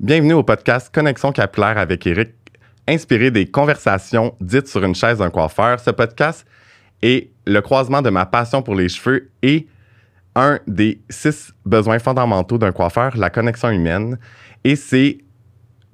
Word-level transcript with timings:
Bienvenue 0.00 0.34
au 0.34 0.44
podcast 0.44 0.94
Connexion 0.94 1.32
capillaire 1.32 1.76
avec 1.76 2.06
Eric, 2.06 2.30
inspiré 2.86 3.32
des 3.32 3.46
conversations 3.46 4.32
dites 4.40 4.68
sur 4.68 4.84
une 4.84 4.94
chaise 4.94 5.18
d'un 5.18 5.28
coiffeur. 5.28 5.80
Ce 5.80 5.90
podcast 5.90 6.46
est 7.02 7.32
le 7.48 7.60
croisement 7.62 8.00
de 8.00 8.08
ma 8.08 8.24
passion 8.24 8.62
pour 8.62 8.76
les 8.76 8.88
cheveux 8.88 9.28
et 9.42 9.66
un 10.36 10.60
des 10.68 11.00
six 11.10 11.52
besoins 11.66 11.98
fondamentaux 11.98 12.58
d'un 12.58 12.70
coiffeur, 12.70 13.16
la 13.16 13.28
connexion 13.28 13.70
humaine. 13.70 14.20
Et 14.62 14.76
c'est 14.76 15.18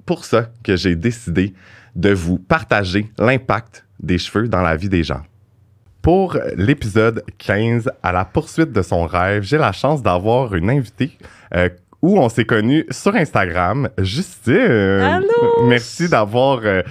pour 0.05 0.23
ça 0.23 0.51
que 0.63 0.75
j'ai 0.75 0.95
décidé 0.95 1.55
de 1.95 2.13
vous 2.13 2.37
partager 2.37 3.09
l'impact 3.17 3.87
des 3.99 4.19
cheveux 4.19 4.47
dans 4.47 4.61
la 4.61 4.75
vie 4.75 4.89
des 4.89 5.03
gens. 5.03 5.23
Pour 6.03 6.37
l'épisode 6.55 7.23
15, 7.39 7.89
à 8.03 8.11
la 8.11 8.23
poursuite 8.23 8.71
de 8.71 8.83
son 8.83 9.07
rêve, 9.07 9.41
j'ai 9.41 9.57
la 9.57 9.71
chance 9.71 10.03
d'avoir 10.03 10.53
une 10.53 10.69
invitée 10.69 11.17
euh, 11.55 11.69
où 12.05 12.19
on 12.19 12.29
s'est 12.29 12.45
connus 12.45 12.85
sur 12.91 13.15
Instagram. 13.15 13.89
Justine! 13.97 14.53
Allô! 14.53 15.63
Merci 15.63 16.07
d'avoir... 16.07 16.59
euh, 16.63 16.83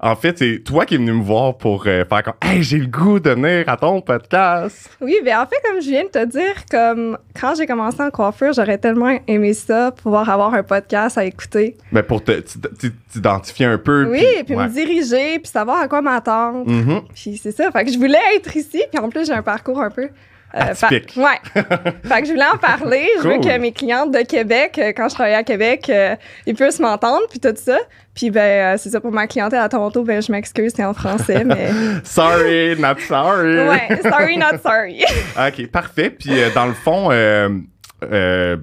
en 0.00 0.14
fait, 0.16 0.36
c'est 0.36 0.58
toi 0.62 0.84
qui 0.84 0.96
es 0.96 0.98
venu 0.98 1.12
me 1.12 1.22
voir 1.22 1.56
pour 1.56 1.84
euh, 1.86 2.04
faire 2.04 2.22
comme 2.22 2.34
«Hey, 2.42 2.62
j'ai 2.62 2.76
le 2.76 2.86
goût 2.86 3.18
de 3.20 3.30
venir 3.30 3.66
à 3.68 3.78
ton 3.78 4.02
podcast! 4.02 4.90
Oui, 5.00 5.16
ben 5.24 5.38
en 5.38 5.46
fait, 5.46 5.56
comme 5.66 5.80
je 5.80 5.88
viens 5.88 6.04
de 6.04 6.10
te 6.10 6.26
dire, 6.26 6.66
comme 6.70 7.16
quand 7.38 7.54
j'ai 7.54 7.66
commencé 7.66 8.02
en 8.02 8.10
coiffure, 8.10 8.52
j'aurais 8.52 8.76
tellement 8.76 9.18
aimé 9.26 9.54
ça, 9.54 9.92
pouvoir 9.92 10.28
avoir 10.28 10.52
un 10.52 10.62
podcast 10.62 11.16
à 11.16 11.24
écouter. 11.24 11.78
Ben, 11.90 12.02
pour 12.02 12.22
te 12.22 12.32
t'identifier 13.10 13.64
un 13.64 13.78
peu. 13.78 14.10
Oui, 14.10 14.26
puis 14.44 14.56
ouais. 14.56 14.68
me 14.68 14.72
diriger, 14.72 15.38
puis 15.38 15.50
savoir 15.50 15.80
à 15.80 15.88
quoi 15.88 16.02
m'attendre. 16.02 16.70
Mhm. 16.70 17.00
Puis 17.14 17.40
c'est 17.42 17.52
ça, 17.52 17.70
fait 17.70 17.86
que 17.86 17.92
je 17.92 17.98
voulais 17.98 18.18
être 18.36 18.54
ici, 18.54 18.82
puis 18.92 19.02
en 19.02 19.08
plus, 19.08 19.26
j'ai 19.26 19.32
un 19.32 19.42
parcours 19.42 19.80
un 19.80 19.90
peu... 19.90 20.08
euh, 20.54 20.74
fa- 20.74 20.88
ouais. 20.88 21.00
fait 21.54 22.20
que 22.22 22.26
je 22.26 22.32
voulais 22.32 22.44
en 22.52 22.58
parler. 22.58 23.08
Je 23.22 23.28
veux 23.28 23.38
que 23.38 23.58
mes 23.58 23.72
clientes 23.72 24.10
de 24.12 24.20
Québec, 24.22 24.78
euh, 24.78 24.92
quand 24.96 25.08
je 25.08 25.14
travaillais 25.14 25.36
à 25.36 25.44
Québec, 25.44 25.88
euh, 25.88 26.16
ils 26.46 26.54
puissent 26.54 26.80
m'entendre, 26.80 27.22
puis 27.30 27.38
tout 27.38 27.54
ça. 27.54 27.78
Puis 28.14 28.30
ben, 28.30 28.74
euh, 28.74 28.76
c'est 28.78 28.90
ça 28.90 29.00
pour 29.00 29.12
ma 29.12 29.26
clientèle 29.26 29.60
à 29.60 29.68
Toronto, 29.68 30.02
ben 30.02 30.20
je 30.20 30.32
m'excuse, 30.32 30.72
c'est 30.74 30.84
en 30.84 30.94
français, 30.94 31.44
mais... 31.44 31.68
Sorry, 32.04 32.76
not 32.78 32.98
sorry! 33.06 33.56
ouais, 33.68 34.00
sorry, 34.02 34.36
not 34.36 34.58
sorry. 34.62 35.04
OK, 35.38 35.66
parfait. 35.70 36.10
Puis 36.10 36.32
dans 36.54 36.66
le 36.66 36.74
fond, 36.74 37.08
ben 37.10 37.64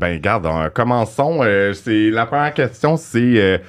regarde, 0.01 0.45
euh, 0.45 0.69
commençons. 0.69 1.41
C'est 1.73 2.09
la 2.09 2.25
première 2.25 2.53
question, 2.53 2.97
c'est 2.97 3.61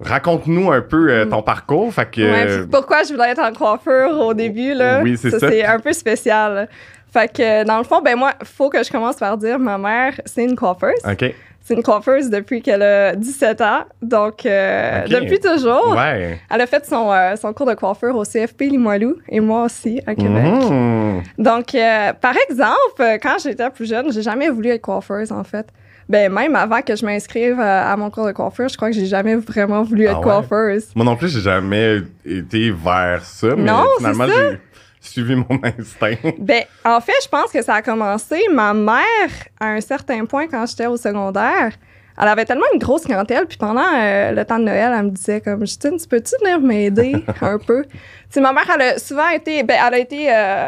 raconte-nous 0.00 0.72
un 0.72 0.80
peu 0.80 1.10
euh, 1.10 1.26
ton 1.26 1.42
parcours. 1.42 1.92
Fait 1.92 2.10
que 2.10 2.20
euh, 2.20 2.66
pourquoi 2.70 3.02
je 3.02 3.12
voulais 3.12 3.30
être 3.30 3.42
en 3.42 3.52
coiffure 3.52 4.20
au 4.20 4.34
début, 4.34 4.74
là? 4.74 5.00
Oui, 5.02 5.16
c'est 5.16 5.30
ça. 5.30 5.38
C'est 5.38 5.64
un 5.64 5.78
peu 5.78 5.92
spécial. 5.92 6.68
Fait 7.12 7.32
que, 7.32 7.64
dans 7.64 7.78
le 7.78 7.84
fond, 7.84 8.00
ben 8.02 8.16
moi, 8.16 8.32
faut 8.42 8.70
que 8.70 8.82
je 8.82 8.90
commence 8.90 9.16
par 9.16 9.38
dire, 9.38 9.58
ma 9.58 9.78
mère, 9.78 10.20
c'est 10.24 10.44
une 10.44 10.56
coiffeuse. 10.56 10.98
OK. 11.08 11.32
C'est 11.66 11.72
une 11.72 11.82
coiffeuse 11.82 12.28
depuis 12.28 12.60
qu'elle 12.60 12.82
a 12.82 13.16
17 13.16 13.60
ans. 13.62 13.84
Donc, 14.02 14.44
euh, 14.44 15.06
depuis 15.08 15.40
toujours. 15.40 15.94
Ouais. 15.96 16.38
Elle 16.50 16.60
a 16.60 16.66
fait 16.66 16.84
son, 16.84 17.10
euh, 17.10 17.36
son 17.36 17.54
cours 17.54 17.66
de 17.66 17.72
coiffure 17.72 18.14
au 18.16 18.24
CFP 18.24 18.64
Limoilou 18.64 19.16
et 19.30 19.40
moi 19.40 19.64
aussi 19.64 20.02
à 20.06 20.14
Québec. 20.14 20.44
Mhm. 20.44 21.22
Donc, 21.38 21.74
euh, 21.74 22.12
par 22.20 22.34
exemple, 22.50 23.18
quand 23.22 23.36
j'étais 23.42 23.70
plus 23.70 23.88
jeune, 23.88 24.12
j'ai 24.12 24.20
jamais 24.20 24.50
voulu 24.50 24.68
être 24.68 24.82
coiffeuse, 24.82 25.32
en 25.32 25.42
fait. 25.42 25.66
Ben, 26.08 26.30
même 26.32 26.54
avant 26.56 26.82
que 26.82 26.94
je 26.94 27.04
m'inscrive 27.04 27.58
euh, 27.58 27.92
à 27.92 27.96
mon 27.96 28.10
cours 28.10 28.26
de 28.26 28.32
coiffure, 28.32 28.68
je 28.68 28.76
crois 28.76 28.90
que 28.90 28.94
j'ai 28.94 29.06
jamais 29.06 29.36
vraiment 29.36 29.82
voulu 29.82 30.06
Ah 30.06 30.12
être 30.12 30.18
ouais? 30.18 30.24
coiffeuse. 30.24 30.86
Moi 30.94 31.04
non 31.04 31.16
plus, 31.16 31.28
j'ai 31.28 31.40
jamais 31.40 32.02
été 32.24 32.70
vers 32.70 33.24
ça, 33.24 33.48
mais 33.56 33.64
Non, 33.70 33.84
finalement, 33.98 34.26
j'ai 34.26 34.58
suivi 35.00 35.34
mon 35.34 35.58
instinct. 35.78 36.14
Ben, 36.38 36.64
en 36.84 37.00
fait, 37.00 37.12
je 37.22 37.28
pense 37.28 37.50
que 37.50 37.62
ça 37.62 37.74
a 37.76 37.82
commencé. 37.82 38.36
Ma 38.52 38.74
mère, 38.74 39.30
à 39.60 39.68
un 39.68 39.80
certain 39.80 40.24
point, 40.26 40.46
quand 40.46 40.66
j'étais 40.66 40.86
au 40.86 40.96
secondaire, 40.96 41.72
elle 42.20 42.28
avait 42.28 42.44
tellement 42.44 42.66
une 42.72 42.78
grosse 42.78 43.04
clientèle, 43.04 43.46
puis 43.46 43.56
pendant 43.58 43.82
euh, 43.96 44.30
le 44.30 44.44
temps 44.44 44.58
de 44.58 44.64
Noël, 44.64 44.92
elle 44.96 45.04
me 45.06 45.10
disait 45.10 45.40
comme 45.40 45.60
Justine, 45.60 45.96
tu 45.98 46.06
peux-tu 46.06 46.34
venir 46.42 46.60
m'aider 46.60 47.16
un 47.40 47.58
peu? 47.58 47.82
Tu 47.84 47.98
sais, 48.30 48.40
ma 48.40 48.52
mère, 48.52 48.70
elle 48.74 48.82
a 48.82 48.98
souvent 48.98 49.28
été, 49.30 49.62
ben, 49.64 49.76
elle 49.88 49.94
a 49.94 49.98
été 49.98 50.26
euh, 50.32 50.66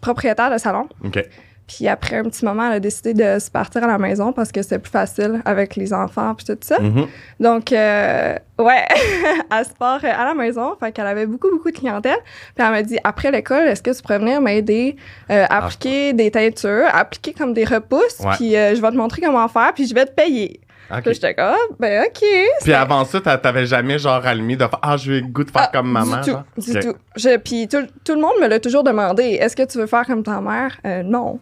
propriétaire 0.00 0.50
de 0.50 0.58
salon. 0.58 0.88
OK. 1.04 1.22
Puis 1.74 1.88
après 1.88 2.16
un 2.16 2.24
petit 2.24 2.44
moment, 2.44 2.66
elle 2.66 2.74
a 2.74 2.80
décidé 2.80 3.14
de 3.14 3.38
se 3.38 3.50
partir 3.50 3.82
à 3.84 3.86
la 3.86 3.96
maison 3.98 4.32
parce 4.32 4.52
que 4.52 4.60
c'était 4.62 4.78
plus 4.78 4.90
facile 4.90 5.40
avec 5.44 5.74
les 5.76 5.92
enfants 5.94 6.34
puis 6.34 6.44
tout 6.44 6.58
ça. 6.60 6.78
Mhm. 6.80 7.06
Donc, 7.40 7.72
euh, 7.72 8.34
ouais, 8.58 8.84
elle 9.50 9.64
se 9.64 9.72
part 9.78 10.04
à 10.04 10.24
la 10.24 10.34
maison. 10.34 10.74
Fait 10.78 10.92
qu'elle 10.92 11.06
avait 11.06 11.26
beaucoup, 11.26 11.50
beaucoup 11.50 11.70
de 11.70 11.76
clientèle. 11.78 12.18
Puis 12.54 12.64
elle 12.64 12.70
m'a 12.72 12.82
dit, 12.82 12.98
après 13.04 13.30
l'école, 13.30 13.68
est-ce 13.68 13.82
que 13.82 13.90
tu 13.94 14.02
pourrais 14.02 14.18
venir 14.18 14.40
m'aider 14.40 14.96
euh, 15.30 15.44
à 15.48 15.64
appliquer 15.64 16.12
des 16.12 16.30
teintures, 16.30 16.84
appliquer 16.92 17.32
comme 17.32 17.54
des 17.54 17.64
repousses, 17.64 18.20
Ouais. 18.20 18.32
puis 18.36 18.54
euh, 18.56 18.74
je 18.74 18.82
vais 18.82 18.90
te 18.90 18.96
montrer 18.96 19.22
comment 19.22 19.48
faire, 19.48 19.72
puis 19.74 19.86
je 19.86 19.94
vais 19.94 20.04
te 20.04 20.12
payer. 20.12 20.60
OK. 20.90 21.04
Puis 21.04 21.14
j'étais 21.14 21.34
comme, 21.34 21.46
ah, 21.54 21.74
ben 21.80 22.04
OK. 22.06 22.22
Puis 22.62 22.72
avant 22.74 23.04
ça, 23.06 23.18
t'a- 23.20 23.38
t'avais 23.38 23.64
jamais 23.64 23.98
genre 23.98 24.26
allumé 24.26 24.56
de 24.56 24.60
faire 24.66 24.78
Ah, 24.82 24.96
je 24.98 25.10
vais 25.12 25.20
le 25.20 25.26
goût 25.26 25.42
de 25.44 25.50
faire 25.50 25.68
Ah, 25.68 25.70
comme 25.72 25.90
maman. 25.90 26.16
Du 26.18 26.22
tout, 26.24 26.30
genre? 26.32 26.44
du 26.58 26.76
Ok. 26.76 26.80
tout. 26.82 26.94
Je- 27.16 27.36
Puis 27.38 27.66
tout, 27.68 27.86
tout 28.04 28.14
le 28.14 28.20
monde 28.20 28.34
me 28.42 28.46
l'a 28.46 28.60
toujours 28.60 28.84
demandé, 28.84 29.22
est-ce 29.40 29.56
que 29.56 29.62
tu 29.62 29.78
veux 29.78 29.86
faire 29.86 30.04
comme 30.06 30.22
ta 30.22 30.40
mère? 30.42 30.76
Euh, 30.84 31.02
non. 31.02 31.40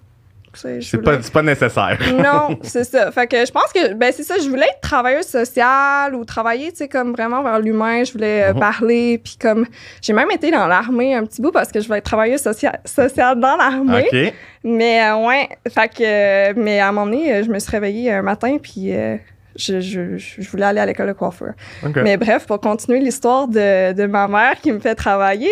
C'est 0.52 0.80
voulais- 0.96 1.02
pas, 1.02 1.18
pas 1.32 1.42
nécessaire. 1.42 1.98
non, 2.12 2.58
c'est 2.62 2.84
ça. 2.84 3.10
Fait 3.12 3.26
que 3.26 3.36
je 3.46 3.52
pense 3.52 3.72
que, 3.72 3.94
ben, 3.94 4.12
c'est 4.14 4.22
ça, 4.24 4.34
je 4.42 4.48
voulais 4.48 4.66
être 4.66 4.80
travailleuse 4.80 5.26
sociale 5.26 6.14
ou 6.14 6.24
travailler, 6.24 6.70
tu 6.72 6.78
sais, 6.78 6.88
comme 6.88 7.12
vraiment 7.12 7.42
vers 7.42 7.60
l'humain. 7.60 8.02
Je 8.04 8.12
voulais 8.12 8.44
euh, 8.44 8.52
Mhm. 8.54 8.60
parler. 8.60 9.18
Puis 9.22 9.36
comme, 9.40 9.66
j'ai 10.02 10.12
même 10.12 10.30
été 10.30 10.50
dans 10.50 10.66
l'armée 10.66 11.14
un 11.14 11.24
petit 11.24 11.40
bout 11.40 11.52
parce 11.52 11.70
que 11.70 11.80
je 11.80 11.86
voulais 11.86 11.98
être 11.98 12.04
travailleuse 12.04 12.42
socia- 12.42 12.80
sociale 12.84 13.38
dans 13.38 13.56
l'armée. 13.56 14.08
OK. 14.12 14.32
Mais 14.64 15.02
euh, 15.04 15.16
ouais, 15.26 15.48
fait 15.72 15.88
que, 15.88 16.02
euh, 16.50 16.52
mais 16.56 16.80
à 16.80 16.88
un 16.88 16.92
moment 16.92 17.06
donné, 17.06 17.42
je 17.44 17.48
me 17.50 17.58
suis 17.58 17.70
réveillée 17.70 18.12
un 18.12 18.22
matin 18.22 18.58
puis 18.60 18.92
euh, 18.94 19.16
je, 19.56 19.80
je, 19.80 20.16
je 20.16 20.50
voulais 20.50 20.64
aller 20.66 20.80
à 20.80 20.86
l'école 20.86 21.08
de 21.08 21.12
coiffure. 21.12 21.52
OK. 21.86 21.96
Mais 22.02 22.16
bref, 22.16 22.46
pour 22.46 22.60
continuer 22.60 22.98
l'histoire 23.00 23.46
de, 23.48 23.92
de 23.92 24.06
ma 24.06 24.26
mère 24.28 24.54
qui 24.60 24.72
me 24.72 24.78
fait 24.80 24.94
travailler, 24.94 25.50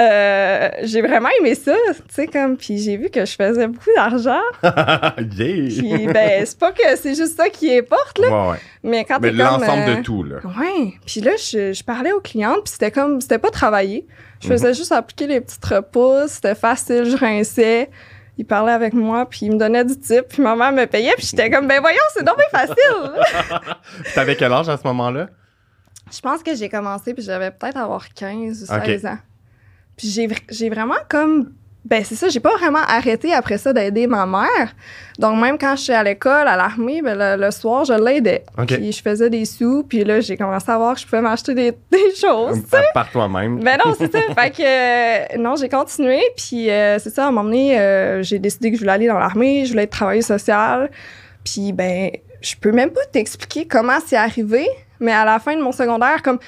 euh, 0.00 0.70
j'ai 0.82 1.02
vraiment 1.02 1.28
aimé 1.40 1.54
ça, 1.54 1.74
tu 1.88 2.02
sais, 2.14 2.26
comme, 2.26 2.56
puis 2.56 2.78
j'ai 2.78 2.96
vu 2.96 3.10
que 3.10 3.24
je 3.24 3.34
faisais 3.34 3.66
beaucoup 3.66 3.90
d'argent. 3.94 4.40
yeah! 4.62 5.12
Puis, 5.18 6.06
ben, 6.06 6.44
c'est 6.46 6.58
pas 6.58 6.72
que 6.72 6.96
c'est 6.96 7.14
juste 7.14 7.36
ça 7.36 7.48
qui 7.50 7.76
importe, 7.76 8.18
là. 8.18 8.28
Ouais, 8.46 8.50
ouais. 8.52 8.58
Mais 8.82 9.04
quand 9.04 9.18
Mais 9.20 9.30
l'ensemble 9.32 9.82
euh, 9.88 9.96
de 9.96 10.02
tout, 10.02 10.22
là. 10.24 10.36
Ouais. 10.44 10.94
Puis 11.06 11.20
là, 11.20 11.32
je, 11.36 11.72
je 11.72 11.84
parlais 11.84 12.12
aux 12.12 12.20
clientes, 12.20 12.64
puis 12.64 12.72
c'était 12.72 12.90
comme. 12.90 13.20
C'était 13.20 13.38
pas 13.38 13.50
travailler. 13.50 14.06
Je 14.40 14.48
faisais 14.48 14.68
Mhm. 14.68 14.74
juste 14.74 14.92
appliquer 14.92 15.26
les 15.26 15.40
petites 15.40 15.64
repousses. 15.64 16.32
C'était 16.32 16.54
facile, 16.54 17.04
je 17.04 17.16
rinçais. 17.16 17.90
Ils 18.38 18.46
parlaient 18.46 18.72
avec 18.72 18.94
moi, 18.94 19.26
puis 19.28 19.40
ils 19.42 19.52
me 19.52 19.58
donnaient 19.58 19.84
du 19.84 19.96
type, 19.98 20.24
puis 20.30 20.42
ma 20.42 20.56
mère 20.56 20.72
me 20.72 20.86
payait, 20.86 21.12
puis 21.18 21.26
j'étais 21.30 21.50
comme, 21.50 21.68
ben 21.68 21.80
voyons, 21.80 21.98
c'est 22.14 22.24
donc 22.24 22.36
bien 22.38 22.60
facile! 22.60 23.12
T'avais 24.14 24.36
quel 24.36 24.50
âge 24.52 24.68
à 24.70 24.76
ce 24.78 24.82
moment-là? 24.84 25.28
je 26.10 26.20
pense 26.20 26.42
que 26.42 26.54
j'ai 26.54 26.68
commencé, 26.68 27.14
puis 27.14 27.22
j'avais 27.22 27.50
peut-être 27.50 27.76
avoir 27.76 28.08
15 28.12 28.66
ou 28.70 28.74
Ok. 28.74 28.84
16 28.86 29.06
ans. 29.06 29.18
Puis 30.02 30.10
j'ai, 30.10 30.28
j'ai 30.50 30.68
vraiment 30.68 30.96
comme. 31.08 31.52
Ben, 31.84 32.02
c'est 32.04 32.16
ça, 32.16 32.28
j'ai 32.28 32.40
pas 32.40 32.56
vraiment 32.56 32.82
arrêté 32.88 33.32
après 33.32 33.58
ça 33.58 33.72
d'aider 33.72 34.08
ma 34.08 34.26
mère. 34.26 34.74
Donc, 35.18 35.40
même 35.40 35.58
quand 35.58 35.76
je 35.76 35.82
suis 35.82 35.92
à 35.92 36.02
l'école, 36.02 36.48
à 36.48 36.56
l'armée, 36.56 37.02
ben, 37.02 37.16
le, 37.16 37.44
le 37.44 37.50
soir, 37.52 37.84
je 37.84 37.92
l'aidais. 37.92 38.44
OK. 38.58 38.74
Puis 38.74 38.92
je 38.92 39.00
faisais 39.02 39.30
des 39.30 39.44
sous, 39.44 39.84
puis 39.88 40.02
là, 40.02 40.20
j'ai 40.20 40.36
commencé 40.36 40.70
à 40.70 40.76
voir 40.76 40.94
que 40.94 41.00
je 41.00 41.06
pouvais 41.06 41.20
m'acheter 41.20 41.54
des, 41.54 41.70
des 41.92 42.14
choses. 42.20 42.62
Par, 42.68 42.82
par 42.94 43.10
toi-même. 43.10 43.60
Ben 43.60 43.78
non, 43.84 43.94
c'est 43.96 44.10
ça. 44.10 44.18
fait 44.40 44.50
que, 44.50 44.62
euh, 44.62 45.38
non, 45.38 45.54
j'ai 45.54 45.68
continué, 45.68 46.20
puis 46.36 46.68
euh, 46.68 46.98
c'est 46.98 47.10
ça, 47.10 47.26
à 47.26 47.28
un 47.28 47.30
moment 47.30 47.44
donné, 47.44 47.78
euh, 47.78 48.24
j'ai 48.24 48.40
décidé 48.40 48.70
que 48.70 48.76
je 48.76 48.82
voulais 48.82 48.94
aller 48.94 49.08
dans 49.08 49.18
l'armée, 49.18 49.64
je 49.64 49.70
voulais 49.70 49.84
être 49.84 49.90
travailleuse 49.90 50.26
sociale. 50.26 50.90
Puis, 51.44 51.72
ben, 51.72 52.10
je 52.40 52.56
peux 52.56 52.72
même 52.72 52.90
pas 52.90 53.04
t'expliquer 53.12 53.66
comment 53.66 53.98
c'est 54.04 54.16
arrivé, 54.16 54.66
mais 54.98 55.12
à 55.12 55.24
la 55.24 55.38
fin 55.38 55.56
de 55.56 55.62
mon 55.62 55.72
secondaire, 55.72 56.22
comme 56.22 56.38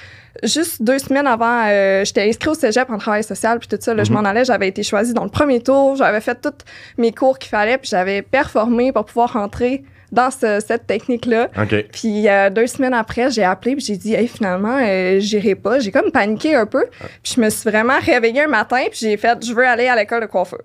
juste 0.43 0.81
deux 0.81 0.99
semaines 0.99 1.27
avant, 1.27 1.63
euh, 1.67 2.03
j'étais 2.05 2.23
inscrite 2.27 2.47
au 2.51 2.53
cégep 2.53 2.89
en 2.89 2.97
travail 2.97 3.23
social, 3.23 3.59
puis 3.59 3.67
tout 3.67 3.77
ça, 3.79 3.93
là, 3.93 4.03
je 4.03 4.11
Mhm. 4.11 4.17
m'en 4.21 4.27
allais, 4.29 4.45
j'avais 4.45 4.67
été 4.67 4.83
choisie 4.83 5.13
dans 5.13 5.23
le 5.23 5.29
premier 5.29 5.61
tour, 5.61 5.95
j'avais 5.95 6.21
fait 6.21 6.35
tous 6.41 6.51
mes 6.97 7.11
cours 7.11 7.39
qu'il 7.39 7.49
fallait, 7.49 7.77
puis 7.77 7.89
j'avais 7.89 8.21
performé 8.21 8.91
pour 8.91 9.05
pouvoir 9.05 9.33
rentrer 9.33 9.83
dans 10.11 10.29
ce- 10.31 10.61
cette 10.65 10.85
technique-là. 10.87 11.49
OK. 11.61 11.85
Puis 11.91 12.29
euh, 12.29 12.49
deux 12.49 12.67
semaines 12.67 12.93
après, 12.93 13.31
j'ai 13.31 13.43
appelé 13.43 13.75
puis 13.75 13.83
j'ai 13.85 13.97
dit 13.97 14.13
hey, 14.13 14.27
finalement 14.27 14.77
euh, 14.81 15.19
j'irai 15.19 15.55
pas. 15.55 15.79
J'ai 15.79 15.91
comme 15.91 16.11
paniqué 16.11 16.55
un 16.55 16.65
peu. 16.67 16.85
Puis 17.23 17.33
je 17.35 17.41
me 17.41 17.49
suis 17.49 17.69
vraiment 17.69 17.99
réveillée 17.99 18.43
un 18.43 18.47
matin 18.47 18.81
puis 18.89 18.99
j'ai 19.01 19.17
fait 19.17 19.37
je 19.45 19.51
veux 19.53 19.65
aller 19.67 19.87
à 19.87 19.95
l'école 19.95 20.21
de 20.21 20.27
coiffeur. 20.27 20.59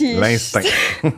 L'instinct. 0.00 0.60
tu 1.02 1.10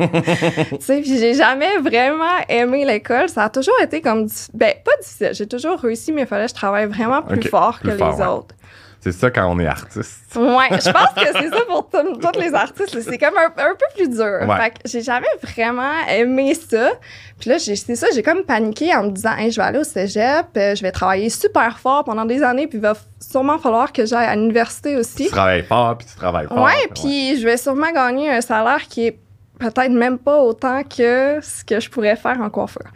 sais, 0.80 1.00
puis 1.00 1.18
j'ai 1.18 1.34
jamais 1.34 1.78
vraiment 1.78 2.38
aimé 2.48 2.84
l'école. 2.84 3.28
Ça 3.28 3.44
a 3.44 3.50
toujours 3.50 3.80
été 3.82 4.00
comme 4.00 4.28
ben 4.54 4.74
pas 4.84 4.92
difficile. 5.00 5.30
J'ai 5.32 5.46
toujours 5.46 5.78
réussi 5.78 6.12
mais 6.12 6.22
il 6.22 6.26
fallait 6.26 6.44
que 6.44 6.50
je 6.50 6.54
travaille 6.54 6.86
vraiment 6.86 7.22
plus 7.22 7.42
fort 7.42 7.78
plus 7.80 7.90
que 7.90 7.96
fort, 7.96 8.12
les 8.12 8.22
ouais. 8.22 8.26
autres. 8.26 8.54
C'est 9.00 9.12
ça 9.12 9.30
quand 9.30 9.46
on 9.48 9.58
est 9.60 9.66
artiste. 9.66 10.34
Ouais, 10.34 10.68
je 10.72 10.90
pense 10.90 11.14
que 11.14 11.32
c'est 11.40 11.48
ça 11.50 11.60
pour 11.68 11.88
tous 11.90 12.40
les 12.40 12.52
artistes. 12.52 13.00
C'est 13.00 13.16
comme 13.18 13.36
un, 13.38 13.46
un 13.46 13.74
peu 13.74 13.84
plus 13.96 14.08
dur. 14.10 14.40
Ouais. 14.48 14.56
Fait 14.56 14.70
que 14.70 14.76
j'ai 14.86 15.02
jamais 15.02 15.28
vraiment 15.42 15.92
aimé 16.10 16.54
ça. 16.54 16.90
Puis 17.38 17.48
là, 17.50 17.58
c'est 17.60 17.76
ça, 17.94 18.08
j'ai 18.12 18.22
comme 18.24 18.42
paniqué 18.42 18.92
en 18.94 19.04
me 19.04 19.10
disant, 19.10 19.36
hey, 19.36 19.52
je 19.52 19.60
vais 19.60 19.66
aller 19.68 19.78
au 19.78 19.84
cégep, 19.84 20.46
euh, 20.56 20.74
je 20.74 20.82
vais 20.82 20.90
travailler 20.90 21.30
super 21.30 21.78
fort 21.78 22.02
pendant 22.02 22.24
des 22.24 22.42
années, 22.42 22.66
puis 22.66 22.78
il 22.78 22.82
va 22.82 22.94
sûrement 23.20 23.58
falloir 23.58 23.92
que 23.92 24.04
j'aille 24.04 24.26
à 24.26 24.34
l'université 24.34 24.94
Tu 24.94 24.98
aussi. 24.98 25.28
travailles 25.28 25.62
fort, 25.62 25.96
puis 25.96 26.08
tu 26.08 26.16
travailles 26.16 26.48
fort. 26.48 26.60
Ouais, 26.64 26.88
puis 27.00 27.38
je 27.40 27.44
vais 27.44 27.56
sûrement 27.56 27.92
gagner 27.92 28.28
un 28.30 28.40
salaire 28.40 28.82
qui 28.88 29.06
est 29.06 29.18
peut-être 29.60 29.92
même 29.92 30.18
pas 30.18 30.40
autant 30.42 30.82
que 30.82 31.38
ce 31.40 31.64
que 31.64 31.78
je 31.78 31.88
pourrais 31.88 32.16
faire 32.16 32.40
en 32.40 32.50
coiffeur. 32.50 32.86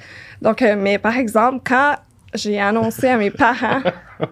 Donc, 0.41 0.61
euh, 0.63 0.75
mais 0.77 0.99
par 0.99 1.17
exemple, 1.17 1.61
quand 1.65 1.95
j'ai 2.35 2.61
annoncé 2.61 3.07
à 3.09 3.17
mes 3.17 3.31
parents, 3.31 3.81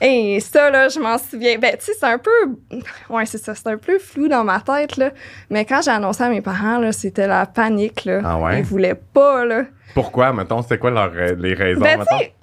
et 0.00 0.40
ça, 0.40 0.70
là, 0.70 0.88
je 0.88 0.98
m'en 1.00 1.18
souviens. 1.18 1.58
Ben, 1.58 1.76
tu 1.78 1.86
sais, 1.86 1.92
c'est 1.98 2.06
un 2.06 2.18
peu. 2.18 2.30
Ouais, 3.08 3.26
c'est 3.26 3.38
ça. 3.38 3.54
C'est 3.54 3.68
un 3.68 3.78
peu 3.78 3.98
flou 3.98 4.28
dans 4.28 4.44
ma 4.44 4.60
tête, 4.60 4.96
là. 4.96 5.10
Mais 5.50 5.64
quand 5.64 5.80
j'ai 5.82 5.90
annoncé 5.90 6.22
à 6.22 6.28
mes 6.28 6.42
parents, 6.42 6.78
là, 6.78 6.92
c'était 6.92 7.26
la 7.26 7.46
panique, 7.46 8.04
là. 8.04 8.20
Ah 8.24 8.38
ouais? 8.38 8.58
Ils 8.60 8.64
voulaient 8.64 8.94
pas, 8.94 9.44
là. 9.44 9.64
Pourquoi, 9.94 10.32
mettons, 10.32 10.62
c'était 10.62 10.78
quoi 10.78 10.90
leur, 10.90 11.12
euh, 11.14 11.34
les 11.38 11.54
raisons, 11.54 11.80
Ben, 11.80 11.98
mettons? 11.98 12.18
tu 12.18 12.24
sais, 12.24 12.34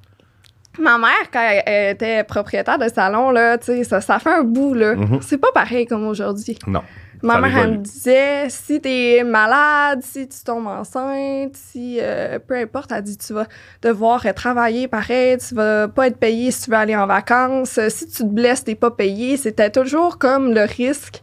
ma 0.81 0.97
mère, 0.97 1.29
quand 1.31 1.47
elle, 1.65 1.93
était 1.93 2.23
propriétaire 2.23 2.79
de 2.79 2.87
salon, 2.87 3.29
là, 3.29 3.57
tu 3.57 3.65
sais, 3.65 3.83
ça, 3.83 4.01
ça 4.01 4.19
fait 4.19 4.33
un 4.33 4.43
bout, 4.43 4.73
là. 4.73 4.95
Mhm. 4.95 5.21
C'est 5.21 5.37
pas 5.37 5.51
pareil 5.53 5.85
comme 5.85 6.07
aujourd'hui. 6.07 6.57
Non. 6.65 6.81
Ma 7.23 7.39
mère, 7.39 7.57
elle 7.57 7.71
me 7.71 7.77
disait, 7.77 8.49
si 8.49 8.81
t'es 8.81 9.23
malade, 9.25 10.01
si 10.03 10.27
tu 10.27 10.43
tombes 10.43 10.67
enceinte, 10.67 11.55
si 11.55 11.97
euh, 12.01 12.37
peu 12.37 12.55
importe, 12.55 12.91
elle 12.91 13.01
dit, 13.01 13.17
tu 13.17 13.31
vas 13.31 13.47
devoir 13.81 14.25
travailler 14.35 14.89
pareil, 14.89 15.37
tu 15.37 15.55
vas 15.55 15.87
pas 15.87 16.07
être 16.07 16.17
payé 16.17 16.51
si 16.51 16.63
tu 16.63 16.71
veux 16.71 16.75
aller 16.75 16.97
en 16.97 17.07
vacances, 17.07 17.79
si 17.87 18.07
tu 18.07 18.23
te 18.23 18.27
blesses, 18.27 18.65
t'es 18.65 18.75
pas 18.75 18.91
payé. 18.91 19.37
C'était 19.37 19.69
toujours 19.69 20.17
comme 20.17 20.53
le 20.53 20.63
risque 20.63 21.21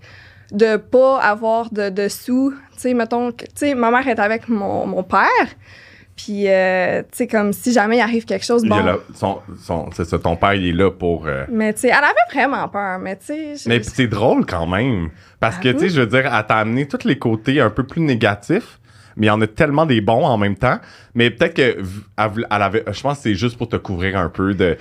de 0.53 0.77
pas 0.77 1.21
avoir 1.21 1.71
de, 1.71 1.91
de 1.91 2.09
sous. 2.09 2.55
Tu 2.73 2.79
sais, 2.79 2.95
mettons, 2.95 3.31
tu 3.33 3.45
sais, 3.55 3.75
ma 3.75 3.91
mère 3.91 4.09
est 4.09 4.19
avec 4.19 4.49
mon, 4.49 4.87
mon 4.87 5.03
père, 5.03 5.29
puis, 6.25 6.49
euh, 6.49 7.03
tu 7.03 7.09
sais, 7.13 7.27
comme 7.27 7.53
si 7.53 7.73
jamais 7.73 7.97
il 7.99 8.01
arrive 8.01 8.25
quelque 8.25 8.45
chose, 8.45 8.65
bon. 8.65 8.77
là- 8.85 8.99
son, 9.15 9.39
son- 9.63 9.89
c'est 9.93 10.05
ça, 10.05 10.19
ton 10.19 10.37
père, 10.37 10.55
il 10.55 10.67
est 10.69 10.73
là 10.73 10.91
pour. 10.91 11.27
euh, 11.27 11.45
Mais 11.51 11.73
tu 11.73 11.81
sais, 11.81 11.89
elle 11.89 11.95
avait 11.95 12.15
vraiment 12.33 12.69
peur, 12.69 12.99
mais 12.99 13.17
tu 13.17 13.57
sais... 13.57 13.69
Mais 13.69 13.81
pis 13.81 13.89
c'est 13.95 14.07
drôle 14.09 14.45
quand 14.47 14.67
même. 14.67 15.11
Parce 15.39 15.59
que, 15.59 15.69
Ah 15.69 15.75
tu 15.75 15.79
sais, 15.81 15.89
je 15.91 16.01
veux 16.01 16.07
dire, 16.07 16.27
elle 16.33 16.47
t'a 16.47 16.57
amené 16.57 16.87
tous 16.89 17.07
les 17.07 17.19
côtés 17.19 17.61
un 17.61 17.71
peu 17.71 17.85
plus 17.85 18.01
négatifs, 18.03 18.80
mais 19.21 19.27
il 19.27 19.29
y 19.29 19.33
en 19.33 19.41
a 19.43 19.47
tellement 19.47 19.85
des 19.85 20.01
bons 20.01 20.25
en 20.25 20.39
même 20.39 20.57
temps. 20.57 20.79
Mais 21.15 21.29
peut-être 21.29 21.53
que. 21.55 21.83
Je 21.83 23.01
pense 23.03 23.19
que 23.19 23.23
c'est 23.23 23.35
juste 23.35 23.59
pour 23.59 23.69
te 23.69 23.77
couvrir 23.77 24.19
un 24.19 24.31
peu, 24.31 24.55
de, 24.55 24.79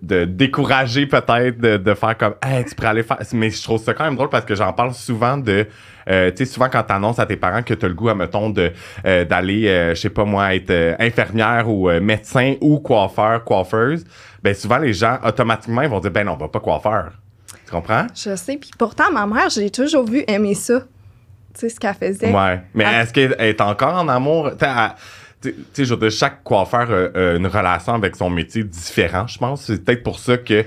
de, 0.00 0.24
décourager 0.24 1.06
peut-être, 1.06 1.58
de, 1.58 1.94
faire 1.94 2.16
comme, 2.16 2.34
hey, 2.40 2.64
tu 2.64 2.76
pourrais 2.76 2.90
aller 2.90 3.02
faire. 3.02 3.18
Mais 3.32 3.50
je 3.50 3.60
trouve 3.60 3.82
ça 3.82 3.92
quand 3.92 4.04
même 4.04 4.14
drôle 4.14 4.28
parce 4.28 4.44
que 4.44 4.54
j'en 4.54 4.72
parle 4.72 4.94
souvent 4.94 5.36
de. 5.36 5.66
euh, 6.08 6.30
tu 6.30 6.36
sais, 6.36 6.44
souvent 6.52 6.68
quand 6.68 6.84
t'annonces 6.84 7.18
à 7.18 7.26
tes 7.26 7.34
parents 7.34 7.64
que 7.64 7.74
t'as 7.74 7.88
le 7.88 7.94
goût, 7.94 8.14
mettons, 8.14 8.48
de, 8.48 8.70
euh, 9.06 9.24
d'aller, 9.24 9.66
euh, 9.66 9.94
je 9.96 10.02
sais 10.02 10.10
pas 10.10 10.24
moi, 10.24 10.54
être 10.54 10.96
infirmière 11.00 11.68
ou 11.68 11.90
médecin 12.00 12.54
ou 12.60 12.78
coiffeur, 12.78 13.42
coiffeuse, 13.42 14.04
ben 14.40 14.54
souvent 14.54 14.78
les 14.78 14.92
gens, 14.92 15.18
automatiquement, 15.24 15.82
ils 15.82 15.88
vont 15.88 15.98
dire, 15.98 16.12
ben 16.12 16.24
non, 16.24 16.34
on 16.34 16.36
va 16.36 16.46
pas 16.46 16.60
coiffeur. 16.60 17.10
Tu 17.66 17.72
comprends? 17.72 18.06
Je 18.14 18.36
sais, 18.36 18.56
puis 18.56 18.70
pourtant, 18.78 19.10
ma 19.10 19.26
mère, 19.26 19.50
j'ai 19.50 19.70
toujours 19.70 20.04
vu 20.04 20.22
aimer 20.28 20.54
ça. 20.54 20.82
Tu 21.54 21.60
sais, 21.60 21.68
ce 21.68 21.78
qu'elle 21.80 21.94
faisait. 21.94 22.32
Ouais. 22.32 22.60
Mais 22.74 22.84
est-ce 22.84 23.12
qu'elle 23.12 23.36
est 23.38 23.60
encore 23.60 23.94
en 23.94 24.08
amour? 24.08 24.50
Tu 25.40 25.54
sais, 25.72 25.84
je 25.84 25.94
veux 25.94 26.00
dire, 26.00 26.10
chaque 26.10 26.42
coiffeur 26.42 26.90
a, 26.90 27.36
une 27.36 27.46
relation 27.46 27.94
avec 27.94 28.16
son 28.16 28.30
métier 28.30 28.64
différent, 28.64 29.26
je 29.26 29.38
pense. 29.38 29.62
C'est 29.66 29.84
peut-être 29.84 30.02
pour 30.02 30.18
ça 30.18 30.36
que. 30.38 30.64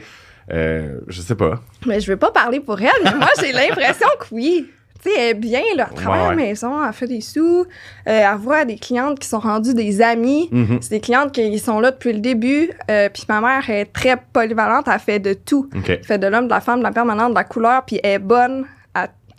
euh, 0.51 1.00
je 1.07 1.22
sais 1.22 1.36
pas. 1.36 1.60
Mais 1.86 2.00
je 2.00 2.12
veux 2.12 2.18
pas 2.18 2.31
parler 2.31 2.60
pour 2.60 2.80
elle, 2.80 2.88
mais 3.04 3.13
moi, 3.16 3.30
j'ai 3.42 3.51
l'impression 3.51 4.07
que 4.19 4.25
oui. 4.31 4.69
Tu 5.04 5.12
sais, 5.12 5.16
elle 5.19 5.30
est 5.30 5.34
bien, 5.36 5.62
là. 5.75 5.88
Elle 5.92 5.95
travaille 5.95 6.19
à 6.22 6.24
la 6.24 6.30
ouais. 6.30 6.36
maison, 6.36 6.84
elle 6.84 6.92
fait 6.94 7.06
des 7.06 7.22
sous. 7.22 7.62
euh, 7.62 7.66
elle 8.06 8.38
voit 8.38 8.66
des 8.66 8.78
clientes 8.78 9.19
qui 9.19 9.28
sont 9.28 9.39
rendues 9.39 9.75
des 9.75 10.01
amies. 10.01 10.50
Mhm. 10.51 10.80
C'est 10.81 10.89
des 10.89 11.00
clientes 11.01 11.31
qui 11.34 11.60
sont 11.60 11.80
là 11.80 11.92
depuis 11.92 12.13
le 12.13 12.19
début. 12.19 12.72
euh, 12.89 13.07
puis 13.13 13.24
ma 13.30 13.39
mère 13.42 13.69
est 13.69 13.86
très 13.94 14.18
polyvalente. 14.34 14.88
Elle 14.92 15.00
fait 15.00 15.19
de 15.19 15.34
tout. 15.34 15.69
OK. 15.75 15.89
Elle 15.89 16.04
fait 16.04 16.18
de 16.18 16.25
l'homme, 16.28 16.45
de 16.45 16.50
la 16.51 16.62
femme, 16.62 16.80
de 16.80 16.84
la 16.84 16.92
permanente, 16.92 17.30
de 17.31 17.36
la 17.36 17.44
couleur. 17.44 17.84
Puis 17.86 18.00
elle 18.04 18.13
est 18.13 18.19
bonne 18.19 18.66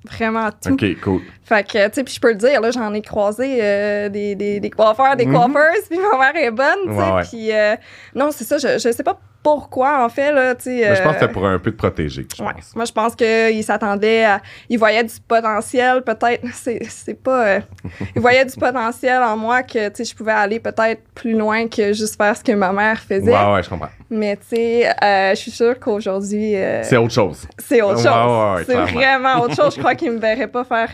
vraiment 0.05 0.51
tout. 0.51 0.73
OK, 0.75 0.85
cool. 1.03 1.21
Fait 1.45 1.67
que, 1.67 1.87
tu 1.89 1.95
sais, 1.95 2.05
puis 2.05 2.15
je 2.15 2.21
peux 2.21 2.29
le 2.31 2.35
dire, 2.37 2.61
là, 2.61 2.71
j'en 2.71 2.93
ai 2.95 3.03
croisé 3.03 3.59
euh, 3.63 4.09
des, 4.09 4.35
des, 4.35 4.61
des 4.61 4.71
coiffeurs, 4.71 5.17
des 5.17 5.27
Mhm. 5.27 5.35
coiffeuses, 5.35 5.85
puis 5.91 5.99
ma 5.99 6.19
mère 6.19 6.37
est 6.43 6.51
bonne, 6.51 6.79
tu 6.87 6.91
sais. 6.93 6.97
Ouais, 6.97 7.13
ouais. 7.13 7.23
Puis, 7.29 7.53
euh, 7.53 7.75
non, 8.15 8.31
c'est 8.31 8.45
ça, 8.45 8.59
je, 8.59 8.79
je 8.79 8.93
sais 8.93 9.03
pas 9.03 9.19
pourquoi, 9.57 10.05
en 10.05 10.09
fait, 10.09 10.33
là. 10.33 10.55
Mais 10.67 10.95
je 10.95 11.03
pense 11.03 11.03
que 11.03 11.09
euh, 11.09 11.13
c'était 11.21 11.33
pour 11.33 11.47
un 11.47 11.59
peu 11.59 11.71
te 11.71 11.77
protéger, 11.77 12.27
je 12.37 12.43
Ouais. 12.43 12.53
pense. 12.55 12.75
Moi, 12.77 12.85
je 12.85 12.93
pense 12.93 13.15
qu'il 13.15 13.65
s'attendait 13.65 14.25
à. 14.25 14.41
Il 14.69 14.79
voyait 14.79 15.05
du 15.05 15.15
potentiel, 15.27 16.03
peut-être. 16.03 16.45
C'est, 16.53 17.15
pas. 17.23 17.47
euh, 17.47 17.61
il 18.17 18.21
voyait 18.21 18.45
du 18.45 18.57
potentiel 18.57 19.23
en 19.23 19.37
moi 19.37 19.63
que, 19.63 19.89
tu 19.89 19.97
sais, 19.97 20.05
je 20.05 20.15
pouvais 20.15 20.33
aller 20.33 20.61
peut-être 20.61 21.03
plus 21.15 21.33
loin 21.37 21.67
que 21.69 21.93
juste 21.93 22.17
faire 22.17 22.37
ce 22.37 22.45
que 22.45 22.53
ma 22.53 22.73
mère 22.73 22.99
faisait. 23.01 23.33
Ouais, 23.33 23.53
ouais, 23.55 23.63
je 23.63 23.69
comprends. 23.69 23.89
Mais, 24.11 24.37
tu 24.37 24.57
sais, 24.57 24.89
euh, 25.03 25.31
je 25.31 25.37
suis 25.37 25.51
sûre 25.51 25.79
qu'aujourd'hui. 25.79 26.55
euh, 26.57 26.83
C'est 26.83 26.97
autre 26.97 27.13
chose. 27.15 27.47
c'est 27.59 27.83
autre 27.83 27.97
chose. 27.99 28.07
ouais, 28.07 28.55
ouais, 28.57 28.65
c'est 28.67 28.95
vraiment 28.95 29.41
autre 29.41 29.55
chose. 29.55 29.75
Je 29.75 29.81
crois 29.81 29.95
qu'ils 29.97 30.13
me 30.13 30.19
verraient 30.19 30.47
pas 30.49 30.65
faire, 30.65 30.89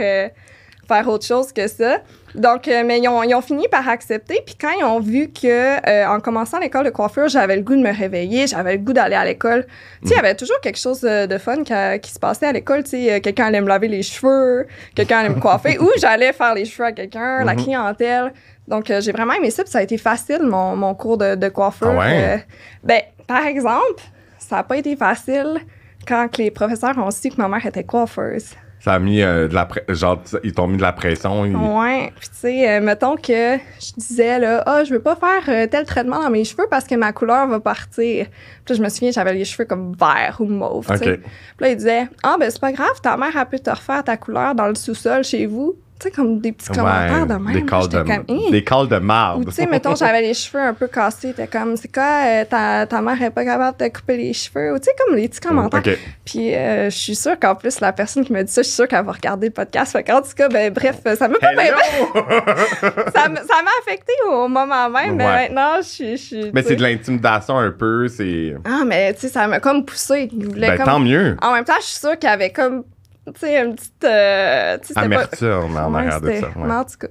faire 0.86 1.08
autre 1.08 1.24
chose 1.26 1.52
que 1.52 1.66
ça. 1.68 1.98
Donc, 2.34 2.66
euh, 2.66 2.82
mais 2.84 2.98
ils 2.98 3.08
ont, 3.08 3.22
ils 3.22 3.34
ont 3.34 3.40
fini 3.40 3.68
par 3.68 3.88
accepter. 3.88 4.42
Puis 4.44 4.56
quand 4.60 4.72
ils 4.78 4.82
ont 4.84 4.98
vu 4.98 5.30
que, 5.30 5.88
euh, 5.88 6.06
en 6.08 6.18
commençant 6.18 6.58
l'école 6.58 6.84
de 6.84 6.90
coiffure, 6.90 7.28
j'avais 7.28 7.54
le 7.54 7.62
goût 7.62 7.76
de 7.76 7.80
me 7.82 7.96
réveiller, 7.96 8.46
j'avais 8.48 8.72
le 8.72 8.78
goût 8.78 8.92
d'aller 8.92 9.14
à 9.14 9.24
l'école. 9.24 9.64
Tu 10.02 10.08
sais, 10.08 10.14
il 10.14 10.16
y 10.16 10.18
avait 10.20 10.34
toujours 10.34 10.60
quelque 10.60 10.78
chose 10.78 11.00
euh, 11.04 11.26
de 11.28 11.38
fun 11.38 11.62
qui, 11.62 11.72
qui 12.02 12.10
se 12.10 12.18
passait 12.18 12.46
à 12.46 12.52
l'école. 12.52 12.82
Tu 12.82 12.90
sais, 12.90 13.20
quelqu'un 13.20 13.46
allait 13.46 13.60
me 13.60 13.68
laver 13.68 13.86
les 13.88 14.02
cheveux, 14.02 14.66
quelqu'un 14.96 15.18
allait 15.18 15.28
me 15.34 15.40
coiffer, 15.40 15.78
ou 15.80 15.88
j'allais 15.98 16.32
faire 16.32 16.54
les 16.54 16.64
cheveux 16.64 16.86
à 16.88 16.92
quelqu'un, 16.92 17.44
la 17.44 17.54
Mhm. 17.54 17.62
clientèle. 17.62 18.32
Donc, 18.66 18.90
euh, 18.90 19.00
j'ai 19.00 19.12
vraiment 19.12 19.34
aimé 19.34 19.50
ça. 19.50 19.62
Puis 19.62 19.70
ça 19.70 19.78
a 19.78 19.82
été 19.82 19.96
facile, 19.98 20.42
mon, 20.42 20.74
mon 20.74 20.94
cours 20.94 21.18
de, 21.18 21.36
de 21.36 21.48
coiffure. 21.48 21.92
Ah 21.94 21.98
ouais? 21.98 22.44
Ben, 22.82 23.00
par 23.28 23.46
exemple, 23.46 24.02
ça 24.38 24.56
n'a 24.56 24.62
pas 24.64 24.76
été 24.76 24.96
facile 24.96 25.60
quand 26.08 26.36
les 26.36 26.50
professeurs 26.50 26.98
ont 26.98 27.10
su 27.12 27.28
que 27.30 27.36
ma 27.36 27.46
mère 27.48 27.64
était 27.64 27.84
coiffeuse. 27.84 28.50
Ça 28.84 28.92
a 28.92 28.98
mis 28.98 29.22
euh, 29.22 29.48
de 29.48 29.54
la 29.54 29.66
genre 29.88 30.20
ils 30.42 30.52
t'ont 30.52 30.66
mis 30.66 30.76
de 30.76 30.82
la 30.82 30.92
pression. 30.92 31.46
ils- 31.46 31.56
Ouais, 31.56 32.12
puis 32.20 32.28
tu 32.28 32.36
sais, 32.36 32.68
euh, 32.70 32.80
mettons 32.82 33.16
que 33.16 33.56
je 33.56 33.92
disais 33.96 34.38
là, 34.38 34.62
ah, 34.66 34.84
je 34.84 34.92
veux 34.92 35.00
pas 35.00 35.16
faire 35.16 35.42
euh, 35.48 35.66
tel 35.66 35.86
traitement 35.86 36.22
dans 36.22 36.28
mes 36.28 36.44
cheveux 36.44 36.66
parce 36.70 36.84
que 36.84 36.94
ma 36.94 37.14
couleur 37.14 37.46
va 37.46 37.60
partir. 37.60 38.26
Puis 38.26 38.74
là, 38.74 38.76
je 38.76 38.82
me 38.82 38.88
souviens, 38.90 39.10
j'avais 39.10 39.32
les 39.32 39.46
cheveux 39.46 39.64
comme 39.64 39.94
vert 39.98 40.36
ou 40.40 40.44
mauve, 40.44 40.86
tu 40.86 40.98
sais. 40.98 41.12
OK. 41.14 41.20
Puis 41.22 41.30
là, 41.60 41.68
il 41.70 41.76
disait, 41.76 42.08
ah, 42.22 42.36
ben 42.38 42.50
c'est 42.50 42.60
pas 42.60 42.72
grave, 42.72 43.00
ta 43.02 43.16
mère, 43.16 43.34
elle 43.34 43.46
peut 43.46 43.58
te 43.58 43.70
refaire 43.70 44.04
ta 44.04 44.18
couleur 44.18 44.54
dans 44.54 44.66
le 44.68 44.74
sous-sol 44.74 45.24
chez 45.24 45.46
vous. 45.46 45.76
Tu 46.00 46.08
sais, 46.08 46.10
comme 46.10 46.40
des 46.40 46.50
petits 46.52 46.70
commentaires 46.70 47.26
de 47.26 47.34
même. 47.34 47.52
des 47.54 47.64
calls 47.64 47.88
de, 47.88 47.98
comme, 48.02 48.24
Hein? 48.28 48.50
des 48.50 48.64
calls 48.64 48.88
de 48.88 48.98
marde. 48.98 49.42
Ou 49.42 49.44
tu 49.44 49.52
sais, 49.52 49.66
mettons, 49.66 49.94
j'avais 49.94 50.22
les 50.22 50.34
cheveux 50.34 50.62
un 50.62 50.74
peu 50.74 50.88
cassés, 50.88 51.32
t'es 51.32 51.46
comme, 51.46 51.76
c'est 51.76 51.92
quoi, 51.92 52.24
euh, 52.26 52.44
ta, 52.44 52.86
ta 52.86 53.00
mère 53.00 53.20
est 53.22 53.30
pas 53.30 53.44
capable 53.44 53.78
de 53.78 53.84
te 53.84 53.96
couper 53.96 54.16
les 54.16 54.32
cheveux? 54.32 54.72
Ou 54.74 54.78
tu 54.78 54.84
sais, 54.84 54.90
comme 54.98 55.14
les 55.14 55.28
petits 55.28 55.40
commentaires. 55.40 55.80
OK. 55.86 55.98
Puis 56.24 56.54
euh, 56.54 56.90
je 56.90 56.96
suis 56.96 57.14
sûre 57.14 57.38
qu'en 57.38 57.54
plus, 57.54 57.80
la 57.80 57.92
personne 57.92 58.24
qui 58.24 58.32
me 58.32 58.42
dit 58.42 58.52
ça, 58.52 58.62
je 58.62 58.66
suis 58.66 58.74
sûre 58.74 58.88
qu'elle 58.88 59.04
va 59.04 59.12
regarder 59.12 59.46
le 59.48 59.52
podcast. 59.52 59.92
Fait 59.92 60.02
qu'en 60.02 60.20
tout 60.20 60.34
cas, 60.36 60.48
ben, 60.48 60.72
bref, 60.72 61.00
ça 61.16 61.28
m'a 61.28 61.38
pas 61.38 61.52
ça 63.14 63.28
m'a 63.28 63.70
affecté 63.80 64.12
au 64.30 64.48
moment 64.48 64.88
même, 64.90 65.16
mais 65.16 65.48
maintenant, 65.48 65.76
je 65.78 66.16
suis. 66.16 66.50
mais 66.52 66.62
c'est 66.62 66.76
de 66.76 66.82
l'intimidation 66.82 67.56
un 67.58 67.70
peu, 67.70 68.08
c'est. 68.08 68.54
Ah, 68.64 68.82
mais 68.86 69.14
tu 69.14 69.20
sais, 69.20 69.28
ça 69.28 69.46
m'a 69.46 69.60
comme 69.60 69.84
poussé. 69.84 70.28
Ben, 70.32 70.76
comme... 70.76 70.86
tant 70.86 70.98
mieux. 71.00 71.36
En 71.42 71.52
même 71.52 71.64
temps, 71.64 71.74
je 71.80 71.86
suis 71.86 71.98
sûre 71.98 72.18
qu'il 72.18 72.28
y 72.28 72.32
avait 72.32 72.50
comme, 72.50 72.84
tu 73.26 73.40
sais, 73.40 73.58
une 73.64 73.74
petite. 73.74 74.04
euh, 74.04 74.78
pas- 74.94 75.00
Amertume 75.00 75.76
en 75.76 75.94
arrière 75.94 76.20
de 76.20 76.32
ça. 76.32 76.46
ouais. 76.46 76.52
mais 76.56 76.74
en 76.74 76.84
tout 76.84 76.98
cas, 77.00 77.08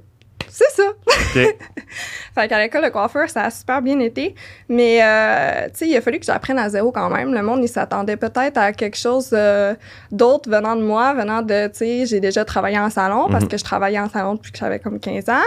c'est 0.50 0.70
ça. 0.72 0.84
OK. 0.90 1.36
Fait 2.36 2.48
qu'à 2.48 2.60
l'école 2.60 2.84
de 2.84 2.90
coiffeur, 2.90 3.30
ça 3.30 3.44
a 3.44 3.50
super 3.50 3.82
bien 3.82 4.00
été. 4.00 4.36
Mais, 4.70 5.00
euh, 5.04 5.66
tu 5.70 5.72
sais, 5.80 5.88
il 5.88 5.96
a 5.98 6.02
fallu 6.02 6.20
que 6.20 6.26
j'apprenne 6.26 6.60
à 6.60 6.70
zéro 6.70 6.92
quand 6.92 7.10
même. 7.10 7.34
Le 7.34 7.42
monde, 7.42 7.62
il 7.64 7.68
s'attendait 7.68 8.18
peut-être 8.18 8.58
à 8.58 8.72
quelque 8.74 8.98
chose 8.98 9.30
euh, 9.34 9.74
d'autre 10.12 10.50
venant 10.50 10.76
de 10.76 10.82
moi, 10.84 11.14
venant 11.14 11.42
de, 11.42 11.68
tu 11.68 11.78
sais, 11.78 12.06
j'ai 12.06 12.20
déjà 12.20 12.46
travaillé 12.46 12.78
en 12.80 12.90
salon 12.90 13.28
parce 13.30 13.44
Mhm. 13.46 13.50
que 13.50 13.58
je 13.58 13.64
travaillais 13.64 14.00
en 14.00 14.10
salon 14.10 14.36
depuis 14.36 14.52
que 14.52 14.58
j'avais 14.60 14.80
comme 14.80 15.00
15 15.00 15.30
ans. 15.30 15.42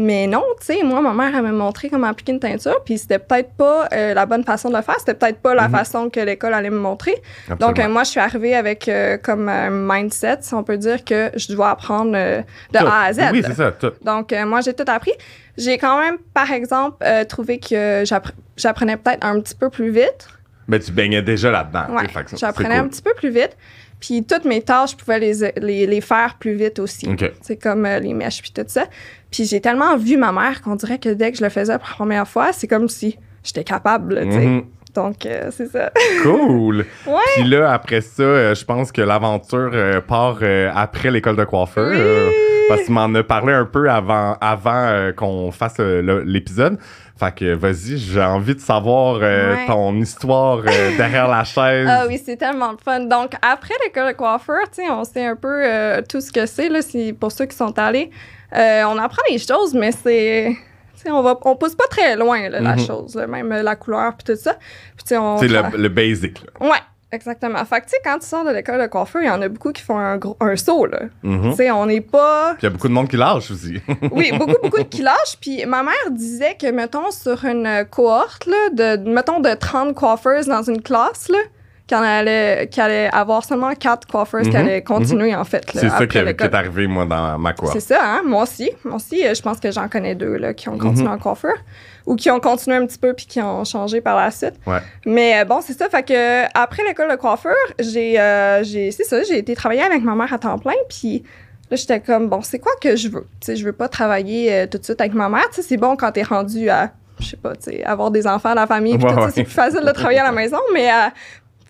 Mais 0.00 0.28
non, 0.28 0.44
tu 0.60 0.66
sais, 0.66 0.82
moi, 0.84 1.00
ma 1.00 1.12
mère, 1.12 1.34
elle 1.36 1.42
m'a 1.42 1.50
montré 1.50 1.90
comment 1.90 2.06
appliquer 2.06 2.30
une 2.30 2.38
teinture, 2.38 2.84
puis 2.84 2.98
c'était 2.98 3.18
peut-être 3.18 3.50
pas 3.54 3.88
euh, 3.92 4.14
la 4.14 4.26
bonne 4.26 4.44
façon 4.44 4.70
de 4.70 4.76
le 4.76 4.82
faire, 4.82 4.94
c'était 5.00 5.14
peut-être 5.14 5.38
pas 5.40 5.56
la 5.56 5.66
Mhm. 5.66 5.74
façon 5.74 6.08
que 6.08 6.20
l'école 6.20 6.54
allait 6.54 6.70
me 6.70 6.78
montrer. 6.78 7.16
Donc, 7.58 7.80
euh, 7.80 7.88
moi, 7.88 8.04
je 8.04 8.10
suis 8.10 8.20
arrivée 8.20 8.54
avec 8.54 8.88
euh, 8.88 9.16
comme 9.18 9.48
un 9.48 9.70
mindset, 9.70 10.38
si 10.42 10.54
on 10.54 10.62
peut 10.62 10.76
dire, 10.76 11.04
que 11.04 11.32
je 11.34 11.52
dois 11.52 11.70
apprendre 11.70 12.12
de 12.12 12.42
Tout. 12.78 12.86
A 12.86 13.06
à 13.06 13.12
Z. 13.12 13.20
Oui, 13.32 13.42
c'est 13.44 13.54
ça, 13.54 13.72
tout. 13.72 13.90
Donc, 14.02 14.32
moi, 14.46 14.60
j'ai 14.60 14.72
tout 14.72 14.84
appris. 14.86 15.12
J'ai 15.56 15.78
quand 15.78 16.00
même, 16.00 16.18
par 16.32 16.52
exemple, 16.52 17.04
trouvé 17.28 17.58
que 17.58 18.04
j'appre- 18.04 18.30
j'apprenais 18.56 18.96
peut-être 18.96 19.26
un 19.26 19.40
petit 19.40 19.56
peu 19.56 19.68
plus 19.68 19.90
vite. 19.90 20.28
Mais 20.68 20.78
tu 20.78 20.92
baignais 20.92 21.22
déjà 21.22 21.50
là-dedans. 21.50 21.86
Ouais, 21.96 22.04
j'apprenais 22.36 22.68
c'est 22.68 22.76
un 22.76 22.80
cool. 22.82 22.90
petit 22.90 23.02
peu 23.02 23.14
plus 23.14 23.30
vite. 23.30 23.56
Puis 24.00 24.24
toutes 24.24 24.44
mes 24.44 24.62
tâches, 24.62 24.92
je 24.92 24.96
pouvais 24.96 25.18
les, 25.18 25.52
les, 25.56 25.86
les 25.86 26.00
faire 26.00 26.36
plus 26.38 26.54
vite 26.54 26.78
aussi. 26.78 27.08
C'est 27.40 27.56
comme 27.56 27.84
euh, 27.84 27.98
les 27.98 28.14
mèches 28.14 28.40
puis 28.40 28.52
tout 28.54 28.62
ça. 28.66 28.84
Puis 29.30 29.44
j'ai 29.44 29.60
tellement 29.60 29.96
vu 29.96 30.16
ma 30.16 30.32
mère 30.32 30.62
qu'on 30.62 30.76
dirait 30.76 30.98
que 30.98 31.08
dès 31.08 31.32
que 31.32 31.38
je 31.38 31.44
le 31.44 31.50
faisais 31.50 31.76
pour 31.78 31.88
la 31.88 31.94
première 31.94 32.28
fois, 32.28 32.52
c'est 32.52 32.68
comme 32.68 32.88
si 32.88 33.18
j'étais 33.42 33.64
capable, 33.64 34.14
là, 34.14 34.24
tu 34.24 34.32
sais. 34.32 34.46
Mhm. 34.46 34.64
Donc, 34.94 35.26
euh, 35.26 35.50
c'est 35.50 35.66
ça. 35.70 35.92
Cool. 36.22 36.86
Ouais. 37.06 37.14
Puis 37.36 37.44
là, 37.44 37.72
après 37.72 38.00
ça, 38.00 38.22
euh, 38.22 38.54
je 38.54 38.64
pense 38.64 38.90
que 38.90 39.02
l'aventure 39.02 39.70
part 40.06 40.38
après 40.74 41.10
l'école 41.10 41.36
de 41.36 41.44
coiffeur. 41.44 41.90
Oui. 41.90 42.34
Parce 42.68 42.82
que 42.82 42.86
tu 42.86 42.92
m'en 42.92 43.12
as 43.14 43.22
parlé 43.22 43.54
un 43.54 43.64
peu 43.64 43.88
avant, 43.90 44.36
avant 44.40 45.10
qu'on 45.16 45.50
fasse 45.50 45.78
l'épisode. 45.78 46.78
Fait 47.18 47.34
que 47.34 47.54
vas-y, 47.54 47.98
j'ai 47.98 48.22
envie 48.22 48.54
de 48.54 48.60
savoir 48.60 49.18
euh, 49.22 49.54
Ouais. 49.56 49.66
ton 49.66 49.94
histoire 49.96 50.58
euh, 50.58 50.62
derrière 50.96 51.26
la 51.28 51.42
chaise. 51.44 51.88
Ah 51.90 52.04
oui, 52.06 52.20
c'est 52.24 52.36
tellement 52.36 52.70
le 52.72 52.78
fun. 52.82 53.00
Donc, 53.00 53.32
après 53.42 53.74
l'école 53.84 54.08
de 54.12 54.16
coiffeur, 54.16 54.60
tu 54.72 54.82
sais, 54.82 54.90
on 54.90 55.02
sait 55.04 55.26
un 55.26 55.34
peu 55.36 55.62
euh, 55.66 56.00
tout 56.08 56.20
ce 56.20 56.30
que 56.30 56.46
c'est, 56.46 56.68
là, 56.68 56.80
c'est 56.82 57.12
pour 57.12 57.32
ceux 57.32 57.46
qui 57.46 57.56
sont 57.56 57.76
allés. 57.78 58.10
On 58.52 58.98
apprend 58.98 59.22
les 59.30 59.38
choses, 59.38 59.74
mais 59.74 59.90
c'est... 59.92 60.56
tu 60.96 61.02
sais, 61.02 61.10
on 61.10 61.22
va 61.22 61.36
on 61.44 61.56
pousse 61.56 61.74
pas 61.74 61.86
très 61.90 62.14
loin, 62.16 62.48
là, 62.48 62.60
la 62.60 62.76
Mhm. 62.76 62.86
chose, 62.86 63.14
là, 63.16 63.26
même 63.26 63.48
la 63.50 63.74
couleur 63.76 64.14
puis 64.16 64.32
tout 64.34 64.40
ça. 64.40 64.54
Puis, 64.96 65.16
on... 65.16 65.38
C'est 65.38 65.48
le, 65.48 65.62
le 65.76 65.88
basic. 65.88 66.40
Là. 66.60 66.68
Ouais, 66.68 66.78
exactement. 67.12 67.64
Fait 67.64 67.80
que, 67.80 67.86
tu 67.86 67.90
sais, 67.90 67.96
quand 68.04 68.18
tu 68.18 68.26
sors 68.26 68.44
de 68.44 68.50
l'école 68.50 68.80
de 68.80 68.86
coiffeur, 68.86 69.22
il 69.22 69.26
y 69.26 69.30
en 69.30 69.40
a 69.42 69.48
beaucoup 69.48 69.72
qui 69.72 69.82
font 69.82 69.98
un, 69.98 70.16
gros, 70.16 70.36
un 70.40 70.56
saut, 70.56 70.86
là. 70.86 71.02
Mhm. 71.22 71.50
Tu 71.50 71.56
sais, 71.56 71.70
on 71.70 71.86
n'est 71.86 72.00
pas... 72.00 72.54
Puis 72.54 72.62
il 72.62 72.64
y 72.64 72.68
a 72.68 72.70
beaucoup 72.70 72.88
de 72.88 72.92
monde 72.92 73.08
qui 73.08 73.16
lâche 73.16 73.50
aussi. 73.50 73.80
Oui, 74.12 74.30
beaucoup, 74.32 74.54
beaucoup 74.62 74.78
de 74.78 74.88
qui 74.88 75.02
lâchent. 75.02 75.36
Puis 75.40 75.64
ma 75.66 75.82
mère 75.82 76.10
disait 76.10 76.56
que, 76.60 76.70
mettons, 76.70 77.10
sur 77.10 77.44
une 77.44 77.84
cohorte, 77.90 78.46
là, 78.46 78.96
de, 78.96 79.10
mettons, 79.10 79.40
de 79.40 79.54
30 79.54 79.94
coiffeuses 79.94 80.46
dans 80.46 80.62
une 80.62 80.82
classe, 80.82 81.28
là, 81.28 81.38
qu'il 81.88 81.96
allait, 81.96 82.68
qu'il 82.70 82.82
allait 82.82 83.08
avoir 83.12 83.44
seulement 83.44 83.74
4 83.74 84.06
coiffeuses 84.06 84.42
qui 84.44 84.50
Mhm, 84.50 84.56
allaient 84.56 84.82
continuer, 84.82 85.34
en 85.34 85.42
fait. 85.44 85.64
C'est 85.74 85.88
ça 85.88 86.06
qui, 86.06 86.18
est 86.18 86.54
arrivé, 86.54 86.86
moi, 86.86 87.04
dans 87.06 87.36
ma 87.38 87.52
cour. 87.54 87.70
C'est 87.72 87.80
ça, 87.80 87.98
hein? 88.02 88.22
Moi 88.24 88.42
aussi. 88.44 88.70
Moi 88.84 88.96
aussi, 88.96 89.26
euh, 89.26 89.34
je 89.34 89.42
pense 89.42 89.58
que 89.58 89.70
j'en 89.72 89.88
connais 89.88 90.14
deux 90.14 90.36
là, 90.36 90.54
qui 90.54 90.68
ont 90.68 90.78
continué 90.78 91.08
Mhm. 91.08 91.14
en 91.14 91.18
coiffeur 91.18 91.54
ou 92.06 92.14
qui 92.14 92.30
ont 92.30 92.40
continué 92.40 92.76
un 92.76 92.86
petit 92.86 92.98
peu 92.98 93.12
puis 93.14 93.26
qui 93.26 93.40
ont 93.40 93.64
changé 93.64 94.00
par 94.00 94.16
la 94.16 94.30
suite. 94.30 94.54
Ouais. 94.66 94.78
Mais 95.06 95.40
euh, 95.40 95.44
bon, 95.44 95.60
c'est 95.62 95.72
ça. 95.76 95.88
Fait 95.88 96.02
que 96.02 96.12
euh, 96.44 96.46
après 96.54 96.82
l'école 96.86 97.10
de 97.10 97.16
coiffeur, 97.16 97.54
j'ai, 97.78 98.20
euh, 98.20 98.62
j'ai, 98.62 98.90
c'est 98.92 99.04
ça, 99.04 99.22
j'ai 99.24 99.38
été 99.38 99.54
travailler 99.54 99.82
avec 99.82 100.02
ma 100.02 100.14
mère 100.14 100.32
à 100.32 100.38
temps 100.38 100.58
plein. 100.58 100.72
Puis 100.88 101.22
là, 101.70 101.76
j'étais 101.76 102.00
comme, 102.00 102.28
bon, 102.28 102.42
c'est 102.42 102.58
quoi 102.58 102.72
que 102.80 102.96
je 102.96 103.08
veux? 103.08 103.26
Tu 103.40 103.46
sais, 103.46 103.56
je 103.56 103.64
veux 103.64 103.72
pas 103.72 103.88
travailler 103.88 104.52
euh, 104.52 104.66
tout 104.66 104.78
de 104.78 104.84
suite 104.84 105.00
avec 105.00 105.14
ma 105.14 105.28
mère. 105.28 105.48
Tu 105.50 105.56
sais, 105.56 105.62
c'est 105.62 105.76
bon 105.78 105.96
quand 105.96 106.12
t'es 106.12 106.22
rendu 106.22 106.68
à, 106.70 106.92
je 107.20 107.26
sais 107.28 107.36
pas, 107.36 107.54
tu 107.56 107.70
sais, 107.72 107.82
avoir 107.84 108.10
des 108.10 108.26
enfants 108.26 108.50
à 108.50 108.54
la 108.54 108.66
famille. 108.66 108.98
Tout 108.98 109.06
ouais. 109.06 109.30
c'est 109.34 109.44
plus 109.44 109.52
facile 109.52 109.80
de 109.84 109.90
travailler 109.92 110.20
à 110.20 110.24
la 110.24 110.32
maison. 110.32 110.58
Mais 110.72 110.88
euh, 110.90 111.08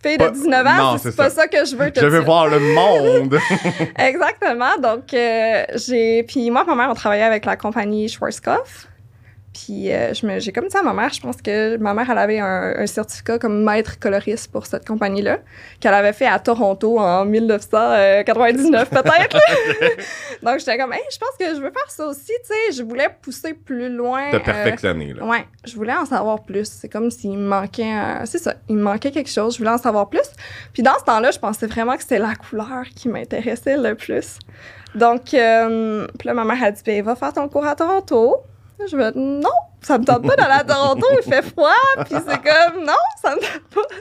fille 0.01 0.17
de 0.17 0.29
19 0.29 0.67
ans, 0.67 0.97
c'est 0.97 1.15
pas 1.15 1.29
ça. 1.29 1.41
ça. 1.41 1.47
que 1.47 1.65
je 1.65 1.75
veux 1.75 1.91
tout 1.91 2.01
Je 2.01 2.07
veux 2.07 2.19
voir 2.19 2.47
le 2.47 2.59
monde. 2.59 3.39
Exactement. 3.97 4.77
Donc, 4.81 5.13
euh, 5.13 5.63
j'ai. 5.75 6.23
Puis 6.23 6.49
moi, 6.51 6.63
ma 6.65 6.75
mère, 6.75 6.89
on 6.89 6.95
travaillait 6.95 7.23
avec 7.23 7.45
la 7.45 7.55
compagnie 7.55 8.09
Schwarzkopf. 8.09 8.88
Puis 9.65 9.91
euh, 9.91 10.13
j'ai 10.13 10.51
comme 10.51 10.67
dit 10.67 10.77
à 10.77 10.83
ma 10.83 10.93
mère, 10.93 11.11
je 11.11 11.19
pense 11.19 11.37
que 11.41 11.75
ma 11.77 11.93
mère, 11.93 12.09
elle 12.09 12.17
avait 12.17 12.39
un, 12.39 12.75
un 12.77 12.85
certificat 12.87 13.39
comme 13.39 13.63
maître 13.63 13.99
coloriste 13.99 14.51
pour 14.51 14.65
cette 14.65 14.87
compagnie-là, 14.87 15.39
qu'elle 15.79 15.93
avait 15.93 16.13
fait 16.13 16.27
à 16.27 16.37
Toronto 16.39 16.99
en 16.99 17.25
1999 17.25 18.89
peut-être. 18.89 19.37
Donc 20.43 20.59
j'étais 20.59 20.77
comme, 20.77 20.93
hey, 20.93 21.01
je 21.11 21.17
pense 21.17 21.35
que 21.39 21.45
je 21.55 21.61
veux 21.61 21.71
faire 21.71 21.89
ça 21.89 22.05
aussi, 22.07 22.27
tu 22.27 22.33
sais. 22.45 22.77
Je 22.77 22.83
voulais 22.83 23.09
pousser 23.21 23.53
plus 23.53 23.89
loin. 23.89 24.29
De 24.31 24.35
euh, 24.37 24.39
perfectionner, 24.39 25.13
là. 25.13 25.25
Ouais, 25.25 25.45
je 25.65 25.75
voulais 25.75 25.93
en 25.93 26.05
savoir 26.05 26.43
plus. 26.43 26.65
C'est 26.69 26.89
comme 26.89 27.11
s'il 27.11 27.31
me 27.37 27.47
manquait, 27.47 27.91
un- 27.91 28.25
c'est 28.25 28.37
ça, 28.37 28.53
il 28.69 28.75
me 28.75 28.83
manquait 28.83 29.11
quelque 29.11 29.29
chose. 29.31 29.53
Je 29.53 29.57
voulais 29.59 29.71
en 29.71 29.77
savoir 29.77 30.09
plus. 30.09 30.29
Puis 30.73 30.83
dans 30.83 30.97
ce 30.99 31.03
temps-là, 31.05 31.31
je 31.31 31.39
pensais 31.39 31.67
vraiment 31.67 31.95
que 31.95 32.01
c'était 32.03 32.19
la 32.19 32.35
couleur 32.35 32.83
qui 32.95 33.09
m'intéressait 33.09 33.77
le 33.77 33.95
plus. 33.95 34.39
Donc, 34.95 35.33
euh, 35.33 36.07
puis 36.17 36.27
là, 36.27 36.33
ma 36.33 36.43
mère 36.45 36.63
a 36.63 36.71
dit, 36.71 36.81
ben, 36.85 37.03
va 37.03 37.15
faire 37.15 37.33
ton 37.33 37.47
cours 37.47 37.65
à 37.65 37.75
Toronto. 37.75 38.37
Je 38.87 38.95
me 38.95 39.11
dis, 39.11 39.19
non, 39.19 39.49
ça 39.81 39.97
me 39.97 40.05
tente 40.05 40.25
pas 40.25 40.35
d'aller 40.35 40.59
à 40.59 40.63
Toronto, 40.63 41.05
il 41.17 41.23
fait 41.23 41.41
froid. 41.41 41.71
Puis 42.05 42.15
c'est 42.27 42.41
comme, 42.41 42.85
non, 42.85 42.93
ça 43.21 43.35
me 43.35 43.41
tente 43.41 43.67
pas. 43.73 43.95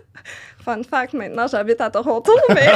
Fun 0.65 0.83
fact, 0.83 1.15
maintenant, 1.15 1.47
j'habite 1.47 1.81
à 1.81 1.91
Toronto, 1.91 2.33
mais... 2.51 2.69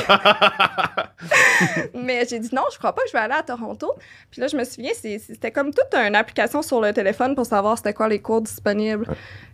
mais 1.94 2.26
j'ai 2.28 2.38
dit 2.38 2.48
non, 2.54 2.62
je 2.72 2.78
crois 2.78 2.94
pas 2.94 3.02
que 3.02 3.08
je 3.08 3.12
vais 3.12 3.18
aller 3.18 3.34
à 3.34 3.42
Toronto. 3.42 3.92
Puis 4.30 4.40
là, 4.40 4.46
je 4.46 4.56
me 4.56 4.64
souviens, 4.64 4.92
c'était 4.94 5.50
comme 5.50 5.74
toute 5.74 5.92
une 5.94 6.14
application 6.14 6.62
sur 6.62 6.80
le 6.80 6.92
téléphone 6.92 7.34
pour 7.34 7.44
savoir 7.44 7.76
c'était 7.76 7.92
quoi 7.92 8.08
les 8.08 8.20
cours 8.20 8.40
disponibles. 8.40 9.06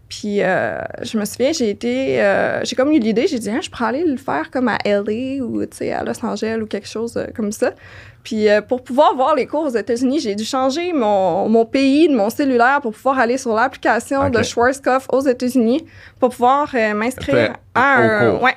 Puis 0.08 0.42
euh, 0.42 0.78
je 1.02 1.18
me 1.18 1.24
souviens, 1.24 1.52
j'ai 1.52 1.68
été, 1.68 2.22
euh, 2.22 2.64
j'ai 2.64 2.76
comme 2.76 2.92
eu 2.92 2.98
l'idée, 2.98 3.26
j'ai 3.26 3.38
dit, 3.38 3.50
Hein, 3.50 3.60
je 3.62 3.68
pourrais 3.68 3.86
aller 3.86 4.04
le 4.04 4.16
faire 4.16 4.50
comme 4.50 4.68
à 4.68 4.78
LA 4.84 5.44
ou 5.44 5.60
à 5.60 6.04
Los 6.04 6.24
Angeles 6.24 6.58
ou 6.62 6.66
quelque 6.66 6.88
chose 6.88 7.16
euh, 7.16 7.26
comme 7.34 7.52
ça. 7.52 7.72
Puis 8.28 8.46
euh, 8.46 8.60
pour 8.60 8.84
pouvoir 8.84 9.14
voir 9.16 9.34
les 9.34 9.46
cours 9.46 9.64
aux 9.64 9.74
États-Unis, 9.74 10.20
j'ai 10.20 10.34
dû 10.34 10.44
changer 10.44 10.92
mon, 10.92 11.48
mon 11.48 11.64
pays 11.64 12.08
de 12.08 12.14
mon 12.14 12.28
cellulaire 12.28 12.80
pour 12.82 12.92
pouvoir 12.92 13.18
aller 13.18 13.38
sur 13.38 13.54
l'application 13.54 14.28
de 14.28 14.42
Schwarzkopf 14.42 15.06
aux 15.10 15.22
États-Unis 15.22 15.86
pour 16.20 16.28
pouvoir 16.28 16.68
euh, 16.74 16.92
m'inscrire 16.92 17.54
à 17.74 17.94
un. 17.96 18.32
cours. 18.32 18.42
Ouais. 18.42 18.56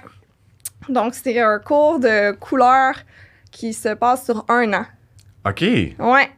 Donc, 0.90 1.16
c'est 1.16 1.40
un 1.40 1.58
cours 1.60 2.00
de 2.00 2.34
couleur 2.34 2.96
qui 3.50 3.72
se 3.72 3.94
passe 3.94 4.26
sur 4.26 4.44
un 4.50 4.74
an. 4.74 4.86
OK. 5.48 5.62
Ouais. 5.62 6.30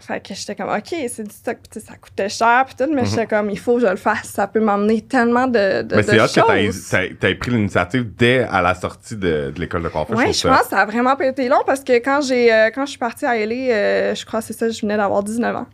Fait 0.00 0.20
que 0.20 0.32
j'étais 0.34 0.54
comme, 0.54 0.70
OK, 0.70 0.94
c'est 1.08 1.22
du 1.24 1.34
stock, 1.34 1.56
puis 1.70 1.80
ça 1.80 1.94
coûtait 2.00 2.28
cher, 2.28 2.64
puis 2.66 2.74
tout, 2.78 2.90
mais 2.94 3.04
j'étais 3.04 3.26
comme, 3.26 3.50
il 3.50 3.58
faut 3.58 3.74
que 3.76 3.80
je 3.82 3.86
le 3.86 3.96
fasse. 3.96 4.24
Ça 4.28 4.46
peut 4.46 4.60
m'emmener 4.60 5.02
tellement 5.02 5.46
de, 5.46 5.82
de, 5.82 5.96
Mais 5.96 6.02
de 6.02 6.06
c'est 6.06 6.16
que 6.16 6.26
choses. 6.28 6.88
t'aies- 6.90 7.08
t'aies 7.08 7.14
t'aies 7.14 7.34
pris 7.34 7.50
l'initiative 7.50 8.06
dès 8.16 8.44
à 8.44 8.62
la 8.62 8.74
sortie 8.74 9.16
de, 9.16 9.50
de 9.54 9.60
l'école 9.60 9.82
de. 9.82 9.88
Ouais, 9.88 9.92
trouve 9.92 10.16
je 10.32 10.48
pense 10.48 10.62
que 10.62 10.68
ça 10.68 10.78
a 10.78 10.86
vraiment 10.86 11.16
pas 11.16 11.26
été 11.26 11.48
long 11.48 11.60
parce 11.66 11.80
que 11.84 11.92
quand 11.98 12.20
j'ai 12.22 12.52
euh, 12.52 12.70
quand 12.74 12.84
je 12.86 12.90
suis 12.90 12.98
partie 12.98 13.26
à 13.26 13.34
LA, 13.36 13.54
euh, 13.54 14.14
je 14.14 14.24
crois 14.24 14.40
que 14.40 14.46
c'est 14.46 14.52
ça, 14.52 14.68
je 14.70 14.80
venais 14.80 14.96
d'avoir 14.96 15.22
19 15.22 15.56
ans. 15.56 15.66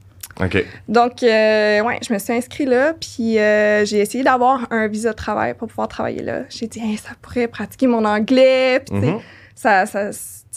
OK. 0.43 0.65
Donc, 0.89 1.23
euh, 1.23 1.81
ouais, 1.83 1.99
je 2.07 2.13
me 2.13 2.19
suis 2.19 2.33
inscrite 2.33 2.69
là, 2.69 2.95
puis 2.95 3.39
euh, 3.39 3.85
j'ai 3.85 3.99
essayé 4.01 4.25
d'avoir 4.25 4.67
un 4.73 4.89
visa 4.89 5.11
de 5.11 5.17
travail 5.17 5.55
pour 5.55 5.69
pouvoir 5.69 5.87
travailler 5.87 6.23
là. 6.23 6.41
J'ai 6.49 6.67
dit, 6.67 6.81
Hey, 6.81 6.97
ça 6.97 7.11
pourrait 7.23 7.47
pratiquer 7.47 7.87
mon 7.87 8.05
anglais, 8.05 8.81
puis 8.81 8.97
Mhm. 8.97 9.21
ça, 9.55 9.87
ça, 9.87 10.11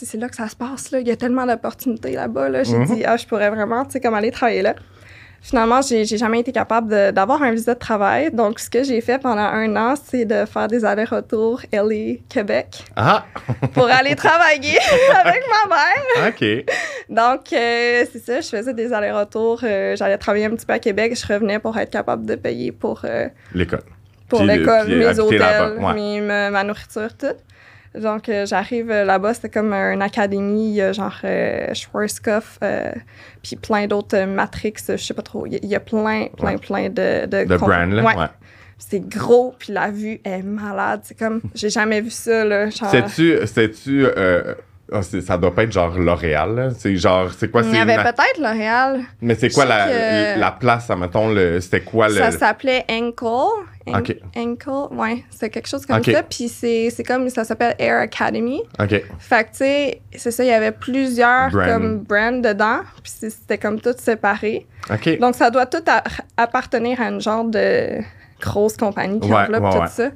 c'est 0.06 0.18
là 0.18 0.30
que 0.30 0.36
ça 0.36 0.48
se 0.48 0.56
passe, 0.56 0.92
là. 0.92 1.00
Il 1.00 1.08
y 1.08 1.12
a 1.12 1.16
tellement 1.16 1.46
d'opportunités 1.46 2.12
là-bas, 2.14 2.50
là. 2.50 2.64
J'ai 2.64 2.78
Mhm. 2.78 2.86
dit, 2.86 3.04
ah, 3.06 3.18
je 3.18 3.26
pourrais 3.26 3.50
vraiment, 3.50 3.84
tu 3.86 3.92
sais, 3.94 4.00
comme 4.00 4.14
aller 4.14 4.32
travailler 4.32 4.62
là. 4.62 4.76
Finalement, 5.40 5.82
j'ai 5.82 6.04
jamais 6.06 6.40
été 6.40 6.52
capable 6.52 7.14
d'avoir 7.14 7.42
un 7.44 7.52
visa 7.52 7.74
de 7.76 7.80
travail. 7.80 8.32
Donc, 8.34 8.60
ce 8.60 8.70
que 8.70 8.84
j'ai 8.84 9.00
fait 9.02 9.20
pendant 9.20 9.38
un 9.44 9.76
an, 9.78 9.94
c'est 10.04 10.26
de 10.26 10.46
faire 10.46 10.68
des 10.68 10.84
allers-retours 10.84 11.62
LA-Québec 11.72 12.84
Ah, 12.96 13.26
pour 13.74 13.86
aller 13.86 14.16
travailler 14.16 14.78
avec 15.24 15.44
ma 15.48 15.76
mère. 15.76 16.30
OK. 16.30 16.66
Donc, 17.10 17.54
euh, 17.54 18.04
c'est 18.12 18.20
ça, 18.26 18.42
je 18.42 18.48
faisais 18.50 18.74
des 18.74 18.92
allers-retours. 18.92 19.62
euh, 19.64 19.96
J'allais 19.96 20.18
travailler 20.18 20.46
un 20.46 20.50
petit 20.52 20.66
peu 20.66 20.74
à 20.74 20.80
Québec. 20.80 21.14
Je 21.16 21.32
revenais 21.34 21.60
pour 21.60 21.78
être 21.78 21.92
capable 21.92 22.26
de 22.26 22.36
payer 22.36 22.72
pour, 22.72 23.02
euh, 23.06 23.28
L'école. 23.54 23.84
pour 24.28 24.44
l'école, 24.44 24.88
mes 24.88 25.20
hôtels, 25.20 25.78
ouais. 25.80 25.94
mes- 25.94 26.22
ma 26.50 26.64
nourriture, 26.64 27.16
tout. 27.18 27.28
Donc, 28.02 28.30
j'arrive 28.46 28.92
euh, 28.92 29.04
là-bas, 29.06 29.34
c'était 29.34 29.50
comme 29.50 29.74
une 29.74 30.02
académie, 30.02 30.70
il 30.70 30.76
y 30.76 30.82
a 30.82 30.92
genre 30.94 31.18
euh, 31.24 31.74
Schwarzkopf, 31.74 32.60
euh, 32.64 32.92
puis 33.42 33.56
plein 33.56 33.88
d'autres 33.88 34.24
Matrix, 34.26 34.74
je 34.90 34.96
sais 34.98 35.14
pas 35.14 35.22
trop. 35.22 35.46
Il 35.46 35.54
y 35.54 35.56
a- 35.56 35.60
il 35.64 35.70
y, 35.70 35.76
a 35.76 35.80
plein, 35.80 36.28
plein, 36.38 36.52
Ouais. 36.54 36.58
plein 36.58 36.90
de... 36.90 37.26
De, 37.26 37.46
De 37.46 37.58
brand, 37.58 37.92
là. 37.92 38.04
Ouais. 38.04 38.16
Ouais. 38.16 38.26
C'est 38.80 39.00
gros, 39.08 39.56
puis 39.58 39.74
la 39.74 39.90
vue 39.90 40.20
est 40.24 40.44
malade. 40.44 41.00
C'est 41.04 41.18
comme, 41.18 41.42
j'ai 41.56 41.70
jamais 41.72 42.00
vu 42.02 42.12
ça, 42.12 42.46
là. 42.46 42.70
Genre, 42.70 42.90
Sais-tu, 42.92 43.48
sais-tu, 43.48 44.06
euh, 44.06 44.54
ah, 44.92 45.02
ça 45.02 45.38
doit 45.38 45.54
pas 45.54 45.64
être 45.64 45.72
genre 45.72 45.98
L'Oréal? 45.98 46.74
C'est 46.78 46.96
genre, 46.96 47.30
c'est 47.38 47.50
quoi, 47.52 47.62
il 47.64 47.74
y 47.76 47.78
avait 47.78 47.96
une- 47.96 48.04
peut-être 48.04 48.40
L'Oréal. 48.40 49.02
Mais 49.22 49.36
c'est 49.36 49.50
quoi 49.50 49.66
la, 49.66 49.88
que- 49.88 50.40
la 50.40 50.52
place, 50.52 50.90
mettons, 50.90 51.30
le, 51.30 51.60
c'était 51.62 51.82
quoi 51.82 52.08
le... 52.08 52.16
Ça 52.16 52.32
s'appelait 52.32 52.86
Ankle. 52.90 53.26
An-. 53.88 54.02
Ankle, 54.36 54.94
ouais, 54.96 55.24
c'est 55.30 55.50
quelque 55.50 55.68
chose 55.70 55.86
comme 55.86 56.04
ça. 56.04 56.24
Puis 56.24 56.50
c'est 56.50 57.04
comme, 57.08 57.30
ça 57.30 57.44
s'appelle 57.46 57.76
Air 57.80 58.00
Academy. 58.02 58.62
OK. 58.80 59.02
Fait 59.20 59.44
que, 59.46 59.50
tu 59.52 59.58
sais, 59.58 60.02
c'est 60.16 60.32
ça, 60.32 60.44
il 60.44 60.48
y 60.48 60.52
avait 60.54 60.74
plusieurs 60.74 61.50
Brand. 61.52 61.68
comme 61.68 61.98
brands 62.00 62.40
dedans. 62.42 62.80
Puis 63.02 63.14
c'était 63.32 63.58
comme 63.58 63.80
tout 63.80 63.96
séparé. 63.98 64.66
OK. 64.92 65.20
Donc 65.20 65.36
ça 65.36 65.50
doit 65.50 65.66
tout 65.68 65.84
appartenir 66.36 67.02
à 67.02 67.06
une 67.10 67.22
genre 67.22 67.46
de 67.46 68.00
grosse 68.42 68.78
compagnie 68.78 69.20
qui 69.20 69.30
Ouais, 69.32 69.36
enveloppe 69.44 69.64
ouais, 69.64 69.72
tout 69.72 69.78
ouais. 69.80 69.88
ça. 69.88 70.10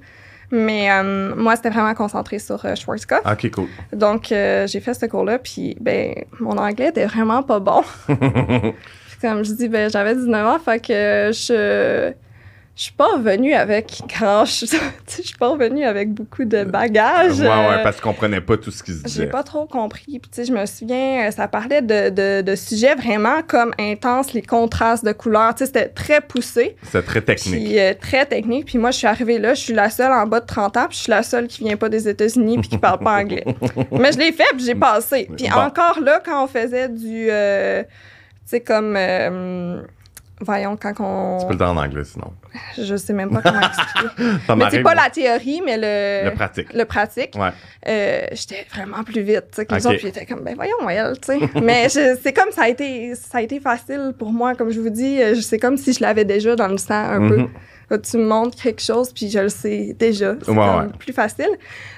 Mais 0.51 0.91
euh, 0.91 1.34
moi, 1.36 1.55
c'était 1.55 1.70
vraiment 1.70 1.93
concentré 1.93 2.38
sur 2.38 2.63
euh, 2.65 2.75
Schwarzkopf. 2.75 3.25
OK, 3.25 3.51
cool. 3.51 3.67
Donc, 3.93 4.31
euh, 4.31 4.67
j'ai 4.67 4.81
fait 4.81 4.93
ce 4.93 5.05
cours-là, 5.05 5.39
puis 5.39 5.77
ben, 5.79 6.13
mon 6.39 6.58
anglais 6.58 6.89
était 6.89 7.05
vraiment 7.05 7.41
pas 7.41 7.60
bon. 7.60 7.81
Comme 9.22 9.46
je 9.46 9.53
dis, 9.53 9.70
ben, 9.70 9.89
j'avais 9.89 10.15
19 10.15 10.48
ans, 10.48 10.60
fait 10.60 10.79
que 10.79 11.31
je. 11.34 12.13
Je 12.73 12.83
suis 12.83 12.93
pas 12.93 13.07
revenue 13.17 13.53
avec 13.53 14.01
grand 14.07 14.45
Je 14.45 14.65
suis 14.65 15.35
pas 15.37 15.49
revenue 15.49 15.83
avec 15.83 16.13
beaucoup 16.13 16.45
de 16.45 16.63
bagages. 16.63 17.39
ouais, 17.39 17.47
ouais, 17.47 17.53
Euh, 17.79 17.83
parce 17.83 17.99
qu'on 17.99 18.11
comprenait 18.11 18.39
pas 18.41 18.55
tout 18.57 18.71
ce 18.71 18.81
qui 18.81 18.93
se 18.93 18.99
j'ai 18.99 19.03
disait. 19.03 19.25
pas 19.27 19.43
trop 19.43 19.65
compris. 19.65 20.03
Puis, 20.19 20.19
tu 20.21 20.29
sais, 20.31 20.45
je 20.45 20.53
me 20.53 20.65
souviens, 20.65 21.27
euh, 21.27 21.31
ça 21.31 21.47
parlait 21.49 21.81
de, 21.81 22.09
de, 22.09 22.41
de 22.41 22.55
sujets 22.55 22.95
vraiment 22.95 23.41
comme 23.45 23.73
intenses, 23.77 24.33
les 24.33 24.41
contrastes 24.41 25.03
de 25.05 25.11
couleurs. 25.11 25.53
Tu 25.53 25.59
sais, 25.59 25.65
c'était 25.67 25.89
très 25.89 26.21
poussé. 26.21 26.77
C'était 26.83 27.03
très 27.03 27.21
technique. 27.21 27.65
Puis 27.65 27.79
euh, 27.79 27.93
très 27.93 28.25
technique. 28.25 28.65
Puis 28.65 28.77
moi, 28.77 28.91
je 28.91 28.97
suis 28.99 29.07
arrivée 29.07 29.37
là, 29.37 29.53
je 29.53 29.59
suis 29.61 29.73
la 29.73 29.89
seule 29.89 30.13
en 30.13 30.25
bas 30.25 30.39
de 30.39 30.45
30 30.47 30.77
ans, 30.77 30.87
puis 30.87 30.97
je 30.97 31.03
suis 31.03 31.11
la 31.11 31.23
seule 31.23 31.47
qui 31.47 31.63
vient 31.65 31.77
pas 31.77 31.89
des 31.89 32.07
États-Unis 32.07 32.57
puis 32.59 32.69
qui 32.69 32.77
parle 32.77 32.99
pas 32.99 33.19
anglais. 33.19 33.43
Mais 33.91 34.13
je 34.13 34.17
l'ai 34.17 34.31
fait, 34.31 34.45
puis 34.55 34.65
j'ai 34.65 34.75
passé. 34.75 35.29
Puis 35.37 35.47
Bon. 35.49 35.59
encore 35.59 35.99
là, 35.99 36.21
quand 36.23 36.43
on 36.43 36.47
faisait 36.47 36.87
du... 36.89 37.27
euh, 37.29 37.83
tu 37.83 37.89
sais, 38.45 38.61
comme... 38.61 38.95
euh, 38.97 39.81
voyons, 40.41 40.77
quand 40.81 40.93
on. 41.00 41.38
Tu 41.39 41.45
peux 41.48 41.51
le 41.53 41.57
dire 41.57 41.69
en 41.69 41.77
anglais 41.77 42.03
sinon. 42.03 42.33
Je 42.77 42.95
sais 42.95 43.13
même 43.13 43.29
pas 43.31 43.41
comment 43.41 43.62
expliquer. 43.62 44.07
Mais 44.57 44.65
c'est 44.69 44.81
pas 44.83 44.95
la 44.95 45.10
théorie, 45.10 45.62
mais 45.65 45.77
le. 45.77 46.29
Le 46.29 46.36
pratique. 46.36 46.74
le 46.74 46.86
pratique. 46.86 47.36
Ouais. 47.36 47.50
Euh, 47.88 48.21
j'étais 48.33 48.65
vraiment 48.74 49.03
plus 49.03 49.21
vite, 49.21 49.45
tu 49.51 49.55
sais, 49.57 49.65
que 49.65 49.74
les 49.75 49.86
Ok. 49.86 49.91
autres, 49.93 50.00
puis 50.03 50.12
j'étais 50.13 50.25
comme, 50.25 50.43
ben 50.43 50.55
voyons, 50.55 50.89
elle, 50.89 51.13
tu 51.19 51.39
sais. 51.39 51.39
Mais 51.62 51.88
c'est 51.89 52.33
comme 52.33 52.51
ça 52.51 52.63
a, 52.63 52.69
été, 52.69 53.15
ça 53.15 53.38
a 53.39 53.41
été 53.41 53.60
facile 53.60 54.13
pour 54.17 54.31
moi, 54.31 54.55
comme 54.55 54.69
je 54.71 54.79
vous 54.79 54.89
dis, 54.89 55.21
euh, 55.21 55.36
c'est 55.36 55.60
comme 55.60 55.77
si 55.77 55.93
je 55.93 56.01
l'avais 56.01 56.25
déjà 56.25 56.55
dans 56.55 56.67
le 56.67 56.77
sang 56.77 56.93
un 57.10 57.27
peu. 57.27 57.38
Mhm. 57.38 57.50
Là, 57.89 57.98
tu 57.98 58.15
me 58.17 58.24
montres 58.25 58.55
quelque 58.62 58.81
chose, 58.81 59.12
puis 59.13 59.29
je 59.29 59.39
le 59.39 59.50
sais 59.50 59.93
déjà. 60.00 60.36
C'est 60.41 60.51
Ouais, 60.51 60.57
ouais. 60.57 60.88
plus 60.98 61.12
facile. 61.12 61.50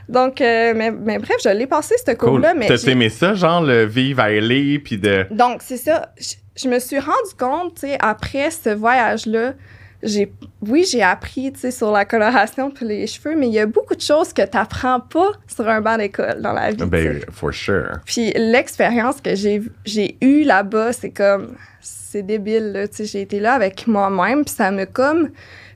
Donc, 0.09 0.41
euh, 0.41 0.73
mais, 0.75 0.89
mais 0.89 1.19
bref, 1.19 1.37
je 1.43 1.49
l'ai 1.49 1.67
passé, 1.67 1.93
ce 1.99 2.11
Cool. 2.13 2.29
cours-là. 2.29 2.55
mais 2.55 2.65
T'as 2.67 2.77
aimé 2.89 3.09
ça, 3.09 3.35
genre 3.35 3.61
le 3.61 3.85
vivre 3.85 4.19
à 4.21 4.31
LA, 4.31 4.79
puis 4.83 4.97
de. 4.97 5.27
Donc, 5.29 5.61
c'est 5.61 5.77
ça. 5.77 6.09
Je, 6.55 6.67
me 6.67 6.79
suis 6.79 6.99
rendu 6.99 7.33
compte, 7.37 7.75
tu 7.75 7.81
sais, 7.81 7.97
après 7.99 8.51
ce 8.51 8.69
voyage-là, 8.69 9.53
j'ai, 10.03 10.33
oui, 10.61 10.85
j'ai 10.89 11.01
appris, 11.01 11.51
tu 11.53 11.59
sais, 11.61 11.71
sur 11.71 11.91
la 11.91 12.03
coloration 12.03 12.69
puis 12.71 12.85
les 12.85 13.07
cheveux, 13.07 13.35
mais 13.35 13.47
il 13.47 13.53
y 13.53 13.59
a 13.59 13.65
beaucoup 13.65 13.95
de 13.95 14.01
choses 14.01 14.33
que 14.33 14.41
tu 14.41 14.57
n'apprends 14.57 14.99
pas 14.99 15.31
sur 15.47 15.67
un 15.67 15.79
banc 15.79 15.97
d'école 15.97 16.41
dans 16.41 16.51
la 16.51 16.71
vie. 16.71 16.85
Ben, 16.85 17.21
for 17.31 17.53
sure. 17.53 17.99
Puis 18.05 18.31
l'expérience 18.35 19.21
que 19.21 19.33
j'ai, 19.35 19.61
j'ai 19.85 20.17
eue 20.21 20.43
là-bas, 20.43 20.91
c'est 20.93 21.11
comme, 21.11 21.55
c'est 21.79 22.21
débile, 22.21 22.73
là, 22.73 22.87
tu 22.87 22.97
sais, 22.97 23.05
j'ai 23.05 23.21
été 23.21 23.39
là 23.39 23.53
avec 23.53 23.87
moi-même, 23.87 24.43
puis 24.43 24.53
ça 24.53 24.71
m'a 24.71 24.85
comme 24.85 25.29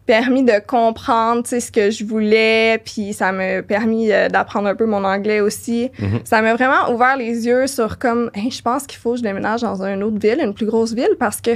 permis 0.08 0.44
de 0.44 0.60
comprendre, 0.66 1.46
ce 1.46 1.70
que 1.70 1.92
je 1.92 2.06
voulais, 2.06 2.82
puis 2.84 3.14
ça 3.14 3.32
m'a 3.34 3.62
permis 3.62 4.12
euh, 4.12 4.30
d'apprendre 4.30 4.70
un 4.70 4.74
peu 4.76 4.86
mon 4.86 5.04
anglais 5.04 5.42
aussi. 5.42 5.92
Mhm. 6.00 6.22
Ça 6.24 6.42
m'a 6.42 6.56
vraiment 6.56 6.92
ouvert 6.92 7.18
les 7.18 7.46
yeux 7.46 7.68
sur 7.68 8.00
comme, 8.00 8.32
Hey, 8.34 8.50
je 8.50 8.62
pense 8.62 8.88
qu'il 8.88 8.98
faut 8.98 9.12
que 9.12 9.18
je 9.18 9.24
déménage 9.24 9.62
dans 9.62 9.84
une 9.84 10.02
autre 10.02 10.18
ville, 10.18 10.40
une 10.42 10.54
plus 10.54 10.66
grosse 10.66 10.94
ville, 10.94 11.16
parce 11.20 11.42
que 11.42 11.52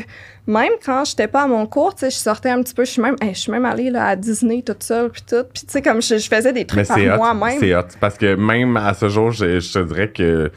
même 0.46 0.74
quand 0.86 1.05
j'étais 1.05 1.27
pas 1.27 1.43
à 1.43 1.48
mon 1.48 1.65
cours, 1.65 1.96
je 2.00 2.10
sortais 2.10 2.50
un 2.50 2.62
petit 2.62 2.74
peu, 2.74 2.84
je 2.84 2.91
suis 2.91 3.01
même, 3.01 3.15
hey, 3.22 3.34
je 3.34 3.39
suis 3.39 3.51
même 3.51 3.65
allée 3.65 3.89
là, 3.89 4.08
à 4.08 4.15
Disney 4.17 4.62
toute 4.62 4.84
seule, 4.84 5.10
puis 5.10 5.24
tout, 5.27 5.43
puis 5.53 5.63
tu 5.65 5.72
sais, 5.72 5.81
comme 5.81 6.01
je, 6.01 6.17
je 6.17 6.27
faisais 6.27 6.51
des 6.51 6.65
trucs 6.65 6.86
par 6.86 6.98
c'est 6.98 7.10
hot. 7.10 7.15
moi-même. 7.15 7.58
C'est 7.60 7.74
hot. 7.74 7.88
Parce 8.01 8.17
que 8.17 8.36
même 8.36 8.75
à 8.75 8.93
ce 8.93 9.08
jour, 9.08 9.31
je, 9.31 9.60
je 9.60 9.74
te 9.74 9.79
dirais 9.79 10.10
que. 10.10 10.51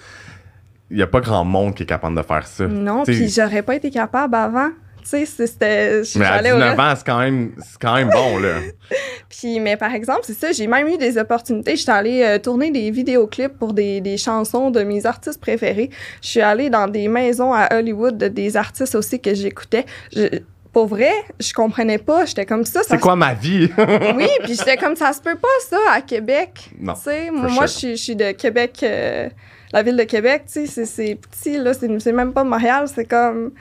Il 0.90 0.98
n'y 0.98 1.02
a 1.02 1.06
pas 1.06 1.20
grand 1.20 1.44
monde 1.44 1.74
qui 1.74 1.82
est 1.82 1.86
capable 1.86 2.14
de 2.14 2.22
faire 2.22 2.46
ça. 2.46 2.66
Non, 2.68 3.04
puis 3.04 3.28
j'aurais 3.28 3.62
pas 3.62 3.74
été 3.74 3.90
capable 3.90 4.34
avant. 4.34 4.68
Tu 5.04 5.26
sais, 5.26 5.26
c'était. 5.26 6.02
Mais 6.16 6.24
à 6.24 6.36
j'allais 6.36 6.52
au 6.52 6.56
19 6.56 6.80
ans, 6.80 6.94
c'est 6.96 7.06
quand 7.06 7.18
même, 7.18 7.52
quand 7.80 7.94
même 7.94 8.08
bon, 8.10 8.38
là. 8.38 8.54
Puis, 9.28 9.60
mais 9.60 9.76
par 9.76 9.94
exemple, 9.94 10.20
c'est 10.24 10.32
ça, 10.34 10.52
j'ai 10.52 10.66
même 10.66 10.88
eu 10.88 10.96
des 10.96 11.18
opportunités. 11.18 11.76
J'étais 11.76 11.92
allée 11.92 12.22
euh, 12.22 12.38
tourner 12.38 12.70
des 12.70 12.90
vidéoclips 12.90 13.58
pour 13.58 13.72
des, 13.74 14.00
des 14.00 14.16
chansons 14.16 14.70
de 14.70 14.82
mes 14.82 15.04
artistes 15.06 15.40
préférés. 15.40 15.90
Je 16.22 16.28
suis 16.28 16.40
allée 16.40 16.70
dans 16.70 16.86
des 16.88 17.08
maisons 17.08 17.52
à 17.52 17.68
Hollywood 17.76 18.16
de 18.16 18.28
des 18.28 18.56
artistes 18.56 18.94
aussi 18.94 19.20
que 19.20 19.34
j'écoutais. 19.34 19.84
Je- 20.14 20.38
Pour 20.72 20.86
vrai, 20.86 21.12
je 21.38 21.52
comprenais 21.52 21.98
pas. 21.98 22.24
J'étais 22.24 22.46
comme 22.46 22.64
ça. 22.64 22.82
ça 22.82 22.88
C'est 22.94 22.98
quoi 23.00 23.14
ma 23.16 23.34
vie? 23.34 23.70
Oui, 24.16 24.28
puis 24.42 24.54
j'étais 24.54 24.76
comme 24.76 24.96
ça 24.96 25.12
se 25.12 25.20
peut 25.20 25.36
pas 25.36 25.48
ça 25.68 25.78
à 25.92 26.00
Québec. 26.00 26.70
Non, 26.80 26.94
Tu 26.94 27.02
sais, 27.02 27.30
moi, 27.30 27.48
sure. 27.50 27.62
je 27.62 27.66
suis- 27.68 27.96
je 27.96 28.02
suis 28.02 28.16
de 28.16 28.32
Québec, 28.32 28.80
euh, 28.82 29.28
la 29.72 29.82
ville 29.82 29.96
de 29.96 30.02
Québec. 30.04 30.44
Tu 30.52 30.66
sais, 30.66 30.84
c'est- 30.86 31.14
petit 31.16 31.58
là, 31.58 31.72
c'est 31.74 32.12
même 32.12 32.32
pas 32.32 32.42
Montréal. 32.44 32.86
C'est 32.92 33.04
comme. 33.04 33.52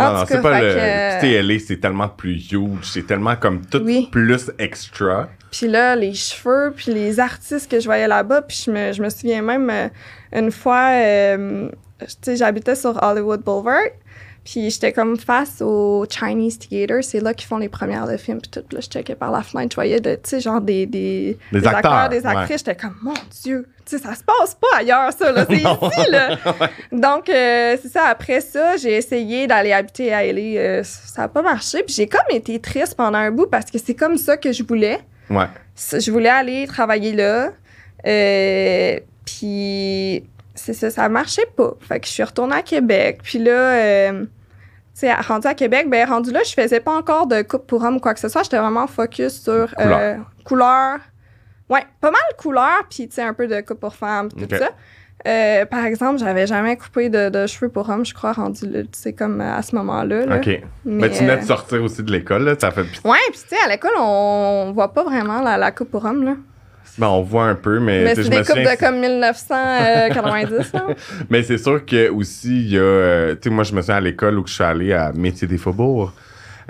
Non, 0.00 0.12
non, 0.20 0.24
c'est 0.26 0.40
pas 0.40 0.60
le. 0.60 0.66
que, 0.74 0.78
euh, 0.78 1.20
Tu 1.20 1.26
sais, 1.26 1.42
LA, 1.42 1.58
c'est 1.58 1.76
tellement 1.80 2.08
plus 2.08 2.50
huge. 2.52 2.84
C'est 2.84 3.06
tellement 3.06 3.36
comme 3.36 3.64
tout 3.66 3.82
Oui. 3.84 4.08
plus 4.10 4.50
extra. 4.58 5.28
Puis 5.50 5.66
là, 5.68 5.96
les 5.96 6.14
cheveux, 6.14 6.72
puis 6.76 6.92
les 6.92 7.18
artistes 7.20 7.70
que 7.70 7.80
je 7.80 7.84
voyais 7.86 8.06
là-bas, 8.08 8.42
puis 8.42 8.62
je 8.66 8.70
me, 8.70 8.92
je 8.92 9.02
me 9.02 9.08
souviens 9.08 9.42
même 9.42 9.68
euh, 9.70 9.88
une 10.32 10.50
fois, 10.52 10.90
euh, 10.92 11.68
tu 12.00 12.06
sais, 12.22 12.36
j'habitais 12.36 12.76
sur 12.76 13.02
Hollywood 13.02 13.42
Boulevard, 13.42 13.80
puis 14.44 14.70
j'étais 14.70 14.92
comme 14.92 15.18
face 15.18 15.60
au 15.60 16.06
Chinese 16.10 16.58
Theater, 16.58 17.02
c'est 17.04 17.20
là 17.20 17.34
qu'ils 17.34 17.46
font 17.46 17.58
les 17.58 17.68
premières 17.68 18.06
de 18.06 18.16
films, 18.16 18.40
puis 18.40 18.50
tout. 18.50 18.64
Là, 18.74 18.80
je 18.80 18.88
checkais 18.88 19.14
par 19.14 19.30
la 19.30 19.42
fenêtre, 19.42 19.70
je 19.72 19.74
voyais, 19.76 20.00
de, 20.00 20.14
tu 20.14 20.20
sais, 20.24 20.40
genre 20.40 20.60
des, 20.60 20.86
des, 20.86 21.38
Des 21.52 21.66
acteurs, 21.66 22.08
des 22.08 22.20
ouais. 22.20 22.26
actrices, 22.26 22.58
j'étais 22.58 22.74
comme, 22.76 22.96
mon 23.02 23.14
Dieu, 23.42 23.66
tu 23.84 23.96
sais, 23.98 24.02
ça 24.02 24.14
se 24.14 24.22
passe 24.24 24.54
pas 24.54 24.78
ailleurs, 24.78 25.12
ça, 25.12 25.30
là, 25.32 25.44
c'est 25.48 25.56
ici, 25.56 26.10
là. 26.10 26.36
Donc, 26.92 27.28
euh, 27.28 27.76
c'est 27.82 27.88
ça. 27.88 28.04
Après 28.06 28.40
ça, 28.40 28.76
j'ai 28.76 28.96
essayé 28.96 29.46
d'aller 29.46 29.72
habiter 29.72 30.12
à 30.12 30.24
LA. 30.24 30.40
euh, 30.40 30.82
ça 30.84 31.22
n'a 31.22 31.28
pas 31.28 31.42
marché. 31.42 31.82
Puis 31.82 31.94
j'ai 31.94 32.06
comme 32.06 32.20
été 32.30 32.58
triste 32.60 32.94
pendant 32.96 33.18
un 33.18 33.30
bout 33.30 33.46
parce 33.46 33.70
que 33.70 33.78
c'est 33.78 33.94
comme 33.94 34.16
ça 34.16 34.36
que 34.36 34.52
je 34.52 34.62
voulais. 34.62 35.00
Ouais. 35.28 35.46
Je 35.76 36.10
voulais 36.10 36.28
aller 36.28 36.66
travailler 36.66 37.12
là. 37.12 37.50
Euh, 38.06 38.98
puis 39.24 40.24
c'est 40.60 40.74
ça, 40.74 40.90
ça 40.90 41.08
marchait 41.08 41.46
pas. 41.56 41.72
Fait 41.80 42.00
que 42.00 42.06
je 42.06 42.12
suis 42.12 42.22
retournée 42.22 42.56
à 42.56 42.62
Québec. 42.62 43.20
Puis 43.22 43.38
là, 43.38 43.50
euh, 43.52 44.22
tu 44.22 44.26
sais, 44.94 45.14
rendu 45.14 45.46
à 45.46 45.54
Québec, 45.54 45.88
ben 45.88 46.06
rendu 46.08 46.30
là, 46.30 46.40
je 46.44 46.52
faisais 46.52 46.80
pas 46.80 46.92
encore 46.92 47.26
de 47.26 47.42
coupe 47.42 47.66
pour 47.66 47.82
homme 47.84 47.96
ou 47.96 48.00
quoi 48.00 48.14
que 48.14 48.20
ce 48.20 48.28
soit. 48.28 48.42
J'étais 48.42 48.58
vraiment 48.58 48.86
focus 48.86 49.42
sur 49.42 49.74
Couleur. 49.74 49.98
euh, 50.00 50.16
couleur. 50.44 50.98
Ouais, 51.68 51.84
pas 52.00 52.10
mal 52.10 52.20
couleur, 52.36 52.84
puis 52.90 53.08
tu 53.08 53.14
sais, 53.14 53.22
un 53.22 53.32
peu 53.34 53.46
de 53.46 53.60
coupe 53.60 53.80
pour 53.80 53.94
femme, 53.94 54.28
tout 54.32 54.46
ça. 54.50 54.70
Euh, 55.28 55.66
par 55.66 55.84
exemple, 55.84 56.18
j'avais 56.18 56.46
jamais 56.46 56.76
coupé 56.78 57.10
de, 57.10 57.28
de 57.28 57.46
cheveux 57.46 57.68
pour 57.68 57.88
homme, 57.90 58.06
je 58.06 58.14
crois, 58.14 58.32
rendu 58.32 58.66
là, 58.66 58.82
tu 58.82 58.88
sais, 58.92 59.12
comme 59.12 59.40
à 59.42 59.60
ce 59.62 59.76
moment-là. 59.76 60.24
là. 60.26 60.36
OK. 60.36 60.46
Mais, 60.46 60.62
Mais, 60.84 61.10
tu 61.10 61.18
venais 61.18 61.36
de 61.36 61.44
sortir 61.44 61.82
aussi 61.82 62.02
de 62.02 62.10
l'école, 62.10 62.44
là. 62.44 62.54
Ça 62.58 62.70
fait. 62.70 62.80
Ouais, 63.04 63.18
puis 63.30 63.40
tu 63.40 63.48
sais, 63.54 63.56
à 63.64 63.68
l'école, 63.68 63.92
on 63.98 64.72
voit 64.74 64.92
pas 64.94 65.04
vraiment 65.04 65.42
la, 65.42 65.58
la 65.58 65.70
coupe 65.72 65.90
pour 65.90 66.04
homme, 66.06 66.24
là. 66.24 66.36
Ben, 66.98 67.06
on 67.08 67.22
voit 67.22 67.44
un 67.44 67.54
peu, 67.54 67.78
mais. 67.80 68.04
Mais 68.04 68.14
c'est 68.14 68.28
des 68.28 68.42
coupes 68.42 68.56
de 68.56 68.78
comme 68.78 68.98
1990, 69.00 70.72
là. 70.74 70.86
Mais 71.30 71.42
c'est 71.42 71.58
sûr 71.58 71.84
que 71.84 72.08
aussi 72.10 72.48
il 72.48 72.70
y 72.72 72.78
a 72.78 72.80
euh, 72.82 73.34
tu 73.34 73.48
sais 73.48 73.50
moi 73.54 73.64
je 73.64 73.72
me 73.74 73.80
souviens 73.80 73.96
à 73.96 74.00
l'école 74.00 74.38
où 74.38 74.46
je 74.46 74.54
suis 74.54 74.64
allé 74.64 74.92
à 74.92 75.12
métier 75.12 75.46
des 75.48 75.58
faubourgs 75.58 76.12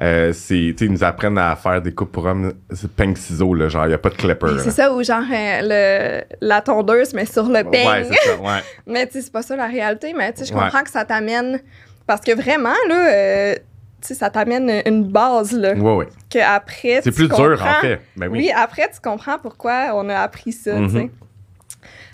euh, 0.03 0.33
c'est 0.33 0.57
ils 0.81 0.91
nous 0.93 1.05
apprennent 1.05 1.37
à 1.39 1.55
faire 1.57 1.83
des 1.83 1.93
coupes 1.93 2.13
pour 2.13 2.25
hommes 2.25 2.53
c'est 2.73 2.91
peigne 2.91 3.15
ciseaux 3.17 3.53
là 3.55 3.69
genre 3.69 3.87
il 3.87 3.91
y 3.91 3.95
a 3.95 3.99
pas 3.99 4.09
de 4.11 4.15
clipper. 4.15 4.47
C'est 4.61 4.71
ça, 4.71 4.93
ou 4.93 5.03
genre 5.03 5.23
euh, 5.33 5.61
le, 5.63 6.25
la 6.47 6.61
tondeuse, 6.63 7.13
mais 7.13 7.27
sur 7.27 7.45
le 7.49 7.65
peigne. 7.65 7.87
ouais 7.89 8.05
c'est 8.05 8.29
ça 8.31 8.37
ouais 8.41 8.61
mais 8.87 9.07
tu 9.07 9.15
sais, 9.15 9.23
c'est 9.23 9.33
pas 9.33 9.43
ça 9.43 9.57
la 9.57 9.67
réalité, 9.67 10.15
mais 10.17 10.33
tu 10.33 10.41
sais, 10.41 10.47
je 10.47 10.55
Ouais. 10.55 10.61
comprends 10.63 10.83
que 10.83 10.91
ça 10.91 11.05
t'amène. 11.05 11.61
Parce 12.07 12.23
que 12.23 12.33
vraiment, 12.35 12.75
là, 12.89 13.13
euh, 13.15 13.55
ça 14.03 14.31
t'amène 14.31 14.83
une 14.87 15.05
base, 15.05 15.53
là. 15.53 15.75
ouais 15.75 15.95
ouais 15.97 16.09
Que 16.31 16.39
après, 16.39 17.01
c'est 17.03 17.13
plus 17.13 17.29
dur 17.29 17.61
en 17.63 17.81
fait 17.81 18.01
ben 18.17 18.29
oui, 18.29 18.39
Oui. 18.39 18.51
après, 18.55 18.89
tu 18.93 19.01
comprends 19.03 19.39
pourquoi 19.39 19.93
on 19.95 20.09
a 20.09 20.17
appris 20.19 20.53
ça. 20.53 20.75
Mhm. 20.79 21.11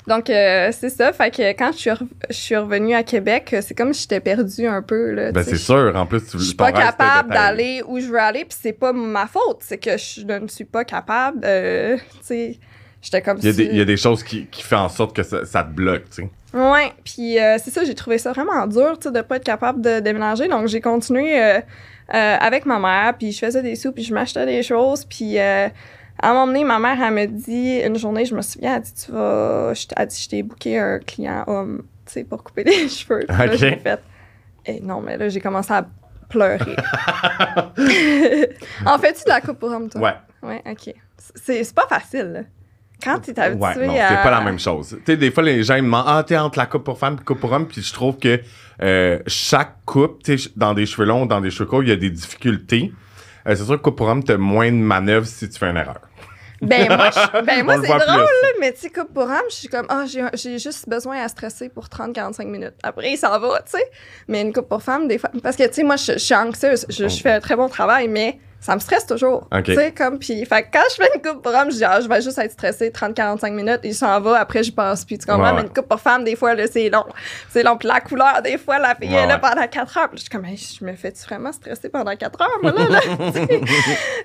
Donc, 0.06 0.30
euh, 0.30 0.70
c'est 0.70 0.88
ça. 0.90 1.12
Fait 1.12 1.32
que 1.34 1.42
quand 1.54 1.72
je 1.72 1.78
suis, 1.78 1.90
je 2.30 2.34
suis 2.34 2.56
revenue 2.56 2.94
à 2.94 3.02
Québec, 3.02 3.50
euh, 3.52 3.60
c'est 3.60 3.74
comme 3.74 3.92
si 3.92 4.02
j'étais 4.02 4.20
perdue 4.20 4.64
un 4.66 4.80
peu, 4.80 5.10
là. 5.10 5.32
ben 5.32 5.42
c'est 5.42 5.56
sûr 5.56 5.92
en 5.96 6.06
plus 6.06 6.24
tu 6.24 6.38
Je 6.38 6.44
suis 6.44 6.54
pas 6.54 6.70
capable 6.70 7.30
d'aller 7.32 7.82
où 7.88 7.98
je 7.98 8.06
veux 8.06 8.20
aller, 8.20 8.44
puis 8.44 8.56
c'est 8.60 8.72
pas 8.72 8.92
ma 8.92 9.26
faute, 9.26 9.58
c'est 9.60 9.78
que 9.78 9.96
je 9.96 10.24
ne 10.24 10.46
suis 10.46 10.64
pas 10.64 10.84
capable. 10.84 11.40
euh, 11.44 11.96
tu 11.96 12.02
sais, 12.22 12.58
j'étais 13.06 13.22
comme 13.22 13.38
il 13.38 13.44
y, 13.44 13.48
a 13.48 13.52
des, 13.52 13.64
il 13.64 13.76
y 13.76 13.80
a 13.80 13.84
des 13.84 13.96
choses 13.96 14.22
qui, 14.24 14.46
qui 14.46 14.62
font 14.62 14.76
en 14.78 14.88
sorte 14.88 15.14
que 15.14 15.22
ça, 15.22 15.44
ça 15.44 15.62
te 15.62 15.70
bloque 15.70 16.04
tu 16.10 16.22
sais 16.22 16.30
Ouais, 16.52 16.92
puis 17.04 17.38
euh, 17.38 17.56
c'est 17.62 17.70
ça, 17.70 17.84
j'ai 17.84 17.94
trouvé 17.94 18.16
ça 18.18 18.32
vraiment 18.32 18.66
dur, 18.66 18.98
tu 18.98 19.08
sais, 19.08 19.12
de 19.12 19.20
pas 19.20 19.36
être 19.36 19.44
capable 19.44 19.82
de 19.82 20.00
déménager. 20.00 20.48
Donc, 20.48 20.68
j'ai 20.68 20.80
continué 20.80 21.38
euh, 21.38 21.58
euh, 22.14 22.36
avec 22.40 22.64
ma 22.64 22.78
mère, 22.78 23.14
puis 23.18 23.30
je 23.32 23.38
faisais 23.40 23.60
des 23.62 23.74
sous, 23.76 23.92
puis 23.92 24.02
je 24.02 24.14
m'achetais 24.14 24.46
des 24.46 24.62
choses. 24.62 25.04
Puis, 25.04 25.38
à 25.38 25.70
un 26.22 26.32
moment 26.32 26.46
donné, 26.46 26.64
ma 26.64 26.78
mère, 26.78 26.96
elle 27.02 27.12
me 27.12 27.26
dit, 27.26 27.80
une 27.84 27.98
journée, 27.98 28.24
je 28.24 28.34
me 28.34 28.40
souviens, 28.40 28.76
elle 28.76 28.82
dit, 28.82 28.94
tu 28.94 29.12
vas... 29.12 29.72
Elle 29.98 30.06
dit, 30.06 30.22
je 30.22 30.28
t'ai 30.30 30.42
booké 30.42 30.78
un 30.78 30.98
client 31.00 31.44
homme, 31.46 31.82
tu 32.06 32.12
sais, 32.12 32.24
pour 32.24 32.42
couper 32.42 32.64
des 32.64 32.88
cheveux. 32.88 33.26
Puis 33.28 33.36
là, 33.36 33.44
Ok. 33.46 33.56
j'ai 33.58 33.76
fait... 33.76 34.00
Et 34.64 34.80
non, 34.80 35.02
mais 35.02 35.18
là, 35.18 35.28
j'ai 35.28 35.40
commencé 35.40 35.74
à 35.74 35.86
pleurer. 36.30 36.58
en 38.86 38.98
fait, 38.98 39.12
tu 39.12 39.24
de 39.24 39.28
la 39.28 39.40
coupe 39.42 39.58
pour 39.58 39.70
homme, 39.70 39.90
toi? 39.90 40.00
ouais 40.00 40.14
Ouais, 40.42 40.62
OK. 40.70 40.94
C'est 41.34 41.64
c'est 41.64 41.74
pas 41.74 41.86
facile, 41.88 42.46
Quand 43.02 43.18
t'es 43.20 43.38
habitué 43.38 43.62
Ouais, 43.80 43.86
non, 43.86 43.94
à... 44.00 44.08
c'est 44.08 44.22
pas 44.22 44.30
la 44.30 44.40
même 44.40 44.58
chose. 44.58 44.96
Tu 45.04 45.12
sais, 45.12 45.16
des 45.16 45.30
fois, 45.30 45.42
les 45.42 45.62
gens 45.62 45.74
ils 45.76 45.82
me 45.82 45.86
demandent 45.86 46.04
Ah, 46.06 46.24
t'es 46.26 46.36
entre 46.36 46.58
la 46.58 46.66
coupe 46.66 46.84
pour 46.84 46.98
femme 46.98 47.14
et 47.14 47.16
la 47.18 47.22
coupe 47.24 47.40
pour 47.40 47.52
homme. 47.52 47.66
Puis 47.68 47.82
je 47.82 47.92
trouve 47.92 48.16
que 48.18 48.40
euh, 48.82 49.18
chaque 49.26 49.76
coupe, 49.84 50.22
tu 50.22 50.38
sais, 50.38 50.50
dans 50.56 50.74
des 50.74 50.86
cheveux 50.86 51.06
longs, 51.06 51.26
dans 51.26 51.40
des 51.40 51.50
cheveux 51.50 51.66
courts, 51.66 51.82
il 51.82 51.88
y 51.90 51.92
a 51.92 51.96
des 51.96 52.10
difficultés. 52.10 52.92
Euh, 53.46 53.54
c'est 53.54 53.64
sûr 53.64 53.76
que 53.76 53.82
coupe 53.82 53.96
pour 53.96 54.08
homme, 54.08 54.24
t'as 54.24 54.36
moins 54.38 54.70
de 54.70 54.76
manœuvres 54.76 55.26
si 55.26 55.48
tu 55.48 55.58
fais 55.58 55.66
une 55.70 55.76
erreur. 55.76 56.00
Ben 56.62 56.88
moi, 56.88 57.10
je- 57.10 57.42
ben, 57.44 57.62
moi 57.64 57.76
c'est 57.82 57.86
drôle, 57.86 58.00
là, 58.00 58.26
mais 58.60 58.72
tu 58.72 58.80
sais, 58.80 58.88
coupe 58.90 59.12
pour 59.12 59.30
âme, 59.30 59.42
je 59.50 59.54
suis 59.56 59.68
comme, 59.68 59.84
ah, 59.90 60.04
j'ai, 60.06 60.24
j'ai 60.32 60.58
juste 60.58 60.88
besoin 60.88 61.18
à 61.22 61.28
stresser 61.28 61.68
pour 61.68 61.84
30-45 61.88 62.46
minutes. 62.46 62.72
Après, 62.82 63.14
ça 63.16 63.38
va, 63.38 63.60
tu 63.62 63.72
sais. 63.78 63.84
Mais 64.26 64.40
une 64.40 64.54
coupe 64.54 64.68
pour 64.70 64.82
femme, 64.82 65.06
des 65.06 65.18
fois. 65.18 65.30
Parce 65.42 65.54
que, 65.56 65.64
tu 65.68 65.74
sais, 65.74 65.82
moi, 65.82 65.96
je, 65.96 66.12
je 66.12 66.18
suis 66.18 66.34
anxieuse, 66.34 66.86
je, 66.88 67.08
je 67.08 67.20
fais 67.20 67.32
un 67.32 67.40
très 67.40 67.56
bon 67.56 67.68
travail, 67.68 68.08
mais 68.08 68.40
ça 68.60 68.74
me 68.74 68.80
stresse 68.80 69.06
toujours. 69.06 69.46
OK. 69.52 69.64
Tu 69.64 69.74
sais, 69.74 69.92
comme, 69.92 70.18
puis, 70.18 70.44
fait 70.44 70.62
que 70.62 70.68
quand 70.72 70.84
je 70.90 70.96
fais 70.96 71.10
une 71.14 71.22
coupe 71.22 71.42
pour 71.42 71.54
homme, 71.54 71.70
je 71.70 71.76
dis, 71.76 71.84
ah, 71.84 72.00
je 72.00 72.08
vais 72.08 72.20
juste 72.20 72.38
être 72.38 72.50
stressée 72.50 72.90
30-45 72.90 73.52
minutes, 73.52 73.80
il 73.84 73.94
s'en 73.94 74.20
va, 74.20 74.40
après, 74.40 74.62
je 74.62 74.72
passe. 74.72 75.04
Puis, 75.04 75.18
tu 75.18 75.26
comprends, 75.26 75.46
Ouais, 75.46 75.52
mais 75.52 75.62
une 75.62 75.68
coupe 75.72 75.88
pour 75.88 76.00
femme, 76.00 76.24
des 76.24 76.34
fois, 76.34 76.54
là, 76.54 76.64
c'est 76.66 76.88
long. 76.88 77.04
C'est 77.50 77.62
long. 77.62 77.76
Puis, 77.76 77.86
la 77.86 78.00
couleur, 78.00 78.42
des 78.42 78.58
fois, 78.58 78.78
la 78.78 78.94
fille 78.94 79.10
Ouais, 79.10 79.22
est 79.22 79.26
là 79.26 79.38
pendant 79.38 79.66
4 79.66 79.98
heures. 79.98 80.08
Puis, 80.08 80.18
je 80.18 80.22
suis 80.22 80.30
comme, 80.30 80.44
Hey, 80.44 80.56
je 80.56 80.84
me 80.84 80.94
fais-tu 80.94 81.22
vraiment 81.24 81.52
stresser 81.52 81.88
pendant 81.88 82.16
4 82.16 82.40
heures, 82.40 82.58
moi, 82.62 82.72
là? 82.72 82.88
là? 82.88 83.00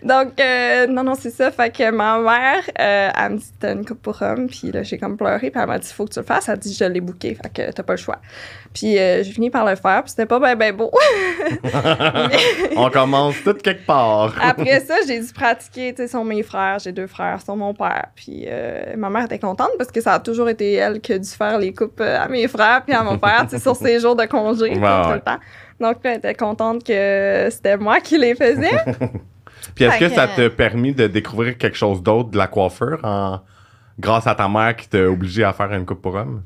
Donc, 0.04 0.40
euh, 0.40 0.88
non, 0.88 1.04
non, 1.04 1.16
c'est 1.16 1.30
ça. 1.30 1.52
Fait 1.52 1.70
que 1.70 1.92
ma 1.92 2.18
mère, 2.18 2.64
euh, 2.80 3.10
elle 3.16 3.32
me 3.34 3.38
dit, 3.38 3.52
t'as 3.60 3.74
une 3.74 3.86
coupe 3.86 4.02
pour 4.02 4.22
homme. 4.22 4.48
Puis, 4.48 4.72
là, 4.72 4.82
j'ai 4.82 4.98
comme 4.98 5.18
pleuré. 5.18 5.52
Puis, 5.52 5.62
elle 5.62 5.68
m'a 5.68 5.78
dit, 5.78 5.92
faut 5.94 6.06
que 6.06 6.14
tu 6.14 6.20
le 6.20 6.26
fasses. 6.26 6.50
Elle 6.50 6.58
dit, 6.58 6.74
je 6.74 6.86
l'ai 6.86 7.02
booké. 7.02 7.36
Fait 7.36 7.50
que 7.50 7.72
t'as 7.72 7.84
pas 7.84 7.94
le 7.94 7.98
choix. 7.98 8.18
Puis, 8.74 8.98
euh, 8.98 9.24
j'ai 9.24 9.32
fini 9.34 9.50
par 9.50 9.66
le 9.66 9.76
faire. 9.76 10.02
Puis, 10.04 10.12
c'était 10.12 10.26
pas 10.26 10.40
ben, 10.40 10.56
ben 10.56 10.76
beau. 10.76 10.92
On 12.76 12.90
commence 12.90 13.36
tout 13.44 13.54
quelque 13.54 13.86
part. 13.86 14.21
Après 14.42 14.80
ça, 14.86 14.96
j'ai 15.08 15.20
dû 15.20 15.34
pratiquer, 15.34 15.94
tu 15.94 16.02
sais, 16.04 16.08
sont 16.08 16.24
mes 16.24 16.44
frères, 16.44 16.80
j'ai 16.80 16.92
deux 16.92 17.08
frères, 17.08 17.42
sont 17.42 17.56
mon 17.56 17.74
père. 17.74 18.08
Puis 18.16 18.46
euh, 18.48 18.96
ma 18.98 19.10
mère 19.10 19.26
était 19.26 19.40
contente 19.40 19.72
parce 19.78 19.92
que 19.92 20.02
ça 20.02 20.14
a 20.14 20.20
toujours 20.20 20.50
été 20.50 20.74
elle 20.74 21.00
qui 21.02 21.14
a 21.14 21.20
dû 21.20 21.30
faire 21.30 21.58
les 21.58 21.74
coupes 21.74 22.00
euh, 22.02 22.20
à 22.24 22.28
mes 22.28 22.48
frères 22.48 22.84
puis 22.86 22.94
à 22.96 23.04
mon 23.04 23.18
père, 23.18 23.44
tu 23.44 23.52
sais, 23.52 23.60
sur 23.60 23.76
ses 23.76 24.00
jours 24.00 24.16
de 24.16 24.26
congé, 24.26 24.74
tout 24.74 25.14
le 25.14 25.22
temps. 25.22 25.40
Donc 25.80 25.98
elle 26.04 26.18
était 26.18 26.36
contente 26.36 26.84
que 26.84 27.48
c'était 27.50 27.78
moi 27.78 28.00
qui 28.00 28.18
les 28.18 28.36
faisais. 28.36 28.70
Puis 29.76 29.86
est-ce 29.86 30.00
que- 30.00 30.10
ça 30.10 30.28
t'a 30.28 30.50
permis 30.50 30.94
de 30.94 31.08
découvrir 31.08 31.58
quelque 31.58 31.78
chose 31.78 32.02
d'autre 32.04 32.30
de 32.30 32.38
la 32.38 32.48
coiffure 32.48 33.00
en... 33.04 33.40
grâce 34.00 34.28
à 34.28 34.36
ta 34.36 34.48
mère 34.48 34.76
qui 34.76 34.88
t'a 34.90 35.04
obligé 35.10 35.44
à 35.44 35.54
faire 35.54 35.72
une 35.74 35.86
coupe 35.86 36.02
pour 36.02 36.16
homme? 36.16 36.44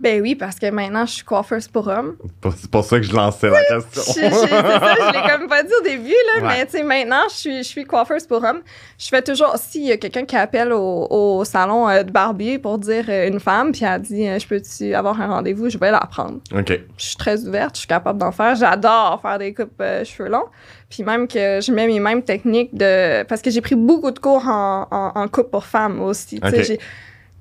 Ben 0.00 0.20
oui, 0.20 0.34
parce 0.34 0.56
que 0.58 0.68
maintenant, 0.70 1.06
je 1.06 1.12
suis 1.12 1.24
coiffeuse 1.24 1.68
pour 1.68 1.86
hommes. 1.88 2.16
C'est 2.56 2.70
pour 2.70 2.84
ça 2.84 2.98
que 2.98 3.04
je 3.06 3.14
lançais 3.14 3.48
la 3.48 3.62
question. 3.68 4.02
c'est 4.12 4.28
ça, 4.30 4.46
je 4.46 5.12
l'ai 5.12 5.30
comme 5.30 5.48
pas 5.48 5.62
dit 5.62 5.72
au 5.80 5.82
début, 5.84 6.08
là, 6.10 6.42
Ouais. 6.42 6.48
mais 6.48 6.66
tu 6.66 6.72
sais, 6.72 6.82
maintenant, 6.82 7.22
je 7.30 7.34
suis, 7.34 7.56
je 7.58 7.62
suis 7.68 7.84
coiffeuse 7.84 8.26
pour 8.26 8.42
hommes. 8.44 8.60
Je 8.98 9.08
fais 9.08 9.22
toujours, 9.22 9.56
s'il 9.56 9.84
y 9.84 9.92
a 9.92 9.96
quelqu'un 9.96 10.24
qui 10.24 10.36
appelle 10.36 10.72
au, 10.72 11.06
au 11.10 11.44
salon 11.44 11.88
euh, 11.88 12.02
de 12.02 12.10
barbier 12.10 12.58
pour 12.58 12.78
dire 12.78 13.04
euh, 13.08 13.28
une 13.28 13.38
femme, 13.40 13.70
puis 13.72 13.84
elle 13.84 14.02
dit, 14.02 14.26
euh, 14.28 14.38
je 14.38 14.46
peux-tu 14.48 14.94
avoir 14.94 15.20
un 15.20 15.28
rendez-vous, 15.28 15.70
je 15.70 15.78
vais 15.78 15.90
la 15.92 16.00
prendre. 16.00 16.40
OK. 16.52 16.68
Je 16.98 17.04
suis 17.04 17.16
très 17.16 17.44
ouverte, 17.46 17.74
je 17.76 17.80
suis 17.80 17.88
capable 17.88 18.18
d'en 18.18 18.32
faire. 18.32 18.56
J'adore 18.56 19.20
faire 19.22 19.38
des 19.38 19.54
coupes 19.54 19.70
euh, 19.80 20.04
cheveux 20.04 20.28
longs. 20.28 20.46
Puis 20.90 21.02
même 21.02 21.26
que 21.28 21.60
je 21.60 21.72
mets 21.72 21.86
mes 21.86 22.00
mêmes 22.00 22.22
techniques 22.22 22.74
de... 22.74 23.22
Parce 23.24 23.42
que 23.42 23.50
j'ai 23.50 23.60
pris 23.60 23.74
beaucoup 23.74 24.10
de 24.10 24.18
cours 24.18 24.46
en, 24.48 24.86
en, 24.90 25.12
en 25.14 25.28
coupe 25.28 25.50
pour 25.50 25.64
femmes 25.64 26.00
aussi. 26.00 26.40
Tu 26.40 26.64
sais, 26.64 26.78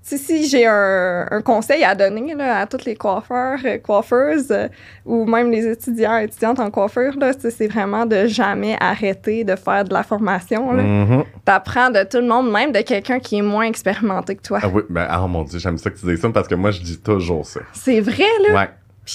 si 0.05 0.47
j'ai 0.49 0.65
un, 0.67 1.25
un 1.31 1.41
conseil 1.41 1.83
à 1.83 1.95
donner 1.95 2.35
là, 2.35 2.59
à 2.59 2.67
tous 2.67 2.83
les 2.85 2.95
coiffeurs, 2.95 3.57
euh, 3.63 3.77
coiffeuses, 3.77 4.51
euh, 4.51 4.67
ou 5.05 5.25
même 5.25 5.49
les 5.49 5.65
étudiants, 5.65 6.17
étudiantes 6.17 6.59
en 6.59 6.69
coiffure, 6.69 7.13
c'est 7.49 7.67
vraiment 7.67 8.05
de 8.05 8.27
jamais 8.27 8.75
arrêter 8.81 9.43
de 9.45 9.55
faire 9.55 9.85
de 9.85 9.93
la 9.93 10.03
formation. 10.03 10.73
là. 10.73 10.83
Mhm. 10.83 11.23
T'apprends 11.45 11.89
de 11.89 12.03
tout 12.03 12.17
le 12.17 12.27
monde, 12.27 12.51
même 12.51 12.71
de 12.73 12.81
quelqu'un 12.81 13.19
qui 13.19 13.37
est 13.37 13.41
moins 13.41 13.63
expérimenté 13.65 14.35
que 14.35 14.41
toi. 14.41 14.59
Ah 14.61 14.67
oui, 14.67 14.81
ben, 14.89 15.07
ah 15.09 15.25
mon 15.27 15.43
Dieu, 15.43 15.57
j'aime 15.59 15.77
ça 15.77 15.89
que 15.89 15.97
tu 15.97 16.05
dises 16.05 16.19
ça 16.19 16.29
parce 16.29 16.47
que 16.49 16.55
moi, 16.55 16.71
je 16.71 16.81
dis 16.81 16.99
toujours 16.99 17.45
ça. 17.45 17.61
C'est 17.71 18.01
vrai, 18.01 18.25
là? 18.47 18.53
Ouais. 18.59 18.69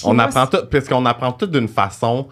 On 0.05 0.13
moi, 0.15 0.23
apprend 0.25 0.47
tout, 0.47 0.65
puisqu'on 0.69 1.05
apprend 1.05 1.31
tout 1.31 1.47
d'une 1.47 1.67
façon. 1.67 2.27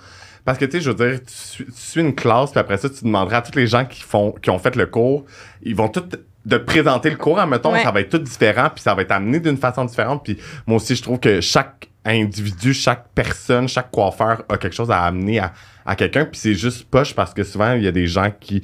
Parce 0.45 0.57
que, 0.57 0.65
tu 0.65 0.77
sais, 0.77 0.81
je 0.81 0.89
veux 0.91 0.95
dire, 0.95 1.19
tu, 1.19 1.33
suis- 1.33 1.65
tu 1.65 1.71
suis 1.73 2.01
une 2.01 2.15
classe, 2.15 2.51
puis 2.51 2.59
après 2.59 2.77
ça, 2.77 2.89
tu 2.89 3.03
demanderas 3.03 3.37
à 3.37 3.41
tous 3.41 3.55
les 3.57 3.67
gens 3.67 3.83
qui, 3.83 4.01
font, 4.01 4.31
qui 4.31 4.49
ont 4.49 4.59
fait 4.59 4.75
le 4.77 4.85
cours, 4.85 5.25
ils 5.61 5.75
vont 5.75 5.89
tous 5.89 6.03
de 6.47 6.57
te 6.57 6.63
présenter 6.63 7.09
le 7.09 7.17
cours, 7.17 7.39
admettons, 7.39 7.73
Ouais. 7.73 7.83
ça 7.83 7.91
va 7.91 7.99
être 8.01 8.09
tout 8.09 8.17
différent, 8.19 8.69
puis 8.73 8.81
ça 8.81 8.95
va 8.95 9.01
être 9.03 9.11
amené 9.11 9.39
d'une 9.39 9.57
façon 9.57 9.85
différente. 9.85 10.23
Puis 10.23 10.37
moi 10.65 10.77
aussi, 10.77 10.95
je 10.95 11.03
trouve 11.03 11.19
que 11.19 11.41
chaque 11.41 11.89
individu, 12.05 12.73
chaque 12.73 13.05
personne, 13.13 13.67
chaque 13.67 13.91
coiffeur 13.91 14.43
a 14.47 14.57
quelque 14.57 14.73
chose 14.75 14.89
à 14.89 15.01
amener 15.03 15.39
à, 15.39 15.51
à 15.85 15.95
quelqu'un, 15.95 16.23
puis 16.25 16.39
c'est 16.39 16.53
juste 16.53 16.85
poche 16.89 17.13
parce 17.13 17.33
que 17.33 17.43
souvent, 17.43 17.73
il 17.73 17.83
y 17.83 17.87
a 17.87 17.91
des 17.91 18.07
gens 18.07 18.31
qui 18.39 18.63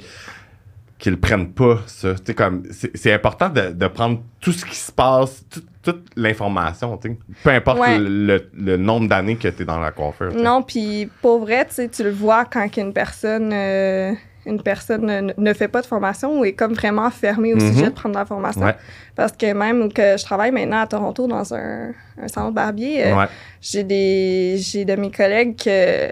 qui 0.96 1.10
le 1.10 1.18
prennent 1.18 1.52
pas, 1.52 1.80
ça. 1.86 2.14
Comme, 2.34 2.62
c'est 2.70 3.12
important 3.12 3.50
de, 3.50 3.72
de 3.72 3.86
prendre 3.88 4.22
tout 4.40 4.52
ce 4.52 4.64
qui 4.64 4.76
se 4.76 4.90
passe, 4.90 5.44
tout- 5.50 5.62
toute 5.82 6.06
l'information, 6.16 6.96
tu 6.96 7.08
sais. 7.10 7.18
Peu 7.42 7.50
importe 7.50 7.78
Ouais. 7.80 7.98
le, 7.98 8.08
le- 8.26 8.50
le 8.56 8.76
nombre 8.78 9.06
d'années 9.08 9.36
que 9.36 9.48
tu 9.48 9.62
es 9.62 9.64
dans 9.66 9.78
la 9.80 9.90
coiffure. 9.90 10.32
Non, 10.34 10.62
puis 10.62 11.10
pour 11.20 11.40
vrai, 11.40 11.66
tu 11.68 12.02
le 12.02 12.10
vois 12.10 12.46
quand 12.46 12.74
une 12.78 12.94
personne, 12.94 13.50
euh, 13.52 14.12
une 14.46 14.60
personne 14.62 15.06
ne, 15.06 15.32
ne 15.36 15.52
fait 15.54 15.68
pas 15.68 15.80
de 15.80 15.86
formation 15.86 16.38
ou 16.40 16.44
est 16.44 16.52
comme 16.52 16.74
vraiment 16.74 17.10
fermée 17.10 17.54
au 17.54 17.56
Mhm. 17.56 17.72
sujet 17.72 17.84
de 17.86 17.90
prendre 17.94 18.14
la 18.18 18.24
formation. 18.24 18.62
Ouais. 18.62 18.74
Parce 19.16 19.32
que 19.32 19.52
même 19.52 19.92
que 19.92 20.16
je 20.18 20.24
travaille 20.24 20.50
maintenant 20.50 20.80
à 20.80 20.86
Toronto 20.86 21.26
dans 21.26 21.54
un, 21.54 21.92
un 22.22 22.28
salon 22.28 22.50
de 22.50 22.54
barbier, 22.54 23.06
euh, 23.06 23.16
Ouais. 23.16 23.26
j'ai 23.60 23.84
des 23.84 24.56
j'ai 24.58 24.84
de 24.84 24.96
mes 24.96 25.10
collègues 25.10 25.56
que 25.56 26.10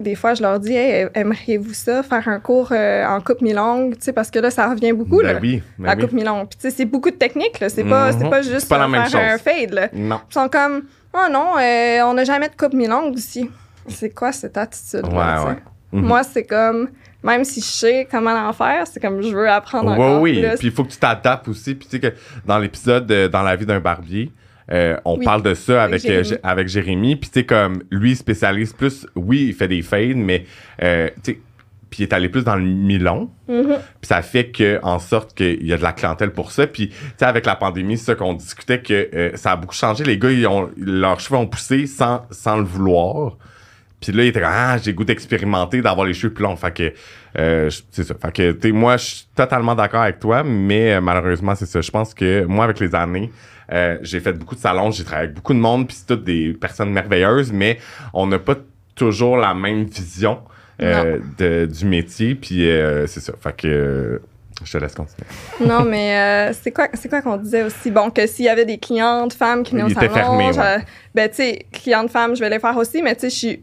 des 0.00 0.14
fois 0.16 0.34
je 0.34 0.42
leur 0.42 0.58
dis 0.58 0.74
hey, 0.74 1.06
aimeriez-vous 1.14 1.72
ça 1.74 2.02
faire 2.02 2.26
un 2.28 2.40
cours 2.40 2.70
euh, 2.72 3.06
en 3.06 3.20
coupe 3.20 3.40
mi-longue, 3.42 3.94
parce 4.14 4.30
que 4.30 4.38
là 4.40 4.50
ça 4.50 4.68
revient 4.70 4.92
beaucoup 4.92 5.18
Ben 5.18 5.34
là. 5.34 5.38
oui, 5.40 5.62
ben 5.78 5.86
la 5.88 5.94
oui. 5.94 6.00
coupe 6.02 6.12
mi-longue. 6.12 6.48
Puis 6.48 6.72
c'est 6.72 6.84
beaucoup 6.84 7.10
de 7.10 7.16
techniques 7.16 7.60
là, 7.60 7.68
c'est 7.68 7.84
pas 7.84 8.12
Mhm. 8.12 8.30
pas 8.30 8.42
juste 8.42 8.68
pas 8.68 8.78
la 8.78 8.84
euh, 8.84 8.88
même 8.88 9.04
faire 9.06 9.34
un 9.34 9.38
fade 9.38 9.72
là. 9.72 9.88
Non. 9.92 10.20
Ils 10.30 10.34
sont 10.34 10.48
comme, 10.48 10.82
oh 11.14 11.30
non, 11.30 11.52
euh, 11.60 12.00
on 12.06 12.14
n'a 12.14 12.24
jamais 12.24 12.48
de 12.48 12.56
coupe 12.56 12.72
mi-longue 12.74 13.16
ici. 13.18 13.48
C'est 13.88 14.10
quoi 14.10 14.32
cette 14.32 14.56
attitude-là? 14.56 15.44
Ouais. 15.44 15.56
Mhm. 15.92 16.06
Moi, 16.06 16.22
c'est 16.24 16.44
comme, 16.44 16.88
même 17.24 17.44
si 17.44 17.60
je 17.60 17.66
sais 17.66 18.08
comment 18.10 18.48
en 18.48 18.52
faire, 18.52 18.86
c'est 18.86 19.00
comme 19.00 19.22
je 19.22 19.34
veux 19.34 19.48
apprendre 19.48 19.90
encore 19.92 20.20
oui, 20.20 20.40
plus. 20.40 20.58
puis 20.58 20.68
il 20.68 20.72
faut 20.72 20.84
que 20.84 20.92
tu 20.92 20.98
t'adaptes 20.98 21.48
aussi. 21.48 21.74
Puis 21.74 21.88
tu 21.88 21.96
sais 21.96 22.00
que 22.00 22.14
dans 22.44 22.58
l'épisode 22.58 23.06
de 23.06 23.26
Dans 23.26 23.42
la 23.42 23.56
vie 23.56 23.66
d'un 23.66 23.80
barbier, 23.80 24.30
euh, 24.70 24.96
on 25.04 25.18
Oui, 25.18 25.24
parle 25.24 25.42
de 25.42 25.54
ça 25.54 25.82
avec, 25.82 26.04
avec 26.04 26.10
euh, 26.10 26.22
Jérémy. 26.22 26.40
Avec 26.42 26.68
Jérémy. 26.68 27.16
Puis 27.16 27.30
tu 27.30 27.40
sais, 27.40 27.46
comme 27.46 27.82
lui, 27.90 28.12
il 28.12 28.16
spécialise 28.16 28.72
plus, 28.72 29.06
oui, 29.16 29.46
il 29.48 29.54
fait 29.54 29.68
des 29.68 29.82
fades, 29.82 30.16
mais 30.16 30.44
euh, 30.82 31.08
tu 31.22 31.32
sais, 31.32 31.38
puis 31.90 32.02
il 32.02 32.06
est 32.08 32.12
allé 32.12 32.28
plus 32.28 32.42
dans 32.44 32.56
le 32.56 32.64
mi-long. 32.64 33.30
Mhm. 33.48 33.76
Puis 34.00 34.08
ça 34.08 34.20
fait 34.20 34.50
que 34.50 34.80
en 34.82 34.98
sorte 34.98 35.34
qu'il 35.34 35.64
y 35.64 35.72
a 35.72 35.76
de 35.76 35.82
la 35.82 35.92
clientèle 35.92 36.32
pour 36.32 36.50
ça. 36.50 36.66
Puis, 36.66 36.88
tu 36.88 36.96
sais, 37.18 37.24
avec 37.24 37.46
la 37.46 37.54
pandémie, 37.56 37.96
c'est 37.96 38.06
ça 38.06 38.14
qu'on 38.16 38.34
discutait 38.34 38.80
que 38.82 39.08
euh, 39.14 39.30
ça 39.36 39.52
a 39.52 39.56
beaucoup 39.56 39.74
changé. 39.74 40.02
Les 40.02 40.18
gars, 40.18 40.30
ils 40.30 40.46
ont, 40.46 40.70
leurs 40.76 41.20
cheveux 41.20 41.38
ont 41.38 41.46
poussé 41.46 41.86
sans, 41.86 42.26
sans 42.30 42.56
le 42.56 42.64
vouloir. 42.64 43.36
Puis 44.04 44.12
là, 44.12 44.24
étaient 44.24 44.40
comme, 44.40 44.50
ah, 44.52 44.76
j'ai 44.78 44.92
goût 44.92 45.04
d'expérimenter, 45.04 45.80
d'avoir 45.80 46.06
les 46.06 46.14
cheveux 46.14 46.32
plus 46.32 46.42
longs. 46.44 46.56
Fait 46.56 46.72
que, 46.72 46.92
euh, 47.38 47.70
c'est 47.90 48.04
ça. 48.04 48.14
Fait 48.20 48.32
que, 48.32 48.52
tu 48.52 48.72
moi, 48.72 48.96
je 48.96 49.04
suis 49.04 49.26
totalement 49.34 49.74
d'accord 49.74 50.02
avec 50.02 50.20
toi, 50.20 50.42
mais 50.44 50.94
euh, 50.94 51.00
malheureusement, 51.00 51.54
c'est 51.54 51.66
ça. 51.66 51.80
Je 51.80 51.90
pense 51.90 52.12
que 52.14 52.44
moi, 52.44 52.64
avec 52.64 52.80
les 52.80 52.94
années, 52.94 53.30
euh, 53.72 53.96
j'ai 54.02 54.20
fait 54.20 54.32
beaucoup 54.34 54.54
de 54.54 54.60
salons, 54.60 54.90
j'ai 54.90 55.04
travaillé 55.04 55.24
avec 55.28 55.36
beaucoup 55.36 55.54
de 55.54 55.58
monde, 55.58 55.86
puis 55.88 55.96
c'est 55.98 56.06
toutes 56.06 56.24
des 56.24 56.52
personnes 56.52 56.90
merveilleuses, 56.92 57.50
mais 57.52 57.78
on 58.12 58.26
n'a 58.26 58.38
pas 58.38 58.56
toujours 58.94 59.36
la 59.38 59.54
même 59.54 59.84
vision 59.84 60.38
de- 61.38 61.66
du 61.66 61.84
métier, 61.86 62.34
puis 62.34 62.68
euh, 62.68 63.06
c'est 63.06 63.20
ça. 63.20 63.32
Fait 63.40 63.56
que, 63.56 64.20
je 64.64 64.70
te 64.72 64.78
laisse 64.78 64.94
continuer. 64.94 65.26
non, 65.60 65.84
mais 65.84 66.16
euh, 66.50 66.52
c'est 66.60 66.70
quoi, 66.72 66.88
c'est 66.94 67.08
quoi 67.08 67.22
qu'on 67.22 67.36
disait 67.38 67.62
aussi? 67.64 67.90
Bon, 67.90 68.10
que 68.10 68.26
s'il 68.26 68.44
y 68.44 68.48
avait 68.48 68.64
des 68.64 68.78
clientes 68.78 69.32
femmes 69.32 69.62
qui 69.62 69.72
venaient 69.72 69.84
au 69.84 69.88
Il 69.88 69.92
était 69.92 70.00
salon, 70.02 70.14
fermé, 70.14 70.52
je- 70.52 70.60
ouais. 70.60 70.84
ben, 71.14 71.28
tu 71.28 71.36
sais, 71.36 71.66
clientes 71.72 72.10
femmes, 72.10 72.36
je 72.36 72.40
vais 72.40 72.50
les 72.50 72.58
faire 72.60 72.76
aussi, 72.76 73.02
mais 73.02 73.14
tu 73.14 73.22
sais, 73.22 73.30
je 73.30 73.34
suis. 73.34 73.62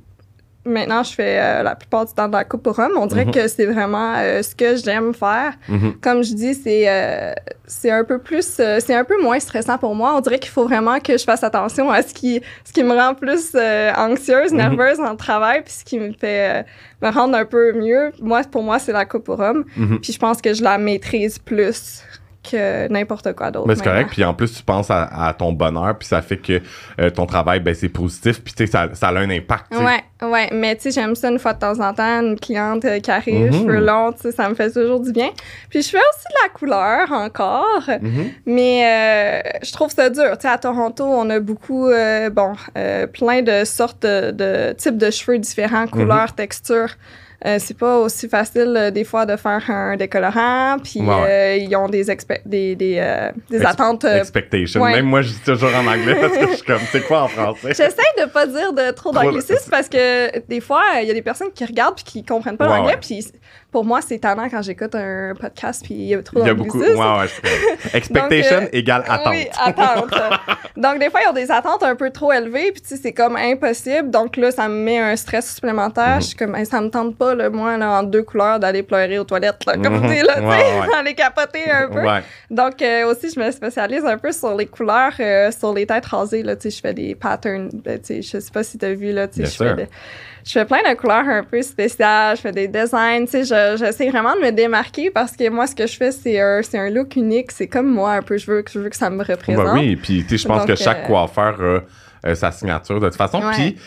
Maintenant, 0.63 1.01
je 1.01 1.13
fais 1.13 1.39
euh, 1.39 1.63
la 1.63 1.75
plupart 1.75 2.05
du 2.05 2.13
temps 2.13 2.27
de 2.27 2.33
la 2.33 2.43
coupe 2.43 2.61
pour 2.61 2.77
hommes. 2.77 2.91
On 2.95 3.07
dirait 3.07 3.25
Mhm. 3.25 3.31
que 3.33 3.47
c'est 3.47 3.65
vraiment 3.65 4.13
euh, 4.17 4.43
ce 4.43 4.53
que 4.55 4.75
j'aime 4.75 5.13
faire. 5.13 5.53
Mhm. 5.67 5.95
comme 6.01 6.23
je 6.23 6.33
dis, 6.35 6.53
c'est 6.53 6.83
euh, 6.87 7.33
c'est 7.65 7.89
un 7.89 8.03
peu 8.03 8.19
plus, 8.19 8.57
euh, 8.59 8.79
c'est 8.79 8.93
un 8.93 9.03
peu 9.03 9.19
moins 9.21 9.39
stressant 9.39 9.77
pour 9.79 9.95
moi. 9.95 10.13
On 10.15 10.19
dirait 10.21 10.37
qu'il 10.39 10.51
faut 10.51 10.65
vraiment 10.65 10.99
que 10.99 11.17
je 11.17 11.23
fasse 11.23 11.43
attention 11.43 11.89
à 11.89 12.01
ce 12.03 12.13
qui, 12.13 12.41
ce 12.65 12.73
qui 12.73 12.83
me 12.83 12.93
rend 12.93 13.15
plus 13.15 13.51
euh, 13.55 13.91
anxieuse, 13.97 14.51
Mhm. 14.51 14.57
nerveuse 14.57 14.97
dans 14.99 15.11
le 15.11 15.17
travail, 15.17 15.61
puis 15.63 15.73
ce 15.73 15.83
qui 15.83 15.99
me 15.99 16.11
fait 16.13 16.59
euh, 16.59 16.63
me 17.01 17.09
rendre 17.11 17.35
un 17.37 17.45
peu 17.45 17.73
mieux. 17.73 18.11
Moi, 18.21 18.41
pour 18.51 18.61
moi, 18.61 18.77
c'est 18.77 18.91
la 18.91 19.05
coupe 19.05 19.23
pour 19.23 19.39
homme. 19.39 19.63
Mhm. 19.77 19.99
Puis 19.99 20.13
je 20.13 20.19
pense 20.19 20.41
que 20.41 20.53
je 20.53 20.63
la 20.63 20.77
maîtrise 20.77 21.39
plus 21.39 22.03
que 22.43 22.87
n'importe 22.87 23.33
quoi 23.33 23.51
d'autre. 23.51 23.67
Mais 23.67 23.75
c'est 23.75 23.83
correct. 23.83 24.09
Puis 24.11 24.23
en 24.23 24.33
plus, 24.33 24.51
tu 24.53 24.63
penses 24.63 24.89
à, 24.89 25.03
à 25.27 25.33
ton 25.33 25.51
bonheur, 25.53 25.97
puis 25.97 26.07
ça 26.07 26.21
fait 26.21 26.37
que 26.37 26.59
euh, 26.99 27.09
ton 27.09 27.25
travail, 27.25 27.59
ben, 27.59 27.73
c'est 27.75 27.89
positif, 27.89 28.43
puis 28.43 28.53
tu 28.53 28.65
sais, 28.65 28.71
ça, 28.71 28.89
ça 28.93 29.09
a 29.09 29.13
un 29.17 29.29
impact. 29.29 29.65
tu 29.71 29.77
sais. 29.77 29.83
Ouais, 29.83 30.03
ouais, 30.27 30.49
mais 30.51 30.75
tu 30.75 30.83
sais, 30.83 30.91
j'aime 30.91 31.15
ça 31.15 31.29
une 31.29 31.37
fois 31.39 31.53
de 31.53 31.59
temps 31.59 31.79
en 31.79 31.93
temps, 31.93 32.21
une 32.21 32.39
cliente 32.39 32.83
euh, 32.85 32.99
qui 32.99 33.11
arrive, 33.11 33.51
Mhm. 33.51 33.53
cheveux 33.53 33.79
longs, 33.85 34.11
tu 34.13 34.21
sais, 34.21 34.31
ça 34.31 34.49
me 34.49 34.55
fait 34.55 34.71
toujours 34.71 34.99
du 34.99 35.11
bien. 35.11 35.29
Puis 35.69 35.81
je 35.83 35.89
fais 35.89 35.97
aussi 35.97 36.25
de 36.29 36.43
la 36.43 36.49
couleur 36.49 37.11
encore. 37.11 37.89
Mhm. 38.01 38.31
Mais 38.45 39.43
euh, 39.45 39.49
je 39.63 39.71
trouve 39.71 39.91
ça 39.91 40.09
dur. 40.09 40.31
Tu 40.37 40.41
sais, 40.41 40.47
à 40.49 40.57
Toronto, 40.57 41.03
on 41.05 41.29
a 41.29 41.39
beaucoup, 41.39 41.87
euh, 41.87 42.29
bon, 42.29 42.53
plein 43.13 43.41
de 43.43 43.63
sortes 43.65 44.01
de, 44.03 44.31
de 44.31 44.73
types 44.73 44.97
de 44.97 45.11
cheveux 45.11 45.37
différents, 45.37 45.85
couleurs, 45.87 46.33
textures. 46.33 46.95
Euh, 47.43 47.57
c'est 47.59 47.75
pas 47.77 47.97
aussi 47.97 48.29
facile 48.29 48.75
euh, 48.77 48.91
des 48.91 49.03
fois 49.03 49.25
de 49.25 49.35
faire 49.35 49.63
un 49.69 49.95
décolorant, 49.97 50.77
puis 50.83 50.99
euh, 51.01 51.55
ils 51.57 51.75
ont 51.75 51.89
des 51.89 52.09
expe- 52.11 52.41
des, 52.45 52.75
des, 52.75 52.97
euh, 52.99 53.31
des 53.49 53.57
Ex- 53.57 53.65
attentes. 53.65 54.05
euh, 54.05 54.19
Expectation. 54.19 54.81
ouais. 54.81 54.91
Même 54.91 55.05
moi, 55.05 55.23
je 55.23 55.29
dis 55.29 55.39
toujours 55.43 55.71
en 55.75 55.87
anglais 55.87 56.15
parce 56.21 56.37
que 56.37 56.47
je 56.51 56.55
suis 56.57 56.65
comme, 56.65 56.81
c'est 56.91 57.01
quoi 57.01 57.23
en 57.23 57.27
français? 57.27 57.69
J'essaie 57.69 57.95
de 58.23 58.29
pas 58.29 58.45
dire 58.45 58.73
de 58.73 58.91
trop 58.91 59.11
d'anglicisme 59.11 59.71
parce 59.71 59.89
que 59.89 60.39
des 60.47 60.59
fois, 60.61 60.83
il 61.01 61.07
y 61.07 61.11
a 61.11 61.13
des 61.15 61.21
personnes 61.23 61.51
qui 61.53 61.65
regardent 61.65 61.95
puis 61.95 62.03
qui 62.03 62.23
comprennent 62.23 62.57
pas 62.57 62.67
l'anglais. 62.67 62.97
Puis 63.01 63.25
pour 63.71 63.85
moi, 63.85 64.01
c'est 64.01 64.15
étonnant 64.15 64.49
quand 64.49 64.61
j'écoute 64.61 64.93
un 64.95 65.33
podcast 65.39 65.83
puis 65.85 65.93
il 65.93 66.03
y 66.07 66.15
a 66.15 66.21
trop 66.21 66.39
Il 66.41 66.47
y 66.47 66.49
a 66.49 66.53
beaucoup. 66.53 66.79
Ouais, 66.81 66.89
ouais, 66.93 67.27
Expectation 67.93 68.59
Donc, 68.59 68.65
euh, 68.65 68.69
égale 68.77 69.03
attente. 69.07 69.33
Oui, 69.33 69.47
attente. 69.63 70.09
donc, 70.77 70.99
des 70.99 71.09
fois, 71.09 71.21
ils 71.25 71.29
ont 71.29 71.33
des 71.33 71.49
attentes 71.51 71.81
un 71.83 71.95
peu 71.95 72.09
trop 72.09 72.31
élevées, 72.33 72.71
puis 72.73 72.81
tu 72.81 72.89
sais, 72.89 72.97
c'est 73.01 73.13
comme 73.13 73.35
impossible. 73.37 74.09
Donc 74.09 74.35
là, 74.37 74.51
ça 74.51 74.67
me 74.67 74.75
met 74.75 74.99
un 74.99 75.15
stress 75.15 75.55
supplémentaire. 75.55 76.15
Mhm. 76.15 76.21
Je 76.21 76.25
suis 76.27 76.35
comme, 76.35 76.55
Hey, 76.55 76.65
ça 76.65 76.81
me 76.81 76.89
tente 76.89 77.15
pas, 77.17 77.33
là, 77.33 77.49
moi, 77.49 77.77
là, 77.77 77.99
en 77.99 78.03
deux 78.03 78.23
couleurs, 78.23 78.59
d'aller 78.59 78.83
pleurer 78.83 79.19
aux 79.19 79.23
toilettes, 79.23 79.65
là, 79.65 79.73
comme 79.75 79.95
Mhm. 79.99 80.01
tu 80.09 80.15
dis, 80.15 80.21
là, 80.21 80.33
tu 80.35 80.39
sais, 80.41 80.45
Ouais, 80.47 80.79
ouais. 80.81 80.87
d'aller 80.93 81.13
capoter 81.13 81.71
un 81.71 81.87
peu. 81.87 82.01
Ouais. 82.01 82.21
Donc, 82.49 82.81
euh, 82.81 83.05
aussi, 83.09 83.29
je 83.33 83.39
me 83.39 83.49
spécialise 83.51 84.03
un 84.05 84.17
peu 84.17 84.31
sur 84.33 84.55
les 84.55 84.65
couleurs, 84.65 85.13
euh, 85.19 85.49
sur 85.51 85.73
les 85.73 85.85
têtes 85.85 86.05
rasées, 86.07 86.43
là, 86.43 86.55
tu 86.55 86.63
sais, 86.63 86.75
je 86.75 86.81
fais 86.81 86.93
des 86.93 87.15
patterns, 87.15 87.69
tu 87.69 87.91
sais, 88.03 88.21
je 88.21 88.39
sais 88.39 88.51
pas 88.51 88.63
si 88.63 88.77
tu 88.77 88.85
as 88.85 88.93
vu, 88.93 89.11
là, 89.13 89.27
tu 89.27 89.45
sais, 89.45 89.45
je 89.45 89.57
fais 89.75 89.87
je 90.43 90.53
fais 90.53 90.65
plein 90.65 90.79
de 90.89 90.95
couleurs 90.97 91.27
un 91.29 91.43
peu 91.43 91.61
spéciales, 91.61 92.35
je 92.35 92.41
fais 92.41 92.51
des 92.51 92.67
designs, 92.67 93.25
tu 93.25 93.31
sais, 93.31 93.43
je- 93.43 93.60
j'essaie 93.77 94.09
vraiment 94.09 94.35
de 94.35 94.41
me 94.41 94.51
démarquer 94.51 95.09
parce 95.11 95.33
que 95.35 95.49
moi, 95.49 95.67
ce 95.67 95.75
que 95.75 95.87
je 95.87 95.95
fais, 95.97 96.11
c'est 96.11 96.39
un, 96.39 96.61
c'est 96.63 96.77
un 96.77 96.89
look 96.89 97.15
unique, 97.15 97.51
c'est 97.51 97.67
comme 97.67 97.87
moi 97.91 98.13
un 98.13 98.21
peu, 98.21 98.37
je 98.37 98.49
veux, 98.49 98.61
que- 98.61 98.71
je 98.71 98.79
veux 98.79 98.89
que 98.89 98.95
ça 98.95 99.09
me 99.09 99.23
représente. 99.23 99.65
Bah 99.65 99.73
oui, 99.75 99.95
puis 99.95 100.23
tu 100.23 100.29
sais, 100.29 100.37
je 100.37 100.47
pense 100.47 100.65
que 100.65 100.75
chaque 100.75 101.03
euh, 101.03 101.07
coiffeur 101.07 101.59
a 101.61 102.27
euh, 102.29 102.35
sa 102.35 102.51
signature 102.51 102.99
de 102.99 103.07
toute 103.07 103.17
façon. 103.17 103.41
Puis, 103.53 103.77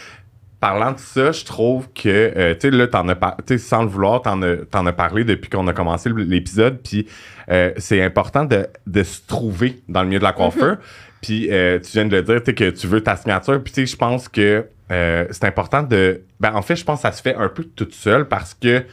parlant 0.61 0.93
de 0.93 0.99
ça, 0.99 1.31
je 1.31 1.45
trouve 1.45 1.89
que, 1.93 2.09
euh, 2.09 2.55
tu 2.55 2.61
sais, 2.63 2.71
là, 2.71 2.87
t'en 2.89 3.07
as 3.09 3.17
sans 3.59 3.83
le 3.83 3.89
vouloir, 3.89 4.23
t'en 4.23 4.41
as, 4.43 4.57
t'en 4.71 4.87
as 4.87 4.93
parlé 4.93 5.25
depuis 5.25 5.51
qu'on 5.51 5.67
a 5.69 5.73
commencé 5.75 6.11
l'épisode, 6.17 6.79
puis 6.83 7.07
euh, 7.51 7.73
c'est 7.77 8.03
important 8.03 8.45
de, 8.45 8.67
de 8.87 9.03
se 9.03 9.21
trouver 9.27 9.83
dans 9.89 10.01
le 10.03 10.09
milieu 10.09 10.19
de 10.21 10.25
la 10.25 10.33
coiffure. 10.33 10.79
Puis, 11.21 11.49
euh, 11.51 11.79
tu 11.81 11.93
viens 11.93 12.07
de 12.07 12.17
le 12.17 12.23
dire, 12.23 12.39
tu 12.43 12.47
sais, 12.47 12.55
que 12.55 12.71
tu 12.71 12.87
veux 12.87 13.03
ta 13.03 13.17
signature, 13.17 13.63
puis 13.63 13.73
tu 13.73 13.87
sais, 13.87 13.93
je 13.93 13.97
pense 13.97 14.29
que 14.29 14.67
euh, 14.91 15.27
c'est 15.31 15.45
important 15.45 15.83
de... 15.83 16.23
Ben, 16.41 16.55
en 16.55 16.61
fait, 16.63 16.77
je 16.77 16.85
pense 16.85 16.99
que 16.99 17.03
ça 17.09 17.13
se 17.13 17.23
fait 17.23 17.35
un 17.35 17.49
peu 17.49 17.65
toute 17.65 17.95
seule 17.95 18.27
parce 18.29 18.53
que 18.55 18.85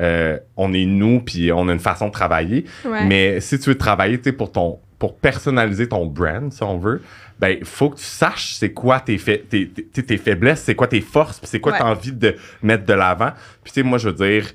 euh, 0.00 0.38
on 0.56 0.72
est 0.72 0.84
nous, 0.86 1.20
puis 1.20 1.50
on 1.52 1.68
a 1.68 1.72
une 1.72 1.78
façon 1.80 2.06
de 2.08 2.12
travailler. 2.12 2.64
Ouais. 2.84 3.04
Mais 3.06 3.40
si 3.40 3.58
tu 3.58 3.70
veux 3.70 3.78
travailler, 3.78 4.18
pour 4.18 4.52
ton 4.52 4.78
pour 4.98 5.16
personnaliser 5.16 5.88
ton 5.88 6.06
brand, 6.06 6.52
si 6.52 6.60
on 6.64 6.76
veut, 6.76 7.00
ben 7.38 7.56
il 7.60 7.64
faut 7.64 7.90
que 7.90 7.98
tu 7.98 8.02
saches 8.04 8.54
c'est 8.54 8.72
quoi 8.72 8.98
tes, 8.98 9.16
fa- 9.16 9.38
tes, 9.38 9.68
tes, 9.68 10.02
tes 10.02 10.16
faiblesses, 10.16 10.62
c'est 10.62 10.74
quoi 10.74 10.88
tes 10.88 11.00
forces, 11.00 11.38
puis 11.38 11.46
c'est 11.48 11.60
quoi 11.60 11.70
Ouais. 11.70 11.78
tu 11.78 11.84
as 11.84 11.86
envie 11.88 12.10
de 12.12 12.34
mettre 12.64 12.84
de 12.84 12.94
l'avant. 12.94 13.30
Puis 13.62 13.72
tu 13.72 13.80
sais, 13.80 13.82
moi 13.86 13.98
je 13.98 14.08
veux 14.08 14.14
dire, 14.28 14.46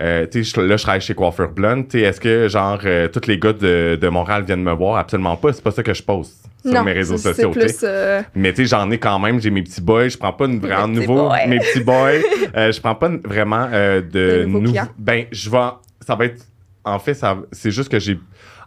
euh, 0.00 0.26
je- 0.32 0.60
là 0.60 0.76
je 0.76 0.82
travaille 0.82 1.00
chez 1.00 1.14
Coiffeur 1.14 1.50
Blonde, 1.50 1.86
est-ce 1.94 2.20
que 2.20 2.48
genre 2.48 2.78
euh, 2.84 3.08
tous 3.08 3.26
les 3.26 3.38
gars 3.38 3.52
de, 3.52 3.98
de 4.00 4.08
Montréal 4.08 4.44
viennent 4.44 4.62
me 4.62 4.72
voir? 4.72 4.96
Absolument 4.98 5.36
pas, 5.36 5.52
c'est 5.52 5.62
pas 5.62 5.70
ça 5.70 5.82
que 5.82 5.92
je 5.94 6.02
poste 6.02 6.34
sur 6.64 6.74
non, 6.74 6.84
mes 6.84 6.92
réseaux 6.92 7.16
sociaux. 7.16 7.50
Plus. 7.50 7.78
euh, 7.82 8.22
Mais 8.34 8.52
tu 8.52 8.62
sais, 8.62 8.76
j'en 8.76 8.90
ai 8.90 8.98
quand 8.98 9.18
même, 9.18 9.40
j'ai 9.40 9.50
mes 9.50 9.62
petits 9.62 9.80
boys, 9.80 10.08
je 10.08 10.18
prends 10.18 10.32
pas 10.32 10.44
une, 10.46 10.60
vraiment 10.60 10.88
nouveau, 10.88 11.28
boys. 11.28 11.46
mes 11.48 11.58
petits 11.58 11.80
boys, 11.82 12.10
euh, 12.56 12.70
je 12.72 12.80
prends 12.80 12.94
pas 12.94 13.10
vraiment 13.24 13.68
euh, 13.72 14.00
de, 14.02 14.46
clients. 14.64 14.88
Ben, 14.98 15.24
je 15.32 15.48
vais, 15.50 15.58
ça 16.06 16.14
va 16.16 16.26
être, 16.26 16.42
en 16.84 16.98
fait, 16.98 17.14
ça, 17.14 17.38
c'est 17.52 17.70
juste 17.70 17.90
que 17.90 17.98
j'ai 17.98 18.18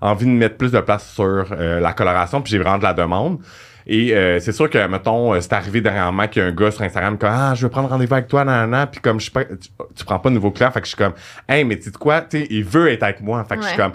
envie 0.01 0.25
de 0.25 0.31
mettre 0.31 0.57
plus 0.57 0.71
de 0.71 0.79
place 0.79 1.07
sur 1.13 1.23
euh, 1.51 1.79
la 1.79 1.93
coloration, 1.93 2.41
puis 2.41 2.51
j'ai 2.51 2.57
vraiment 2.57 2.77
de 2.79 2.83
la 2.83 2.93
demande. 2.93 3.39
Et 3.87 4.15
euh, 4.15 4.39
c'est 4.39 4.51
sûr 4.51 4.69
que, 4.69 4.87
mettons, 4.87 5.33
euh, 5.33 5.41
c'est 5.41 5.53
arrivé 5.53 5.81
dernièrement 5.81 6.27
qu'il 6.27 6.41
y 6.41 6.45
a 6.45 6.47
un 6.47 6.51
gars 6.51 6.71
sur 6.71 6.81
Instagram 6.83 7.17
comme 7.17 7.29
Ah, 7.31 7.53
je 7.55 7.63
veux 7.63 7.69
prendre 7.69 7.89
rendez-vous 7.89 8.13
avec 8.13 8.27
toi, 8.27 8.45
nanana, 8.45 8.87
puis 8.87 9.01
comme 9.01 9.19
je 9.19 9.23
suis 9.23 9.31
pas, 9.31 9.43
tu, 9.45 9.69
tu 9.95 10.05
prends 10.05 10.19
pas 10.19 10.29
de 10.29 10.35
nouveau 10.35 10.51
client, 10.51 10.71
fait 10.71 10.79
que 10.81 10.85
je 10.85 10.89
suis 10.95 10.97
comme 10.97 11.13
Hey, 11.47 11.63
mais 11.65 11.77
tu 11.77 11.83
sais 11.83 11.91
quoi, 11.91 12.21
tu 12.21 12.45
il 12.49 12.63
veut 12.63 12.89
être 12.91 13.03
avec 13.03 13.21
moi, 13.21 13.43
fait 13.43 13.55
que 13.57 13.61
je 13.63 13.67
suis 13.67 13.77
comme 13.77 13.93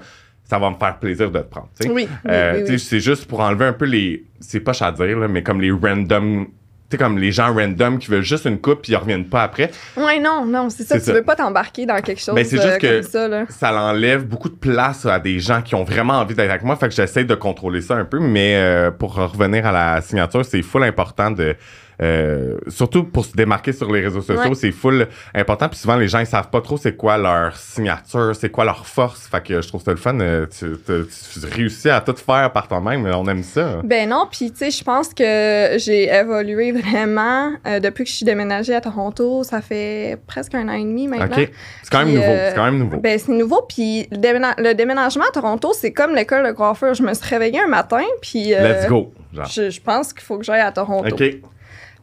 Ça 0.51 0.59
va 0.59 0.71
me 0.71 0.77
faire 0.77 0.99
plaisir 0.99 1.31
de 1.31 1.39
te 1.41 1.45
prendre. 1.51 1.69
Oui, 1.87 2.09
Euh, 2.29 2.65
oui. 2.69 2.79
C'est 2.79 3.01
juste 3.01 3.27
pour 3.27 3.41
enlever 3.41 3.67
un 3.67 3.73
peu 3.73 3.85
les. 3.85 4.25
C'est 4.41 4.61
pas 4.61 4.73
à 4.81 4.93
dire, 4.93 5.19
là, 5.19 5.29
mais 5.29 5.43
comme 5.43 5.61
les 5.61 5.71
random. 5.71 6.47
Tu 6.91 6.97
sais, 6.97 7.03
comme 7.05 7.19
les 7.19 7.33
gens 7.33 7.53
random 7.55 7.99
qui 7.99 8.11
veulent 8.11 8.23
juste 8.23 8.47
une 8.47 8.59
coupe 8.59 8.81
puis 8.83 8.93
ils 8.93 8.97
reviennent 8.97 9.27
pas 9.29 9.43
après. 9.43 9.71
Ouais, 9.97 10.19
non, 10.19 10.47
non, 10.47 10.71
c'est 10.71 10.85
ça. 10.85 10.99
Tu 10.99 11.05
ça. 11.05 11.13
veux 11.13 11.23
pas 11.23 11.37
t'embarquer 11.37 11.85
dans 11.85 12.01
quelque 12.01 12.19
chose 12.21 12.35
Mais 12.35 12.45
c'est 12.45 12.59
euh, 12.59 12.63
juste 12.63 12.79
que- 12.79 13.01
comme 13.03 13.11
ça, 13.11 13.29
là. 13.29 13.45
Ça 13.51 13.71
l'enlève 13.73 14.25
beaucoup 14.25 14.49
de 14.49 14.55
place 14.57 15.05
à 15.05 15.19
des 15.19 15.39
gens 15.39 15.61
qui 15.61 15.75
ont 15.75 15.85
vraiment 15.85 16.15
envie 16.15 16.35
d'être 16.35 16.49
avec 16.49 16.63
moi. 16.63 16.77
Fait 16.77 16.89
que 16.89 16.95
j'essaie 16.95 17.25
de 17.25 17.35
contrôler 17.35 17.83
ça 17.83 17.95
un 17.95 18.07
peu. 18.07 18.19
Mais 18.21 18.57
euh, 18.57 18.91
pour 18.91 19.15
revenir 19.17 19.67
à 19.67 19.73
la 19.73 20.01
signature, 20.01 20.45
c'est 20.47 20.63
full 20.63 20.83
important 20.85 21.31
de. 21.31 21.57
Euh, 22.01 22.57
surtout 22.69 23.05
pour 23.05 23.25
se 23.25 23.33
démarquer 23.35 23.73
sur 23.73 23.91
les 23.93 24.01
réseaux 24.01 24.21
sociaux, 24.23 24.51
Ouais. 24.51 24.55
c'est 24.55 24.71
full 24.73 25.09
important. 25.35 25.69
Puis 25.69 25.79
souvent, 25.79 25.97
les 25.97 26.07
gens, 26.09 26.21
ils 26.21 26.27
savent 26.27 26.49
pas 26.51 26.61
trop 26.61 26.77
c'est 26.77 26.97
quoi 26.97 27.19
leur 27.19 27.57
signature, 27.57 28.35
c'est 28.37 28.51
quoi 28.51 28.65
leur 28.65 28.87
force. 28.87 29.27
Fait 29.29 29.43
que 29.43 29.61
je 29.61 29.69
trouve 29.69 29.83
ça 29.83 29.91
le 29.91 29.97
fun. 29.97 30.19
euh, 30.21 30.47
tu, 30.47 30.67
tu- 30.87 31.41
tu 31.41 31.47
réussis 31.47 31.91
à 31.91 32.01
tout 32.01 32.15
faire 32.17 32.53
par 32.53 32.69
toi-même. 32.69 33.05
On 33.07 33.27
aime 33.27 33.43
ça. 33.43 33.81
Ben 33.85 34.09
non, 34.09 34.27
puis 34.31 34.51
tu 34.53 34.59
sais, 34.59 34.71
je 34.71 34.85
pense 34.85 35.13
que 35.13 35.77
j'ai 35.79 36.05
évolué 36.13 36.73
vraiment 36.73 37.53
euh, 37.67 37.81
depuis 37.81 38.05
que 38.05 38.11
je 38.11 38.15
suis 38.17 38.25
déménagée 38.27 38.75
à 38.75 38.81
Toronto. 38.81 39.43
Ça 39.43 39.61
fait 39.61 40.19
presque 40.27 40.55
un 40.55 40.69
an 40.69 40.73
et 40.75 40.85
demi 40.85 41.09
maintenant. 41.09 41.37
OK. 41.37 41.51
C'est 41.83 41.91
quand 41.91 42.05
même 42.05 42.15
nouveau. 42.15 42.27
C'est 42.33 42.53
quand 42.55 42.65
même 42.65 42.79
nouveau. 42.79 42.97
Ben 42.99 43.19
c'est 43.19 43.33
nouveau, 43.33 43.63
puis 43.69 44.07
le, 44.13 44.19
déména- 44.19 44.55
le 44.59 44.75
déménagement 44.75 45.25
à 45.29 45.33
Toronto, 45.33 45.73
c'est 45.75 45.93
comme 45.93 46.15
l'école 46.15 46.47
de 46.47 46.53
coiffeur. 46.53 46.95
Je 46.95 47.03
me 47.03 47.13
suis 47.15 47.27
réveillée 47.27 47.61
un 47.61 47.67
matin, 47.69 48.03
puis 48.23 48.51
Let's 48.51 48.87
go. 48.89 49.13
Genre. 49.35 49.47
je, 49.47 49.69
je 49.71 49.81
pense 49.81 50.13
qu'il 50.13 50.23
faut 50.23 50.39
que 50.39 50.45
j'aille 50.45 50.61
à 50.61 50.73
Toronto. 50.73 51.09
OK. 51.13 51.23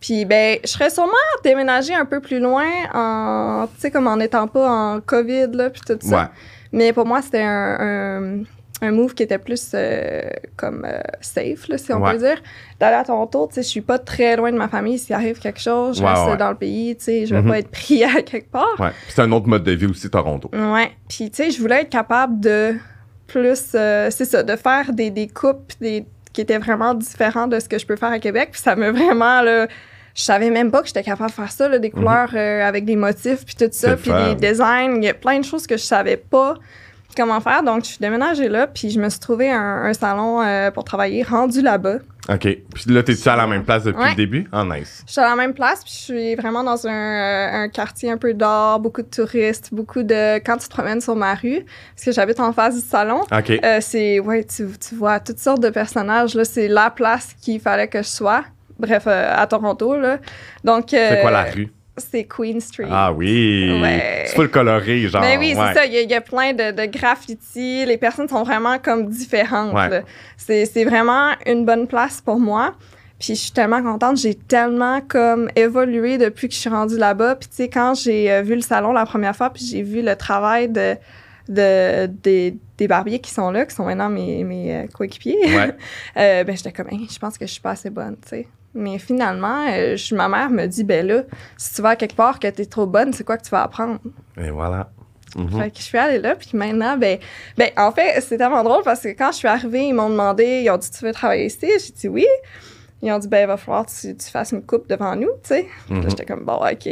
Puis 0.02 0.26
ben, 0.26 0.58
je 0.64 0.70
serais 0.70 0.90
sûrement 0.90 1.12
déménagée 1.44 1.94
un 1.94 2.06
peu 2.06 2.20
plus 2.20 2.40
loin, 2.40 2.66
en, 2.94 3.68
tu 3.74 3.82
sais, 3.82 3.92
comme 3.92 4.08
en 4.08 4.18
n'étant 4.18 4.48
pas 4.48 4.70
en 4.70 5.02
COVID, 5.02 5.48
là, 5.54 5.70
puis 5.70 5.82
tout 5.86 5.98
ça. 6.02 6.16
Ouais. 6.18 6.28
Mais 6.72 6.94
pour 6.94 7.06
moi, 7.06 7.22
c'était 7.22 7.42
un, 7.42 7.78
un, 7.80 8.44
un 8.82 8.92
move 8.92 9.14
qui 9.14 9.24
était 9.24 9.38
plus 9.38 9.72
euh, 9.74 10.22
comme 10.58 10.86
euh, 10.86 11.00
safe, 11.22 11.68
là, 11.70 11.78
si 11.78 11.94
on 11.94 12.02
Ouais. 12.04 12.12
peut 12.14 12.18
dire. 12.20 12.42
D'aller 12.80 12.98
à 12.98 13.04
Toronto, 13.06 13.48
tu 13.48 13.56
sais, 13.56 13.64
je 13.64 13.68
suis 13.70 13.82
pas 13.82 13.98
très 13.98 14.36
loin 14.36 14.52
de 14.52 14.58
ma 14.58 14.68
famille. 14.68 15.00
S'il 15.00 15.16
arrive 15.16 15.40
quelque 15.40 15.62
chose, 15.62 15.98
je 15.98 16.04
Ouais, 16.04 16.10
reste 16.14 16.38
dans 16.38 16.50
le 16.50 16.58
pays, 16.58 16.96
tu 16.98 17.06
sais, 17.06 17.26
je 17.26 17.34
vais 17.34 17.42
Mhm. 17.42 17.48
pas 17.50 17.60
être 17.60 17.72
pris 17.72 18.04
à 18.04 18.22
quelque 18.22 18.52
part. 18.52 18.76
Ouais. 18.80 18.92
C'est 19.08 19.22
un 19.22 19.32
autre 19.32 19.48
mode 19.48 19.64
de 19.64 19.72
vie 19.72 19.86
aussi, 19.86 20.10
Toronto. 20.10 20.50
Ouais. 20.54 20.92
Puis, 21.08 21.32
tu 21.32 21.38
sais, 21.44 21.52
je 21.52 21.60
voulais 21.62 21.82
être 21.84 21.90
capable 21.90 22.40
de 22.42 22.76
plus, 23.28 23.72
euh, 23.76 24.10
c'est 24.12 24.26
ça, 24.26 24.44
de 24.44 24.56
faire 24.58 24.92
des, 24.92 25.10
des 25.10 25.28
coupes 25.30 25.72
des, 25.80 26.06
qui 26.36 26.42
étaient 26.42 26.58
vraiment 26.58 26.94
différents 26.94 27.48
de 27.48 27.60
ce 27.60 27.70
que 27.70 27.80
je 27.80 27.86
peux 27.86 27.96
faire 27.96 28.12
à 28.12 28.20
Québec. 28.20 28.50
Puis 28.52 28.62
ça 28.62 28.76
m'a 28.76 28.92
vraiment, 28.92 29.42
là, 29.42 29.68
je 30.14 30.22
savais 30.22 30.50
même 30.50 30.70
pas 30.70 30.82
que 30.82 30.88
j'étais 30.88 31.02
capable 31.02 31.30
de 31.30 31.36
faire 31.36 31.52
ça, 31.52 31.70
là, 31.70 31.80
des 31.80 31.90
couleurs 31.90 32.30
euh, 32.36 32.62
avec 32.68 32.84
des 32.84 32.98
motifs, 32.98 33.46
puis 33.46 33.56
tout 33.56 33.66
Mhm. 33.66 33.72
Ça, 33.72 33.96
puis 33.96 34.12
des 34.12 34.36
designs. 34.36 34.98
Il 34.98 35.06
y 35.06 35.10
a 35.10 35.14
plein 35.14 35.40
de 35.40 35.46
choses 35.46 35.66
que 35.66 35.78
je 35.78 35.84
savais 35.84 36.18
pas 36.18 36.56
comment 37.16 37.40
faire. 37.40 37.64
Donc, 37.64 37.84
je 37.86 37.92
suis 37.92 38.00
déménagée 38.00 38.50
là, 38.50 38.68
puis 38.68 38.90
je 38.90 39.00
me 39.00 39.08
suis 39.08 39.20
trouvé 39.22 39.50
un, 39.50 39.84
un 39.86 39.94
salon 39.94 40.42
euh, 40.42 40.72
pour 40.72 40.84
travailler 40.84 41.24
rendu 41.24 41.62
là-bas. 41.62 42.00
OK. 42.28 42.40
Puis 42.40 42.64
là, 42.88 43.04
t'es-tu 43.04 43.30
à 43.30 43.36
la 43.36 43.46
même 43.48 43.64
place 43.64 43.84
depuis 43.84 44.02
Ouais. 44.02 44.10
le 44.10 44.16
début? 44.16 44.48
Ah, 44.52 44.64
nice. 44.64 45.04
Je 45.06 45.12
suis 45.12 45.22
à 45.22 45.30
la 45.30 45.36
même 45.36 45.54
place, 45.54 45.84
puis 45.84 45.94
je 45.94 46.00
suis 46.00 46.36
vraiment 46.36 46.64
dans 46.64 46.88
un, 46.88 46.92
euh, 46.92 47.64
un 47.64 47.70
quartier 47.70 48.10
un 48.12 48.18
peu 48.18 48.34
d'or, 48.34 48.80
beaucoup 48.80 49.02
de 49.04 49.08
touristes, 49.08 49.70
beaucoup 49.72 50.02
de... 50.04 50.38
Quand 50.40 50.58
tu 50.58 50.68
te 50.68 50.74
promènes 50.74 51.02
sur 51.02 51.16
ma 51.16 51.36
rue, 51.36 51.64
parce 51.96 52.06
que 52.06 52.12
j'habite 52.12 52.40
en 52.40 52.52
face 52.52 52.76
du 52.76 52.82
salon, 52.82 53.22
OK. 53.32 53.52
euh, 53.64 53.78
c'est... 53.82 54.20
Ouais, 54.20 54.44
tu, 54.44 54.66
tu 54.80 54.96
vois 54.96 55.20
toutes 55.20 55.40
sortes 55.40 55.62
de 55.62 55.70
personnages, 55.70 56.34
là. 56.34 56.46
C'est 56.46 56.68
la 56.68 56.90
place 56.90 57.36
qu'il 57.42 57.60
fallait 57.60 57.88
que 57.88 58.00
je 58.02 58.08
sois. 58.10 58.44
Bref, 58.80 59.04
euh, 59.08 59.32
à 59.36 59.46
Toronto, 59.48 59.96
là. 59.98 60.18
Donc... 60.64 60.86
c'est 60.90 61.22
quoi 61.22 61.32
la 61.32 61.44
rue? 61.44 61.72
C'est 61.98 62.26
Queen 62.26 62.60
Street. 62.60 62.88
Ah 62.92 63.14
oui. 63.14 63.80
Ouais. 63.82 64.24
C'est 64.26 64.36
full 64.36 64.50
coloré, 64.50 65.08
genre. 65.08 65.22
Mais 65.22 65.38
oui, 65.38 65.54
ouais. 65.56 65.64
c'est 65.70 65.74
ça. 65.80 65.86
Il 65.86 65.94
y, 65.94 65.98
a- 65.98 66.02
il 66.02 66.10
y 66.10 66.14
a 66.14 66.22
plein 66.22 66.52
de, 66.54 66.72
de 66.72 66.86
graffitis. 66.86 67.86
Les 67.86 67.98
personnes 67.98 68.28
sont 68.28 68.44
vraiment 68.44 68.78
comme 68.80 69.08
différentes. 69.10 69.74
Ouais. 69.74 70.04
C'est 70.38 70.84
vraiment 70.84 71.32
une 71.46 71.66
bonne 71.66 71.88
place 71.88 72.20
pour 72.22 72.40
moi. 72.40 72.76
Puis 73.18 73.30
je 73.36 73.40
suis 73.40 73.52
tellement 73.52 73.82
contente. 73.82 74.18
J'ai 74.18 74.36
tellement 74.36 75.00
comme 75.08 75.50
évolué 75.56 76.18
depuis 76.18 76.50
que 76.50 76.54
je 76.54 76.60
suis 76.60 76.70
rendue 76.70 76.98
là-bas. 76.98 77.36
Puis 77.36 77.48
tu 77.48 77.56
sais, 77.56 77.70
quand 77.70 77.94
j'ai 77.96 78.30
euh, 78.30 78.42
vu 78.42 78.56
le 78.56 78.62
salon 78.62 78.92
la 78.92 79.06
première 79.06 79.36
fois, 79.36 79.50
puis 79.52 79.64
j'ai 79.66 79.82
vu 79.82 80.02
le 80.02 80.18
travail 80.18 80.68
de, 80.68 80.98
de, 81.48 82.08
des, 82.08 82.58
des 82.78 82.88
barbiers 82.90 83.20
qui 83.20 83.32
sont 83.32 83.52
là, 83.52 83.66
qui 83.66 83.74
sont 83.74 83.86
maintenant 83.86 84.10
mes, 84.10 84.44
mes 84.44 84.76
euh, 84.76 84.88
coéquipiers, 84.94 85.38
euh, 86.18 86.44
ben 86.44 86.58
j'étais 86.58 86.74
comme, 86.74 86.90
Hey, 86.92 87.08
je 87.10 87.18
pense 87.18 87.38
que 87.38 87.46
je 87.46 87.52
suis 87.54 87.62
pas 87.62 87.72
assez 87.72 87.90
bonne, 87.90 88.18
tu 88.22 88.28
sais. 88.30 88.48
Mais 88.76 88.98
finalement, 89.00 89.66
euh, 89.70 89.96
je- 89.96 90.14
ma 90.14 90.28
mère 90.28 90.50
me 90.50 90.66
dit, 90.68 90.84
ben 90.84 91.08
là, 91.08 91.24
si 91.58 91.74
tu 91.74 91.82
vas 91.82 91.90
à 91.90 91.96
quelque 91.96 92.16
part 92.16 92.40
que 92.40 92.48
tu 92.50 92.62
es 92.62 92.66
trop 92.66 92.86
bonne, 92.86 93.14
c'est 93.14 93.24
quoi 93.24 93.38
que 93.38 93.44
tu 93.44 93.50
vas 93.50 93.64
apprendre? 93.64 94.00
Et 94.38 94.50
voilà. 94.50 94.90
Mhm. 95.36 95.50
Fait 95.62 95.72
que 95.72 95.78
je 95.78 95.84
suis 95.84 95.98
allée 95.98 96.20
là, 96.20 96.36
puis 96.36 96.50
maintenant, 96.54 96.98
ben, 96.98 97.18
ben, 97.58 97.70
en 97.78 97.92
fait, 97.92 98.22
c'est 98.22 98.38
tellement 98.38 98.64
drôle 98.64 98.84
parce 98.84 99.02
que 99.02 99.10
quand 99.10 99.32
je 99.32 99.38
suis 99.38 99.48
arrivée, 99.48 99.86
ils 99.88 99.94
m'ont 99.94 100.10
demandé, 100.10 100.62
ils 100.64 100.70
ont 100.70 100.78
dit, 100.78 100.90
tu 100.92 101.04
veux 101.04 101.12
travailler 101.14 101.46
ici? 101.48 101.68
J'ai 101.68 101.92
dit 101.94 102.08
oui. 102.08 102.26
Ils 103.02 103.12
ont 103.12 103.20
dit, 103.20 103.28
ben, 103.28 103.42
il 103.42 103.48
va 103.48 103.58
falloir 103.58 103.86
que 103.86 103.92
tu, 103.92 104.16
tu 104.16 104.30
fasses 104.30 104.52
une 104.52 104.66
coupe 104.66 104.90
devant 104.90 105.16
nous, 105.16 105.30
tu 105.44 105.50
sais. 105.50 105.68
Mhm. 105.90 106.10
J'étais 106.10 106.26
comme, 106.26 106.46
bon, 106.46 106.56
OK. 106.56 106.90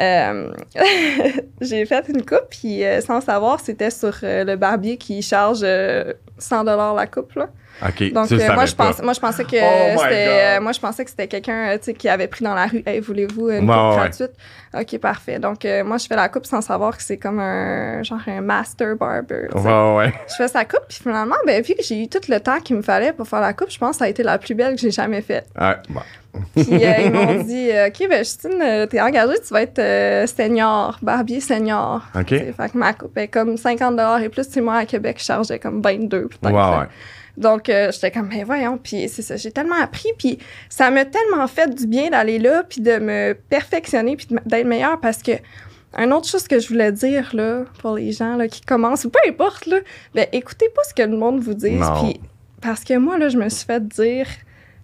Euh, 0.00 0.52
j'ai 1.60 1.84
fait 1.86 2.08
une 2.08 2.24
coupe, 2.24 2.46
puis 2.50 2.84
euh, 2.84 3.00
sans 3.00 3.20
savoir, 3.20 3.60
c'était 3.60 3.90
sur 3.90 4.14
euh, 4.22 4.44
le 4.44 4.56
barbier 4.56 4.96
qui 4.96 5.20
charge 5.22 5.60
euh, 5.62 6.12
100 6.38 6.64
la 6.64 7.06
coupe, 7.06 7.34
là. 7.34 7.48
OK. 7.80 8.12
Donc, 8.12 8.30
euh, 8.30 8.54
moi, 8.54 8.66
je 8.66 8.74
pas. 8.74 8.86
pense, 8.86 9.02
moi, 9.02 9.12
je 9.12 9.20
pensais 9.20 9.44
que 9.44 9.56
Oh 9.56 10.00
c'était, 10.02 10.58
euh, 10.58 10.60
moi, 10.60 10.72
je 10.72 10.80
pensais 10.80 11.04
que 11.04 11.10
c'était 11.10 11.28
quelqu'un, 11.28 11.76
euh, 11.76 11.92
qui 11.92 12.08
avait 12.08 12.28
pris 12.28 12.44
dans 12.44 12.54
la 12.54 12.66
rue. 12.66 12.82
Hey, 12.86 13.00
voulez-vous 13.00 13.50
une 13.50 13.66
coupe 13.66 13.68
ouais. 13.68 13.96
gratuite? 13.96 14.32
OK, 14.74 14.98
parfait. 14.98 15.38
Donc, 15.38 15.64
euh, 15.64 15.84
moi, 15.84 15.98
je 15.98 16.06
fais 16.06 16.16
la 16.16 16.28
coupe 16.28 16.46
sans 16.46 16.60
savoir 16.60 16.96
que 16.96 17.02
c'est 17.02 17.16
comme 17.16 17.40
un, 17.40 18.02
genre, 18.02 18.20
un 18.26 18.40
master 18.40 18.96
barber. 18.96 19.48
Ouais, 19.54 19.96
ouais. 19.96 20.12
Je 20.28 20.34
fais 20.34 20.48
sa 20.48 20.64
coupe, 20.64 20.84
puis 20.88 20.98
finalement, 21.02 21.36
ben, 21.46 21.62
vu 21.62 21.74
que 21.74 21.82
j'ai 21.82 22.02
eu 22.02 22.08
tout 22.08 22.20
le 22.28 22.40
temps 22.40 22.60
qu'il 22.60 22.76
me 22.76 22.82
fallait 22.82 23.12
pour 23.12 23.26
faire 23.26 23.40
la 23.40 23.52
coupe, 23.52 23.70
je 23.70 23.78
pense 23.78 23.92
que 23.92 23.96
ça 23.98 24.04
a 24.04 24.08
été 24.08 24.22
la 24.22 24.38
plus 24.38 24.54
belle 24.54 24.74
que 24.74 24.80
j'ai 24.80 24.90
jamais 24.90 25.22
faite. 25.22 25.46
Ouais, 25.58 25.76
bon. 25.88 26.00
Puis 26.54 26.84
euh, 26.84 26.92
ils 27.04 27.12
m'ont 27.12 27.42
dit, 27.44 27.68
OK, 27.70 28.08
ben, 28.08 28.18
Justine, 28.18 28.60
euh, 28.62 28.86
t'es 28.86 29.00
engagée, 29.00 29.38
tu 29.46 29.52
vas 29.52 29.62
être 29.62 29.78
euh, 29.78 30.26
senior, 30.26 30.98
barbier 31.02 31.40
senior. 31.40 32.02
OK. 32.14 32.28
Fait 32.28 32.54
que 32.72 32.78
ma 32.78 32.92
coupe 32.92 33.16
est 33.18 33.28
comme 33.28 33.56
50 33.56 33.98
et 34.22 34.28
plus. 34.28 34.46
Tu 34.46 34.54
sais, 34.54 34.60
moi, 34.60 34.76
à 34.76 34.86
Québec, 34.86 35.16
je 35.18 35.24
chargeais 35.24 35.58
comme 35.58 35.82
22. 35.82 36.28
peut-être. 36.28 36.52
Ouais, 36.52 36.78
ouais. 36.78 36.86
Donc, 37.36 37.68
euh, 37.68 37.90
j'étais 37.92 38.10
comme, 38.10 38.28
ben 38.28 38.44
voyons, 38.44 38.78
puis 38.78 39.08
c'est 39.08 39.22
ça, 39.22 39.36
j'ai 39.36 39.50
tellement 39.50 39.80
appris, 39.80 40.10
puis 40.18 40.38
ça 40.68 40.90
m'a 40.90 41.04
tellement 41.04 41.46
fait 41.46 41.74
du 41.74 41.86
bien 41.86 42.10
d'aller 42.10 42.38
là, 42.38 42.62
puis 42.62 42.80
de 42.80 42.98
me 42.98 43.34
perfectionner, 43.48 44.16
puis 44.16 44.26
d'être 44.44 44.66
meilleure, 44.66 45.00
parce 45.00 45.22
que 45.22 45.32
une 45.96 46.12
autre 46.12 46.28
chose 46.28 46.48
que 46.48 46.58
je 46.58 46.68
voulais 46.68 46.92
dire, 46.92 47.30
là, 47.34 47.64
pour 47.80 47.96
les 47.96 48.12
gens 48.12 48.36
là, 48.36 48.48
qui 48.48 48.60
commencent, 48.62 49.04
ou 49.04 49.10
peu 49.10 49.18
importe, 49.28 49.66
là, 49.66 49.78
ben 50.14 50.26
écoutez 50.32 50.68
pas 50.74 50.82
ce 50.88 50.94
que 50.94 51.02
le 51.02 51.16
monde 51.16 51.40
vous 51.40 51.54
dit, 51.54 51.78
puis 52.00 52.20
parce 52.60 52.84
que 52.84 52.96
moi, 52.96 53.18
là, 53.18 53.28
je 53.28 53.36
me 53.36 53.48
suis 53.48 53.66
fait 53.66 53.86
dire 53.86 54.26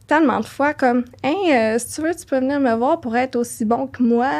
tellement 0.06 0.40
de 0.40 0.46
fois 0.46 0.74
comme, 0.74 1.04
hey, 1.22 1.52
euh, 1.52 1.78
si 1.78 1.94
tu 1.94 2.00
veux, 2.00 2.14
tu 2.14 2.24
peux 2.24 2.38
venir 2.38 2.58
me 2.60 2.74
voir 2.74 3.00
pour 3.00 3.14
être 3.16 3.36
aussi 3.36 3.64
bon 3.64 3.86
que 3.86 4.02
moi, 4.02 4.30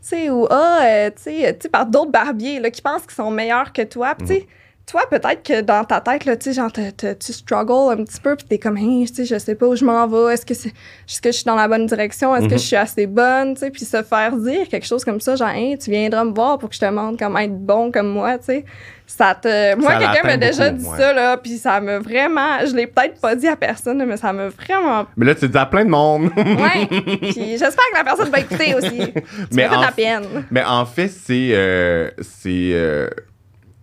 tu 0.00 0.08
sais, 0.08 0.30
ou 0.30 0.46
ah, 0.50 0.80
euh, 0.84 1.10
tu 1.10 1.32
sais, 1.32 1.68
par 1.70 1.84
d'autres 1.84 2.12
barbiers, 2.12 2.60
là, 2.60 2.70
qui 2.70 2.80
pensent 2.80 3.02
qu'ils 3.02 3.16
sont 3.16 3.30
meilleurs 3.30 3.72
que 3.72 3.82
toi, 3.82 4.14
tu 4.18 4.26
sais, 4.26 4.46
toi, 4.90 5.02
peut-être 5.10 5.42
que 5.42 5.60
dans 5.60 5.84
ta 5.84 6.00
tête, 6.00 6.24
là, 6.24 6.36
tu 6.36 6.52
genre, 6.52 6.70
tu 6.72 7.32
struggles 7.32 7.92
un 8.00 8.04
petit 8.04 8.20
peu, 8.20 8.34
puis 8.34 8.46
t'es 8.48 8.58
comme, 8.58 8.76
hey, 8.76 9.06
tu 9.08 9.14
sais, 9.14 9.24
je 9.24 9.38
sais 9.38 9.54
pas 9.54 9.66
où 9.66 9.76
je 9.76 9.84
m'en 9.84 10.06
vais, 10.08 10.34
est-ce 10.34 10.44
que, 10.44 10.54
c'est, 10.54 10.68
est-ce 10.70 11.20
que 11.20 11.30
je 11.30 11.36
suis 11.36 11.44
dans 11.44 11.54
la 11.54 11.68
bonne 11.68 11.86
direction, 11.86 12.34
est-ce 12.34 12.46
que 12.46 12.52
Mhm. 12.54 12.58
je 12.58 12.64
suis 12.64 12.76
assez 12.76 13.06
bonne, 13.06 13.54
tu 13.54 13.60
sais, 13.60 13.70
puis 13.70 13.84
se 13.84 14.02
faire 14.02 14.36
dire 14.36 14.68
quelque 14.68 14.86
chose 14.86 15.04
comme 15.04 15.20
ça, 15.20 15.36
genre, 15.36 15.48
hey, 15.50 15.78
tu 15.78 15.90
viendras 15.90 16.24
me 16.24 16.32
voir 16.32 16.58
pour 16.58 16.68
que 16.70 16.74
je 16.74 16.80
te 16.80 16.86
montre 16.90 17.18
comment 17.18 17.38
être 17.38 17.56
bon 17.58 17.90
comme 17.92 18.08
moi, 18.08 18.38
tu 18.38 18.46
sais. 18.46 18.64
Ça 19.06 19.34
te. 19.34 19.74
Moi, 19.74 19.92
quelqu'un 19.96 20.24
m'a 20.24 20.36
déjà 20.36 20.70
dit 20.70 20.86
ouais. 20.86 20.96
ça, 20.96 21.12
là, 21.12 21.36
puis 21.36 21.58
ça 21.58 21.80
m'a 21.80 21.98
vraiment. 21.98 22.60
Je 22.64 22.76
l'ai 22.76 22.86
peut-être 22.86 23.20
pas 23.20 23.34
dit 23.34 23.48
à 23.48 23.56
personne, 23.56 24.04
mais 24.06 24.16
ça 24.16 24.32
m'a 24.32 24.46
vraiment. 24.50 25.04
Mais 25.16 25.26
là, 25.26 25.34
tu 25.34 25.48
dis 25.48 25.58
à 25.58 25.66
plein 25.66 25.84
de 25.84 25.90
monde. 25.90 26.30
Ouais. 26.36 26.86
puis 27.20 27.32
j'espère 27.58 27.84
que 27.92 27.96
la 27.98 28.04
personne 28.04 28.28
va 28.30 28.38
écouter 28.38 28.72
aussi. 28.76 29.12
Tu 29.12 29.22
Mais 29.56 29.68
de 29.68 29.72
la 29.74 29.90
peine. 29.90 30.44
Mais 30.52 30.62
en 30.62 30.86
fait, 30.86 31.08
c'est. 31.08 31.50
euh, 31.54 32.08
c'est. 32.20 32.70
euh, 32.72 33.08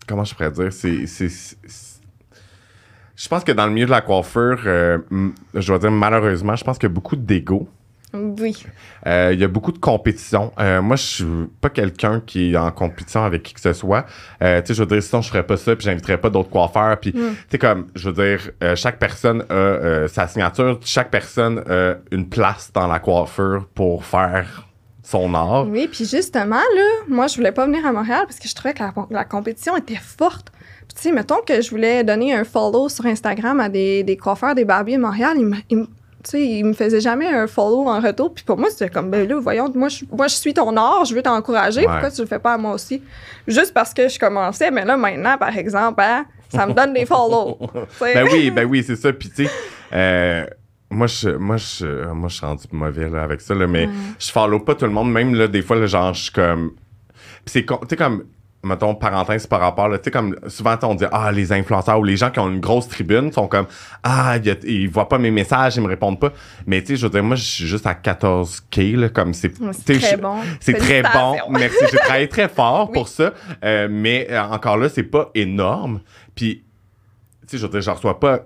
comment 0.08 0.24
je 0.24 0.34
pourrais 0.34 0.52
dire? 0.52 0.74
C'est. 0.74 1.06
Je 3.16 3.28
pense 3.28 3.44
que 3.44 3.52
dans 3.52 3.66
le 3.66 3.72
milieu 3.72 3.88
de 3.88 3.92
la 3.92 4.02
coiffure, 4.02 4.62
euh, 4.66 5.00
je 5.56 5.68
dois 5.68 5.80
dire 5.80 5.92
malheureusement, 5.92 6.56
je 6.56 6.64
pense 6.64 6.78
qu'il 6.78 6.88
y 6.88 6.92
a 6.92 6.94
beaucoup 6.94 7.16
d'ego. 7.16 7.68
Oui. 8.14 8.64
Euh, 9.06 9.32
il 9.34 9.40
y 9.40 9.44
a 9.44 9.48
beaucoup 9.48 9.72
de 9.72 9.80
compétition. 9.80 10.54
Euh, 10.60 10.82
moi, 10.82 10.96
je 10.96 11.04
suis 11.04 11.26
pas 11.60 11.70
quelqu'un 11.70 12.22
qui 12.26 12.54
est 12.54 12.58
en 12.58 12.72
compétition 12.72 13.24
avec 13.24 13.44
qui 13.44 13.54
que 13.54 13.60
ce 13.60 13.74
soit. 13.74 14.06
Euh, 14.42 14.62
tu 14.62 14.68
sais, 14.68 14.74
je 14.76 14.84
veux 14.84 14.88
dire, 14.88 15.04
sinon, 15.04 15.22
je 15.22 15.30
ferais 15.30 15.46
pas 15.46 15.58
ça, 15.58 15.76
puis 15.76 15.86
j'inviterais 15.86 16.18
pas 16.18 16.30
d'autres 16.30 16.50
coiffeurs. 16.50 16.98
Puis, 17.00 17.12
tu 17.12 17.20
sais, 17.50 17.58
comme, 17.58 17.88
je 17.96 18.10
veux 18.10 18.38
dire, 18.38 18.76
chaque 18.76 19.00
personne 19.00 19.44
a 19.50 20.08
sa 20.08 20.28
signature, 20.28 20.80
chaque 20.84 21.12
personne 21.12 21.60
a 21.70 21.96
une 22.12 22.30
place 22.30 22.72
dans 22.74 22.88
la 22.88 23.00
coiffure 23.00 23.68
pour 23.74 24.06
faire 24.06 24.67
son 25.10 25.34
art. 25.34 25.68
Oui, 25.68 25.88
puis 25.88 26.06
justement, 26.06 26.56
là, 26.58 26.88
moi, 27.08 27.28
je 27.28 27.36
voulais 27.36 27.52
pas 27.52 27.66
venir 27.66 27.86
à 27.86 27.92
Montréal 27.92 28.24
parce 28.28 28.40
que 28.40 28.48
je 28.48 28.56
trouvais 28.56 28.74
que 28.74 28.80
la, 28.80 28.94
la 29.10 29.24
compétition 29.26 29.78
était 29.78 29.96
forte. 29.96 30.48
Puis, 30.88 30.96
tu 30.96 31.02
sais, 31.04 31.12
mettons 31.12 31.42
que 31.46 31.62
je 31.62 31.70
voulais 31.70 32.04
donner 32.04 32.34
un 32.34 32.44
follow 32.44 32.90
sur 32.90 33.06
Instagram 33.06 33.60
à 33.60 33.70
des, 33.70 34.04
des 34.04 34.18
coiffeurs, 34.18 34.56
des 34.56 34.66
barbiers 34.66 34.98
de 34.98 35.02
Montréal, 35.02 35.34
ils 35.38 35.46
me, 35.46 35.56
ils 35.70 35.78
me- 35.78 35.86
tu 36.24 36.32
sais, 36.32 36.46
ils 36.46 36.64
me 36.66 36.74
faisaient 36.74 37.00
jamais 37.00 37.28
un 37.28 37.48
follow 37.48 37.88
en 37.88 38.02
retour. 38.02 38.34
Puis 38.34 38.44
pour 38.44 38.58
moi, 38.58 38.70
c'était 38.70 38.90
comme, 38.90 39.10
ben 39.10 39.28
là, 39.28 39.40
voyons, 39.40 39.72
moi, 39.76 39.88
je, 39.88 40.04
moi, 40.12 40.28
je 40.28 40.36
suis 40.36 40.54
ton 40.54 40.76
art, 40.76 41.06
je 41.06 41.14
veux 41.16 41.22
t'encourager. 41.22 41.82
Ouais. 41.82 41.88
Pourquoi 41.88 42.12
tu 42.12 42.22
le 42.22 42.28
fais 42.28 42.40
pas 42.40 42.54
à 42.56 42.58
moi 42.58 42.74
aussi? 42.74 43.02
Juste 43.48 43.74
parce 43.74 43.94
que 43.94 44.10
je 44.10 44.20
commençais, 44.20 44.72
mais 44.72 44.84
là, 44.84 44.98
maintenant, 44.98 45.38
par 45.38 45.56
exemple, 45.58 46.02
hein, 46.02 46.26
ça 46.54 46.66
me 46.68 46.74
donne 46.74 46.94
des 46.94 47.06
follow. 47.06 47.58
Ben 48.02 48.28
oui, 48.32 48.52
ben 48.52 48.66
oui, 48.66 48.84
c'est 48.86 48.96
ça. 48.96 49.14
Puis, 49.14 49.30
tu 49.30 49.46
sais, 49.46 49.52
euh, 49.94 50.46
moi, 50.90 51.08
je, 51.08 51.30
moi, 51.30 51.58
je, 51.58 52.12
moi, 52.14 52.30
je 52.30 52.36
suis 52.36 52.46
rendu 52.46 52.64
mauvais 52.72 53.10
là, 53.10 53.24
avec 53.24 53.42
ça, 53.42 53.54
là, 53.54 53.68
mais 53.68 53.86
Ouais. 53.88 53.92
je 54.20 54.32
follow 54.32 54.60
pas 54.60 54.76
tout 54.76 54.86
le 54.86 54.92
monde. 54.92 55.12
Même, 55.12 55.36
là, 55.36 55.48
des 55.48 55.62
fois, 55.62 55.76
là, 55.76 55.86
genre, 55.88 56.14
je 56.14 56.24
suis 56.24 56.32
comme. 56.32 56.72
C'est, 57.46 57.66
con- 57.66 57.80
tu 57.82 57.88
sais, 57.90 57.96
comme, 57.98 58.24
mettons, 58.64 58.96
parenthèse 58.96 59.48
par 59.48 59.60
rapport, 59.62 59.88
là, 59.88 59.98
tu 59.98 60.06
sais, 60.06 60.12
comme, 60.12 60.36
souvent, 60.48 60.76
on 60.84 60.96
dit, 60.96 61.06
ah, 61.12 61.32
les 61.32 61.52
influenceurs 61.54 62.00
ou 62.00 62.04
les 62.04 62.18
gens 62.18 62.30
qui 62.32 62.40
ont 62.40 62.50
une 62.50 62.60
grosse 62.60 62.88
tribune 62.88 63.32
sont 63.32 63.48
comme, 63.48 63.68
ah, 64.04 64.36
il 64.38 64.46
y 64.46 64.50
a- 64.50 64.56
ils 64.64 64.90
voient 64.90 65.08
pas 65.08 65.18
mes 65.18 65.32
messages, 65.32 65.76
ils 65.78 65.82
me 65.82 65.88
répondent 65.88 66.20
pas. 66.20 66.32
Mais, 66.66 66.82
tu 66.82 66.88
sais, 66.88 66.96
je 66.98 67.06
veux 67.06 67.12
dire, 67.12 67.24
moi, 67.24 67.36
je 67.36 67.44
suis 67.44 67.68
juste 67.68 67.86
à 67.86 67.94
14K, 67.94 68.96
là, 68.96 69.10
comme 69.10 69.34
c'est. 69.34 69.52
C'est 69.86 70.00
très 70.00 70.18
bon. 70.18 70.38
c'est 70.60 70.74
très 70.74 71.04
bon. 71.04 71.36
Merci. 71.52 71.78
J'ai 71.92 71.98
travaillé 71.98 72.28
très 72.30 72.50
fort 72.50 72.88
Oui. 72.90 72.94
pour 72.94 73.08
ça. 73.08 73.34
Euh, 73.64 73.88
mais 73.90 74.28
euh, 74.32 74.42
encore 74.42 74.78
là, 74.78 74.90
c'est 74.90 75.04
pas 75.04 75.32
énorme. 75.36 76.02
Puis, 76.36 76.64
tu 77.42 77.48
sais, 77.52 77.58
je 77.58 77.64
veux 77.66 77.72
dire, 77.72 77.82
je 77.82 77.90
reçois 77.92 78.20
pas 78.20 78.40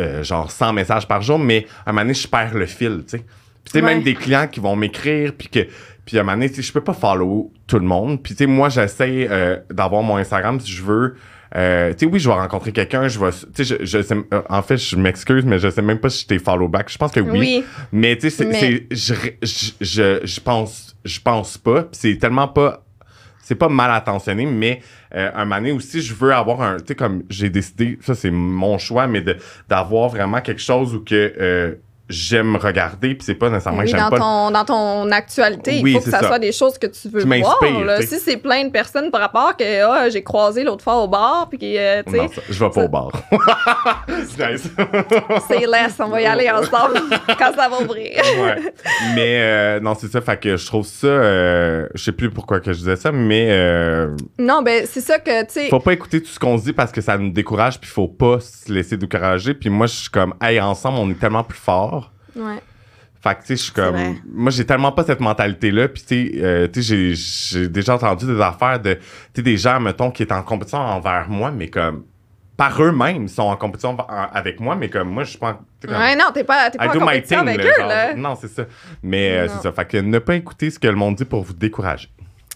euh, 0.00 0.22
genre 0.22 0.50
100 0.50 0.72
messages 0.72 1.06
par 1.08 1.22
jour, 1.22 1.38
mais 1.38 1.66
à 1.84 1.90
un 1.90 1.92
moment 1.92 2.02
donné, 2.02 2.14
je 2.14 2.26
perds 2.28 2.54
le 2.54 2.66
fil, 2.66 3.02
tu 3.04 3.18
sais. 3.18 3.18
Puis, 3.18 3.26
tu 3.64 3.70
sais, 3.72 3.84
Ouais. 3.84 3.94
même 3.94 4.02
des 4.02 4.14
clients 4.14 4.46
qui 4.46 4.60
vont 4.60 4.76
m'écrire, 4.76 5.32
puis 5.36 5.48
que. 5.48 5.66
Puis 6.06 6.16
à 6.16 6.20
un 6.20 6.24
moment 6.24 6.36
donné, 6.36 6.48
tu 6.48 6.56
sais, 6.56 6.62
je 6.62 6.72
peux 6.72 6.80
pas 6.82 6.94
follow 6.94 7.52
tout 7.66 7.78
le 7.78 7.84
monde. 7.84 8.22
Puis 8.22 8.34
tu 8.34 8.38
sais, 8.38 8.46
moi, 8.46 8.70
j'essaie 8.70 9.26
euh, 9.30 9.58
d'avoir 9.70 10.02
mon 10.02 10.16
Instagram 10.16 10.58
si 10.58 10.72
je 10.72 10.82
veux. 10.82 11.16
Euh, 11.56 11.92
tu 11.92 12.06
sais, 12.06 12.06
oui, 12.12 12.18
je 12.18 12.28
vais 12.28 12.34
rencontrer 12.34 12.72
quelqu'un, 12.72 13.08
je 13.08 13.18
vais. 13.18 13.30
Tu 13.54 13.64
sais, 13.64 13.76
je, 13.80 13.84
je 13.84 14.02
sais- 14.02 14.14
euh, 14.32 14.42
en 14.48 14.62
fait, 14.62 14.76
je 14.78 14.96
m'excuse, 14.96 15.44
mais 15.44 15.58
je 15.58 15.68
sais 15.68 15.82
même 15.82 15.98
pas 15.98 16.08
si 16.08 16.22
je 16.22 16.26
t'ai 16.28 16.38
follow 16.38 16.68
back. 16.68 16.90
Je 16.90 16.96
pense 16.98 17.12
que 17.12 17.20
oui. 17.20 17.38
Oui. 17.38 17.64
Mais 17.92 18.16
tu 18.16 18.30
sais, 18.30 18.30
c'est- 18.30 18.44
Mais- 18.46 18.60
c'est- 18.60 18.86
je, 18.90 19.14
je, 19.42 19.70
je, 19.80 20.26
je 20.26 20.40
pense, 20.40 20.96
je 21.04 21.20
pense 21.20 21.58
pas. 21.58 21.82
Puis 21.82 21.90
c'est 22.00 22.16
tellement 22.16 22.48
pas, 22.48 22.84
c'est 23.48 23.54
pas 23.54 23.70
mal 23.70 23.90
attentionné, 23.90 24.44
mais 24.44 24.82
euh, 25.14 25.30
un 25.34 25.46
moment 25.46 25.74
aussi, 25.74 26.02
je 26.02 26.14
veux 26.14 26.34
avoir 26.34 26.60
un, 26.60 26.76
tu 26.76 26.88
sais, 26.88 26.94
comme 26.94 27.22
j'ai 27.30 27.48
décidé, 27.48 27.98
ça 28.02 28.14
c'est 28.14 28.30
mon 28.30 28.76
choix, 28.76 29.06
mais 29.06 29.24
d'avoir 29.66 30.10
vraiment 30.10 30.42
quelque 30.42 30.60
chose 30.60 30.94
où 30.94 31.00
que 31.02 31.32
euh, 31.40 31.76
j'aime 32.08 32.56
regarder, 32.56 33.14
puis 33.14 33.24
c'est 33.24 33.34
pas 33.34 33.50
nécessairement 33.50 33.80
Oui, 33.80 33.84
que 33.84 33.90
j'aime 33.90 34.00
dans, 34.00 34.10
pas. 34.10 34.18
ton, 34.18 34.50
dans 34.50 34.64
ton 34.64 35.10
actualité, 35.12 35.80
Oui, 35.82 35.92
il 35.92 35.98
faut 35.98 36.04
que 36.04 36.10
ça, 36.10 36.20
ça. 36.20 36.26
soit 36.28 36.38
des 36.38 36.52
choses 36.52 36.78
que 36.78 36.86
tu 36.86 37.08
veux 37.08 37.22
Qui 37.22 37.40
voir. 37.40 37.58
là. 37.84 38.00
tu. 38.00 38.06
Si 38.06 38.18
c'est 38.18 38.36
plein 38.38 38.64
de 38.64 38.70
personnes 38.70 39.10
par 39.10 39.20
rapport 39.20 39.56
que 39.56 39.82
ah, 39.84 40.08
j'ai 40.08 40.22
croisé 40.22 40.64
l'autre 40.64 40.82
fois 40.84 40.96
au 41.02 41.08
bar, 41.08 41.48
puis 41.50 41.76
euh, 41.78 42.02
tu 42.06 42.12
sais, 42.12 42.28
je 42.48 42.64
vais 42.64 42.70
pas 42.70 42.84
au 42.84 42.88
bar. 42.88 43.10
C'est 45.48 45.66
less, 45.66 45.94
on 46.00 46.08
va 46.08 46.20
y 46.20 46.26
aller 46.26 46.50
ensemble 46.50 47.00
quand 47.38 47.52
ça 47.54 47.68
va 47.68 47.80
ouvrir. 47.82 48.12
ouais. 48.42 48.72
Mais 49.14 49.40
euh, 49.40 49.80
non, 49.80 49.94
c'est 49.98 50.10
ça. 50.10 50.20
Fait 50.20 50.38
que 50.38 50.56
je 50.56 50.66
trouve 50.66 50.86
ça. 50.86 51.06
euh, 51.06 51.86
je 51.94 52.02
sais 52.04 52.12
plus 52.12 52.30
pourquoi 52.30 52.60
que 52.60 52.72
je 52.72 52.78
disais 52.78 52.96
ça, 52.96 53.12
mais 53.12 53.48
euh, 53.50 54.14
Non, 54.38 54.62
ben 54.62 54.84
c'est 54.90 55.00
ça 55.00 55.18
que, 55.18 55.40
tu 55.44 55.52
sais, 55.52 55.68
faut 55.68 55.80
pas 55.80 55.92
écouter 55.92 56.20
tout 56.22 56.28
ce 56.28 56.38
qu'on 56.38 56.58
se 56.58 56.64
dit 56.64 56.72
parce 56.72 56.92
que 56.92 57.00
ça 57.00 57.16
nous 57.18 57.30
décourage, 57.30 57.78
puis 57.80 57.88
faut 57.90 58.08
pas 58.08 58.38
se 58.40 58.72
laisser 58.72 58.96
décourager. 58.96 59.54
Puis 59.54 59.70
moi, 59.70 59.86
je 59.86 59.94
suis 59.94 60.10
comme, 60.10 60.34
hey, 60.42 60.60
ensemble, 60.60 60.98
on 60.98 61.10
est 61.10 61.18
tellement 61.18 61.44
plus 61.44 61.58
fort. 61.58 61.97
Ouais. 62.38 62.62
Fait 63.20 63.34
que, 63.34 63.40
tu 63.40 63.46
sais, 63.48 63.56
je 63.56 63.62
suis 63.64 63.72
comme. 63.72 63.94
vrai. 63.96 64.14
Moi, 64.32 64.50
j'ai 64.52 64.64
tellement 64.64 64.92
pas 64.92 65.02
cette 65.04 65.18
mentalité-là. 65.20 65.88
Puis, 65.88 66.02
tu 66.02 66.08
sais, 66.08 66.42
euh, 66.44 66.68
tu 66.72 66.82
sais, 66.82 67.14
j'ai- 67.14 67.14
j'ai 67.60 67.68
déjà 67.68 67.94
entendu 67.96 68.26
des 68.26 68.40
affaires 68.40 68.78
de. 68.78 68.94
Tu 68.94 69.00
sais, 69.36 69.42
des 69.42 69.56
gens, 69.56 69.80
mettons, 69.80 70.10
qui 70.12 70.22
étaient 70.22 70.32
en 70.34 70.42
compétition 70.44 70.78
envers 70.78 71.28
moi, 71.28 71.50
mais 71.50 71.68
comme. 71.68 72.04
Par 72.56 72.82
eux-mêmes, 72.82 73.22
ils 73.24 73.28
sont 73.28 73.42
en 73.42 73.56
compétition 73.56 73.96
avec 74.32 74.58
moi, 74.58 74.74
mais 74.74 74.88
comme 74.88 75.08
moi, 75.10 75.22
je 75.24 75.30
suis 75.30 75.38
pas. 75.38 75.50
en- 75.50 75.54
tu 75.54 75.60
sais, 75.82 75.88
comme- 75.88 75.96
Ouais, 76.02 76.16
non, 76.16 76.24
t'es 76.34 76.42
pas, 76.44 76.70
t'es 76.70 76.78
pas 76.78 76.86
I 76.86 76.88
en 76.88 76.92
do 76.92 76.98
my 77.00 77.04
compétition 77.06 77.38
thing, 77.40 77.48
avec 77.48 77.64
là, 77.64 77.70
eux, 77.70 77.74
genre. 77.80 77.88
là. 77.88 78.14
Non, 78.14 78.34
c'est 78.40 78.48
ça. 78.48 78.64
Mais 79.02 79.30
euh, 79.38 79.48
c'est 79.48 79.62
ça. 79.62 79.72
Fait 79.72 79.84
que 79.84 79.96
ne 79.98 80.18
pas 80.20 80.34
écouter 80.36 80.70
ce 80.70 80.78
que 80.78 80.88
le 80.88 80.96
monde 80.96 81.14
dit 81.16 81.24
pour 81.24 81.42
vous 81.44 81.54
décourager. 81.54 82.08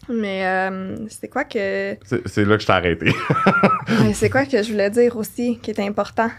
Mais 0.08 0.44
euh, 0.46 0.96
c'est 1.08 1.28
quoi 1.28 1.44
que. 1.44 1.96
C'est 2.26 2.44
là 2.44 2.56
que 2.56 2.62
je 2.62 2.66
t'ai 2.66 2.72
arrêté. 2.72 3.06
ouais, 3.88 4.12
c'est 4.14 4.28
quoi 4.30 4.44
que 4.44 4.60
je 4.62 4.70
voulais 4.72 4.90
dire 4.90 5.16
aussi 5.16 5.58
qui 5.62 5.70
est 5.72 5.80
important? 5.80 6.30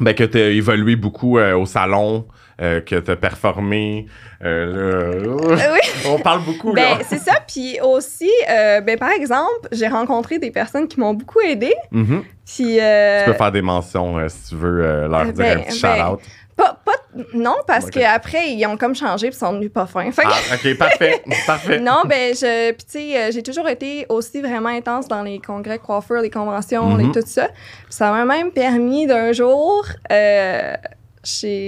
ben, 0.00 0.14
que 0.14 0.24
t'as 0.24 0.50
évolué 0.50 0.94
beaucoup 0.96 1.38
euh, 1.38 1.56
au 1.56 1.64
salon, 1.66 2.26
euh, 2.60 2.80
que 2.80 2.96
t'as 2.96 3.16
performé. 3.16 4.06
euh, 4.44 5.24
là- 5.56 5.72
oui. 5.72 5.80
On 6.08 6.18
parle 6.18 6.42
beaucoup, 6.44 6.72
Ben, 6.72 6.98
c'est 7.08 7.18
ça. 7.18 7.32
Puis 7.46 7.78
aussi, 7.82 8.30
euh, 8.50 8.80
ben, 8.80 8.98
par 8.98 9.10
exemple, 9.10 9.68
j'ai 9.72 9.88
rencontré 9.88 10.38
des 10.38 10.50
personnes 10.50 10.86
qui 10.88 10.98
m'ont 11.00 11.14
beaucoup 11.14 11.40
aidé. 11.40 11.74
Mhm. 11.90 12.22
Puis. 12.46 12.78
euh, 12.80 13.24
Tu 13.24 13.30
peux 13.30 13.36
faire 13.36 13.52
des 13.52 13.62
mentions 13.62 14.18
euh, 14.18 14.28
si 14.28 14.50
tu 14.50 14.54
veux 14.56 14.84
euh, 14.84 15.08
leur 15.08 15.20
euh, 15.20 15.24
dire 15.26 15.34
ben, 15.34 15.58
un 15.58 15.62
petit 15.62 15.80
ben, 15.82 15.96
shout-out. 15.96 16.20
Pas, 16.56 16.76
pas, 16.84 16.92
non, 17.34 17.54
parce 17.68 17.84
Ok. 17.84 17.92
qu'après, 17.92 18.50
ils 18.50 18.66
ont 18.66 18.76
comme 18.76 18.96
changé 18.96 19.28
puis 19.28 19.38
sont 19.38 19.52
devenus 19.52 19.72
pas 19.72 19.86
fins. 19.86 20.10
Fait 20.10 20.22
que- 20.22 20.28
Ah, 20.28 20.54
ok, 20.56 20.76
parfait. 20.76 21.22
parfait. 21.46 21.78
non, 21.78 22.02
ben, 22.04 22.34
je, 22.34 22.72
puis 22.72 22.84
tu 22.84 22.98
sais, 22.98 23.16
euh, 23.16 23.30
j'ai 23.32 23.44
toujours 23.44 23.68
été 23.68 24.06
aussi 24.08 24.40
vraiment 24.42 24.68
intense 24.70 25.06
dans 25.06 25.22
les 25.22 25.38
congrès 25.38 25.78
coiffeurs, 25.78 26.20
les 26.20 26.30
conventions, 26.30 26.84
Mhm. 26.96 27.00
et 27.00 27.12
tout 27.12 27.22
ça. 27.24 27.46
Puis 27.46 27.54
ça 27.90 28.10
m'a 28.10 28.24
même 28.24 28.50
permis 28.50 29.06
d'un 29.06 29.30
jour, 29.32 29.84
euh, 30.10 30.72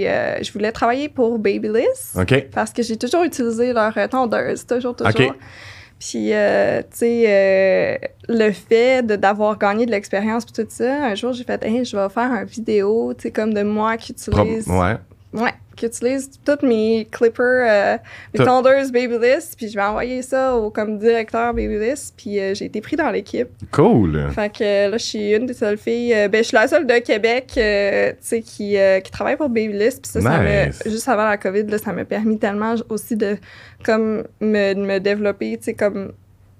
euh, 0.08 0.42
je 0.42 0.52
voulais 0.52 0.72
travailler 0.72 1.08
pour 1.08 1.38
Babyliss 1.38 2.12
parce 2.54 2.72
que 2.72 2.82
j'ai 2.82 2.96
toujours 2.96 3.24
utilisé 3.24 3.72
leur 3.72 3.96
euh, 3.96 4.06
tondeuse, 4.08 4.66
toujours, 4.66 4.94
toujours. 4.96 5.08
Ok. 5.30 5.36
Puis, 5.98 6.32
euh, 6.32 6.80
tu 6.80 6.86
sais, 6.96 7.24
euh, 7.26 7.96
le 8.28 8.50
fait 8.52 9.02
de- 9.06 9.16
d'avoir 9.16 9.58
gagné 9.58 9.84
de 9.84 9.90
l'expérience 9.90 10.46
puis 10.46 10.54
tout 10.54 10.66
ça, 10.70 11.04
un 11.04 11.14
jour, 11.14 11.34
j'ai 11.34 11.44
fait, 11.44 11.62
hey, 11.62 11.84
je 11.84 11.94
vais 11.96 12.08
faire 12.08 12.32
une 12.32 12.44
vidéo, 12.46 13.12
tu 13.14 13.24
sais, 13.24 13.30
comme 13.30 13.52
de 13.52 13.62
moi 13.62 13.98
qui 13.98 14.12
utilise, 14.12 14.66
ouais. 14.80 14.96
Ouais, 15.32 15.52
qui 15.76 15.86
utilise 15.86 16.30
toutes 16.44 16.62
mes 16.62 17.06
clippers, 17.10 17.64
euh, 17.66 17.96
mes 18.38 18.44
tondeuses 18.44 18.92
Babyliss, 18.92 19.54
puis 19.56 19.68
je 19.68 19.74
vais 19.76 19.82
envoyer 19.82 20.20
ça 20.22 20.54
au 20.56 20.70
comme 20.70 20.98
directeur 20.98 21.54
Babyliss, 21.54 22.12
puis 22.16 22.38
euh, 22.38 22.54
j'ai 22.54 22.66
été 22.66 22.80
pris 22.80 22.96
dans 22.96 23.10
l'équipe. 23.10 23.48
Cool. 23.70 24.28
Fait 24.34 24.52
que 24.52 24.62
euh, 24.64 24.88
là, 24.90 24.98
je 24.98 25.04
suis 25.04 25.32
une 25.34 25.46
des 25.46 25.54
seules 25.54 25.78
filles. 25.78 26.12
euh, 26.14 26.28
ben, 26.28 26.38
je 26.42 26.48
suis 26.48 26.56
la 26.56 26.68
seule 26.68 26.86
de 26.86 26.98
Québec, 26.98 27.44
tu 27.54 27.60
sais, 27.60 28.42
qui, 28.42 28.76
qui 29.04 29.10
travaille 29.10 29.36
pour 29.36 29.48
Babyliss. 29.48 30.00
Puis 30.00 30.10
ça, 30.12 30.20
ça 30.20 30.28
m'a- 30.28 30.66
Nice. 30.66 30.82
juste 30.86 31.08
avant 31.08 31.28
la 31.28 31.38
COVID, 31.38 31.62
là, 31.64 31.78
ça 31.78 31.92
m'a 31.92 32.04
permis 32.04 32.38
tellement 32.38 32.74
aussi 32.88 33.16
de, 33.16 33.36
comme, 33.84 34.24
me, 34.40 34.74
me 34.74 34.98
développer, 34.98 35.56
tu 35.56 35.64
sais, 35.64 35.74
comme, 35.74 36.12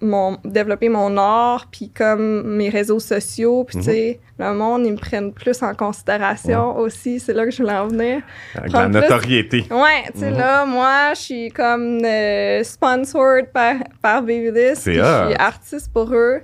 mon, 0.02 0.38
développer 0.44 0.88
mon 0.88 1.16
art, 1.16 1.66
puis 1.70 1.90
comme 1.90 2.56
mes 2.56 2.68
réseaux 2.70 3.00
sociaux, 3.00 3.64
puis 3.64 3.78
Mhm. 3.78 3.84
tu 3.84 3.90
sais, 3.90 4.20
le 4.38 4.52
monde, 4.54 4.86
ils 4.86 4.92
me 4.92 4.96
prennent 4.98 5.32
plus 5.32 5.62
en 5.62 5.74
considération 5.74 6.76
aussi. 6.78 7.20
C'est 7.20 7.32
là 7.34 7.44
que 7.44 7.50
je 7.50 7.62
voulais 7.62 7.76
en 7.76 7.88
venir. 7.88 8.22
Avec 8.54 8.72
la 8.72 8.78
Prendre 8.80 8.92
plus- 8.98 9.00
notoriété. 9.08 9.66
Ouais, 9.70 10.10
tu 10.14 10.20
sais, 10.20 10.30
Mhm. 10.30 10.38
là, 10.38 10.64
moi, 10.64 11.14
je 11.14 11.20
suis 11.20 11.50
comme 11.50 11.98
euh, 12.04 12.62
sponsored 12.64 13.46
par, 13.52 13.74
par 14.00 14.22
Babyliss. 14.22 14.82
Je 14.86 14.92
suis 14.92 15.00
artiste 15.00 15.92
pour 15.92 16.12
eux. 16.14 16.40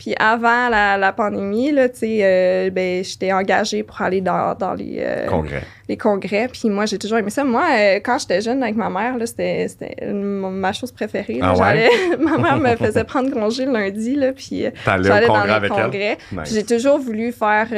Puis 0.00 0.14
avant 0.18 0.70
la, 0.70 0.96
la 0.96 1.12
pandémie, 1.12 1.72
là, 1.72 1.86
tu 1.90 1.98
sais, 1.98 2.20
euh, 2.22 2.70
ben, 2.70 3.04
j'étais 3.04 3.34
engagée 3.34 3.82
pour 3.82 4.00
aller 4.00 4.22
dans, 4.22 4.54
dans 4.54 4.72
les, 4.72 4.96
euh, 5.00 5.26
Congrès. 5.26 5.62
les 5.90 5.98
congrès. 5.98 6.48
Puis 6.50 6.70
moi, 6.70 6.86
j'ai 6.86 6.96
toujours 6.96 7.18
aimé 7.18 7.28
ça. 7.28 7.44
Moi, 7.44 7.62
euh, 7.70 8.00
quand 8.02 8.18
j'étais 8.18 8.40
jeune 8.40 8.62
avec 8.62 8.76
ma 8.76 8.88
mère, 8.88 9.16
c'était, 9.26 9.66
ma 10.10 10.72
chose 10.72 10.90
préférée. 10.90 11.34
là. 11.34 11.52
Ah 11.54 11.58
ouais? 11.74 11.90
Ma 12.18 12.38
mère 12.38 12.56
me 12.56 12.76
faisait 12.76 13.04
prendre 13.04 13.30
congé 13.30 13.66
le 13.66 13.72
lundi, 13.72 14.16
là, 14.16 14.32
puis 14.32 14.64
euh, 14.64 14.70
j'allais 14.86 15.26
au 15.26 15.28
dans 15.28 15.34
congrès 15.34 15.46
les 15.48 15.52
avec 15.52 15.70
congrès. 15.70 16.18
elle? 16.32 16.38
Puis 16.44 16.54
j'ai 16.54 16.64
toujours 16.64 16.98
voulu 16.98 17.30
faire 17.32 17.68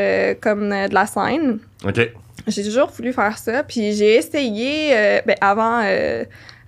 comme 0.41 0.68
de 0.70 0.95
la 0.95 1.07
scène. 1.07 1.59
OK. 1.85 2.09
J'ai 2.47 2.62
toujours 2.62 2.89
voulu 2.91 3.12
faire 3.12 3.37
ça. 3.37 3.64
Puis 3.64 3.95
j'ai 3.95 4.14
essayé, 4.14 4.95
ben, 5.27 5.35
avant 5.41 5.83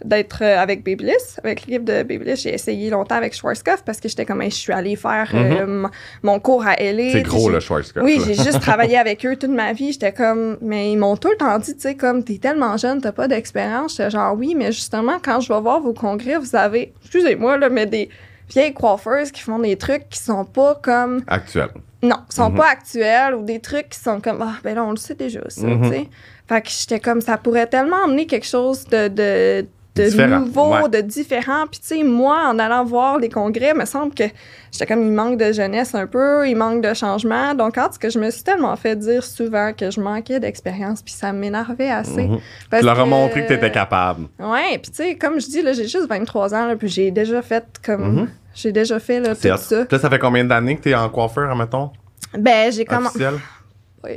d'être 0.04 0.42
euh, 0.42 0.58
avec 0.58 0.84
Babyliss, 0.84 1.40
avec 1.42 1.66
l'équipe 1.66 1.84
de 1.84 2.02
Babyliss, 2.02 2.42
j'ai 2.42 2.54
essayé 2.54 2.90
longtemps 2.90 3.14
avec 3.16 3.34
Schwarzkopf 3.34 3.82
parce 3.84 3.98
que 4.00 4.08
j'étais 4.08 4.24
comme, 4.24 4.42
je 4.42 4.48
suis 4.50 4.72
allée 4.72 4.96
faire 4.96 5.30
euh, 5.34 5.62
m- 5.62 5.88
mon 6.22 6.38
cours 6.38 6.64
à 6.66 6.74
LA. 6.76 7.12
C'est 7.12 7.22
gros, 7.22 7.48
le 7.50 7.58
Schwarzkopf. 7.60 8.04
Oui, 8.04 8.20
j'ai 8.26 8.34
juste 8.34 8.60
travaillé 8.60 8.96
avec 8.98 9.24
eux 9.26 9.36
toute 9.36 9.50
ma 9.50 9.72
vie. 9.72 9.92
J'étais 9.92 10.12
comme, 10.12 10.58
mais 10.60 10.92
ils 10.92 10.96
m'ont 10.96 11.16
tout 11.16 11.30
le 11.30 11.36
temps 11.36 11.58
dit, 11.58 11.74
tu 11.74 11.80
sais, 11.80 11.94
comme, 11.96 12.22
t'es 12.22 12.38
tellement 12.38 12.76
jeune, 12.76 13.00
t'as 13.00 13.12
pas 13.12 13.26
d'expérience. 13.28 13.96
J'étais 13.96 14.10
genre, 14.10 14.34
oui, 14.36 14.54
mais 14.54 14.70
justement, 14.72 15.18
quand 15.24 15.40
je 15.40 15.52
vais 15.52 15.60
voir 15.60 15.80
vos 15.80 15.94
congrès, 15.94 16.36
vous 16.36 16.54
avez, 16.54 16.92
excusez-moi, 17.02 17.56
là, 17.58 17.68
mais 17.70 17.86
des 17.86 18.08
vieilles 18.50 18.74
coiffeuses 18.74 19.32
qui 19.32 19.40
font 19.40 19.58
des 19.58 19.76
trucs 19.76 20.08
qui 20.10 20.18
sont 20.18 20.44
pas 20.44 20.78
comme 20.82 21.22
Actuel. 21.26 21.68
non, 22.02 22.16
sont 22.28 22.50
Mhm. 22.50 22.56
pas 22.58 22.68
actuels 22.68 23.34
ou 23.36 23.42
des 23.42 23.58
trucs 23.58 23.88
qui 23.88 23.98
sont 23.98 24.20
comme 24.20 24.42
ah 24.42 24.56
ben 24.62 24.74
là 24.74 24.84
on 24.84 24.90
le 24.90 24.98
sait 24.98 25.14
déjà 25.14 25.40
ça, 25.48 25.66
Mhm. 25.66 25.82
tu 25.82 25.88
sais. 25.88 26.08
Fait 26.46 26.60
que 26.60 26.68
j'étais 26.68 27.00
comme 27.00 27.22
ça 27.22 27.38
pourrait 27.38 27.66
tellement 27.66 28.04
amener 28.04 28.26
quelque 28.26 28.46
chose 28.46 28.84
de 28.84 29.08
de, 29.08 29.66
de 29.96 30.02
Différent, 30.04 30.40
nouveau, 30.40 30.72
ouais. 30.74 30.88
de 30.88 31.00
différent. 31.00 31.66
Puis 31.70 31.78
tu 31.80 31.86
sais 31.98 32.02
moi 32.02 32.48
en 32.48 32.58
allant 32.58 32.84
voir 32.84 33.18
les 33.18 33.28
congrès, 33.28 33.70
il 33.74 33.78
me 33.78 33.84
semble 33.84 34.12
que 34.12 34.24
j'étais 34.72 34.86
comme 34.86 35.02
il 35.06 35.12
manque 35.12 35.38
de 35.38 35.52
jeunesse 35.52 35.94
un 35.94 36.06
peu, 36.08 36.48
il 36.48 36.56
manque 36.56 36.82
de 36.82 36.92
changement. 36.94 37.54
Donc 37.54 37.78
en 37.78 37.88
tout 37.88 37.98
cas, 38.00 38.08
je 38.08 38.18
me 38.18 38.28
suis 38.30 38.42
tellement 38.42 38.74
fait 38.74 38.96
dire 38.96 39.22
souvent 39.22 39.72
que 39.72 39.90
je 39.92 40.00
manquais 40.00 40.40
d'expérience 40.40 41.00
puis 41.00 41.14
ça 41.14 41.32
m'énervait 41.32 41.90
assez. 41.90 42.26
Mhm. 42.26 42.38
Parce 42.70 42.80
Tu 42.80 42.86
leur 42.86 42.98
as 42.98 43.04
que- 43.04 43.08
montré 43.08 43.42
que 43.44 43.48
t'étais 43.48 43.70
capable. 43.70 44.26
Ouais, 44.40 44.78
puis 44.82 44.90
tu 44.90 44.96
sais 44.96 45.14
comme 45.14 45.40
je 45.40 45.46
dis 45.46 45.62
là, 45.62 45.72
j'ai 45.72 45.86
juste 45.86 46.08
23 46.08 46.52
ans 46.54 46.66
là, 46.66 46.74
puis 46.76 46.88
j'ai 46.88 47.12
déjà 47.12 47.40
fait 47.40 47.64
comme 47.84 48.16
Mhm. 48.22 48.28
j'ai 48.54 48.72
déjà 48.72 48.98
fait 48.98 49.20
là, 49.20 49.34
tout 49.36 49.42
ça. 49.58 49.84
Là, 49.88 49.98
ça 49.98 50.10
fait 50.10 50.18
combien 50.18 50.44
d'années 50.44 50.76
que 50.76 50.82
t'es 50.82 50.94
en 50.96 51.08
coiffeur, 51.08 51.48
admettons? 51.50 51.90
Ben 52.36 52.72
j'ai 52.72 52.84
commencé 52.84 53.20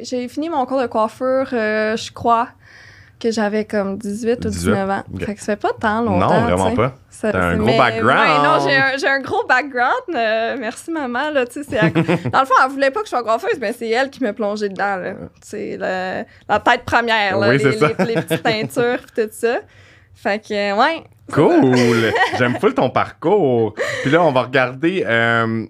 j'ai 0.04 0.28
fini 0.28 0.50
mon 0.50 0.66
cours 0.66 0.82
de 0.82 0.88
coiffure, 0.88 1.48
euh, 1.54 1.96
je 1.96 2.12
crois 2.12 2.50
que 3.20 3.32
j'avais 3.32 3.66
comme 3.66 3.98
18 3.98 4.46
ou 4.46 4.50
18, 4.50 4.50
19 4.50 4.90
ans. 4.90 5.04
ok. 5.14 5.26
Fait 5.26 5.36
que 5.36 5.40
ça 5.42 5.46
fait 5.54 5.56
pas 5.62 5.72
tant 5.80 6.02
longtemps. 6.02 6.34
Non, 6.34 6.42
vraiment 6.56 6.76
pas. 6.76 6.94
T'as 7.20 7.36
un 7.36 7.58
gros 7.58 7.66
mais- 7.66 7.78
background. 7.78 8.20
Ouais, 8.20 8.48
non, 8.48 8.68
j'ai 8.68 8.76
un, 8.76 8.98
j'ai 8.98 9.08
un 9.08 9.20
gros 9.22 9.44
background. 9.48 10.16
euh, 10.16 10.56
merci, 10.60 10.92
maman. 10.92 11.32
Là, 11.32 11.46
c'est 11.50 11.78
à- 11.80 11.90
Dans 12.30 12.40
le 12.42 12.46
fond, 12.46 12.54
elle 12.64 12.72
voulait 12.72 12.92
pas 12.92 13.00
que 13.00 13.06
je 13.08 13.10
sois 13.10 13.24
coiffeuse, 13.24 13.58
mais 13.60 13.74
c'est 13.74 13.90
elle 13.90 14.10
qui 14.12 14.22
m'a 14.24 14.34
plongé 14.34 14.70
dedans. 14.70 14.98
Là. 14.98 15.14
Le- 15.54 16.24
la 16.48 16.60
tête 16.60 16.84
première, 16.86 17.40
là, 17.40 17.50
Oui, 17.50 17.58
les, 17.58 17.64
c'est 17.72 17.78
ça. 17.80 17.88
les- 18.00 18.06
les 18.16 18.22
petites 18.22 18.44
teintures 18.44 19.00
et 19.18 19.28
tout 19.28 19.34
ça. 19.34 19.58
Fait 20.14 20.40
que, 20.40 20.78
ouais. 20.80 21.04
Cool! 21.34 22.12
J'aime 22.38 22.58
full 22.60 22.74
ton 22.74 22.90
parcours. 22.90 23.74
Puis 24.04 24.12
là, 24.12 24.22
on 24.24 24.32
va 24.32 24.44
regarder. 24.44 25.04
euh, 25.08 25.66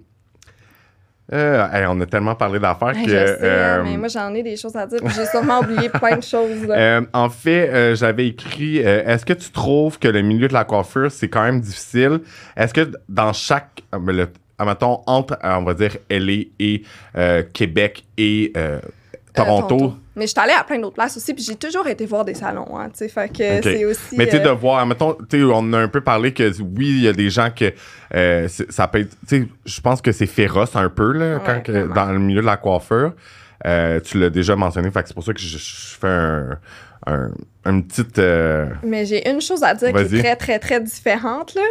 euh, 1.34 1.68
hey, 1.74 1.86
on 1.90 2.00
a 2.00 2.06
tellement 2.06 2.36
parlé 2.36 2.58
d'affaires 2.60 2.94
que. 2.94 3.00
je 3.02 3.06
sais, 3.08 3.38
euh, 3.42 3.84
mais 3.84 3.98
moi, 3.98 4.08
j'en 4.08 4.34
ai 4.34 4.44
des 4.44 4.56
choses 4.56 4.76
à 4.76 4.86
dire. 4.88 5.00
J'ai 5.16 5.26
sûrement 5.26 5.60
oublié 5.60 5.90
plein 5.90 6.18
de 6.18 6.24
choses. 6.24 6.66
euh, 6.70 7.02
en 7.14 7.30
fait, 7.30 7.96
j'avais 7.96 8.28
écrit 8.28 8.78
Est-ce 8.78 9.26
que 9.26 9.34
tu 9.34 9.52
trouves 9.52 10.00
que 10.00 10.08
le 10.08 10.22
milieu 10.22 10.48
de 10.48 10.54
la 10.54 10.64
coiffure, 10.64 11.12
c'est 11.12 11.28
quand 11.28 11.44
même 11.44 11.60
difficile? 11.60 12.22
Est-ce 12.56 12.74
que 12.74 12.92
dans 13.10 13.34
chaque. 13.34 13.84
euh, 13.94 14.00
le, 14.06 14.28
admettons, 14.58 15.02
entre, 15.06 15.38
on 15.44 15.64
va 15.64 15.74
dire, 15.74 15.98
LA 16.10 16.46
et 16.60 16.84
Québec 17.54 18.06
et 18.18 18.54
euh, 19.40 19.46
Toronto. 19.46 19.94
Mais 20.16 20.24
je 20.26 20.32
suis 20.32 20.40
allée 20.40 20.54
à 20.54 20.64
plein 20.64 20.80
d'autres 20.80 20.96
places 20.96 21.16
aussi, 21.18 21.34
puis 21.34 21.44
j'ai 21.44 21.56
toujours 21.56 21.88
été 21.88 22.06
voir 22.06 22.26
des 22.26 22.34
salons, 22.34 22.78
hein, 22.78 22.90
tu 22.90 22.98
sais, 23.00 23.08
fait 23.10 23.30
que 23.30 23.58
Ok. 23.58 23.64
c'est 23.64 23.86
aussi... 23.86 24.16
Mais 24.18 24.26
tu 24.26 24.32
sais, 24.32 24.40
de 24.40 24.48
euh, 24.48 24.54
voir, 24.54 24.86
mettons, 24.86 25.14
tu 25.30 25.38
sais, 25.40 25.44
on 25.44 25.74
a 25.74 25.78
un 25.80 25.88
peu 25.88 26.02
parlé 26.02 26.34
que 26.34 26.52
oui, 26.62 26.88
il 26.90 27.02
y 27.04 27.08
a 27.08 27.14
des 27.14 27.30
gens 27.30 27.50
que 27.56 27.72
euh, 28.16 28.48
ça 28.70 28.88
peut 28.88 29.02
être, 29.02 29.16
tu 29.28 29.42
sais, 29.44 29.48
je 29.66 29.82
pense 29.82 30.02
que 30.02 30.12
c'est 30.12 30.26
féroce 30.26 30.76
un 30.76 30.90
peu, 30.90 31.12
là, 31.14 31.36
Ouais, 31.36 31.42
quand 31.46 31.62
que- 31.64 31.72
vraiment. 31.72 31.94
dans 31.94 32.12
le 32.12 32.20
milieu 32.20 32.42
de 32.42 32.46
la 32.48 32.58
coiffure. 32.58 33.14
Euh, 33.66 34.00
tu 34.00 34.20
l'as 34.20 34.30
déjà 34.30 34.56
mentionné, 34.56 34.92
fait 34.92 35.02
que 35.02 35.08
c'est 35.08 35.14
pour 35.16 35.24
ça 35.24 35.34
que 35.34 35.40
je, 35.40 35.58
je 35.58 35.98
fais 36.00 36.08
un, 36.08 36.60
un- 37.08 37.32
une 37.66 37.84
petite. 37.86 38.20
euh, 38.20 38.68
Mais 38.84 39.06
j'ai 39.06 39.28
une 39.30 39.42
chose 39.42 39.64
à 39.64 39.74
dire 39.74 39.92
qui 39.92 39.98
est 40.16 40.20
très, 40.22 40.36
très, 40.36 40.60
très 40.60 40.80
différente, 40.80 41.56
là. 41.56 41.62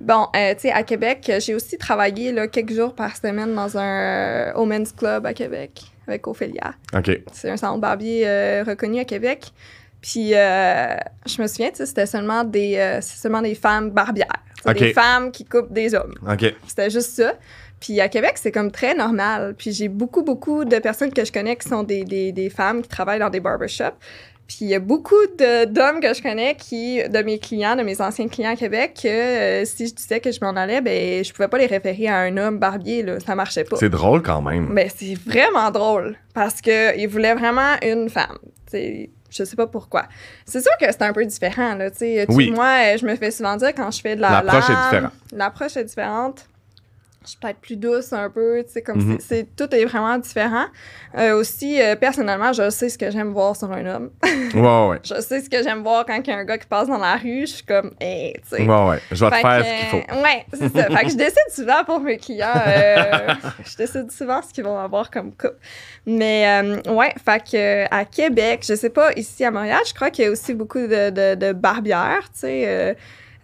Bon, 0.00 0.26
euh, 0.36 0.54
tu 0.54 0.62
sais, 0.62 0.72
à 0.72 0.82
Québec, 0.82 1.30
j'ai 1.38 1.54
aussi 1.54 1.78
travaillé, 1.78 2.32
là, 2.32 2.48
quelques 2.48 2.72
jours 2.74 2.94
par 2.94 3.16
semaine 3.16 3.54
dans 3.54 3.78
un 3.78 4.50
euh, 4.50 4.52
Women's 4.56 4.90
Club 4.92 5.24
à 5.24 5.32
Québec, 5.32 5.82
avec 6.06 6.26
Ophélia. 6.26 6.74
OK. 6.94 7.10
C'est 7.32 7.50
un 7.50 7.56
salon 7.56 7.76
de 7.76 7.80
barbier 7.80 8.26
euh, 8.26 8.64
reconnu 8.64 9.00
à 9.00 9.04
Québec. 9.04 9.52
Puis, 10.00 10.34
euh, 10.34 10.96
je 11.26 11.40
me 11.40 11.46
souviens, 11.46 11.70
c'était 11.72 12.06
seulement 12.06 12.44
des, 12.44 12.76
euh, 12.76 13.00
seulement 13.00 13.40
des 13.40 13.54
femmes 13.54 13.90
barbières. 13.90 14.42
Tu 14.56 14.62
sais, 14.64 14.70
Ok. 14.70 14.78
Des 14.78 14.92
femmes 14.92 15.30
qui 15.30 15.44
coupent 15.44 15.72
des 15.72 15.94
hommes. 15.94 16.14
OK. 16.30 16.54
C'était 16.66 16.90
juste 16.90 17.12
ça. 17.12 17.34
Puis 17.80 18.00
à 18.00 18.08
Québec, 18.08 18.32
c'est 18.36 18.52
comme 18.52 18.70
très 18.70 18.94
normal. 18.94 19.54
Puis 19.58 19.72
j'ai 19.72 19.88
beaucoup, 19.88 20.22
beaucoup 20.22 20.64
de 20.64 20.78
personnes 20.78 21.12
que 21.12 21.24
je 21.24 21.32
connais 21.32 21.56
qui 21.56 21.68
sont 21.68 21.82
des, 21.82 22.04
des, 22.04 22.32
des 22.32 22.48
femmes 22.48 22.82
qui 22.82 22.88
travaillent 22.88 23.18
dans 23.18 23.30
des 23.30 23.40
barbershops. 23.40 23.96
Puis 24.46 24.58
il 24.62 24.68
y 24.68 24.74
a 24.74 24.78
beaucoup 24.78 25.14
d'hommes 25.38 26.00
que 26.00 26.12
je 26.12 26.22
connais 26.22 26.54
qui, 26.54 27.02
de 27.08 27.22
mes 27.22 27.38
clients, 27.38 27.76
de 27.76 27.82
mes 27.82 28.00
anciens 28.00 28.28
clients 28.28 28.52
à 28.52 28.56
Québec, 28.56 28.98
que 29.02 29.08
euh, 29.08 29.64
si 29.64 29.86
je 29.86 29.94
disais 29.94 30.20
que 30.20 30.30
je 30.30 30.38
m'en 30.42 30.50
allais, 30.50 30.80
ben 30.80 31.24
je 31.24 31.32
pouvais 31.32 31.48
pas 31.48 31.58
les 31.58 31.66
référer 31.66 32.08
à 32.08 32.18
un 32.18 32.36
homme 32.36 32.58
barbier, 32.58 33.02
là. 33.02 33.20
Ça 33.20 33.34
marchait 33.34 33.64
pas. 33.64 33.76
C'est 33.76 33.88
drôle 33.88 34.22
quand 34.22 34.42
même. 34.42 34.74
Ben 34.74 34.88
c'est 34.94 35.14
vraiment 35.14 35.70
drôle 35.70 36.16
parce 36.34 36.60
que 36.60 36.98
ils 36.98 37.08
voulaient 37.08 37.34
vraiment 37.34 37.74
une 37.82 38.10
femme. 38.10 38.38
T'sais, 38.66 39.10
je 39.30 39.44
sais 39.44 39.56
pas 39.56 39.66
pourquoi. 39.66 40.04
C'est 40.44 40.60
sûr 40.60 40.72
que 40.78 40.86
c'est 40.86 41.02
un 41.02 41.12
peu 41.12 41.24
différent, 41.24 41.74
là. 41.74 41.88
Oui. 42.28 42.50
Moi, 42.50 42.96
je 42.96 43.06
me 43.06 43.16
fais 43.16 43.30
souvent 43.30 43.56
dire 43.56 43.74
quand 43.74 43.90
je 43.90 44.00
fais 44.00 44.14
de 44.16 44.20
la 44.20 44.42
L'approche 44.42 44.70
est 44.70 44.84
différente. 44.84 45.12
L'approche 45.32 45.76
est 45.76 45.84
différente. 45.84 46.46
Je 47.24 47.30
suis 47.30 47.38
peut-être 47.38 47.58
plus 47.60 47.76
douce 47.76 48.12
un 48.12 48.28
peu, 48.28 48.62
tu 48.66 48.72
sais, 48.72 48.82
comme 48.82 48.98
Mhm. 48.98 49.16
c'est, 49.18 49.36
c'est- 49.40 49.56
tout 49.56 49.74
est 49.74 49.84
vraiment 49.86 50.18
différent. 50.18 50.66
Euh, 51.16 51.38
aussi, 51.38 51.80
euh, 51.80 51.96
personnellement, 51.96 52.52
je 52.52 52.68
sais 52.70 52.88
ce 52.90 52.98
que 52.98 53.10
j'aime 53.10 53.32
voir 53.32 53.56
sur 53.56 53.72
un 53.72 53.86
homme. 53.86 54.10
Ouais, 54.54 54.88
ouais. 54.88 54.98
je 55.04 55.20
sais 55.20 55.40
ce 55.40 55.48
que 55.48 55.62
j'aime 55.62 55.82
voir 55.82 56.04
quand 56.04 56.16
il 56.22 56.26
y 56.26 56.32
a 56.32 56.36
un 56.36 56.44
gars 56.44 56.58
qui 56.58 56.66
passe 56.66 56.88
dans 56.88 56.98
la 56.98 57.16
rue. 57.16 57.46
Je 57.46 57.52
suis 57.54 57.64
comme, 57.64 57.92
hey, 58.00 58.34
tu 58.34 58.56
sais. 58.56 58.62
Ouais, 58.62 58.88
ouais. 58.88 58.98
Je 59.10 59.24
vais 59.24 59.30
te 59.30 59.36
faire 59.36 59.58
que, 59.58 59.64
ce 59.64 59.80
qu'il 59.80 59.88
faut. 59.88 60.22
Ouais, 60.22 60.46
c'est 60.52 60.72
ça. 60.76 60.84
fait 60.90 61.04
que 61.04 61.10
je 61.10 61.16
décide 61.16 61.50
souvent 61.50 61.84
pour 61.84 62.00
mes 62.00 62.18
clients. 62.18 62.52
euh, 62.66 63.34
je 63.64 63.76
décide 63.76 64.10
souvent 64.12 64.42
ce 64.42 64.52
qu'ils 64.52 64.64
vont 64.64 64.78
avoir 64.78 65.10
comme 65.10 65.32
coupe. 65.32 65.56
Mais 66.06 66.62
ouais, 66.88 67.14
fait 67.24 67.42
que 67.50 67.84
à 67.94 68.04
Québec, 68.04 68.64
je 68.68 68.74
sais 68.74 68.90
pas, 68.90 69.12
ici 69.16 69.44
à 69.44 69.50
Montréal, 69.50 69.80
je 69.86 69.94
crois 69.94 70.10
qu'il 70.10 70.24
y 70.24 70.28
a 70.28 70.30
aussi 70.30 70.52
beaucoup 70.52 70.80
de, 70.86 71.10
de, 71.10 71.34
de 71.34 71.52
barbières, 71.52 72.24
tu 72.34 72.40
sais. 72.40 72.96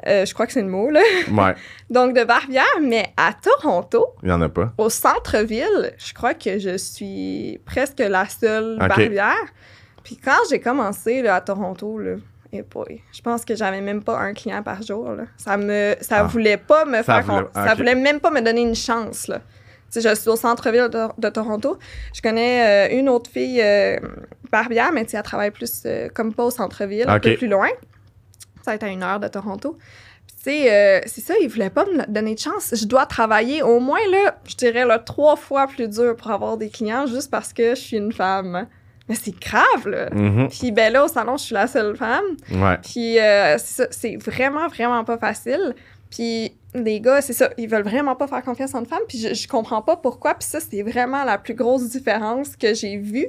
Euh, 0.07 0.25
je 0.25 0.33
crois 0.35 0.47
que 0.47 0.53
c'est 0.53 0.63
le 0.63 0.69
mot, 0.69 0.91
là. 0.91 1.01
Ouais. 1.31 1.55
Donc, 1.91 2.15
de 2.17 2.25
barbières, 2.25 2.65
mais 2.83 3.13
à 3.17 3.33
Toronto, 3.35 4.07
Il 4.23 4.29
y 4.29 4.33
en 4.33 4.41
a 4.43 4.49
pas. 4.49 4.73
au 4.79 4.89
centre-ville, 4.91 5.93
je 5.99 6.13
crois 6.15 6.35
que 6.35 6.59
je 6.59 6.77
suis 6.77 7.61
presque 7.67 7.99
la 8.01 8.27
seule 8.29 8.79
barbière. 8.79 9.35
Puis 10.03 10.17
quand 10.17 10.39
j'ai 10.51 10.61
commencé 10.61 11.23
là, 11.23 11.37
à 11.37 11.41
Toronto, 11.41 11.99
là, 11.99 12.17
eh 12.53 12.63
boy, 12.63 13.01
je 13.13 13.21
pense 13.21 13.45
que 13.45 13.55
j'avais 13.55 13.81
même 13.81 14.03
pas 14.03 14.19
un 14.19 14.33
client 14.35 14.63
par 14.63 14.83
jour. 14.83 15.11
Là. 15.13 15.25
Ça 15.37 15.57
me, 15.57 15.95
ça 16.01 16.17
Ah. 16.21 16.23
voulait 16.25 16.57
pas 16.57 16.85
me 16.85 16.97
Ça 17.03 17.23
faire, 17.23 17.25
voulait- 17.25 17.47
ça 17.55 17.75
voulait 17.75 17.95
même 17.95 18.19
pas 18.19 18.31
me 18.31 18.41
donner 18.41 18.63
une 18.63 18.75
chance. 18.75 19.29
Là. 19.29 19.39
Tu 19.93 20.01
sais, 20.01 20.09
je 20.09 20.15
suis 20.15 20.29
au 20.31 20.37
centre-ville 20.37 20.89
de, 20.89 21.07
de 21.19 21.29
Toronto. 21.29 21.79
Je 22.15 22.23
connais 22.23 22.89
euh, 22.91 22.99
une 22.99 23.09
autre 23.09 23.31
fille 23.31 23.61
euh, 23.63 23.99
barbière, 24.51 24.91
mais 24.93 25.05
tu 25.05 25.11
sais, 25.11 25.17
elle 25.19 25.23
travaille 25.23 25.51
plus 25.51 25.87
comme 26.15 26.33
pas 26.35 26.45
au 26.45 26.51
centre-ville, 26.51 27.09
un 27.09 27.19
peu 27.21 27.35
plus 27.37 27.49
loin. 27.49 27.69
Ça 28.63 28.73
va 28.73 28.75
être 28.75 28.85
à 28.85 28.89
une 28.89 29.03
heure 29.03 29.21
de 29.21 29.29
Toronto. 29.29 29.77
Puis 30.27 30.37
sais, 30.43 30.73
euh, 30.73 31.01
c'est 31.07 31.21
ça, 31.21 31.35
ils 31.41 31.49
voulaient 31.49 31.71
pas 31.71 31.85
me 31.85 32.11
donner 32.11 32.35
de 32.35 32.41
chance. 32.41 32.75
Je 32.75 32.87
dois 32.87 33.07
travailler 33.07 33.63
au 33.63 33.81
moins, 33.81 34.01
là, 34.11 34.37
je 34.47 34.57
dirais, 34.57 34.85
là, 34.85 34.99
trois 34.99 35.37
fois 35.37 35.67
plus 35.67 35.89
dur 35.89 36.17
pour 36.17 36.31
avoir 36.31 36.57
des 36.57 36.71
clients 36.71 37.07
juste 37.07 37.31
parce 37.31 37.53
que 37.53 37.75
je 37.75 37.81
suis 37.81 37.97
une 37.97 38.13
femme. 38.13 38.67
Mais 39.09 39.17
c'est 39.17 39.39
grave, 39.39 39.89
là. 39.89 40.09
Mhm. 40.13 40.49
Puis 40.49 40.71
ben 40.71 40.93
là, 40.93 41.05
au 41.05 41.09
salon, 41.09 41.37
je 41.37 41.43
suis 41.43 41.55
la 41.55 41.67
seule 41.67 41.97
femme. 41.97 42.25
Ouais. 42.53 42.79
Puis 42.83 43.19
euh, 43.19 43.59
c'est 43.59 43.83
ça, 43.83 43.89
c'est 43.91 44.17
vraiment, 44.17 44.69
vraiment 44.69 45.03
pas 45.03 45.19
facile. 45.19 45.75
Puis 46.11 46.53
les 46.75 47.01
gars, 47.01 47.21
c'est 47.21 47.33
ça, 47.33 47.51
ils 47.59 47.69
veulent 47.69 47.83
vraiment 47.83 48.15
pas 48.15 48.29
faire 48.29 48.43
confiance 48.43 48.73
en 48.75 48.81
une 48.81 48.87
femme. 48.87 49.03
Puis 49.09 49.19
je, 49.19 49.35
je 49.35 49.49
comprends 49.49 49.83
pas 49.83 49.97
pourquoi. 49.97 50.35
Puis 50.35 50.49
ça, 50.49 50.61
c'est 50.61 50.83
vraiment 50.83 51.25
la 51.25 51.39
plus 51.39 51.55
grosse 51.55 51.89
différence 51.89 52.55
que 52.57 52.73
j'ai 52.73 52.99
vue. 52.99 53.27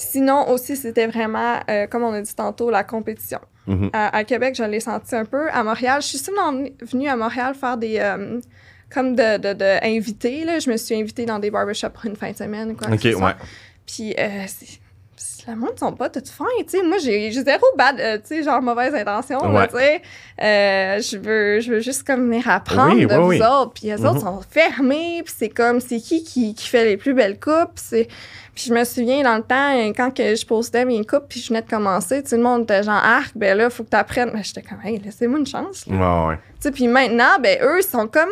Sinon, 0.00 0.48
aussi, 0.48 0.76
c'était 0.76 1.06
vraiment, 1.06 1.60
euh, 1.68 1.86
comme 1.86 2.02
on 2.04 2.12
a 2.14 2.20
dit 2.22 2.34
tantôt, 2.34 2.70
la 2.70 2.84
compétition. 2.84 3.40
Mhm. 3.66 3.90
À, 3.92 4.16
à 4.16 4.24
Québec, 4.24 4.54
je 4.56 4.62
l'ai 4.62 4.80
senti 4.80 5.14
un 5.14 5.26
peu. 5.26 5.50
À 5.50 5.62
Montréal, 5.62 6.00
je 6.00 6.06
suis 6.06 6.18
souvent 6.18 6.52
venue 6.80 7.08
à 7.08 7.16
Montréal 7.16 7.54
faire 7.54 7.76
des... 7.76 7.98
euh, 7.98 8.40
comme 8.92 9.14
de, 9.14 9.36
de, 9.36 9.52
de 9.52 9.84
invités, 9.84 10.44
là. 10.44 10.58
Je 10.58 10.70
me 10.70 10.76
suis 10.76 10.94
invitée 10.96 11.24
dans 11.26 11.38
des 11.38 11.50
barbershops 11.50 11.90
pour 11.90 12.06
une 12.06 12.16
fin 12.16 12.32
de 12.32 12.36
semaine, 12.36 12.74
quoi. 12.74 12.88
Ok, 12.88 13.04
ouais. 13.04 13.34
Puis, 13.86 14.14
euh, 14.18 14.46
le 15.50 15.56
monde 15.56 15.78
sont 15.78 15.92
pas 15.92 16.08
toutes 16.08 16.28
fins, 16.28 16.44
tu 16.60 16.78
sais. 16.78 16.82
Moi, 16.82 16.98
j'ai 16.98 17.30
zéro 17.32 17.64
bad, 17.76 18.00
euh, 18.00 18.16
tu 18.18 18.36
sais, 18.36 18.42
genre 18.42 18.62
mauvaise 18.62 18.94
intention, 18.94 19.40
Ouais. 19.54 19.68
tu 19.68 19.76
sais. 19.76 20.02
Euh, 20.42 21.00
je 21.00 21.16
veux, 21.18 21.60
je 21.60 21.72
veux 21.72 21.80
juste 21.80 22.04
comme 22.06 22.26
venir 22.26 22.48
apprendre 22.48 22.94
Oui, 22.94 23.06
de 23.06 23.14
oui, 23.14 23.20
vous 23.20 23.28
oui. 23.28 23.40
autres. 23.42 23.72
Puis, 23.74 23.88
les 23.88 23.96
Mhm. 23.98 24.06
autres 24.06 24.20
sont 24.20 24.40
fermés, 24.48 25.22
puis 25.24 25.34
c'est 25.36 25.48
comme, 25.48 25.80
c'est 25.80 25.98
qui, 26.00 26.24
qui 26.24 26.54
qui 26.54 26.66
fait 26.68 26.84
les 26.84 26.96
plus 26.96 27.14
belles 27.14 27.38
coupes, 27.38 27.72
c'est... 27.76 28.08
Puis 28.54 28.64
je 28.68 28.74
me 28.74 28.84
souviens, 28.84 29.22
dans 29.22 29.36
le 29.36 29.42
temps, 29.42 29.72
quand 29.96 30.12
que 30.14 30.34
je 30.34 30.44
postais 30.44 30.84
mes 30.84 31.04
coupes, 31.04 31.26
puis 31.28 31.40
je 31.40 31.48
venais 31.48 31.62
de 31.62 31.70
commencer, 31.70 32.22
tout 32.22 32.34
le 32.34 32.42
monde 32.42 32.62
était 32.64 32.82
genre, 32.82 32.94
arc, 33.02 33.30
ben 33.36 33.56
là, 33.56 33.70
faut 33.70 33.84
que 33.84 33.88
t'apprennes. 33.90 34.30
Ben, 34.32 34.42
j'étais 34.42 34.60
comme, 34.62 34.78
hey, 34.84 34.98
laissez-moi 34.98 35.38
une 35.38 35.46
chance, 35.46 35.86
là. 35.86 35.94
Ouais, 36.26 36.28
ouais. 36.30 36.34
Tu 36.36 36.42
sais, 36.60 36.70
puis 36.72 36.86
maintenant, 36.88 37.38
ben 37.40 37.58
eux, 37.62 37.78
ils 37.78 37.88
sont 37.88 38.06
comme 38.08 38.28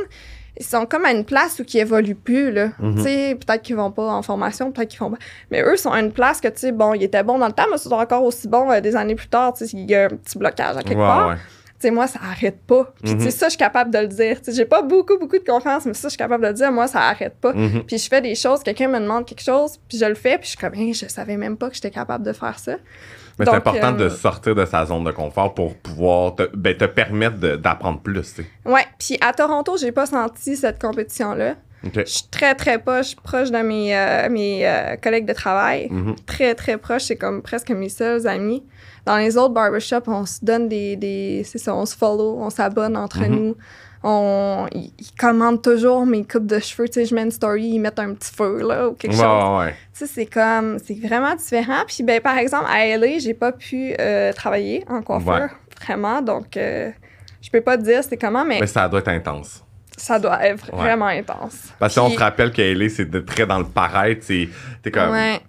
ils 0.58 0.64
sont 0.66 0.86
comme 0.86 1.04
à 1.04 1.12
une 1.12 1.24
place 1.24 1.58
où 1.58 1.64
ils 1.72 1.78
évoluent 1.80 2.14
plus 2.14 2.50
là. 2.52 2.70
Tu 2.96 3.02
sais, 3.02 3.34
peut-être 3.40 3.62
qu'ils 3.62 3.76
vont 3.76 3.90
pas 3.92 4.08
en 4.10 4.22
formation, 4.22 4.72
peut-être 4.72 4.88
qu'ils 4.88 5.00
vont 5.00 5.10
pas. 5.10 5.18
Mais 5.50 5.62
eux 5.62 5.76
sont 5.76 5.90
à 5.92 6.00
une 6.00 6.12
place 6.12 6.40
que 6.40 6.48
tu 6.48 6.58
sais 6.58 6.72
bon, 6.72 6.94
ils 6.94 7.04
étaient 7.04 7.22
bons 7.22 7.38
dans 7.38 7.46
le 7.46 7.52
temps, 7.52 7.64
mais 7.70 7.76
ils 7.76 7.80
sont 7.80 7.92
encore 7.92 8.24
aussi 8.24 8.48
bons 8.48 8.70
euh, 8.70 8.80
des 8.80 8.96
années 8.96 9.14
plus 9.14 9.28
tard, 9.28 9.54
tu 9.54 9.66
sais, 9.66 9.76
il 9.76 9.88
y 9.90 9.94
a 9.94 10.04
un 10.04 10.08
petit 10.08 10.36
blocage 10.38 10.76
à 10.76 10.82
quelque 10.82 10.98
part. 10.98 11.28
ouais. 11.28 11.34
Tu 11.80 11.86
sais 11.86 11.90
moi 11.92 12.08
ça 12.08 12.18
arrête 12.28 12.60
pas. 12.66 12.92
Puis 13.04 13.14
Mhm. 13.14 13.30
ça 13.30 13.46
je 13.46 13.50
suis 13.50 13.56
capable 13.58 13.92
de 13.92 13.98
le 14.00 14.08
dire. 14.08 14.38
Tu 14.42 14.46
sais 14.50 14.56
j'ai 14.56 14.64
pas 14.64 14.82
beaucoup 14.82 15.16
beaucoup 15.16 15.38
de 15.38 15.44
confiance, 15.44 15.86
mais 15.86 15.94
ça 15.94 16.08
je 16.08 16.10
suis 16.10 16.18
capable 16.18 16.42
de 16.42 16.48
le 16.48 16.54
dire, 16.54 16.72
moi 16.72 16.88
ça 16.88 17.02
arrête 17.02 17.36
pas. 17.40 17.52
Mhm. 17.52 17.84
Puis 17.84 17.98
je 17.98 18.08
fais 18.08 18.20
des 18.20 18.34
choses, 18.34 18.64
quelqu'un 18.64 18.88
me 18.88 18.98
demande 18.98 19.24
quelque 19.24 19.44
chose, 19.44 19.78
puis 19.88 19.96
je 19.96 20.04
le 20.04 20.16
fais, 20.16 20.38
puis 20.38 20.46
je 20.46 20.48
suis 20.48 20.58
comme 20.58 20.74
Hey, 20.74 20.92
je 20.92 21.06
savais 21.06 21.36
même 21.36 21.56
pas 21.56 21.68
que 21.68 21.76
j'étais 21.76 21.92
capable 21.92 22.24
de 22.24 22.32
faire 22.32 22.58
ça. 22.58 22.72
Mais 23.38 23.44
c'est 23.44 23.52
important 23.54 23.94
euh, 23.94 24.04
de 24.04 24.08
sortir 24.08 24.54
de 24.54 24.64
sa 24.64 24.84
zone 24.86 25.04
de 25.04 25.10
confort 25.12 25.54
pour 25.54 25.74
pouvoir 25.76 26.34
te, 26.34 26.48
ben, 26.54 26.76
te 26.76 26.84
permettre 26.86 27.56
d'apprendre 27.56 28.00
plus. 28.00 28.36
Ouais, 28.66 28.84
puis 28.98 29.16
à 29.20 29.32
Toronto, 29.32 29.76
j'ai 29.76 29.92
pas 29.92 30.06
senti 30.06 30.56
cette 30.56 30.80
compétition 30.80 31.34
là. 31.34 31.54
OK. 31.86 31.92
Je 31.94 32.04
suis 32.10 32.24
très, 32.28 32.56
très 32.56 32.78
proche, 32.80 33.14
proche 33.14 33.52
de 33.52 33.58
mes, 33.58 33.96
euh, 33.96 34.28
mes 34.28 34.66
euh, 34.66 34.96
collègues 34.96 35.26
de 35.26 35.32
travail. 35.32 35.86
Mhm. 35.90 36.16
Très, 36.26 36.56
très 36.56 36.76
proche. 36.76 37.02
C'est 37.04 37.16
comme 37.16 37.40
presque 37.40 37.70
mes 37.70 37.88
seuls 37.88 38.26
amis. 38.26 38.64
Dans 39.06 39.16
les 39.16 39.36
autres 39.36 39.54
barbershops, 39.54 40.08
on 40.08 40.26
se 40.26 40.44
donne 40.44 40.68
des... 40.68 40.96
des 40.96 41.42
c'est 41.44 41.58
ça, 41.58 41.74
on 41.76 41.86
se 41.86 41.96
follow, 41.96 42.36
on 42.40 42.50
s'abonne 42.50 42.96
entre 42.96 43.20
Mhm. 43.20 43.28
nous. 43.34 43.56
On, 44.02 44.66
ils, 44.72 44.92
ils 44.98 45.10
commandent 45.18 45.60
toujours 45.62 46.06
mes 46.06 46.24
coupes 46.24 46.46
de 46.46 46.58
cheveux. 46.58 46.88
Tu 46.88 46.94
sais, 46.94 47.04
je 47.06 47.14
mets 47.14 47.22
une 47.22 47.30
story, 47.30 47.64
ils 47.64 47.78
mettent 47.80 47.98
un 47.98 48.14
petit 48.14 48.32
feu, 48.34 48.60
là, 48.66 48.88
ou 48.88 48.92
quelque 48.94 49.12
Ouais, 49.16 49.18
chose. 49.22 49.58
ouais. 49.58 49.72
Tu 49.92 50.00
sais, 50.00 50.06
c'est 50.06 50.26
comme... 50.26 50.78
C'est 50.84 50.98
vraiment 51.06 51.34
différent. 51.34 51.82
Puis, 51.86 52.04
ben, 52.04 52.20
par 52.20 52.38
exemple, 52.38 52.66
à 52.70 52.86
LA, 52.96 53.18
j'ai 53.18 53.34
pas 53.34 53.52
pu 53.52 53.94
euh, 53.98 54.32
travailler 54.32 54.84
en 54.88 55.02
coiffeur. 55.02 55.40
Ouais. 55.40 55.48
Vraiment. 55.84 56.22
Donc, 56.22 56.56
euh, 56.56 56.90
je 57.40 57.50
peux 57.50 57.60
pas 57.60 57.76
te 57.76 57.82
dire 57.82 58.02
c'est 58.04 58.16
comment, 58.16 58.44
mais 58.44 58.58
Mais 58.60 58.66
ça 58.66 58.88
doit 58.88 59.00
être 59.00 59.08
intense. 59.08 59.64
ça 59.96 60.18
doit 60.18 60.44
être 60.46 60.70
vraiment 60.74 61.06
intense. 61.06 61.56
Parce 61.78 61.94
qu'on 61.94 62.06
Puis- 62.06 62.14
se 62.14 62.20
rappelle 62.20 62.52
qu'elle 62.52 62.88
c'est 62.90 63.04
de 63.10 63.18
très 63.20 63.46
dans 63.46 63.58
le 63.58 63.64
paraître, 63.64 64.24
c'est 64.24 64.48
t'es 64.82 64.90
comme 64.92 65.10
Ouais. 65.10 65.40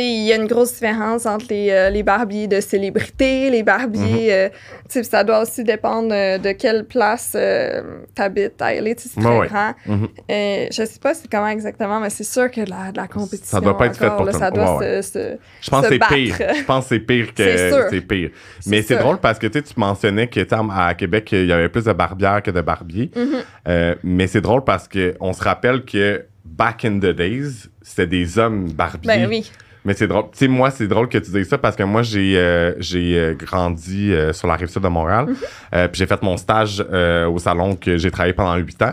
Il 0.00 0.24
y 0.26 0.32
a 0.32 0.36
une 0.36 0.46
grosse 0.46 0.72
différence 0.74 1.26
entre 1.26 1.46
les, 1.50 1.70
euh, 1.70 1.90
les 1.90 2.02
barbiers 2.02 2.46
de 2.48 2.60
célébrités, 2.60 3.50
les 3.50 3.62
barbiers. 3.62 4.32
Euh, 4.32 4.48
tu 4.48 4.54
sais, 4.88 5.02
ça 5.02 5.24
doit 5.24 5.42
aussi 5.42 5.64
dépendre 5.64 6.12
euh, 6.12 6.38
de 6.38 6.52
quelle 6.52 6.84
place 6.84 7.32
euh, 7.34 8.00
t'habites 8.14 8.60
à 8.60 8.74
LA. 8.74 8.92
C'est 8.96 9.16
Ouais, 9.18 9.22
très 9.24 9.38
ouais. 9.38 9.46
grand. 9.48 9.72
Mhm. 9.86 10.08
Euh, 10.30 10.66
je 10.70 10.84
sais 10.84 10.98
pas 11.00 11.14
c'est 11.14 11.30
comment 11.30 11.48
exactement, 11.48 12.00
mais 12.00 12.10
c'est 12.10 12.24
sûr 12.24 12.50
que 12.50 12.60
la, 12.60 12.92
la 12.94 13.06
compétition. 13.08 13.58
Ça 13.58 13.60
doit 13.60 13.76
pas 13.76 13.86
être 13.86 13.96
fait 13.96 14.06
encore, 14.06 14.16
pour 14.18 14.26
là, 14.26 14.32
Ça 14.32 14.50
doit 14.50 14.78
Ouais, 14.78 15.02
se- 15.02 15.10
se. 15.12 15.36
Je 15.60 15.70
pense 15.70 15.84
se 15.84 15.90
que 15.90 15.94
c'est 16.08 16.14
pire. 16.14 16.36
Je 16.56 16.64
pense 16.64 16.84
que 16.84 16.88
c'est 16.90 17.00
pire 17.00 17.34
que 17.34 17.88
C'est 17.90 18.00
pire. 18.00 18.30
Mais 18.66 18.82
c'est 18.82 18.96
drôle 18.96 19.18
parce 19.18 19.38
que 19.38 19.46
tu 19.46 19.62
mentionnais 19.76 20.26
que 20.28 20.40
à 20.70 20.94
Québec, 20.94 21.28
il 21.32 21.46
y 21.46 21.52
avait 21.52 21.68
plus 21.68 21.84
de 21.84 21.92
barbières 21.92 22.42
que 22.42 22.50
de 22.50 22.60
barbiers. 22.60 23.10
Mhm. 23.16 23.94
Mais 24.04 24.26
c'est 24.26 24.40
drôle 24.40 24.64
parce 24.64 24.88
que 24.88 25.14
on 25.20 25.32
se 25.32 25.42
rappelle 25.42 25.84
que 25.84 26.24
back 26.44 26.84
in 26.84 26.98
the 26.98 27.06
days, 27.14 27.68
c'était 27.82 28.06
des 28.06 28.38
hommes 28.38 28.70
barbiers. 28.70 29.06
Ben 29.06 29.26
oui. 29.28 29.50
Mais 29.84 29.94
c'est 29.94 30.06
drôle. 30.06 30.24
Tu 30.32 30.38
sais, 30.38 30.48
moi, 30.48 30.70
c'est 30.70 30.86
drôle 30.86 31.08
que 31.08 31.18
tu 31.18 31.30
dises 31.30 31.48
ça 31.48 31.58
parce 31.58 31.74
que 31.74 31.82
moi, 31.82 32.02
j'ai 32.02 32.36
euh, 32.38 32.74
j'ai 32.78 33.18
euh, 33.18 33.34
grandi 33.34 34.12
euh, 34.12 34.32
sur 34.32 34.46
la 34.46 34.54
rive 34.54 34.68
sud 34.68 34.82
de 34.82 34.88
Montréal. 34.88 35.26
Mhm. 35.26 35.36
Euh, 35.74 35.88
puis 35.88 35.98
j'ai 35.98 36.06
fait 36.06 36.22
mon 36.22 36.36
stage 36.36 36.84
euh, 36.92 37.26
au 37.28 37.38
salon 37.38 37.74
que 37.76 37.96
j'ai 37.96 38.10
travaillé 38.10 38.32
pendant 38.32 38.54
huit 38.56 38.80
ans. 38.82 38.92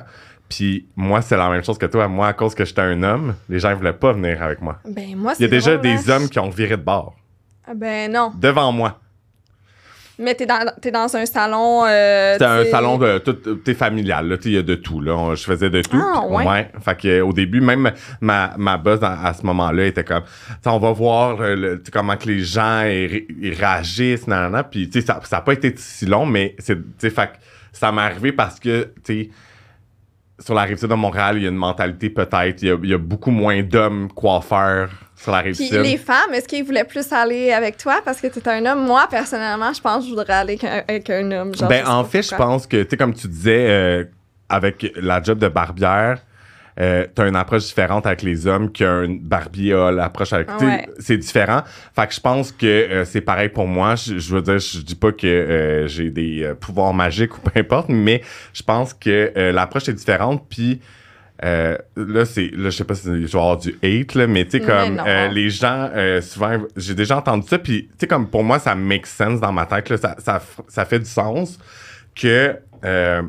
Puis 0.49 0.87
moi, 0.95 1.21
c'est 1.21 1.37
la 1.37 1.47
même 1.49 1.63
chose 1.63 1.77
que 1.77 1.85
toi. 1.85 2.07
Moi, 2.07 2.27
à 2.27 2.33
cause 2.33 2.55
que 2.55 2.65
j'étais 2.65 2.81
un 2.81 3.03
homme, 3.03 3.35
les 3.49 3.59
gens 3.59 3.69
ne 3.69 3.75
voulaient 3.75 3.93
pas 3.93 4.13
venir 4.13 4.41
avec 4.41 4.61
moi. 4.61 4.79
Ben 4.87 5.15
moi, 5.15 5.33
Il 5.37 5.43
y 5.43 5.45
a 5.45 5.47
déjà 5.47 5.73
drôle, 5.77 5.81
des 5.83 6.09
hein. 6.09 6.15
hommes 6.15 6.29
qui 6.29 6.39
ont 6.39 6.49
viré 6.49 6.75
de 6.75 6.81
bord. 6.81 7.15
Ah, 7.67 7.73
Ben 7.75 8.11
non. 8.11 8.31
Devant 8.35 8.71
moi. 8.71 8.99
Mais 10.19 10.35
t'es 10.35 10.45
dans, 10.45 10.59
t'es 10.81 10.91
dans 10.91 11.15
un 11.15 11.25
salon. 11.25 11.85
euh, 11.85 12.33
C'était 12.33 12.45
un 12.45 12.61
t'sais- 12.63 12.71
salon 12.71 12.97
de 12.97 13.17
tout, 13.19 13.33
t'es 13.33 13.73
familial, 13.73 14.27
là, 14.27 14.37
tu 14.37 14.43
sais, 14.43 14.49
il 14.49 14.55
y 14.55 14.57
a 14.57 14.61
de 14.63 14.75
tout, 14.75 14.99
là. 14.99 15.15
On- 15.15 15.33
Je 15.35 15.43
faisais 15.43 15.69
de 15.69 15.81
tout. 15.81 15.97
Ah, 15.99 16.25
ouais. 16.27 16.69
Fait 16.83 16.97
que, 16.97 17.07
euh, 17.07 17.25
au 17.25 17.31
début, 17.31 17.61
même 17.61 17.89
ma, 18.19 18.53
ma 18.57 18.77
boss 18.77 18.99
à, 19.01 19.25
à 19.27 19.33
ce 19.33 19.45
moment-là 19.45 19.85
était 19.85 20.03
comme, 20.03 20.23
tu 20.23 20.29
sais, 20.61 20.69
on 20.69 20.77
va 20.79 20.91
voir 20.91 21.39
euh, 21.41 21.55
le- 21.55 21.79
tu 21.79 21.85
sais, 21.85 21.91
comment 21.91 22.17
que 22.17 22.27
les 22.27 22.39
gens 22.41 22.81
ils, 22.83 23.07
ré- 23.07 23.27
ils 23.41 23.53
réagissent, 23.53 24.27
nanana. 24.27 24.63
Puis, 24.63 24.89
tu 24.89 24.99
sais, 24.99 25.07
ça 25.07 25.21
n'a 25.31 25.41
pas 25.41 25.53
été 25.53 25.73
si 25.77 26.05
long, 26.05 26.25
mais 26.25 26.55
c'est, 26.59 26.75
tu 26.75 26.83
sais, 26.97 27.09
fait 27.09 27.27
que 27.27 27.37
ça 27.71 27.91
m'est 27.91 28.01
arrivé 28.01 28.31
parce 28.33 28.59
que, 28.59 28.91
tu 29.05 29.23
sais, 29.23 29.29
sur 30.39 30.53
la 30.53 30.63
rive 30.63 30.77
sud 30.77 30.89
de 30.89 30.95
Montréal, 30.95 31.37
il 31.37 31.43
y 31.43 31.45
a 31.45 31.49
une 31.49 31.55
mentalité 31.55 32.09
peut-être, 32.09 32.61
il 32.61 32.67
y 32.67 32.71
a, 32.71 32.77
il 32.81 32.89
y 32.89 32.93
a 32.93 32.97
beaucoup 32.97 33.31
moins 33.31 33.61
d'hommes 33.61 34.09
coiffeurs 34.13 34.89
sur 35.15 35.31
la 35.31 35.39
rive 35.39 35.55
Puis 35.55 35.67
sud. 35.67 35.81
les 35.81 35.97
femmes, 35.97 36.33
est-ce 36.33 36.47
qu'ils 36.47 36.63
voulaient 36.63 36.85
plus 36.85 37.11
aller 37.11 37.51
avec 37.51 37.77
toi? 37.77 38.01
Parce 38.03 38.21
que 38.21 38.27
tu 38.27 38.39
un 38.49 38.65
homme? 38.65 38.85
Moi, 38.85 39.05
personnellement, 39.09 39.73
je 39.73 39.81
pense 39.81 40.03
que 40.03 40.09
je 40.09 40.15
voudrais 40.15 40.33
aller 40.33 40.53
avec 40.53 40.63
un, 40.63 40.83
avec 40.87 41.09
un 41.09 41.31
homme. 41.31 41.55
Genre, 41.55 41.67
Ben, 41.67 41.85
en 41.87 42.03
fait, 42.05 42.21
je 42.23 42.35
pense 42.35 42.65
que, 42.67 42.83
tu 42.83 42.91
sais, 42.91 42.97
comme 42.97 43.13
tu 43.13 43.27
disais, 43.27 43.69
euh, 43.69 44.03
avec 44.47 44.91
la 44.95 45.21
job 45.21 45.39
de 45.39 45.47
barbière, 45.47 46.19
euh, 46.79 47.05
t'as 47.13 47.27
une 47.27 47.35
approche 47.35 47.65
différente 47.65 48.05
avec 48.05 48.21
les 48.21 48.47
hommes 48.47 48.71
qu'un 48.71 49.07
barbier 49.21 49.73
a 49.73 49.91
l'approche 49.91 50.33
avec. 50.33 50.47
tu 50.57 50.65
Ouais. 50.65 50.87
C'est 50.99 51.17
différent. 51.17 51.63
Fait 51.95 52.07
que 52.07 52.13
je 52.13 52.19
pense 52.19 52.51
que 52.51 52.65
euh, 52.65 53.05
c'est 53.05 53.21
pareil 53.21 53.49
pour 53.49 53.67
moi. 53.67 53.95
Je, 53.95 54.17
je 54.17 54.35
veux 54.35 54.41
dire, 54.41 54.59
je 54.59 54.79
dis 54.79 54.95
pas 54.95 55.11
que 55.11 55.27
euh, 55.27 55.87
j'ai 55.87 56.09
des 56.09 56.43
euh, 56.43 56.55
pouvoirs 56.55 56.93
magiques 56.93 57.37
ou 57.37 57.41
peu 57.41 57.59
importe, 57.59 57.89
mais 57.89 58.21
je 58.53 58.63
pense 58.63 58.93
que 58.93 59.31
l'approche 59.51 59.89
est 59.89 59.93
différente. 59.93 60.45
Puis 60.49 60.79
euh, 61.43 61.77
là, 61.95 62.25
c'est 62.25 62.51
là, 62.53 62.69
je 62.69 62.77
sais 62.77 62.83
pas 62.83 62.95
si 62.95 63.05
je 63.07 63.11
vais 63.11 63.37
avoir 63.39 63.57
du 63.57 63.77
hate, 63.81 64.13
là, 64.15 64.27
mais 64.27 64.43
tu 64.43 64.51
sais, 64.51 64.59
comme 64.59 64.95
non. 64.95 65.03
euh, 65.07 65.29
les 65.29 65.49
gens, 65.49 65.89
euh, 65.95 66.21
souvent, 66.21 66.57
j'ai 66.75 66.93
déjà 66.93 67.17
entendu 67.17 67.47
ça, 67.47 67.57
puis 67.57 67.83
tu 67.87 67.91
sais, 67.99 68.07
comme 68.07 68.27
pour 68.27 68.43
moi, 68.43 68.59
ça 68.59 68.75
make 68.75 69.05
sense 69.05 69.39
dans 69.39 69.53
ma 69.53 69.65
tête, 69.65 69.89
là, 69.89 69.95
ça, 69.97 70.15
ça, 70.19 70.41
ça 70.67 70.83
fait 70.85 70.99
du 70.99 71.09
sens 71.09 71.57
que 72.13 72.57
euh, 72.83 73.21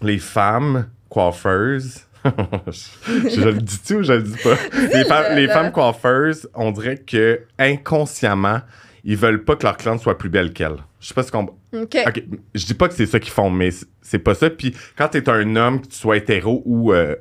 les 0.00 0.18
femmes 0.18 0.86
coiffeuses, 1.08 2.06
je, 2.24 3.28
je 3.28 3.40
le 3.40 3.54
dis-tu 3.54 3.96
ou 3.96 4.02
je 4.02 4.12
le 4.14 4.22
dis 4.22 4.36
pas? 4.42 4.56
Les, 4.94 5.04
femmes, 5.04 5.36
les 5.36 5.48
femmes 5.48 5.72
coiffeuses, 5.72 6.48
on 6.54 6.70
dirait 6.72 6.98
que 6.98 7.40
inconsciemment, 7.58 8.60
ils 9.04 9.16
veulent 9.16 9.44
pas 9.44 9.56
que 9.56 9.64
leur 9.64 9.76
cliente 9.76 10.00
soit 10.00 10.16
plus 10.16 10.30
belle 10.30 10.52
qu'elle. 10.52 10.76
Je 11.00 11.08
sais 11.08 11.14
pas 11.14 11.22
ce 11.22 11.30
qu'on. 11.30 11.42
OK. 11.44 11.96
Ok, 12.06 12.22
je 12.54 12.64
dis 12.66 12.74
pas 12.74 12.88
que 12.88 12.94
c'est 12.94 13.06
ça 13.06 13.20
qu'ils 13.20 13.32
font, 13.32 13.50
mais 13.50 13.70
c'est 14.00 14.18
pas 14.18 14.34
ça. 14.34 14.48
Puis 14.50 14.74
quand 14.96 15.08
t'es 15.08 15.28
un 15.28 15.56
homme, 15.56 15.80
que 15.82 15.88
tu 15.88 15.96
sois 15.96 16.16
hétéro 16.16 16.62
ou 16.64 16.92
euh, 16.92 17.14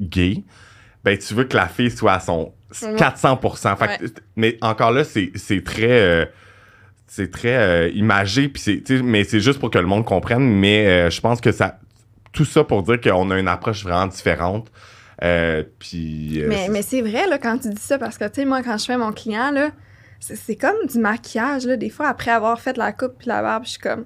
gay, 0.00 0.44
ben 1.04 1.16
tu 1.16 1.32
veux 1.34 1.44
que 1.44 1.56
la 1.56 1.68
fille 1.68 1.90
soit 1.90 2.12
à 2.14 2.20
son 2.20 2.52
Ouais. 2.82 2.96
400%. 2.96 3.76
Fait 3.76 3.98
que- 3.98 4.10
mais 4.34 4.58
encore 4.60 4.90
là, 4.90 5.04
c'est 5.04 5.30
très... 5.64 5.90
euh, 5.90 6.26
c'est 7.06 7.30
très 7.30 7.54
euh, 7.56 7.88
imagé, 7.94 8.48
puis 8.48 8.60
c'est, 8.60 8.82
tu 8.82 8.96
sais, 8.96 9.02
mais 9.04 9.22
c'est 9.22 9.38
juste 9.38 9.60
pour 9.60 9.70
que 9.70 9.78
le 9.78 9.86
monde 9.86 10.04
comprenne. 10.04 10.42
Mais 10.42 10.84
euh, 10.88 11.10
je 11.10 11.20
pense 11.20 11.40
que 11.40 11.52
ça... 11.52 11.78
Tout 12.34 12.44
ça 12.44 12.64
pour 12.64 12.82
dire 12.82 13.00
qu'on 13.00 13.30
a 13.30 13.38
une 13.38 13.48
approche 13.48 13.84
vraiment 13.84 14.06
différente. 14.08 14.66
Euh, 15.22 15.62
puis... 15.78 16.42
euh, 16.42 16.48
Mais, 16.48 16.56
c'est- 16.56 16.68
mais 16.70 16.82
c'est 16.82 17.00
vrai, 17.00 17.26
là, 17.28 17.38
quand 17.38 17.56
tu 17.58 17.70
dis 17.70 17.80
ça, 17.80 17.96
parce 17.98 18.18
que, 18.18 18.24
tu 18.26 18.34
sais, 18.34 18.44
moi, 18.44 18.62
quand 18.62 18.76
je 18.76 18.84
fais 18.84 18.96
mon 18.98 19.12
client, 19.12 19.50
là, 19.52 19.70
c'est 20.20 20.36
c'est 20.36 20.56
comme 20.56 20.74
du 20.90 20.98
maquillage, 20.98 21.64
là. 21.66 21.76
Des 21.76 21.90
fois, 21.90 22.08
après 22.08 22.30
avoir 22.32 22.60
fait 22.60 22.76
la 22.76 22.92
coupe 22.92 23.14
puis 23.18 23.28
la 23.28 23.40
barbe, 23.40 23.64
je 23.64 23.70
suis 23.70 23.78
comme... 23.80 24.04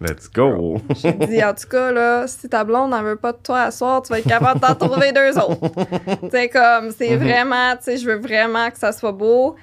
Let's 0.00 0.30
go! 0.30 0.76
Je 0.90 1.08
te 1.10 1.26
dis, 1.26 1.42
en 1.42 1.54
tout 1.54 1.68
cas, 1.70 1.90
là, 1.90 2.26
si 2.26 2.48
ta 2.50 2.62
blonde 2.64 2.90
n'en 2.90 3.02
veut 3.02 3.16
pas 3.16 3.32
de 3.32 3.38
toi 3.42 3.62
à 3.62 3.70
soir, 3.70 4.02
tu 4.02 4.12
vas 4.12 4.18
être 4.18 4.28
capable 4.28 4.60
d'en 4.60 4.74
trouver 4.74 5.10
deux 5.12 5.36
autres. 5.38 5.58
sais, 6.30 6.48
comme, 6.50 6.90
c'est 6.96 7.16
Mhm. 7.16 7.24
vraiment, 7.26 7.76
tu 7.76 7.84
sais, 7.84 7.96
je 7.96 8.06
veux 8.06 8.18
vraiment 8.18 8.70
que 8.70 8.78
ça 8.78 8.92
soit 8.92 9.12
beau. 9.12 9.56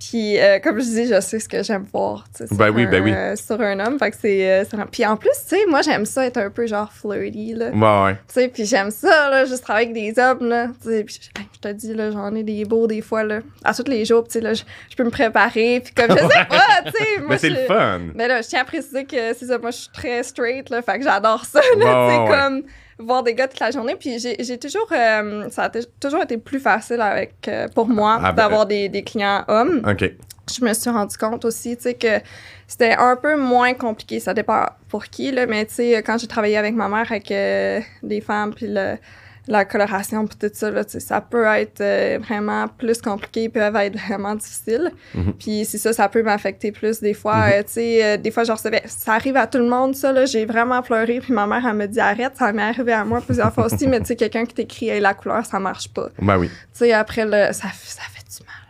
Puis, 0.00 0.40
euh, 0.40 0.58
comme 0.60 0.80
je 0.80 0.84
dis, 0.86 1.06
je 1.06 1.20
sais 1.20 1.38
ce 1.38 1.46
que 1.48 1.62
j'aime 1.62 1.84
voir, 1.92 2.24
tu 2.34 2.38
sais, 2.38 2.46
sur, 2.48 2.56
Ben 2.56 2.70
oui, 2.70 2.86
ben 2.86 3.02
un, 3.02 3.04
oui. 3.04 3.12
euh, 3.14 3.36
sur 3.36 3.60
un 3.60 3.78
homme. 3.80 3.98
Fait 3.98 4.10
que 4.10 4.16
c'est... 4.18 4.50
euh, 4.50 4.64
Puis 4.90 5.04
en 5.04 5.16
plus, 5.16 5.28
tu 5.46 5.56
sais, 5.56 5.66
moi, 5.68 5.82
j'aime 5.82 6.06
ça 6.06 6.24
être 6.24 6.38
un 6.38 6.48
peu, 6.48 6.66
genre, 6.66 6.90
flirty, 6.90 7.52
là. 7.54 7.68
Ouais, 7.68 8.04
ouais. 8.06 8.14
Tu 8.14 8.20
sais, 8.34 8.48
puis 8.48 8.64
j'aime 8.64 8.90
ça, 8.90 9.28
là, 9.28 9.44
juste 9.44 9.62
travailler 9.62 9.90
avec 9.90 10.14
des 10.14 10.20
hommes, 10.22 10.48
là. 10.48 10.68
Tu 10.82 10.88
sais, 10.88 11.04
puis 11.04 11.20
je 11.22 11.40
je 11.62 11.68
te 11.68 11.74
dis, 11.74 11.92
là, 11.92 12.10
j'en 12.10 12.34
ai 12.34 12.42
des 12.42 12.64
beaux 12.64 12.86
des 12.86 13.02
fois, 13.02 13.22
là. 13.22 13.40
À 13.62 13.74
tous 13.74 13.84
les 13.86 14.06
jours, 14.06 14.24
tu 14.24 14.32
sais, 14.32 14.40
là, 14.40 14.54
je 14.54 14.62
je 14.90 14.96
peux 14.96 15.04
me 15.04 15.10
préparer, 15.10 15.80
puis 15.84 15.92
comme 15.92 16.10
je 16.16 16.22
sais 16.22 16.44
pas, 16.48 16.82
tu 16.86 16.92
sais. 16.92 17.22
Mais 17.28 17.36
c'est 17.38 17.50
le 17.50 17.66
fun. 17.66 18.00
Mais 18.14 18.26
là, 18.26 18.40
je 18.40 18.48
tiens 18.48 18.62
à 18.62 18.64
préciser 18.64 19.04
que 19.04 19.34
c'est 19.34 19.44
ça, 19.46 19.58
moi, 19.58 19.70
je 19.70 19.76
suis 19.76 19.90
très 19.92 20.22
straight, 20.22 20.70
là, 20.70 20.80
fait 20.80 20.96
que 20.98 21.04
j'adore 21.04 21.44
ça, 21.44 21.60
là, 21.76 22.06
Ouais, 22.06 22.08
tu 22.08 22.14
sais, 22.16 22.20
ouais. 22.22 22.38
comme 22.38 22.62
voir 23.00 23.22
des 23.22 23.34
gars 23.34 23.48
toute 23.48 23.60
la 23.60 23.70
journée. 23.70 23.96
Puis 23.98 24.18
j'ai 24.18 24.58
toujours, 24.58 24.88
euh, 24.92 25.48
ça 25.50 25.64
a 25.64 25.70
toujours 26.00 26.22
été 26.22 26.36
plus 26.38 26.60
facile 26.60 27.00
avec, 27.00 27.34
euh, 27.48 27.68
pour 27.74 27.88
moi 27.88 28.18
Ah, 28.22 28.32
ben, 28.32 28.42
d'avoir 28.42 28.66
des, 28.66 28.88
des 28.88 29.02
clients 29.02 29.44
hommes. 29.48 29.82
OK. 29.88 30.10
Je 30.52 30.64
me 30.64 30.72
suis 30.74 30.90
rendu 30.90 31.16
compte 31.16 31.44
aussi, 31.44 31.76
tu 31.76 31.84
sais, 31.84 31.94
que 31.94 32.18
c'était 32.66 32.94
un 32.98 33.14
peu 33.16 33.36
moins 33.36 33.72
compliqué. 33.74 34.18
Ça 34.18 34.34
dépend 34.34 34.66
pour 34.88 35.04
qui, 35.04 35.30
là, 35.30 35.46
mais 35.46 35.64
tu 35.66 35.74
sais, 35.74 36.02
quand 36.02 36.18
j'ai 36.18 36.26
travaillé 36.26 36.56
avec 36.56 36.74
ma 36.74 36.88
mère, 36.88 37.06
avec 37.10 37.30
euh, 37.30 37.80
des 38.02 38.20
femmes, 38.20 38.52
puis 38.52 38.66
le- 38.68 38.96
la 39.50 39.64
coloration, 39.64 40.26
puis 40.26 40.36
tout 40.38 40.50
ça, 40.52 40.70
là, 40.70 40.82
ça 40.86 41.20
peut 41.20 41.44
être 41.44 41.80
euh, 41.80 42.18
vraiment 42.22 42.68
plus 42.68 43.02
compliqué, 43.02 43.48
peuvent 43.48 43.76
être 43.76 43.98
vraiment 43.98 44.34
difficiles. 44.34 44.90
Mhm. 45.14 45.32
Puis 45.38 45.64
c'est 45.64 45.78
ça, 45.78 45.92
ça 45.92 46.08
peut 46.08 46.22
m'affecter 46.22 46.72
plus 46.72 47.00
des 47.00 47.14
fois. 47.14 47.36
Mhm. 47.36 47.52
euh, 47.52 47.62
tu 47.62 47.72
sais, 47.72 48.04
euh, 48.04 48.16
des 48.16 48.30
fois, 48.30 48.44
je 48.44 48.52
recevais... 48.52 48.82
Ça 48.86 49.14
arrive 49.14 49.36
à 49.36 49.46
tout 49.46 49.58
le 49.58 49.68
monde, 49.68 49.94
ça, 49.94 50.12
là. 50.12 50.24
J'ai 50.24 50.46
vraiment 50.46 50.82
pleuré, 50.82 51.20
puis 51.20 51.32
ma 51.32 51.46
mère, 51.46 51.66
elle 51.66 51.76
me 51.76 51.86
dit 51.86 52.00
«Arrête, 52.00 52.36
ça 52.36 52.52
m'est 52.52 52.62
arrivé 52.62 52.92
à 52.92 53.04
moi 53.04 53.20
plusieurs 53.20 53.52
fois 53.52 53.66
aussi, 53.66 53.86
mais 53.86 54.00
tu 54.00 54.06
sais, 54.06 54.16
quelqu'un 54.16 54.44
qui 54.44 54.54
t'écrit 54.54 54.88
hey, 54.88 55.00
la 55.00 55.14
couleur, 55.14 55.44
ça 55.44 55.58
marche 55.58 55.88
pas.» 55.88 56.08
Ben 56.22 56.38
oui. 56.38 56.48
Tu 56.48 56.54
sais, 56.72 56.92
après, 56.92 57.24
là, 57.24 57.52
ça, 57.52 57.68
ça 57.74 58.02
fait 58.02 58.24
du 58.24 58.44
mal. 58.46 58.69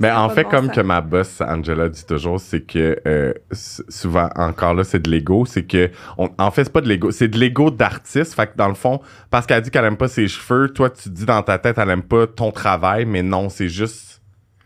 Ben, 0.00 0.08
Ça 0.10 0.18
a 0.18 0.22
en 0.22 0.28
fait, 0.30 0.44
bon 0.44 0.50
comme 0.50 0.66
sens. 0.66 0.76
que 0.76 0.80
ma 0.80 1.00
boss 1.00 1.40
Angela 1.40 1.88
dit 1.88 2.04
toujours, 2.06 2.38
c'est 2.40 2.60
que 2.60 2.96
euh, 3.06 3.32
souvent, 3.52 4.28
encore 4.36 4.74
là, 4.74 4.84
c'est 4.84 5.00
de 5.00 5.10
l'ego. 5.10 5.44
C'est 5.44 5.64
que, 5.64 5.90
on- 6.18 6.30
en 6.38 6.50
fait, 6.50 6.64
c'est 6.64 6.72
pas 6.72 6.80
de 6.80 6.88
l'ego, 6.88 7.10
c'est 7.10 7.28
de 7.28 7.38
l'ego 7.38 7.70
d'artiste. 7.70 8.34
Fait 8.34 8.46
que 8.46 8.56
dans 8.56 8.68
le 8.68 8.74
fond, 8.74 9.00
parce 9.30 9.46
qu'elle 9.46 9.62
dit 9.62 9.70
qu'elle 9.70 9.84
aime 9.84 9.96
pas 9.96 10.08
ses 10.08 10.28
cheveux, 10.28 10.68
toi, 10.72 10.90
tu 10.90 11.08
dis 11.10 11.24
dans 11.26 11.42
ta 11.42 11.58
tête, 11.58 11.78
elle 11.78 11.90
aime 11.90 12.02
pas 12.02 12.26
ton 12.26 12.52
travail, 12.52 13.06
mais 13.06 13.22
non, 13.22 13.48
c'est 13.48 13.68
juste 13.68 14.22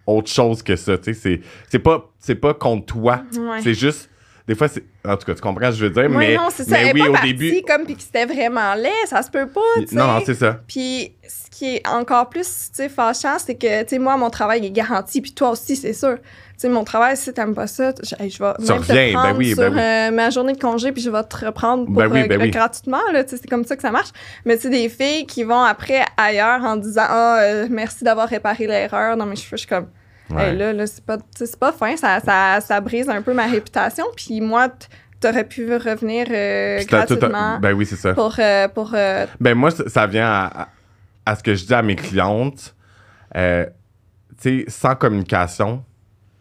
autre 0.07 0.31
chose 0.31 0.63
que 0.63 0.77
ça. 0.77 0.99
Tu 0.99 1.15
sais, 1.15 1.21
c'est- 1.21 1.41
c'est 1.71 1.79
pas, 1.79 2.11
c'est 2.19 2.35
pas 2.35 2.53
contre 2.55 2.87
toi. 2.87 3.23
Ouais. 3.39 3.61
C'est 3.63 3.75
juste, 3.75 4.11
des 4.49 4.55
fois, 4.55 4.69
c'est. 4.69 4.85
En 5.07 5.17
tout 5.17 5.25
cas, 5.27 5.35
tu 5.35 5.41
comprends 5.41 5.67
ce 5.67 5.71
que 5.73 5.77
je 5.77 5.85
veux 5.85 5.91
dire, 5.91 6.03
Ouais, 6.11 6.27
mais, 6.29 6.37
non, 6.37 6.49
c'est 6.51 6.65
ça. 6.65 6.77
mais 6.83 6.93
oui, 6.93 7.01
pas 7.01 7.09
au 7.09 7.13
partie 7.13 7.35
début. 7.35 7.63
comme 7.67 7.85
puis 7.85 7.97
que 7.97 8.03
c'était 8.03 8.27
vraiment 8.27 8.75
laid, 8.75 8.91
ça 9.07 9.23
se 9.23 9.31
peut 9.31 9.47
pas, 9.49 9.61
tu 9.81 9.87
sais. 9.89 9.95
Non, 9.97 10.07
non, 10.07 10.21
c'est 10.25 10.35
ça. 10.35 10.61
Puis 10.67 11.15
ce 11.29 11.51
qui 11.51 11.77
est 11.77 11.89
encore 11.89 12.29
plus, 12.29 12.47
tu 12.47 12.77
sais, 12.77 12.89
fâchant, 12.89 13.39
c'est 13.39 13.55
que, 13.55 13.83
tu 13.83 13.89
sais, 13.91 13.99
moi, 13.99 14.17
mon 14.17 14.31
travail 14.31 14.65
est 14.67 14.71
garanti, 14.71 15.21
puis 15.21 15.33
toi 15.33 15.51
aussi, 15.51 15.77
c'est 15.77 15.93
sûr. 15.93 16.17
Tu 16.19 16.69
sais, 16.69 16.69
mon 16.69 16.85
travail, 16.85 17.17
si 17.17 17.33
t'aimes 17.33 17.55
pas 17.55 17.67
ça, 17.67 17.93
je, 18.03 18.15
je 18.29 18.39
vais 18.43 18.53
Tu 18.65 18.73
reviens, 18.73 19.13
ben 19.15 19.35
oui, 19.37 19.55
ben 19.55 19.63
sur 19.65 19.73
oui. 19.73 19.81
euh, 19.81 20.11
ma 20.13 20.31
journée 20.31 20.53
de 20.53 20.61
congé, 20.61 20.93
puis 20.93 21.03
je 21.03 21.11
vais 21.11 21.23
te 21.25 21.45
reprendre 21.45 21.87
pour, 21.87 21.95
Ben 21.95 22.09
oui, 22.11 22.21
euh, 22.23 22.27
ben 22.29 22.41
oui. 22.41 22.51
gratuitement, 22.51 23.01
là, 23.13 23.25
tu 23.25 23.31
sais, 23.31 23.37
c'est 23.43 23.49
comme 23.49 23.65
ça 23.65 23.75
que 23.77 23.83
ça 23.83 23.91
marche. 23.91 24.11
Mais 24.45 24.57
tu 24.57 24.63
sais, 24.63 24.71
des 24.71 24.89
filles 24.89 25.27
qui 25.27 25.43
vont 25.45 25.61
après 25.63 26.03
ailleurs 26.17 26.63
en 26.65 26.77
disant 26.77 27.05
«Ah, 27.09 27.39
euh, 27.43 27.67
merci 27.71 28.05
d'avoir 28.05 28.29
réparé 28.29 28.67
l'erreur 28.67 29.17
dans 29.17 29.27
mes 29.27 29.37
cheveux», 29.37 29.49
je 29.53 29.57
suis 29.59 29.67
comme 29.69 29.87
Ouais. 30.35 30.51
Hey, 30.51 30.57
là, 30.57 30.73
là 30.73 30.87
c'est 30.87 31.05
pas, 31.05 31.19
pas 31.61 31.73
fin, 31.73 31.97
ça, 31.97 32.21
ça, 32.21 32.61
ça 32.61 32.81
brise 32.81 33.09
un 33.09 33.23
peu 33.23 33.35
ma 33.35 33.47
réputation. 33.47 34.05
Puis 34.17 34.41
moi, 34.41 34.69
t'aurais 35.21 35.45
pu 35.45 35.75
revenir 35.77 36.27
euh, 36.31 36.83
gratuitement 36.85 37.59
Ben 37.61 37.73
oui, 37.73 37.87
c'est 37.87 37.97
ça. 37.97 38.15
pour, 38.15 38.35
euh, 38.39 38.69
pour 38.69 38.93
euh, 38.95 39.27
Ben 39.41 39.55
moi, 39.55 39.71
ça, 39.71 40.07
vient 40.07 40.27
à, 40.29 40.69
à- 41.27 41.37
ce 41.37 41.43
que 41.43 41.55
je 41.55 41.65
dis 41.65 41.75
à 41.75 41.83
mes 41.83 41.97
clientes. 41.97 42.75
Euh, 43.37 43.67
tu 44.41 44.61
sais, 44.61 44.65
sans 44.69 44.95
communication, 44.97 45.85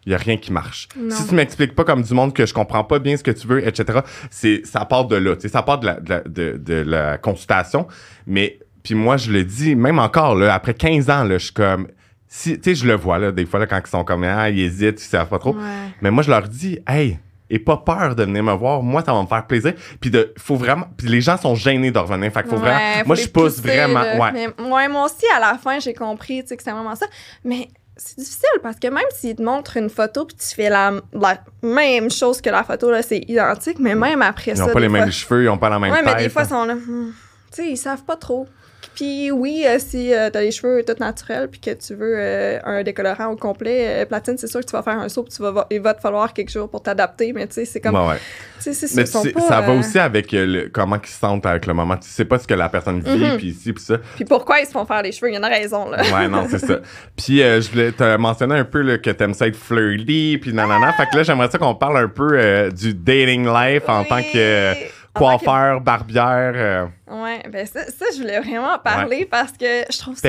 il 0.04 0.08
n'y 0.10 0.14
a 0.16 0.18
rien 0.18 0.36
qui 0.36 0.52
marche. 0.52 0.88
Non. 0.98 1.14
Si 1.14 1.28
tu 1.28 1.34
m'expliques 1.36 1.74
pas 1.76 1.84
comme 1.84 2.02
du 2.02 2.12
monde 2.12 2.34
que 2.34 2.44
je 2.44 2.52
comprends 2.52 2.82
pas 2.82 2.98
bien 2.98 3.16
ce 3.16 3.22
que 3.22 3.30
tu 3.30 3.46
veux, 3.46 3.64
etc., 3.66 4.00
c'est, 4.30 4.62
ça 4.66 4.84
part 4.84 5.04
de 5.06 5.14
là. 5.16 5.36
tu 5.36 5.42
sais, 5.42 5.48
Ça 5.48 5.62
part 5.62 5.78
de 5.78 5.86
la, 5.86 6.00
de 6.00 6.10
la- 6.10 6.20
de- 6.22 6.56
de 6.56 6.74
la 6.74 7.18
consultation. 7.18 7.86
Mais, 8.26 8.58
puis 8.82 8.94
moi, 8.96 9.16
je 9.16 9.30
le 9.30 9.44
dis, 9.44 9.76
même 9.76 10.00
encore, 10.00 10.34
là, 10.34 10.52
après 10.52 10.74
15 10.74 11.08
ans, 11.08 11.22
là, 11.22 11.38
je 11.38 11.44
suis 11.44 11.54
comme... 11.54 11.86
Si, 12.34 12.58
tu 12.58 12.70
sais, 12.70 12.74
je 12.74 12.86
le 12.86 12.94
vois, 12.94 13.18
là, 13.18 13.30
des 13.30 13.44
fois, 13.44 13.60
là, 13.60 13.66
quand 13.66 13.78
ils 13.84 13.90
sont 13.90 14.04
comme, 14.04 14.24
ah, 14.24 14.48
ils 14.48 14.60
hésitent, 14.60 14.98
ils 15.02 15.04
savent 15.06 15.28
pas 15.28 15.38
trop. 15.38 15.52
ouais. 15.54 15.60
Mais 16.00 16.10
moi, 16.10 16.22
je 16.22 16.30
leur 16.30 16.48
dis, 16.48 16.78
hey, 16.88 17.18
et 17.50 17.58
pas 17.58 17.76
peur 17.76 18.14
de 18.16 18.24
venir 18.24 18.42
me 18.42 18.54
voir. 18.54 18.82
Moi, 18.82 19.02
ça 19.04 19.12
va 19.12 19.20
me 19.20 19.26
faire 19.26 19.46
plaisir. 19.46 19.74
Puis 20.00 20.10
de, 20.10 20.32
faut 20.38 20.56
vraiment. 20.56 20.86
Puis 20.96 21.08
les 21.08 21.20
gens 21.20 21.36
sont 21.36 21.54
gênés 21.54 21.90
de 21.90 21.98
revenir. 21.98 22.32
Fait 22.32 22.40
qu'il 22.40 22.48
faut 22.52 22.56
Ouais, 22.56 22.62
vraiment. 22.70 23.00
faut 23.00 23.06
Moi, 23.08 23.16
je 23.16 23.26
pousse 23.28 23.56
pousser, 23.60 23.68
vraiment. 23.68 24.00
Ouais. 24.18 24.32
Mais 24.32 24.48
moi, 24.58 24.88
moi 24.88 25.04
aussi, 25.04 25.26
à 25.36 25.40
la 25.40 25.58
fin, 25.58 25.78
j'ai 25.78 25.92
compris 25.92 26.40
tu 26.42 26.48
sais, 26.48 26.56
que 26.56 26.62
c'est 26.62 26.70
vraiment 26.72 26.94
ça. 26.96 27.04
Mais 27.44 27.68
c'est 27.98 28.16
difficile 28.18 28.48
parce 28.62 28.76
que 28.78 28.88
même 28.88 29.04
s'ils 29.14 29.36
te 29.36 29.42
montrent 29.42 29.76
une 29.76 29.90
photo 29.90 30.24
puis 30.24 30.34
tu 30.36 30.54
fais 30.54 30.70
la, 30.70 30.92
la 31.12 31.38
même 31.62 32.10
chose 32.10 32.40
que 32.40 32.48
la 32.48 32.64
photo, 32.64 32.90
là, 32.90 33.02
c'est 33.02 33.18
identique, 33.28 33.78
mais 33.78 33.94
même 33.94 34.22
après 34.22 34.52
Ils 34.52 34.56
ça. 34.56 34.64
n'ont 34.66 34.72
pas 34.72 34.80
les 34.80 34.88
fois- 34.88 35.00
mêmes 35.00 35.12
cheveux, 35.12 35.42
ils 35.42 35.46
n'ont 35.48 35.58
pas 35.58 35.68
la 35.68 35.78
même 35.78 35.92
Ouais, 35.92 36.02
tête. 36.02 36.14
mais 36.16 36.22
des 36.22 36.30
fois, 36.30 36.44
ils 36.44 36.48
sont 36.48 36.64
là. 36.64 36.74
hmm, 36.76 37.12
Tu 37.54 37.56
sais, 37.62 37.68
ils 37.72 37.76
savent 37.76 38.04
pas 38.04 38.16
trop. 38.16 38.48
Puis 38.94 39.30
oui, 39.30 39.64
euh, 39.66 39.78
si 39.78 40.12
euh, 40.12 40.28
t'as 40.30 40.40
les 40.42 40.50
cheveux 40.50 40.82
tout 40.86 40.94
naturels 41.00 41.48
puis 41.48 41.60
que 41.60 41.70
tu 41.70 41.94
veux 41.94 42.14
euh, 42.18 42.58
un 42.64 42.82
décolorant 42.82 43.28
au 43.28 43.36
complet, 43.36 44.02
euh, 44.02 44.04
platine, 44.04 44.36
c'est 44.36 44.46
sûr 44.46 44.60
que 44.60 44.66
tu 44.66 44.72
vas 44.72 44.82
faire 44.82 44.98
un 44.98 45.08
saut 45.08 45.22
puis 45.22 45.32
tu 45.34 45.42
vas, 45.42 45.50
va- 45.50 45.66
il 45.70 45.80
va 45.80 45.94
te 45.94 46.00
falloir 46.00 46.32
quelques 46.34 46.50
jours 46.50 46.68
pour 46.68 46.82
t'adapter, 46.82 47.32
mais 47.32 47.46
tu 47.46 47.54
sais, 47.54 47.64
c'est 47.64 47.80
comme. 47.80 47.94
Ouais, 47.94 48.08
ouais. 48.12 48.18
C'est. 48.58 48.94
Mais 48.94 49.06
sont 49.06 49.24
pas, 49.24 49.40
ça 49.40 49.60
va 49.62 49.72
euh, 49.72 49.78
aussi 49.80 49.98
avec 49.98 50.30
le- 50.32 50.68
comment 50.72 50.96
ils 51.02 51.08
se 51.08 51.18
sentent 51.18 51.46
avec 51.46 51.66
le 51.66 51.74
moment. 51.74 51.96
Tu 51.96 52.08
sais 52.08 52.24
pas 52.24 52.38
ce 52.38 52.46
que 52.46 52.54
la 52.54 52.68
personne 52.68 53.00
vit, 53.00 53.24
Mhm. 53.24 53.36
puis 53.38 53.46
ici, 53.48 53.72
puis 53.72 53.82
ça. 53.82 53.96
Puis 54.14 54.24
pourquoi 54.24 54.60
ils 54.60 54.66
se 54.66 54.72
font 54.72 54.84
faire 54.84 55.02
les 55.02 55.10
cheveux? 55.12 55.30
Il 55.30 55.34
y 55.34 55.38
en 55.38 55.42
a 55.42 55.48
raison, 55.48 55.88
là. 55.90 56.02
Ouais, 56.14 56.28
non, 56.28 56.46
c'est 56.48 56.58
ça. 56.58 56.78
Puis 57.16 57.42
euh, 57.42 57.60
je 57.60 57.70
voulais 57.70 57.92
te 57.92 58.16
mentionner 58.16 58.56
un 58.56 58.64
peu 58.64 58.80
là, 58.82 58.98
que 58.98 59.10
t'aimes 59.10 59.34
ça 59.34 59.46
être 59.48 59.56
flirty, 59.56 60.38
puis 60.40 60.52
nanana. 60.52 60.92
Fait 60.92 61.06
que 61.10 61.16
là, 61.16 61.22
j'aimerais 61.22 61.48
ça 61.50 61.58
qu'on 61.58 61.74
parle 61.74 61.96
un 61.98 62.08
peu 62.08 62.28
euh, 62.34 62.70
du 62.70 62.94
dating 62.94 63.46
life 63.46 63.82
en 63.88 64.00
Oui. 64.02 64.06
tant 64.08 64.22
que 64.22 64.74
que- 65.14 65.18
coiffeur, 65.18 65.80
barbière. 65.80 66.52
Euh, 66.54 66.86
Ouais, 67.10 67.42
ben 67.50 67.66
ça, 67.66 67.84
ça, 67.86 68.06
je 68.14 68.20
voulais 68.20 68.40
vraiment 68.40 68.74
en 68.74 68.78
parler 68.78 69.26
parce 69.30 69.52
que 69.52 69.84
je 69.90 69.98
trouve 69.98 70.16
ça, 70.16 70.28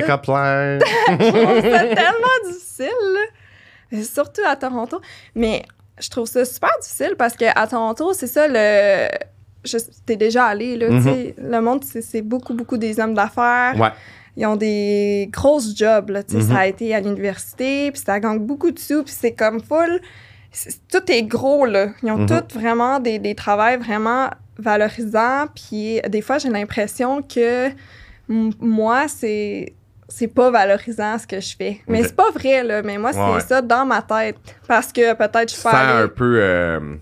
je 0.79 1.17
trouve 1.31 1.71
ça 1.71 1.79
tellement 1.95 2.51
difficile, 2.51 2.85
là. 3.13 3.19
Euh, 3.97 4.03
surtout 4.03 4.41
à 4.47 4.55
Toronto. 4.55 4.99
Mais 5.35 5.63
je 5.99 6.09
trouve 6.09 6.25
ça 6.27 6.43
super 6.45 6.71
difficile 6.81 7.15
parce 7.17 7.35
que 7.35 7.45
à 7.55 7.67
Toronto, 7.67 8.13
c'est 8.13 8.27
ça 8.27 8.47
le. 8.47 9.07
Je, 9.65 9.77
t'es 10.05 10.17
déjà 10.17 10.45
allé, 10.47 10.75
là, 10.75 10.89
Mhm. 10.89 10.97
tu 10.97 11.03
sais. 11.09 11.35
Le 11.37 11.61
monde, 11.61 11.83
c'est, 11.85 12.21
beaucoup, 12.21 12.53
beaucoup 12.53 12.77
des 12.77 12.99
hommes 12.99 13.13
d'affaires. 13.13 13.75
Ouais. 13.79 13.91
Ils 14.35 14.45
ont 14.47 14.55
des 14.57 15.29
grosses 15.31 15.73
jobs, 15.77 16.09
là, 16.09 16.23
tu 16.23 16.33
sais. 16.33 16.43
Mhm. 16.43 16.51
Ça 16.53 16.59
a 16.59 16.67
été 16.67 16.93
à 16.93 16.99
l'université, 16.99 17.89
puis 17.91 18.01
ça 18.05 18.19
gagne 18.19 18.39
beaucoup 18.39 18.71
de 18.71 18.79
sous, 18.79 19.03
puis 19.03 19.13
c'est 19.17 19.31
comme 19.33 19.61
full. 19.61 20.01
tout 20.91 21.11
est 21.11 21.23
gros, 21.23 21.65
là. 21.65 21.87
Ils 22.03 22.11
ont 22.11 22.17
Mhm. 22.17 22.27
tous 22.27 22.59
vraiment 22.59 22.99
des, 22.99 23.17
des 23.19 23.33
travails 23.35 23.77
vraiment 23.77 24.29
valorisants, 24.57 25.47
puis 25.55 25.99
des 26.07 26.21
fois, 26.21 26.37
j'ai 26.37 26.49
l'impression 26.49 27.21
que 27.21 27.69
moi, 28.27 29.07
c'est 29.07 29.73
c'est 30.09 30.27
pas 30.27 30.51
valorisant 30.51 31.17
ce 31.17 31.25
que 31.25 31.39
je 31.39 31.55
fais. 31.55 31.81
Mais 31.87 32.03
c'est 32.03 32.15
pas 32.15 32.29
vrai, 32.31 32.63
là. 32.63 32.83
Mais 32.83 32.97
moi, 32.99 33.13
c'est 33.13 33.19
Ouais, 33.19 33.39
ça 33.39 33.61
dans 33.61 33.85
ma 33.85 34.01
tête. 34.01 34.37
Parce 34.67 34.91
que 34.93 35.13
peut-être 35.15 35.49
je 35.49 35.55
suis 35.55 35.63
pas 35.63 36.01
un 36.03 36.07
peu. 36.07 36.35
euh, 36.39 36.95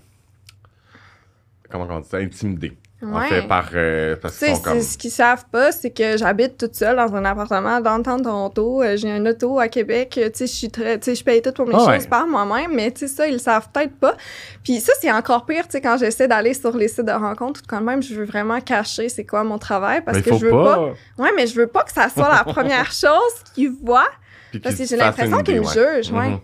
comment 1.68 1.86
on 1.90 2.00
dit 2.00 2.08
ça? 2.08 2.18
Intimidé. 2.18 2.72
En 3.04 3.18
Ouais. 3.18 3.26
fait, 3.28 3.42
par. 3.48 3.68
euh, 3.74 4.14
parce 4.20 4.38
qu'ils 4.38 4.60
comme. 4.62 4.80
ce 4.80 4.96
qu'ils 4.96 5.10
savent 5.10 5.44
pas, 5.50 5.72
c'est 5.72 5.90
que 5.90 6.16
j'habite 6.16 6.56
toute 6.56 6.74
seule 6.76 6.96
dans 6.96 7.14
un 7.16 7.24
appartement 7.24 7.80
dans 7.80 7.96
le 7.96 8.02
temps 8.04 8.16
de 8.16 8.22
Toronto. 8.22 8.82
Euh, 8.82 8.96
J'ai 8.96 9.10
un 9.10 9.26
auto 9.26 9.58
à 9.58 9.66
Québec. 9.68 10.18
Euh, 10.22 10.30
je 10.38 10.44
suis 10.44 10.70
très, 10.70 10.98
tu 10.98 11.06
sais, 11.06 11.14
je 11.16 11.24
paye 11.24 11.42
toutes 11.42 11.56
pour 11.56 11.66
mes 11.66 11.74
Ah 11.74 11.78
choses 11.78 11.88
ouais. 11.88 12.06
par 12.08 12.26
moi-même, 12.28 12.72
mais 12.74 12.92
ça, 12.94 13.26
ils 13.26 13.32
le 13.32 13.38
savent 13.38 13.68
peut-être 13.72 13.96
pas. 13.96 14.14
Puis 14.62 14.78
ça, 14.80 14.92
c'est 15.00 15.10
encore 15.10 15.46
pire, 15.46 15.64
quand 15.82 15.96
j'essaie 15.98 16.28
d'aller 16.28 16.54
sur 16.54 16.76
les 16.76 16.86
sites 16.88 17.06
de 17.06 17.12
rencontres, 17.12 17.62
quand 17.66 17.80
même, 17.80 18.02
je 18.02 18.14
veux 18.14 18.24
vraiment 18.24 18.60
cacher 18.60 19.08
c'est 19.08 19.24
quoi 19.26 19.42
mon 19.42 19.58
travail 19.58 20.02
parce 20.04 20.18
mais 20.18 20.22
que 20.22 20.34
je 20.36 20.44
veux 20.46 20.50
pas. 20.52 20.76
pas. 20.76 21.22
Ouais, 21.22 21.30
mais 21.36 21.46
je 21.48 21.54
veux 21.56 21.66
pas 21.66 21.82
que 21.82 21.92
ça 21.92 22.08
soit 22.08 22.28
la 22.32 22.44
première 22.44 22.92
chose 22.92 23.34
qu'ils 23.54 23.70
voient 23.82 24.06
Puis 24.52 24.60
parce 24.60 24.76
que 24.76 24.84
j'ai 24.84 24.96
l'impression 24.96 25.42
qu'ils 25.42 25.60
me 25.60 25.66
ouais. 25.66 25.72
jugent, 26.02 26.12
ouais. 26.12 26.28
Mhm. 26.28 26.38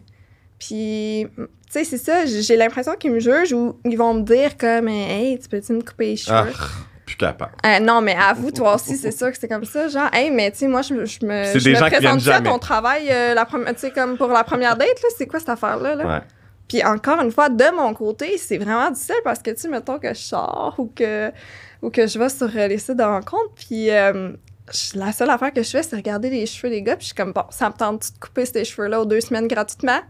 Puis, 0.58 1.26
sais, 1.72 1.84
c'est 1.84 1.98
ça, 1.98 2.24
j'ai 2.26 2.56
l'impression 2.56 2.94
qu'ils 2.94 3.12
me 3.12 3.18
jugent 3.20 3.52
ou 3.52 3.78
ils 3.84 3.96
vont 3.96 4.14
me 4.14 4.22
dire 4.22 4.56
comme, 4.56 4.88
hey, 4.88 5.38
tu 5.38 5.48
peux-tu 5.48 5.72
me 5.72 5.82
couper 5.82 6.06
les 6.06 6.16
cheveux? 6.16 6.52
Ah, 6.58 6.66
plus 7.04 7.16
capable. 7.16 7.52
Euh, 7.64 7.78
non, 7.80 8.00
mais 8.00 8.14
avoue, 8.14 8.50
toi 8.50 8.74
aussi, 8.74 8.96
c'est 8.96 9.10
sûr 9.16 9.30
que 9.32 9.38
c'est 9.38 9.48
comme 9.48 9.64
ça. 9.64 9.88
Genre, 9.88 10.08
hey, 10.12 10.30
mais 10.30 10.50
tu 10.50 10.58
sais, 10.58 10.68
moi, 10.68 10.82
je, 10.82 10.94
me- 10.94 11.04
je 11.06 11.24
me, 11.24 11.44
C'est 11.44 11.58
je 11.58 11.64
des 11.64 11.70
me 11.70 11.76
gens 11.76 11.86
présente 11.86 12.20
ça 12.20 12.36
à 12.36 12.40
ton 12.40 12.58
travail, 12.58 13.08
euh, 13.10 13.34
la 13.34 13.44
première- 13.46 13.74
tu 13.74 13.90
comme 13.90 14.16
pour 14.18 14.28
la 14.28 14.44
première 14.44 14.76
date, 14.76 14.88
là, 15.02 15.08
c'est 15.16 15.26
quoi 15.26 15.38
cette 15.40 15.48
affaire-là? 15.48 15.94
Là? 15.94 16.06
Ouais. 16.06 16.20
Puis 16.68 16.84
encore 16.84 17.20
une 17.22 17.30
fois, 17.32 17.48
de 17.48 17.74
mon 17.74 17.94
côté, 17.94 18.36
c'est 18.36 18.58
vraiment 18.58 18.90
difficile 18.90 19.14
parce 19.24 19.38
que, 19.38 19.50
tu 19.52 19.60
sais, 19.62 19.68
mettons 19.68 19.98
que 19.98 20.08
je 20.08 20.20
sors 20.20 20.74
ou 20.76 20.92
que, 20.94 21.30
ou 21.80 21.88
que 21.88 22.06
je 22.06 22.18
vais 22.18 22.28
sur 22.28 22.46
euh, 22.54 22.66
les 22.68 22.76
sites 22.76 22.96
de 22.98 23.02
rencontres, 23.02 23.54
puis 23.56 23.90
euh, 23.90 24.32
la 24.94 25.12
seule 25.12 25.30
affaire 25.30 25.52
que 25.54 25.62
je 25.62 25.70
fais, 25.70 25.82
c'est 25.82 25.96
regarder 25.96 26.28
les 26.28 26.44
cheveux 26.44 26.68
des 26.70 26.82
gars, 26.82 26.96
puis 26.96 27.04
je 27.04 27.06
suis 27.06 27.14
comme, 27.14 27.32
bon, 27.32 27.44
ça 27.48 27.70
me 27.70 27.74
tente 27.74 28.12
de 28.12 28.18
couper 28.20 28.44
ces 28.44 28.64
cheveux-là 28.66 29.00
aux 29.00 29.06
deux 29.06 29.22
semaines 29.22 29.48
gratuitement? 29.48 30.00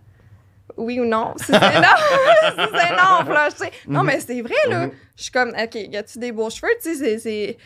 Oui 0.76 1.00
ou 1.00 1.04
non? 1.04 1.34
Si 1.36 1.46
c'est 1.46 1.52
non, 1.52 1.58
si 1.60 2.56
c'est 2.56 2.90
non, 2.96 3.28
là, 3.32 3.48
tu 3.50 3.56
sais, 3.64 3.72
non, 3.88 4.02
mais 4.04 4.20
c'est 4.20 4.40
vrai, 4.42 4.54
là. 4.68 4.86
Mhm. 4.86 4.92
Je 5.16 5.22
suis 5.22 5.32
comme, 5.32 5.48
OK, 5.50 5.74
y 5.74 5.96
a-tu 5.96 6.18
des 6.18 6.32
beaux 6.32 6.50
cheveux? 6.50 6.68
Tu 6.82 6.94
sais, 6.94 7.18
c'est- 7.18 7.56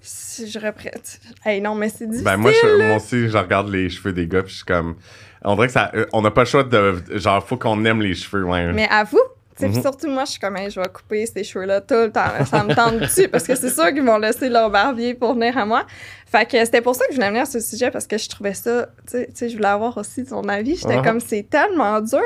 c'est- 0.00 0.46
Je 0.46 0.58
reprête. 0.58 1.20
Hey, 1.44 1.60
non, 1.60 1.74
mais 1.74 1.88
c'est 1.88 2.06
difficile. 2.06 2.24
Ben 2.24 2.36
moi, 2.36 2.52
je- 2.52 2.86
moi 2.86 2.96
aussi, 2.96 3.28
je 3.28 3.36
regarde 3.36 3.68
les 3.68 3.88
cheveux 3.90 4.12
des 4.12 4.26
gars, 4.28 4.42
puis 4.42 4.52
je 4.52 4.56
suis 4.58 4.64
comme. 4.64 4.96
On 5.44 5.54
dirait 5.56 5.66
que 5.68 5.72
ça. 5.72 5.90
euh, 5.94 6.06
on 6.12 6.22
n'a 6.22 6.30
pas 6.30 6.42
le 6.42 6.46
choix 6.46 6.62
de. 6.64 7.02
Genre, 7.12 7.44
faut 7.46 7.56
qu'on 7.56 7.84
aime 7.84 8.00
les 8.02 8.14
cheveux, 8.14 8.44
ouais. 8.44 8.72
Mais 8.72 8.88
à 8.90 9.04
vous, 9.04 9.20
puis 9.66 9.76
Mhm. 9.76 9.82
surtout 9.82 10.08
moi, 10.08 10.24
je 10.24 10.30
suis 10.32 10.40
comme, 10.40 10.56
Hey, 10.56 10.70
je 10.70 10.80
vais 10.80 10.88
couper 10.88 11.26
ces 11.26 11.42
cheveux-là 11.44 11.80
tout 11.80 11.94
le 11.94 12.10
temps. 12.12 12.44
Ça 12.48 12.62
me 12.64 12.74
tente 12.74 12.98
dessus 13.00 13.28
parce 13.28 13.44
que 13.46 13.54
c'est 13.54 13.70
sûr 13.70 13.88
qu'ils 13.92 14.02
vont 14.04 14.18
laisser 14.18 14.48
leur 14.48 14.70
barbier 14.70 15.14
pour 15.14 15.34
venir 15.34 15.56
à 15.58 15.66
moi. 15.66 15.84
Fait 16.26 16.44
que 16.48 16.64
c'était 16.64 16.80
pour 16.82 16.94
ça 16.94 17.04
que 17.06 17.12
je 17.12 17.16
voulais 17.16 17.30
venir 17.30 17.46
sur 17.46 17.60
ce 17.60 17.68
sujet 17.70 17.90
parce 17.90 18.06
que 18.06 18.16
je 18.18 18.28
trouvais 18.28 18.54
ça, 18.54 18.88
tu 19.10 19.26
sais- 19.34 19.48
je 19.48 19.56
voulais 19.56 19.68
avoir 19.68 19.96
aussi 19.98 20.24
ton 20.24 20.46
avis. 20.48 20.76
J'étais 20.76 20.96
Uh-huh. 20.98 21.04
comme, 21.04 21.20
c'est 21.20 21.48
tellement 21.48 22.00
dur. 22.00 22.20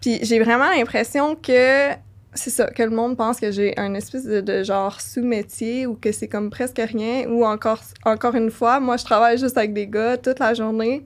Puis 0.00 0.18
j'ai 0.22 0.38
vraiment 0.40 0.68
l'impression 0.70 1.34
que 1.36 1.90
c'est 2.36 2.50
ça, 2.50 2.66
que 2.66 2.82
le 2.82 2.90
monde 2.90 3.16
pense 3.16 3.38
que 3.38 3.52
j'ai 3.52 3.78
un 3.78 3.94
espèce 3.94 4.24
de, 4.24 4.40
de 4.40 4.64
genre 4.64 5.00
sous-métier 5.00 5.86
ou 5.86 5.94
que 5.94 6.10
c'est 6.10 6.26
comme 6.26 6.50
presque 6.50 6.78
rien. 6.84 7.28
Ou 7.28 7.44
encore, 7.46 7.80
encore 8.04 8.34
une 8.34 8.50
fois, 8.50 8.80
moi, 8.80 8.96
je 8.96 9.04
travaille 9.04 9.38
juste 9.38 9.56
avec 9.56 9.72
des 9.72 9.86
gars 9.86 10.16
toute 10.16 10.40
la 10.40 10.52
journée. 10.52 11.04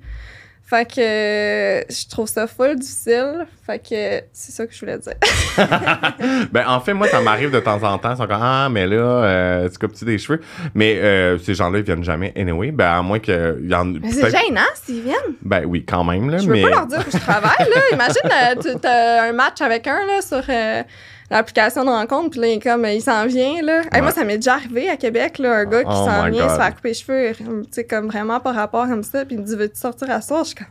Fait 0.68 0.84
que 0.84 1.00
euh, 1.00 1.82
je 1.88 2.06
trouve 2.10 2.28
ça 2.28 2.46
full 2.46 2.76
difficile. 2.76 3.46
Fait 3.64 3.78
que 3.78 4.22
c'est 4.34 4.52
ça 4.52 4.66
que 4.66 4.74
je 4.74 4.80
voulais 4.80 4.98
dire. 4.98 5.14
ben, 6.52 6.64
en 6.68 6.78
fait, 6.80 6.92
moi, 6.92 7.08
ça 7.08 7.22
m'arrive 7.22 7.50
de 7.50 7.60
temps 7.60 7.82
en 7.82 7.96
temps. 7.96 8.10
Ils 8.12 8.18
sont 8.18 8.26
comme, 8.26 8.42
ah, 8.42 8.68
mais 8.70 8.86
là, 8.86 8.96
euh, 8.96 9.68
tu 9.70 9.78
coupes-tu 9.78 10.04
des 10.04 10.18
cheveux? 10.18 10.42
Mais 10.74 10.98
euh, 10.98 11.38
ces 11.38 11.54
gens-là, 11.54 11.78
ils 11.78 11.84
viennent 11.86 12.04
jamais 12.04 12.34
anyway. 12.36 12.70
Ben, 12.70 12.98
à 12.98 13.00
moins 13.00 13.18
qu'il 13.18 13.66
y 13.66 13.74
en 13.74 13.86
Mais 13.86 14.10
c'est 14.10 14.30
gênant 14.30 14.60
s'ils 14.74 15.04
viennent. 15.04 15.36
Ben 15.40 15.64
oui, 15.64 15.86
quand 15.88 16.04
même, 16.04 16.28
là. 16.28 16.36
Je 16.36 16.46
veux 16.46 16.52
mais... 16.52 16.60
pas 16.60 16.68
leur 16.68 16.86
dire 16.86 16.98
où 16.98 17.10
je 17.10 17.16
travaille, 17.16 17.66
là. 17.74 17.80
Imagine, 17.94 18.30
euh, 18.30 18.76
tu 18.78 18.86
as 18.86 19.22
un 19.22 19.32
match 19.32 19.62
avec 19.62 19.86
un, 19.86 20.04
là, 20.04 20.20
sur 20.20 20.42
euh, 20.50 20.82
l'application 21.30 21.84
de 21.84 21.90
rencontre, 21.90 22.30
puis 22.30 22.40
là, 22.40 22.46
il 22.48 22.52
est 22.54 22.62
comme, 22.62 22.84
il 22.86 23.02
s'en 23.02 23.26
vient, 23.26 23.62
là. 23.62 23.82
Hey, 23.92 24.00
moi, 24.00 24.10
ça 24.10 24.24
m'est 24.24 24.36
déjà 24.36 24.54
arrivé 24.54 24.88
à 24.88 24.96
Québec, 24.96 25.38
là, 25.38 25.56
un 25.58 25.64
gars 25.64 25.82
qui 25.82 25.90
Oh 25.90 26.06
s'en 26.06 26.30
vient 26.30 26.46
God. 26.46 26.50
se 26.50 26.56
faire 26.56 26.74
couper 26.74 26.88
les 26.88 26.94
cheveux, 26.94 27.32
tu 27.34 27.44
sais, 27.70 27.84
comme 27.84 28.06
vraiment 28.06 28.40
par 28.40 28.54
rapport 28.54 28.86
comme 28.88 29.02
ça, 29.02 29.24
puis 29.24 29.36
il 29.36 29.40
me 29.42 29.46
dit, 29.46 29.54
veux-tu 29.56 29.78
sortir 29.78 30.10
à 30.10 30.20
soir? 30.20 30.44
Je 30.44 30.48
suis 30.48 30.56
comme, 30.56 30.66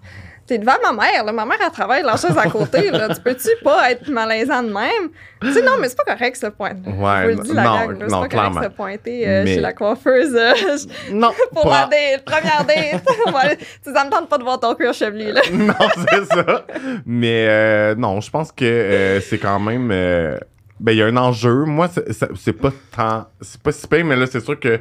t'es 0.47 0.57
devant 0.57 0.77
ma 0.81 0.93
mère, 0.93 1.23
là. 1.25 1.31
Ma 1.31 1.45
mère, 1.45 1.57
elle 1.63 1.71
travaille 1.71 2.01
la 2.03 2.15
chaise 2.17 2.37
à 2.37 2.49
côté, 2.49 2.89
là. 2.89 3.13
Tu 3.13 3.21
peux-tu 3.21 3.49
pas 3.63 3.91
être 3.91 4.09
malaisant 4.09 4.63
de 4.63 4.69
même? 4.73 5.09
Tu 5.41 5.51
sais, 5.53 5.61
non, 5.61 5.73
mais 5.79 5.89
c'est 5.89 5.97
pas 5.97 6.15
correct, 6.15 6.35
ce 6.37 6.47
point. 6.47 6.71
Ouais, 6.85 7.35
dis, 7.35 7.53
la 7.53 7.63
non, 7.63 7.75
gang, 7.87 7.97
non, 8.09 8.21
pas 8.21 8.27
clairement. 8.27 8.49
correct 8.55 8.67
de 8.67 8.71
se 8.71 8.75
pointer 8.75 9.27
euh, 9.27 9.43
Mais- 9.43 9.53
chez 9.55 9.59
la 9.59 9.73
coiffeuse 9.73 10.35
euh, 10.35 10.53
Non, 11.11 11.31
pour 11.53 11.63
pas- 11.63 11.87
la 11.91 12.15
date, 12.15 12.25
première 12.25 12.65
date. 12.65 13.57
Tu 13.83 13.93
ça 13.93 14.05
me 14.05 14.09
tente 14.09 14.29
pas 14.29 14.37
de 14.37 14.43
voir 14.43 14.59
ton 14.59 14.73
cuir 14.73 14.93
chevelu, 14.93 15.31
là. 15.31 15.41
non, 15.51 15.73
c'est 16.09 16.25
ça. 16.25 16.65
Mais 17.05 17.45
euh, 17.49 17.95
non, 17.95 18.19
je 18.21 18.29
pense 18.31 18.51
que 18.51 18.65
euh, 18.65 19.21
c'est 19.21 19.37
quand 19.37 19.59
même. 19.59 19.89
euh, 19.91 20.37
ben, 20.79 20.91
il 20.93 20.97
y 20.99 21.01
a 21.01 21.05
un 21.05 21.17
enjeu. 21.17 21.65
Moi, 21.65 21.89
c'est 22.35 22.53
pas 22.53 22.71
tant. 22.95 23.25
C'est 23.41 23.61
pas 23.61 23.71
si 23.71 23.87
pire, 23.87 24.05
mais 24.05 24.15
là, 24.15 24.25
c'est 24.27 24.39
sûr 24.39 24.59
que. 24.59 24.79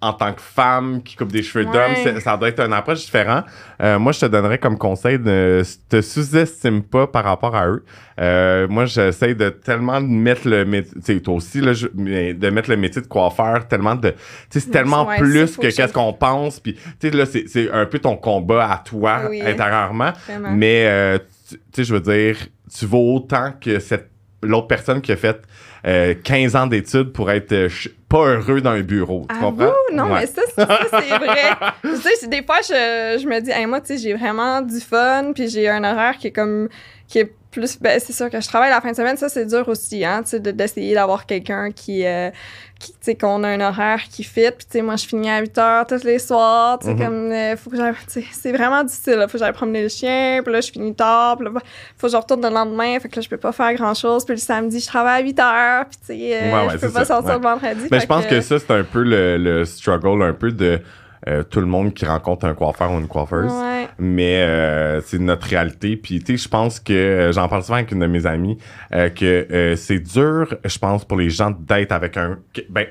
En 0.00 0.12
tant 0.12 0.32
que 0.32 0.40
femme 0.40 1.02
qui 1.04 1.14
coupe 1.14 1.30
des 1.30 1.42
cheveux 1.42 1.64
Ouais. 1.64 1.72
d'homme, 1.72 2.20
ça 2.20 2.36
doit 2.36 2.48
être 2.48 2.58
une 2.60 2.72
approche 2.72 2.98
différente. 3.04 3.44
Euh, 3.80 3.96
moi, 3.96 4.10
je 4.10 4.18
te 4.18 4.26
donnerais 4.26 4.58
comme 4.58 4.76
conseil 4.76 5.20
de 5.20 5.62
te 5.88 6.00
sous-estime 6.00 6.82
pas 6.82 7.06
par 7.06 7.22
rapport 7.22 7.54
à 7.54 7.68
eux. 7.68 7.84
Euh, 8.20 8.66
moi, 8.68 8.86
j'essaie 8.86 9.36
de 9.36 9.50
tellement 9.50 10.00
mettre 10.00 10.48
le 10.48 10.64
métier, 10.64 10.92
tu 10.96 11.14
sais, 11.14 11.20
toi 11.20 11.34
aussi, 11.34 11.60
là, 11.60 11.74
je- 11.74 11.86
de 11.86 12.50
mettre 12.50 12.70
le 12.70 12.76
métier 12.76 13.00
de 13.00 13.06
coiffeur 13.06 13.68
tellement 13.68 13.94
de, 13.94 14.10
tu 14.10 14.16
sais, 14.50 14.60
c'est 14.60 14.70
tellement 14.70 15.06
Ouais, 15.06 15.16
plus 15.18 15.56
que 15.56 15.68
qu'est-ce 15.68 15.92
qu'on 15.92 16.12
pense. 16.12 16.58
Puis, 16.58 16.74
tu 16.74 16.80
sais, 17.00 17.10
là, 17.10 17.24
c'est 17.24 17.44
c'est 17.46 17.70
un 17.70 17.86
peu 17.86 18.00
ton 18.00 18.16
combat 18.16 18.72
à 18.72 18.78
toi 18.78 19.22
Oui. 19.30 19.40
intérieurement. 19.42 20.10
Vraiment. 20.26 20.50
Mais, 20.50 20.86
euh, 20.86 21.18
tu 21.48 21.56
sais, 21.72 21.84
je 21.84 21.94
veux 21.94 22.00
dire, 22.00 22.36
tu 22.76 22.84
vaux 22.84 23.14
autant 23.14 23.52
que 23.60 23.78
cette 23.78 24.10
l'autre 24.42 24.66
personne 24.68 25.00
qui 25.00 25.10
a 25.12 25.16
fait 25.16 25.40
euh, 25.86 26.14
15 26.24 26.54
ans 26.56 26.66
d'études 26.66 27.12
pour 27.12 27.30
être 27.30 27.52
euh, 27.52 27.68
pas 28.08 28.26
heureux 28.26 28.60
dans 28.60 28.70
un 28.70 28.80
bureau. 28.80 29.26
Tu 29.28 29.34
Ah 29.36 29.40
comprends? 29.44 29.66
vous? 29.90 29.94
Non, 29.96 30.04
Ouais. 30.04 30.20
mais 30.20 30.26
ça, 30.26 30.42
c'est- 30.46 30.54
ça, 30.66 30.78
c'est 30.90 31.18
vrai. 31.18 31.50
tu 31.82 31.96
sais, 31.96 32.26
des 32.26 32.42
fois, 32.42 32.56
je, 32.62 33.18
je 33.22 33.26
me 33.28 33.40
dis, 33.40 33.50
hey, 33.50 33.66
moi, 33.66 33.80
tu 33.80 33.88
sais, 33.88 33.98
j'ai 33.98 34.14
vraiment 34.14 34.60
du 34.62 34.80
fun, 34.80 35.32
puis 35.34 35.48
j'ai 35.48 35.68
un 35.68 35.84
horaire 35.84 36.16
qui 36.16 36.28
est 36.28 36.32
comme, 36.32 36.68
qui 37.06 37.18
est 37.18 37.32
plus, 37.50 37.78
ben, 37.80 37.98
c'est 37.98 38.12
sûr 38.12 38.28
que 38.30 38.40
je 38.40 38.46
travaille 38.46 38.70
la 38.70 38.80
fin 38.80 38.90
de 38.90 38.96
semaine, 38.96 39.16
ça, 39.16 39.28
c'est 39.28 39.46
dur 39.46 39.66
aussi, 39.68 40.04
hein, 40.04 40.22
tu 40.22 40.30
sais, 40.30 40.40
de- 40.40 40.50
d'essayer 40.50 40.94
d'avoir 40.94 41.24
quelqu'un 41.26 41.70
qui, 41.72 42.04
euh, 42.06 42.30
qui, 42.78 42.92
tu 42.92 42.98
sais, 43.00 43.14
qu'on 43.16 43.42
a 43.42 43.48
un 43.48 43.60
horaire 43.60 44.00
qui 44.10 44.22
fit, 44.22 44.50
puis 44.50 44.66
tu 44.66 44.72
sais, 44.72 44.82
moi, 44.82 44.96
je 44.96 45.06
finis 45.06 45.30
à 45.30 45.40
8 45.40 45.56
heures 45.58 45.86
tous 45.86 46.04
les 46.04 46.18
soirs, 46.18 46.78
tu 46.78 46.86
sais, 46.86 46.92
Mhm. 46.94 46.98
comme, 47.04 47.32
euh, 47.32 47.56
faut 47.56 47.70
que 47.70 47.76
j'aille, 47.76 47.94
tu 48.06 48.20
sais, 48.20 48.24
c'est 48.32 48.52
vraiment 48.52 48.84
difficile, 48.84 49.14
là, 49.14 49.26
faut 49.28 49.32
que 49.38 49.38
j'aille 49.44 49.52
promener 49.52 49.82
le 49.82 49.88
chien, 49.88 50.40
puis 50.44 50.52
là, 50.52 50.60
je 50.60 50.70
finis 50.70 50.94
tard, 50.94 51.36
puis 51.38 51.46
là, 51.46 51.52
faut 51.96 52.06
que 52.06 52.12
je 52.12 52.16
retourne 52.18 52.42
le 52.42 52.50
lendemain, 52.50 53.00
fait 53.00 53.08
que 53.08 53.16
là, 53.16 53.22
je 53.22 53.28
peux 53.28 53.36
pas 53.38 53.52
faire 53.52 53.72
grand-chose, 53.74 54.24
puis 54.26 54.34
le 54.34 54.40
samedi, 54.40 54.78
je 54.80 54.86
travaille 54.86 55.22
à 55.22 55.24
8 55.24 55.40
heures, 55.40 55.84
puis 55.86 55.98
tu 56.00 56.06
sais, 56.06 56.36
euh, 56.42 56.52
Ouais, 56.52 56.66
ouais, 56.66 56.72
je 56.74 56.76
peux 56.78 56.90
pas 56.90 57.00
ça, 57.04 57.14
sortir 57.16 57.30
ouais. 57.30 57.36
le 57.36 57.42
vendredi. 57.42 57.88
Mais 57.90 58.00
je 58.00 58.06
pense 58.06 58.26
que 58.26 58.40
ça, 58.42 58.58
c'est 58.58 58.70
un 58.72 58.84
peu 58.84 59.02
le, 59.02 59.38
le 59.38 59.64
struggle, 59.64 60.22
un 60.22 60.34
peu 60.34 60.52
de 60.52 60.80
euh, 61.26 61.42
tout 61.42 61.60
le 61.60 61.66
monde 61.66 61.92
qui 61.94 62.04
rencontre 62.06 62.44
un 62.46 62.54
coiffeur 62.54 62.92
ou 62.92 62.98
une 63.00 63.08
coiffeuse. 63.08 63.50
Ouais. 63.52 63.88
Mais 63.98 64.42
euh, 64.42 65.00
c'est 65.00 65.18
notre 65.18 65.46
réalité. 65.48 65.96
Puis, 65.96 66.20
tu 66.20 66.36
sais, 66.36 66.44
je 66.44 66.48
pense 66.48 66.78
que 66.78 66.92
euh, 66.92 67.32
j'en 67.32 67.48
parle 67.48 67.62
souvent 67.62 67.76
avec 67.76 67.90
une 67.90 67.98
de 68.00 68.06
mes 68.06 68.26
amies, 68.26 68.56
euh, 68.92 69.08
que 69.08 69.74
c'est 69.76 69.98
dur, 69.98 70.54
je 70.64 70.78
pense, 70.78 71.04
pour 71.04 71.16
les 71.18 71.30
gens 71.30 71.50
d'être 71.50 71.92
avec 71.92 72.16
un. 72.16 72.38
Ben, 72.70 72.86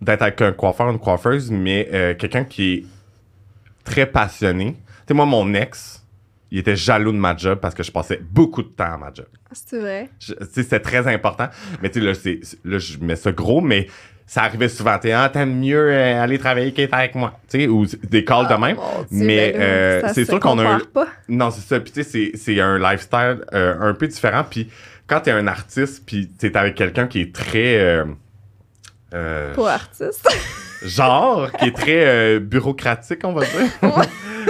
d'être 0.00 0.22
avec 0.22 0.40
un 0.42 0.52
coiffeur, 0.52 0.88
une 0.90 1.00
coiffeuse, 1.00 1.50
mais 1.50 1.88
quelqu'un 2.18 2.44
qui 2.44 2.72
est 2.72 2.84
très 3.84 4.06
passionné. 4.06 4.74
Tu 4.74 4.78
sais, 5.08 5.14
moi, 5.14 5.26
mon 5.26 5.52
ex, 5.54 6.04
il 6.52 6.58
était 6.58 6.76
jaloux 6.76 7.10
de 7.12 7.16
ma 7.18 7.36
job 7.36 7.58
parce 7.60 7.74
que 7.74 7.82
je 7.82 7.90
passais 7.90 8.20
beaucoup 8.30 8.62
de 8.62 8.68
temps 8.68 8.92
à 8.94 8.96
ma 8.96 9.12
job. 9.12 9.26
C'est 9.52 9.80
vrai? 9.80 10.08
Je- 10.20 10.34
Tu 10.34 10.44
sais, 10.52 10.62
c'est 10.62 10.80
très 10.80 11.06
important. 11.12 11.48
Mais 11.82 11.90
tu 11.90 12.00
sais, 12.00 12.06
là, 12.06 12.12
là, 12.64 12.78
je 12.78 12.98
mets 12.98 13.16
ça 13.16 13.32
gros, 13.32 13.60
mais 13.60 13.88
ça 14.28 14.42
arrivait 14.42 14.68
souvent. 14.68 14.98
T'es, 14.98 15.10
ah, 15.12 15.30
t'aimes 15.32 15.58
mieux 15.58 15.90
euh, 15.90 16.22
aller 16.22 16.38
travailler 16.38 16.72
qu'être 16.72 16.92
avec 16.92 17.14
moi. 17.14 17.32
Tu 17.48 17.60
sais, 17.62 17.66
ou 17.66 17.86
des 18.04 18.24
calls 18.24 18.46
de 18.46 18.54
même. 18.54 18.76
Ah, 18.78 18.98
Dieu, 19.10 19.26
mais 19.26 19.52
ben 19.52 19.60
euh, 19.62 20.10
c'est 20.12 20.26
sûr 20.26 20.38
qu'on 20.38 20.58
a 20.58 20.64
un. 20.68 20.80
pas. 20.80 21.06
Non, 21.28 21.50
c'est 21.50 21.62
ça. 21.66 21.80
Puis 21.80 21.90
tu 21.92 22.04
sais, 22.04 22.30
c'est- 22.36 22.60
un 22.60 22.78
lifestyle 22.78 23.38
euh, 23.54 23.74
un 23.80 23.94
peu 23.94 24.06
différent. 24.06 24.44
Puis 24.48 24.70
quand 25.06 25.20
t'es 25.20 25.30
un 25.30 25.46
artiste, 25.46 26.02
puis 26.06 26.28
t'es 26.28 26.54
avec 26.58 26.74
quelqu'un 26.74 27.06
qui 27.06 27.22
est 27.22 27.34
très. 27.34 27.78
euh, 27.78 28.04
euh, 29.14 29.54
Pour 29.54 29.66
artiste. 29.68 30.28
genre, 30.84 31.50
qui 31.52 31.64
est 31.68 31.76
très 31.76 32.38
bureaucratique, 32.38 33.20
on 33.24 33.32
va 33.32 33.40
dire. 33.46 34.04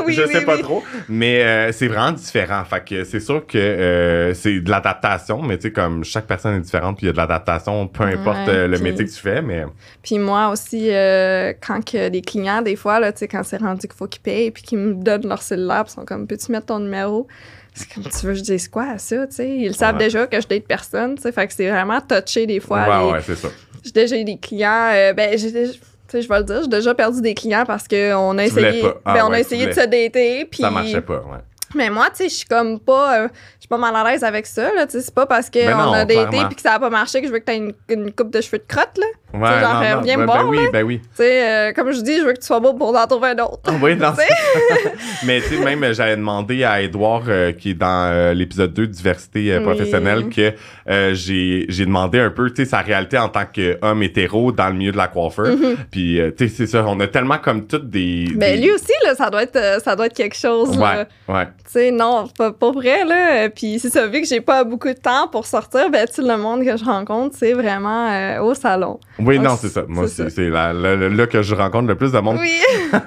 Oui, 0.08 0.14
je 0.14 0.22
oui, 0.22 0.32
sais 0.32 0.44
pas 0.44 0.58
trop. 0.58 0.82
Mais 1.08 1.42
euh, 1.42 1.72
c'est 1.72 1.86
vraiment 1.88 2.12
différent. 2.12 2.64
Fait 2.64 2.84
que 2.84 3.04
c'est 3.04 3.20
sûr 3.20 3.46
que 3.46 3.56
euh, 3.58 4.34
c'est 4.34 4.60
de 4.60 4.70
l'adaptation, 4.70 5.40
mais 5.42 5.56
tu 5.56 5.62
sais, 5.68 5.72
comme 5.72 6.04
chaque 6.04 6.26
personne 6.26 6.56
est 6.56 6.60
différente, 6.60 6.96
puis 6.96 7.06
il 7.06 7.08
y 7.08 7.10
a 7.10 7.12
de 7.12 7.16
l'adaptation, 7.18 7.86
peu 7.86 8.04
importe 8.04 8.46
Ouais, 8.48 8.54
euh, 8.54 8.68
le 8.68 8.74
puis- 8.76 8.84
métier 8.84 9.04
que 9.06 9.10
tu 9.10 9.20
fais, 9.20 9.40
mais. 9.42 9.64
Puis 10.02 10.18
moi 10.18 10.48
aussi, 10.50 10.88
euh, 10.90 11.52
quand 11.66 11.84
que 11.84 12.08
des 12.08 12.22
clients, 12.22 12.62
des 12.62 12.76
fois, 12.76 13.00
là, 13.00 13.12
tu 13.12 13.18
sais, 13.20 13.28
quand 13.28 13.42
c'est 13.44 13.58
rendu 13.58 13.80
qu'il 13.86 13.92
faut 13.96 14.06
qu'ils 14.08 14.22
payent, 14.22 14.50
puis 14.50 14.62
qu'ils 14.62 14.78
me 14.78 14.94
donnent 14.94 15.26
leur 15.28 15.42
cellulaire, 15.42 15.84
ils 15.86 15.90
sont 15.90 16.04
comme, 16.04 16.26
peux-tu 16.26 16.50
mettre 16.52 16.66
ton 16.66 16.78
numéro? 16.80 17.26
C'est 17.74 17.92
comme, 17.94 18.02
tu 18.04 18.26
veux 18.26 18.32
que 18.32 18.38
je 18.38 18.42
dise 18.42 18.66
quoi 18.68 18.86
à 18.94 18.98
ça, 18.98 19.26
tu 19.28 19.36
sais? 19.36 19.48
Ils 19.56 19.74
savent 19.74 19.98
déjà 19.98 20.26
que 20.26 20.40
je 20.40 20.48
date 20.48 20.64
personne, 20.66 21.14
tu 21.14 21.22
sais, 21.22 21.30
fait 21.32 21.46
que 21.46 21.52
c'est 21.52 21.70
vraiment 21.70 22.00
touché 22.00 22.44
des 22.46 22.58
fois. 22.58 22.80
ouais, 22.88 23.06
les- 23.06 23.12
ouais, 23.12 23.20
c'est 23.24 23.36
ça. 23.36 23.48
J'ai 23.84 23.92
déjà 23.92 24.16
eu 24.16 24.24
des 24.24 24.36
clients, 24.38 24.90
ben, 25.16 25.38
j'ai 25.38 25.52
déjà- 25.52 25.72
sais, 26.12 26.22
je 26.22 26.28
vais 26.28 26.38
le 26.38 26.44
dire, 26.44 26.62
j'ai 26.62 26.68
déjà 26.68 26.94
perdu 26.94 27.20
des 27.20 27.34
clients 27.34 27.64
parce 27.66 27.86
qu'on 27.88 28.38
a 28.38 28.42
Tu 28.42 28.48
essayé. 28.48 28.84
Ah 29.04 29.14
ben, 29.14 29.24
on 29.24 29.28
ouais, 29.30 29.34
a 29.34 29.40
tu 29.40 29.46
essayé 29.46 29.66
de 29.66 29.72
se 29.72 29.80
dater, 29.86 30.44
puis... 30.50 30.62
Ça 30.62 30.70
marchait 30.70 31.00
pas, 31.00 31.18
ouais. 31.18 31.38
Mais 31.74 31.90
moi, 31.90 32.06
tu 32.08 32.16
sais, 32.16 32.28
je 32.30 32.34
suis 32.34 32.46
comme 32.46 32.80
pas. 32.80 33.18
euh, 33.24 33.28
je 33.56 33.60
suis 33.60 33.68
pas 33.68 33.76
mal 33.76 33.94
à 33.94 34.02
l'aise 34.10 34.24
avec 34.24 34.46
ça, 34.46 34.72
là. 34.74 34.86
Tu 34.86 34.92
sais, 34.92 35.00
c'est 35.02 35.14
pas 35.14 35.26
parce 35.26 35.50
qu'on 35.50 35.58
Ben 35.66 35.76
non, 35.76 35.92
a 35.92 36.04
daté 36.06 36.38
puis 36.46 36.56
que 36.56 36.62
ça 36.62 36.72
a 36.74 36.78
pas 36.78 36.88
marché 36.88 37.20
que 37.20 37.26
je 37.26 37.32
veux 37.32 37.40
que 37.40 37.44
t'aies 37.44 37.58
une, 37.58 37.74
une 37.90 38.10
coupe 38.10 38.30
de 38.30 38.40
cheveux 38.40 38.56
de 38.58 38.64
crotte, 38.66 38.96
là. 38.96 39.06
Ouais, 39.34 39.40
genre, 39.60 39.74
non, 39.74 39.96
non, 39.96 40.00
viens 40.02 40.16
me 40.16 40.26
ben, 40.26 40.32
voir, 40.32 40.44
ben 40.44 40.48
oui, 40.48 40.58
ben 40.72 40.82
oui. 40.84 41.00
Tu 41.00 41.08
sais, 41.16 41.46
euh, 41.68 41.72
comme 41.74 41.92
je 41.92 42.00
dis, 42.00 42.16
je 42.18 42.22
veux 42.24 42.32
que 42.32 42.40
tu 42.40 42.46
sois 42.46 42.60
beau 42.60 42.72
pour 42.72 42.96
en 42.96 43.06
trouver 43.06 43.28
un 43.30 43.44
autre. 43.44 43.70
Oui, 43.82 43.94
non, 43.94 44.12
Mais 45.26 45.40
tu 45.40 45.48
sais, 45.56 45.64
même, 45.64 45.82
euh, 45.84 45.92
j'avais 45.92 46.16
demandé 46.16 46.64
à 46.64 46.80
Edouard, 46.80 47.24
euh, 47.28 47.52
qui 47.52 47.70
est 47.70 47.74
dans 47.74 48.10
euh, 48.10 48.32
l'épisode 48.32 48.72
2 48.72 48.86
de 48.86 48.92
diversité 48.92 49.52
euh, 49.52 49.58
Oui. 49.58 49.64
professionnelle, 49.64 50.28
que 50.30 50.54
euh, 50.88 51.14
j'ai 51.14 51.66
j'ai 51.68 51.84
demandé 51.84 52.18
un 52.20 52.30
peu, 52.30 52.48
tu 52.50 52.64
sais, 52.64 52.70
sa 52.70 52.78
réalité 52.80 53.18
en 53.18 53.28
tant 53.28 53.44
qu'homme 53.44 54.02
hétéro 54.02 54.52
dans 54.52 54.68
le 54.68 54.74
milieu 54.74 54.92
de 54.92 54.96
la 54.96 55.08
coiffeur. 55.08 55.54
Puis, 55.90 56.20
euh, 56.20 56.30
tu 56.36 56.48
sais, 56.48 56.54
c'est 56.56 56.66
ça, 56.66 56.84
on 56.86 56.98
a 57.00 57.06
tellement 57.06 57.38
comme 57.38 57.66
toutes 57.66 57.90
des... 57.90 58.26
Ben, 58.34 58.54
des- 58.56 58.62
lui 58.62 58.72
aussi, 58.72 58.92
là, 59.04 59.14
ça 59.14 59.28
doit 59.30 59.42
être, 59.42 59.56
euh, 59.56 59.78
ça 59.80 59.94
doit 59.94 60.06
être 60.06 60.16
quelque 60.16 60.36
chose. 60.36 60.76
Ouais, 60.78 61.06
ouais. 61.28 61.44
Tu 61.64 61.72
sais, 61.72 61.90
non, 61.90 62.28
pas, 62.36 62.52
pas 62.52 62.70
vrai, 62.72 63.04
là. 63.04 63.44
Euh, 63.44 63.48
Puis 63.54 63.78
c'est 63.78 63.90
ça, 63.90 64.06
vu 64.06 64.22
que 64.22 64.26
j'ai 64.26 64.40
pas 64.40 64.64
beaucoup 64.64 64.88
de 64.88 64.92
temps 64.94 65.28
pour 65.28 65.44
sortir, 65.46 65.90
ben, 65.90 66.06
tu 66.12 66.22
le 66.22 66.36
monde 66.38 66.64
que 66.64 66.76
je 66.76 66.84
rencontre, 66.84 67.36
c'est 67.38 67.52
vraiment 67.52 68.10
euh, 68.10 68.40
au 68.40 68.54
salon. 68.54 68.98
Oui, 69.18 69.36
Ouais, 69.36 69.38
non, 69.38 69.56
c'est 69.60 69.68
ça. 69.68 69.84
Moi, 69.88 70.06
c'est 70.08 70.38
là, 70.48 70.72
là- 70.72 70.96
là 70.96 71.26
que 71.26 71.42
je 71.42 71.54
rencontre 71.54 71.88
le 71.88 71.94
plus 71.96 72.12
de 72.12 72.18
monde. 72.20 72.38
Oui. 72.40 72.60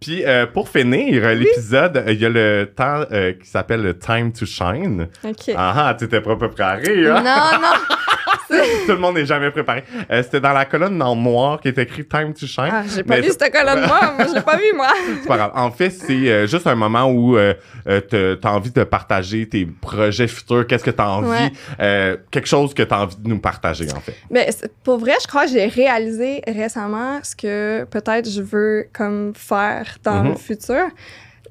Puis, 0.00 0.24
euh, 0.24 0.46
pour 0.46 0.68
finir 0.68 1.28
l'épisode, 1.34 1.96
euh, 1.96 2.12
il 2.12 2.20
y 2.20 2.26
a 2.26 2.28
le 2.28 2.70
temps 2.74 3.04
euh, 3.12 3.32
qui 3.32 3.48
s'appelle 3.48 3.82
le 3.82 3.96
Time 3.98 4.32
to 4.32 4.46
Shine. 4.46 5.08
OK. 5.24 5.50
Ah 5.56 5.88
ah, 5.88 5.94
tu 5.98 6.08
t'es 6.08 6.20
pas 6.20 6.36
préparé, 6.36 7.06
hein? 7.08 7.22
Non, 7.22 7.60
non. 7.60 7.96
Tout 8.86 8.92
le 8.92 8.98
monde 8.98 9.14
n'est 9.16 9.26
jamais 9.26 9.50
préparé. 9.50 9.84
Euh, 10.10 10.22
C'était 10.22 10.40
dans 10.40 10.52
la 10.52 10.64
colonne 10.64 11.00
en 11.02 11.16
noir 11.16 11.60
qui 11.60 11.68
est 11.68 11.78
écrit 11.78 12.04
Time 12.06 12.32
to 12.34 12.46
Shine. 12.46 12.68
Ah, 12.70 12.82
j'ai 12.86 13.02
pas 13.02 13.16
Mais 13.16 13.20
vu 13.22 13.28
cette 13.30 13.52
colonne 13.52 13.80
moi, 13.86 14.14
moi, 14.16 14.26
je 14.28 14.34
l'ai 14.34 14.42
pas 14.42 14.56
vu, 14.56 14.72
moi. 14.74 14.88
C'est 15.22 15.28
pas 15.28 15.36
grave. 15.36 15.52
En 15.54 15.70
fait, 15.70 15.90
c'est 15.90 16.12
euh, 16.30 16.46
juste 16.46 16.66
un 16.66 16.74
moment 16.74 17.04
où 17.06 17.36
euh, 17.36 17.54
euh, 17.88 18.00
t'as- 18.00 18.36
t'as 18.40 18.50
envie 18.54 18.70
de 18.70 18.84
partager 18.84 19.48
tes 19.48 19.64
projets 19.66 20.28
futurs, 20.28 20.66
qu'est-ce 20.66 20.84
que 20.84 20.90
t'as 20.90 21.08
envie, 21.08 21.28
Ouais. 21.28 21.52
euh, 21.80 22.16
quelque 22.30 22.46
chose 22.48 22.74
que 22.74 22.82
t'as 22.82 23.00
envie 23.00 23.16
de 23.16 23.28
nous 23.28 23.38
partager, 23.40 23.86
en 23.92 24.00
fait. 24.00 24.14
Mais 24.30 24.48
pour 24.82 24.98
vrai, 24.98 25.14
je 25.22 25.26
crois 25.26 25.46
que 25.46 25.52
j'ai 25.52 25.66
réalisé 25.66 26.42
récemment 26.46 27.20
ce 27.22 27.34
que 27.36 27.84
peut-être 27.84 28.28
je 28.30 28.42
veux 28.42 28.86
comme 28.92 29.32
faire 29.34 29.96
dans 30.02 30.22
Mhm. 30.22 30.28
le 30.30 30.36
futur. 30.36 30.84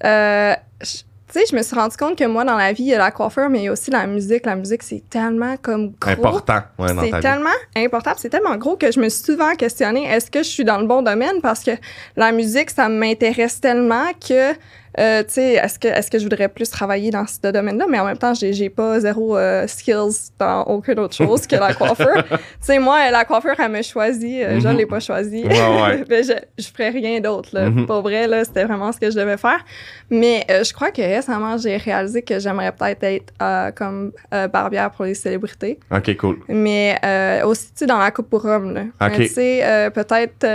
Je- 0.04 1.04
tu 1.34 1.40
sais, 1.40 1.46
je 1.50 1.56
me 1.56 1.64
suis 1.64 1.76
rendu 1.76 1.98
compte 1.98 2.16
que 2.16 2.26
moi, 2.26 2.46
dans 2.46 2.58
la 2.58 2.72
vie, 2.74 2.84
il 2.84 2.90
y 2.90 2.94
a 2.94 3.00
la 3.00 3.10
coiffeur, 3.10 3.50
mais 3.50 3.62
il 3.62 3.66
y 3.66 3.68
a 3.68 3.72
aussi 3.72 3.90
la 3.90 4.06
musique. 4.06 4.46
La 4.46 4.56
musique, 4.56 4.84
c'est 4.84 5.04
tellement 5.10 5.58
comme 5.58 5.94
gros. 6.00 6.12
Important, 6.12 6.60
ouais, 6.78 6.90
C'est 7.02 7.20
tellement 7.22 7.50
important, 7.76 8.12
c'est 8.18 8.30
tellement 8.30 8.56
gros 8.56 8.78
que 8.78 8.92
je 8.92 9.00
me 9.00 9.10
suis 9.10 9.24
souvent 9.24 9.56
questionné 9.56 10.06
est-ce 10.06 10.30
que 10.30 10.44
je 10.44 10.48
suis 10.48 10.64
dans 10.64 10.78
le 10.78 10.86
bon 10.86 11.02
domaine? 11.02 11.42
Parce 11.42 11.64
que 11.64 11.72
la 12.16 12.32
musique, 12.32 12.70
ça 12.70 12.88
m'intéresse 12.88 13.60
tellement 13.60 14.12
que, 14.14 14.54
euh, 15.00 15.24
tu 15.24 15.34
sais, 15.34 15.54
est-ce 15.54 15.80
que, 15.80 15.88
est-ce 15.88 16.10
que 16.12 16.18
je 16.20 16.24
voudrais 16.24 16.48
plus 16.50 16.70
travailler 16.70 17.10
dans 17.12 17.26
ce 17.26 17.52
domaine-là? 17.52 17.86
Mais 17.90 18.00
en 18.00 18.06
même 18.06 18.18
temps, 18.18 18.34
j'ai, 18.34 18.70
pas 18.70 19.00
zéro 19.00 19.38
euh, 19.38 19.66
skills 19.68 20.32
dans 20.40 20.64
aucune 20.66 21.00
autre 21.00 21.16
chose 21.16 21.48
que 21.48 21.56
la 21.56 21.74
coiffeur. 21.76 22.24
tu 22.28 22.38
sais, 22.62 22.80
moi, 22.80 23.10
la 23.12 23.26
coiffeur, 23.26 23.56
elle 23.60 23.72
me 23.72 23.82
choisit, 23.82 24.44
euh, 24.44 24.60
je 24.60 24.68
Mhm. 24.68 24.78
l'ai 24.78 24.86
pas 24.86 25.00
choisi. 25.00 25.44
Ouais, 25.44 25.50
ouais. 25.82 26.04
Mais 26.10 26.24
je, 26.24 26.34
je 26.58 26.68
ferais 26.68 26.90
rien 26.90 27.20
d'autre, 27.20 27.50
là. 27.54 27.70
Mhm. 27.70 27.86
Pour 27.86 28.02
vrai, 28.02 28.28
là, 28.28 28.44
c'était 28.46 28.64
vraiment 28.66 28.92
ce 28.92 29.00
que 29.00 29.10
je 29.10 29.16
devais 29.18 29.38
faire. 29.38 29.64
Mais 30.10 30.46
euh, 30.52 30.64
je 30.64 30.74
crois 30.74 30.92
que 30.92 31.02
récemment, 31.02 31.58
j'ai 31.58 31.78
réalisé 31.78 32.22
que 32.22 32.40
j'aimerais 32.40 32.72
peut-être 32.72 33.04
être 33.04 33.34
euh, 33.42 33.72
comme 33.72 34.12
euh, 34.34 34.48
barbière 34.48 34.92
pour 34.92 35.06
les 35.06 35.16
célébrités. 35.16 35.80
OK, 35.92 36.16
cool. 36.18 36.40
Mais 36.48 36.98
euh, 37.04 37.46
aussi, 37.46 37.68
tu 37.68 37.72
sais, 37.80 37.86
dans 37.86 37.98
la 37.98 38.12
coupe 38.12 38.30
pour 38.30 38.46
hommes, 38.46 38.74
là. 38.74 38.84
Ok. 39.08 39.14
Tu 39.16 39.28
sais, 39.28 39.62
euh, 39.64 39.90
peut-être 39.90 40.46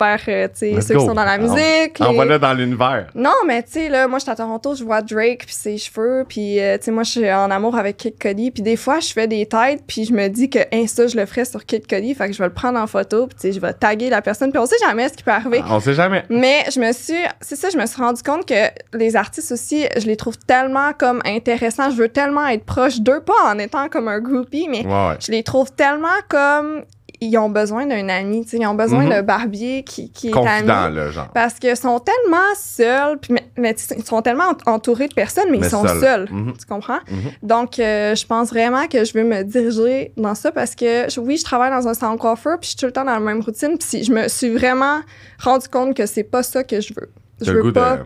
vers, 0.00 0.20
euh, 0.28 0.48
tu 0.48 0.52
sais, 0.54 0.70
Let's 0.72 0.86
ceux 0.86 0.94
go. 0.94 1.00
qui 1.00 1.06
sont 1.06 1.14
dans 1.14 1.24
la 1.24 1.36
En- 1.36 1.42
musique. 1.42 1.98
les- 1.98 2.06
Envoie-le 2.06 2.38
dans 2.38 2.54
l'univers. 2.54 3.06
Non, 3.14 3.34
mais 3.46 3.62
tu 3.62 3.72
sais, 3.72 3.88
là, 3.88 4.08
moi, 4.08 4.18
je 4.18 4.22
suis 4.24 4.32
à 4.32 4.36
Toronto, 4.36 4.74
je 4.74 4.82
vois 4.84 5.02
Drake, 5.02 5.44
puis 5.46 5.54
ses 5.54 5.76
cheveux, 5.78 6.24
puis, 6.28 6.58
euh, 6.60 6.78
tu 6.78 6.84
sais, 6.86 6.90
moi, 6.90 7.02
je 7.02 7.10
suis 7.10 7.30
en 7.32 7.50
amour 7.50 7.76
avec 7.76 7.96
Kid 7.98 8.18
Cudi, 8.18 8.50
puis 8.50 8.62
des 8.62 8.76
fois, 8.76 9.00
je 9.00 9.12
fais 9.12 9.26
des 9.28 9.46
têtes, 9.46 9.82
puis 9.86 10.04
je 10.04 10.12
me 10.12 10.28
dis 10.28 10.48
que, 10.48 10.60
hein, 10.72 10.86
ça, 10.86 11.06
je 11.06 11.16
le 11.16 11.26
ferais 11.26 11.44
sur 11.44 11.64
Kid 11.66 11.86
Cudi, 11.86 12.14
fait 12.14 12.26
que 12.28 12.32
je 12.32 12.38
vais 12.38 12.48
le 12.48 12.52
prendre 12.54 12.78
en 12.78 12.86
photo, 12.86 13.26
puis, 13.26 13.36
tu 13.36 13.42
sais, 13.48 13.52
je 13.52 13.60
vais 13.60 13.72
taguer 13.72 14.08
la 14.10 14.22
personne, 14.22 14.50
puis 14.50 14.58
on 14.58 14.66
sait 14.66 14.76
jamais 14.80 15.08
ce 15.08 15.14
qui 15.14 15.22
peut 15.22 15.30
arriver. 15.30 15.62
On 15.68 15.80
sait 15.80 15.94
jamais. 15.94 16.24
Mais 16.30 16.64
je 16.72 16.80
me 16.80 16.92
suis, 16.92 17.14
c'est 17.40 17.56
ça, 17.56 17.68
je 17.70 17.76
me 17.76 17.86
suis 17.86 18.00
rendu 18.00 18.22
compte 18.22 18.46
que 18.46 18.54
les 18.96 19.16
artistes 19.16 19.52
aussi, 19.52 19.84
je 19.96 20.06
les 20.06 20.16
trouve 20.16 20.38
tellement 20.38 20.92
comme 20.98 21.20
intéressants. 21.26 21.90
Je 21.90 21.96
veux 21.96 22.08
tellement 22.08 22.46
être 22.48 22.64
proche 22.64 23.00
d'eux, 23.00 23.20
pas 23.20 23.32
en 23.52 23.58
étant 23.58 23.88
comme 23.88 24.08
un 24.08 24.20
groupie, 24.20 24.68
mais 24.70 24.84
Ouais, 24.86 24.92
ouais. 25.08 25.16
je 25.20 25.30
les 25.32 25.42
trouve 25.42 25.70
tellement 25.72 26.08
comme 26.28 26.82
ils 27.20 27.36
ont 27.38 27.50
besoin 27.50 27.86
d'un 27.86 28.08
ami, 28.08 28.46
ils 28.52 28.66
ont 28.66 28.74
besoin 28.74 29.04
Mhm. 29.04 29.08
d'un 29.10 29.22
barbier 29.22 29.82
qui, 29.84 30.10
qui 30.10 30.28
est 30.28 30.30
Confident, 30.30 30.84
ami. 30.84 30.96
là, 30.96 31.10
genre. 31.10 31.28
Parce 31.34 31.54
qu'ils 31.54 31.76
sont 31.76 31.98
tellement 32.00 32.38
seuls, 32.56 33.18
puis 33.18 33.34
mais, 33.34 33.44
mais 33.56 33.76
ils 33.96 34.04
sont 34.04 34.22
tellement 34.22 34.50
ent- 34.50 34.70
entourés 34.72 35.08
de 35.08 35.14
personnes, 35.14 35.50
mais, 35.50 35.58
Mais 35.58 35.66
ils 35.66 35.70
sont 35.70 35.86
seuls. 35.86 36.00
seuls. 36.00 36.28
Mhm. 36.30 36.54
Tu 36.58 36.66
comprends? 36.66 37.00
Mhm. 37.10 37.18
Donc, 37.42 37.78
euh, 37.78 38.14
je 38.14 38.26
pense 38.26 38.48
vraiment 38.50 38.86
que 38.86 39.04
je 39.04 39.12
veux 39.12 39.24
me 39.24 39.42
diriger 39.42 40.12
dans 40.16 40.34
ça 40.34 40.50
parce 40.52 40.74
que, 40.74 41.18
oui, 41.20 41.36
je 41.36 41.44
travaille 41.44 41.70
dans 41.70 41.86
un 41.88 41.94
salon 41.94 42.14
de 42.14 42.20
coiffeur, 42.20 42.58
puis 42.58 42.66
je 42.66 42.70
suis 42.70 42.76
tout 42.78 42.86
le 42.86 42.92
temps 42.92 43.04
dans 43.04 43.12
la 43.14 43.20
même 43.20 43.40
routine. 43.40 43.76
Puis 43.78 43.88
si- 43.88 44.04
je 44.04 44.12
me 44.12 44.28
suis 44.28 44.50
vraiment 44.50 45.00
rendu 45.42 45.68
compte 45.68 45.94
que 45.96 46.06
c'est 46.06 46.24
pas 46.24 46.42
ça 46.42 46.64
que 46.64 46.80
je 46.80 46.94
veux. 46.94 47.10
Je 47.42 47.52
le 47.52 47.58
veux 47.58 47.62
goût 47.64 47.72
pas. 47.72 47.96
de. 47.98 48.02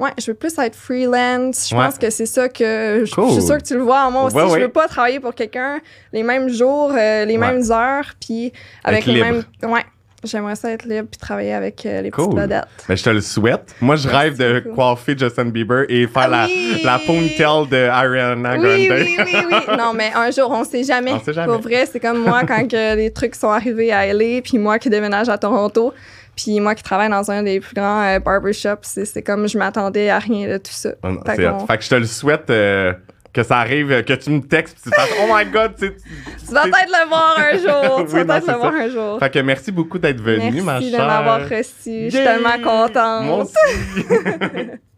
Ouais, 0.00 0.10
je 0.18 0.26
veux 0.30 0.34
plus 0.34 0.56
être 0.58 0.74
freelance. 0.74 1.68
Je 1.70 1.76
Ouais. 1.76 1.84
pense 1.84 1.98
que 1.98 2.10
c'est 2.10 2.26
ça 2.26 2.48
que. 2.48 3.04
Je, 3.04 3.14
Cool. 3.14 3.28
je 3.28 3.32
suis 3.34 3.42
sûre 3.42 3.58
que 3.58 3.62
tu 3.64 3.74
le 3.74 3.82
vois 3.82 4.00
en 4.06 4.10
moi 4.10 4.24
aussi. 4.24 4.36
Ouais, 4.36 4.42
je 4.48 4.52
ouais. 4.52 4.60
veux 4.62 4.68
pas 4.68 4.88
travailler 4.88 5.20
pour 5.20 5.34
quelqu'un 5.34 5.80
les 6.12 6.22
mêmes 6.22 6.48
jours, 6.48 6.92
euh, 6.96 7.24
les 7.24 7.36
mêmes 7.38 7.62
heures, 7.70 8.12
puis 8.20 8.52
avec 8.84 9.00
Être 9.00 9.06
les 9.06 9.14
libre. 9.22 9.26
mêmes. 9.62 9.70
Ouais. 9.70 9.82
J'aimerais 10.24 10.54
ça 10.54 10.70
être 10.70 10.84
libre 10.84 11.08
puis 11.10 11.18
travailler 11.18 11.52
avec 11.52 11.84
euh, 11.84 12.00
les 12.00 12.12
Cool. 12.12 12.26
petites 12.26 12.38
vedettes. 12.38 12.64
Mais 12.88 12.96
je 12.96 13.02
te 13.02 13.10
le 13.10 13.20
souhaite. 13.20 13.74
Moi, 13.80 13.96
je 13.96 14.06
rêve 14.08 14.38
de 14.38 14.60
beaucoup. 14.60 14.76
coiffer 14.76 15.18
Justin 15.18 15.46
Bieber 15.46 15.84
et 15.88 16.06
faire 16.06 16.28
Ah 16.32 16.46
la, 16.46 16.48
la 16.84 16.98
ponytail 17.04 17.66
de 17.68 17.88
Ariana 17.88 18.56
Grande. 18.56 18.66
Oui, 18.68 18.88
oui, 18.88 19.16
oui, 19.18 19.24
oui. 19.50 19.76
Non, 19.76 19.92
mais 19.94 20.12
un 20.14 20.30
jour, 20.30 20.48
on 20.52 20.62
sait 20.62 20.84
jamais. 20.84 21.12
On 21.12 21.18
sait 21.20 21.32
jamais. 21.32 21.52
Pour 21.52 21.60
vrai, 21.60 21.86
c'est 21.90 21.98
comme 21.98 22.22
moi 22.22 22.42
quand 22.46 22.68
que 22.68 22.94
les 22.94 23.12
trucs 23.12 23.34
sont 23.34 23.50
arrivés 23.50 23.90
à 23.90 24.06
LA, 24.12 24.42
puis 24.42 24.58
moi 24.58 24.78
qui 24.78 24.88
déménage 24.90 25.28
à 25.28 25.38
Toronto, 25.38 25.92
puis 26.36 26.60
moi 26.60 26.74
qui 26.74 26.82
travaille 26.82 27.10
dans 27.10 27.30
un 27.30 27.42
des 27.42 27.60
plus 27.60 27.74
grands 27.74 28.02
euh, 28.02 28.18
barbershops. 28.18 28.84
C'est 29.04 29.22
comme 29.22 29.46
je 29.48 29.58
m'attendais 29.58 30.10
à 30.10 30.18
rien 30.18 30.48
de 30.48 30.56
tout 30.58 30.72
ça. 30.72 30.90
Non, 31.04 31.20
Fait 31.66 31.78
que 31.78 31.84
je 31.84 31.88
te 31.90 31.94
le 31.94 32.06
souhaite 32.06 32.48
euh, 32.50 32.92
que 33.32 33.42
ça 33.42 33.58
arrive, 33.58 34.02
que 34.04 34.12
tu 34.12 34.30
me 34.30 34.40
textes 34.40 34.76
pis 34.76 34.82
tu 34.82 34.90
fasses 34.94 35.08
Oh 35.22 35.26
my 35.34 35.44
god, 35.50 35.74
tu 35.78 35.86
sais, 35.86 35.96
tu- 36.46 36.52
vas 36.54 36.62
peut-être 36.64 36.90
le 36.90 37.08
voir 37.08 37.38
un 37.38 37.52
jour. 37.58 37.96
Tu 38.08 38.14
Oui, 38.16 38.24
vas 38.24 38.40
peut-être 38.40 38.52
le 38.52 38.58
voir 38.58 38.74
un 38.74 38.88
jour. 38.90 39.18
Fait 39.18 39.30
que 39.30 39.38
merci 39.38 39.72
beaucoup 39.72 39.98
d'être 39.98 40.20
venu, 40.20 40.60
ma 40.62 40.74
Merci 40.74 40.90
chère. 40.90 41.00
de 41.00 41.06
m'avoir 41.06 41.40
reçu. 41.48 41.70
Je 41.86 42.08
suis 42.10 42.24
tellement 42.24 42.58
contente. 42.62 43.24
Moi 43.24 43.38
aussi. 43.44 44.06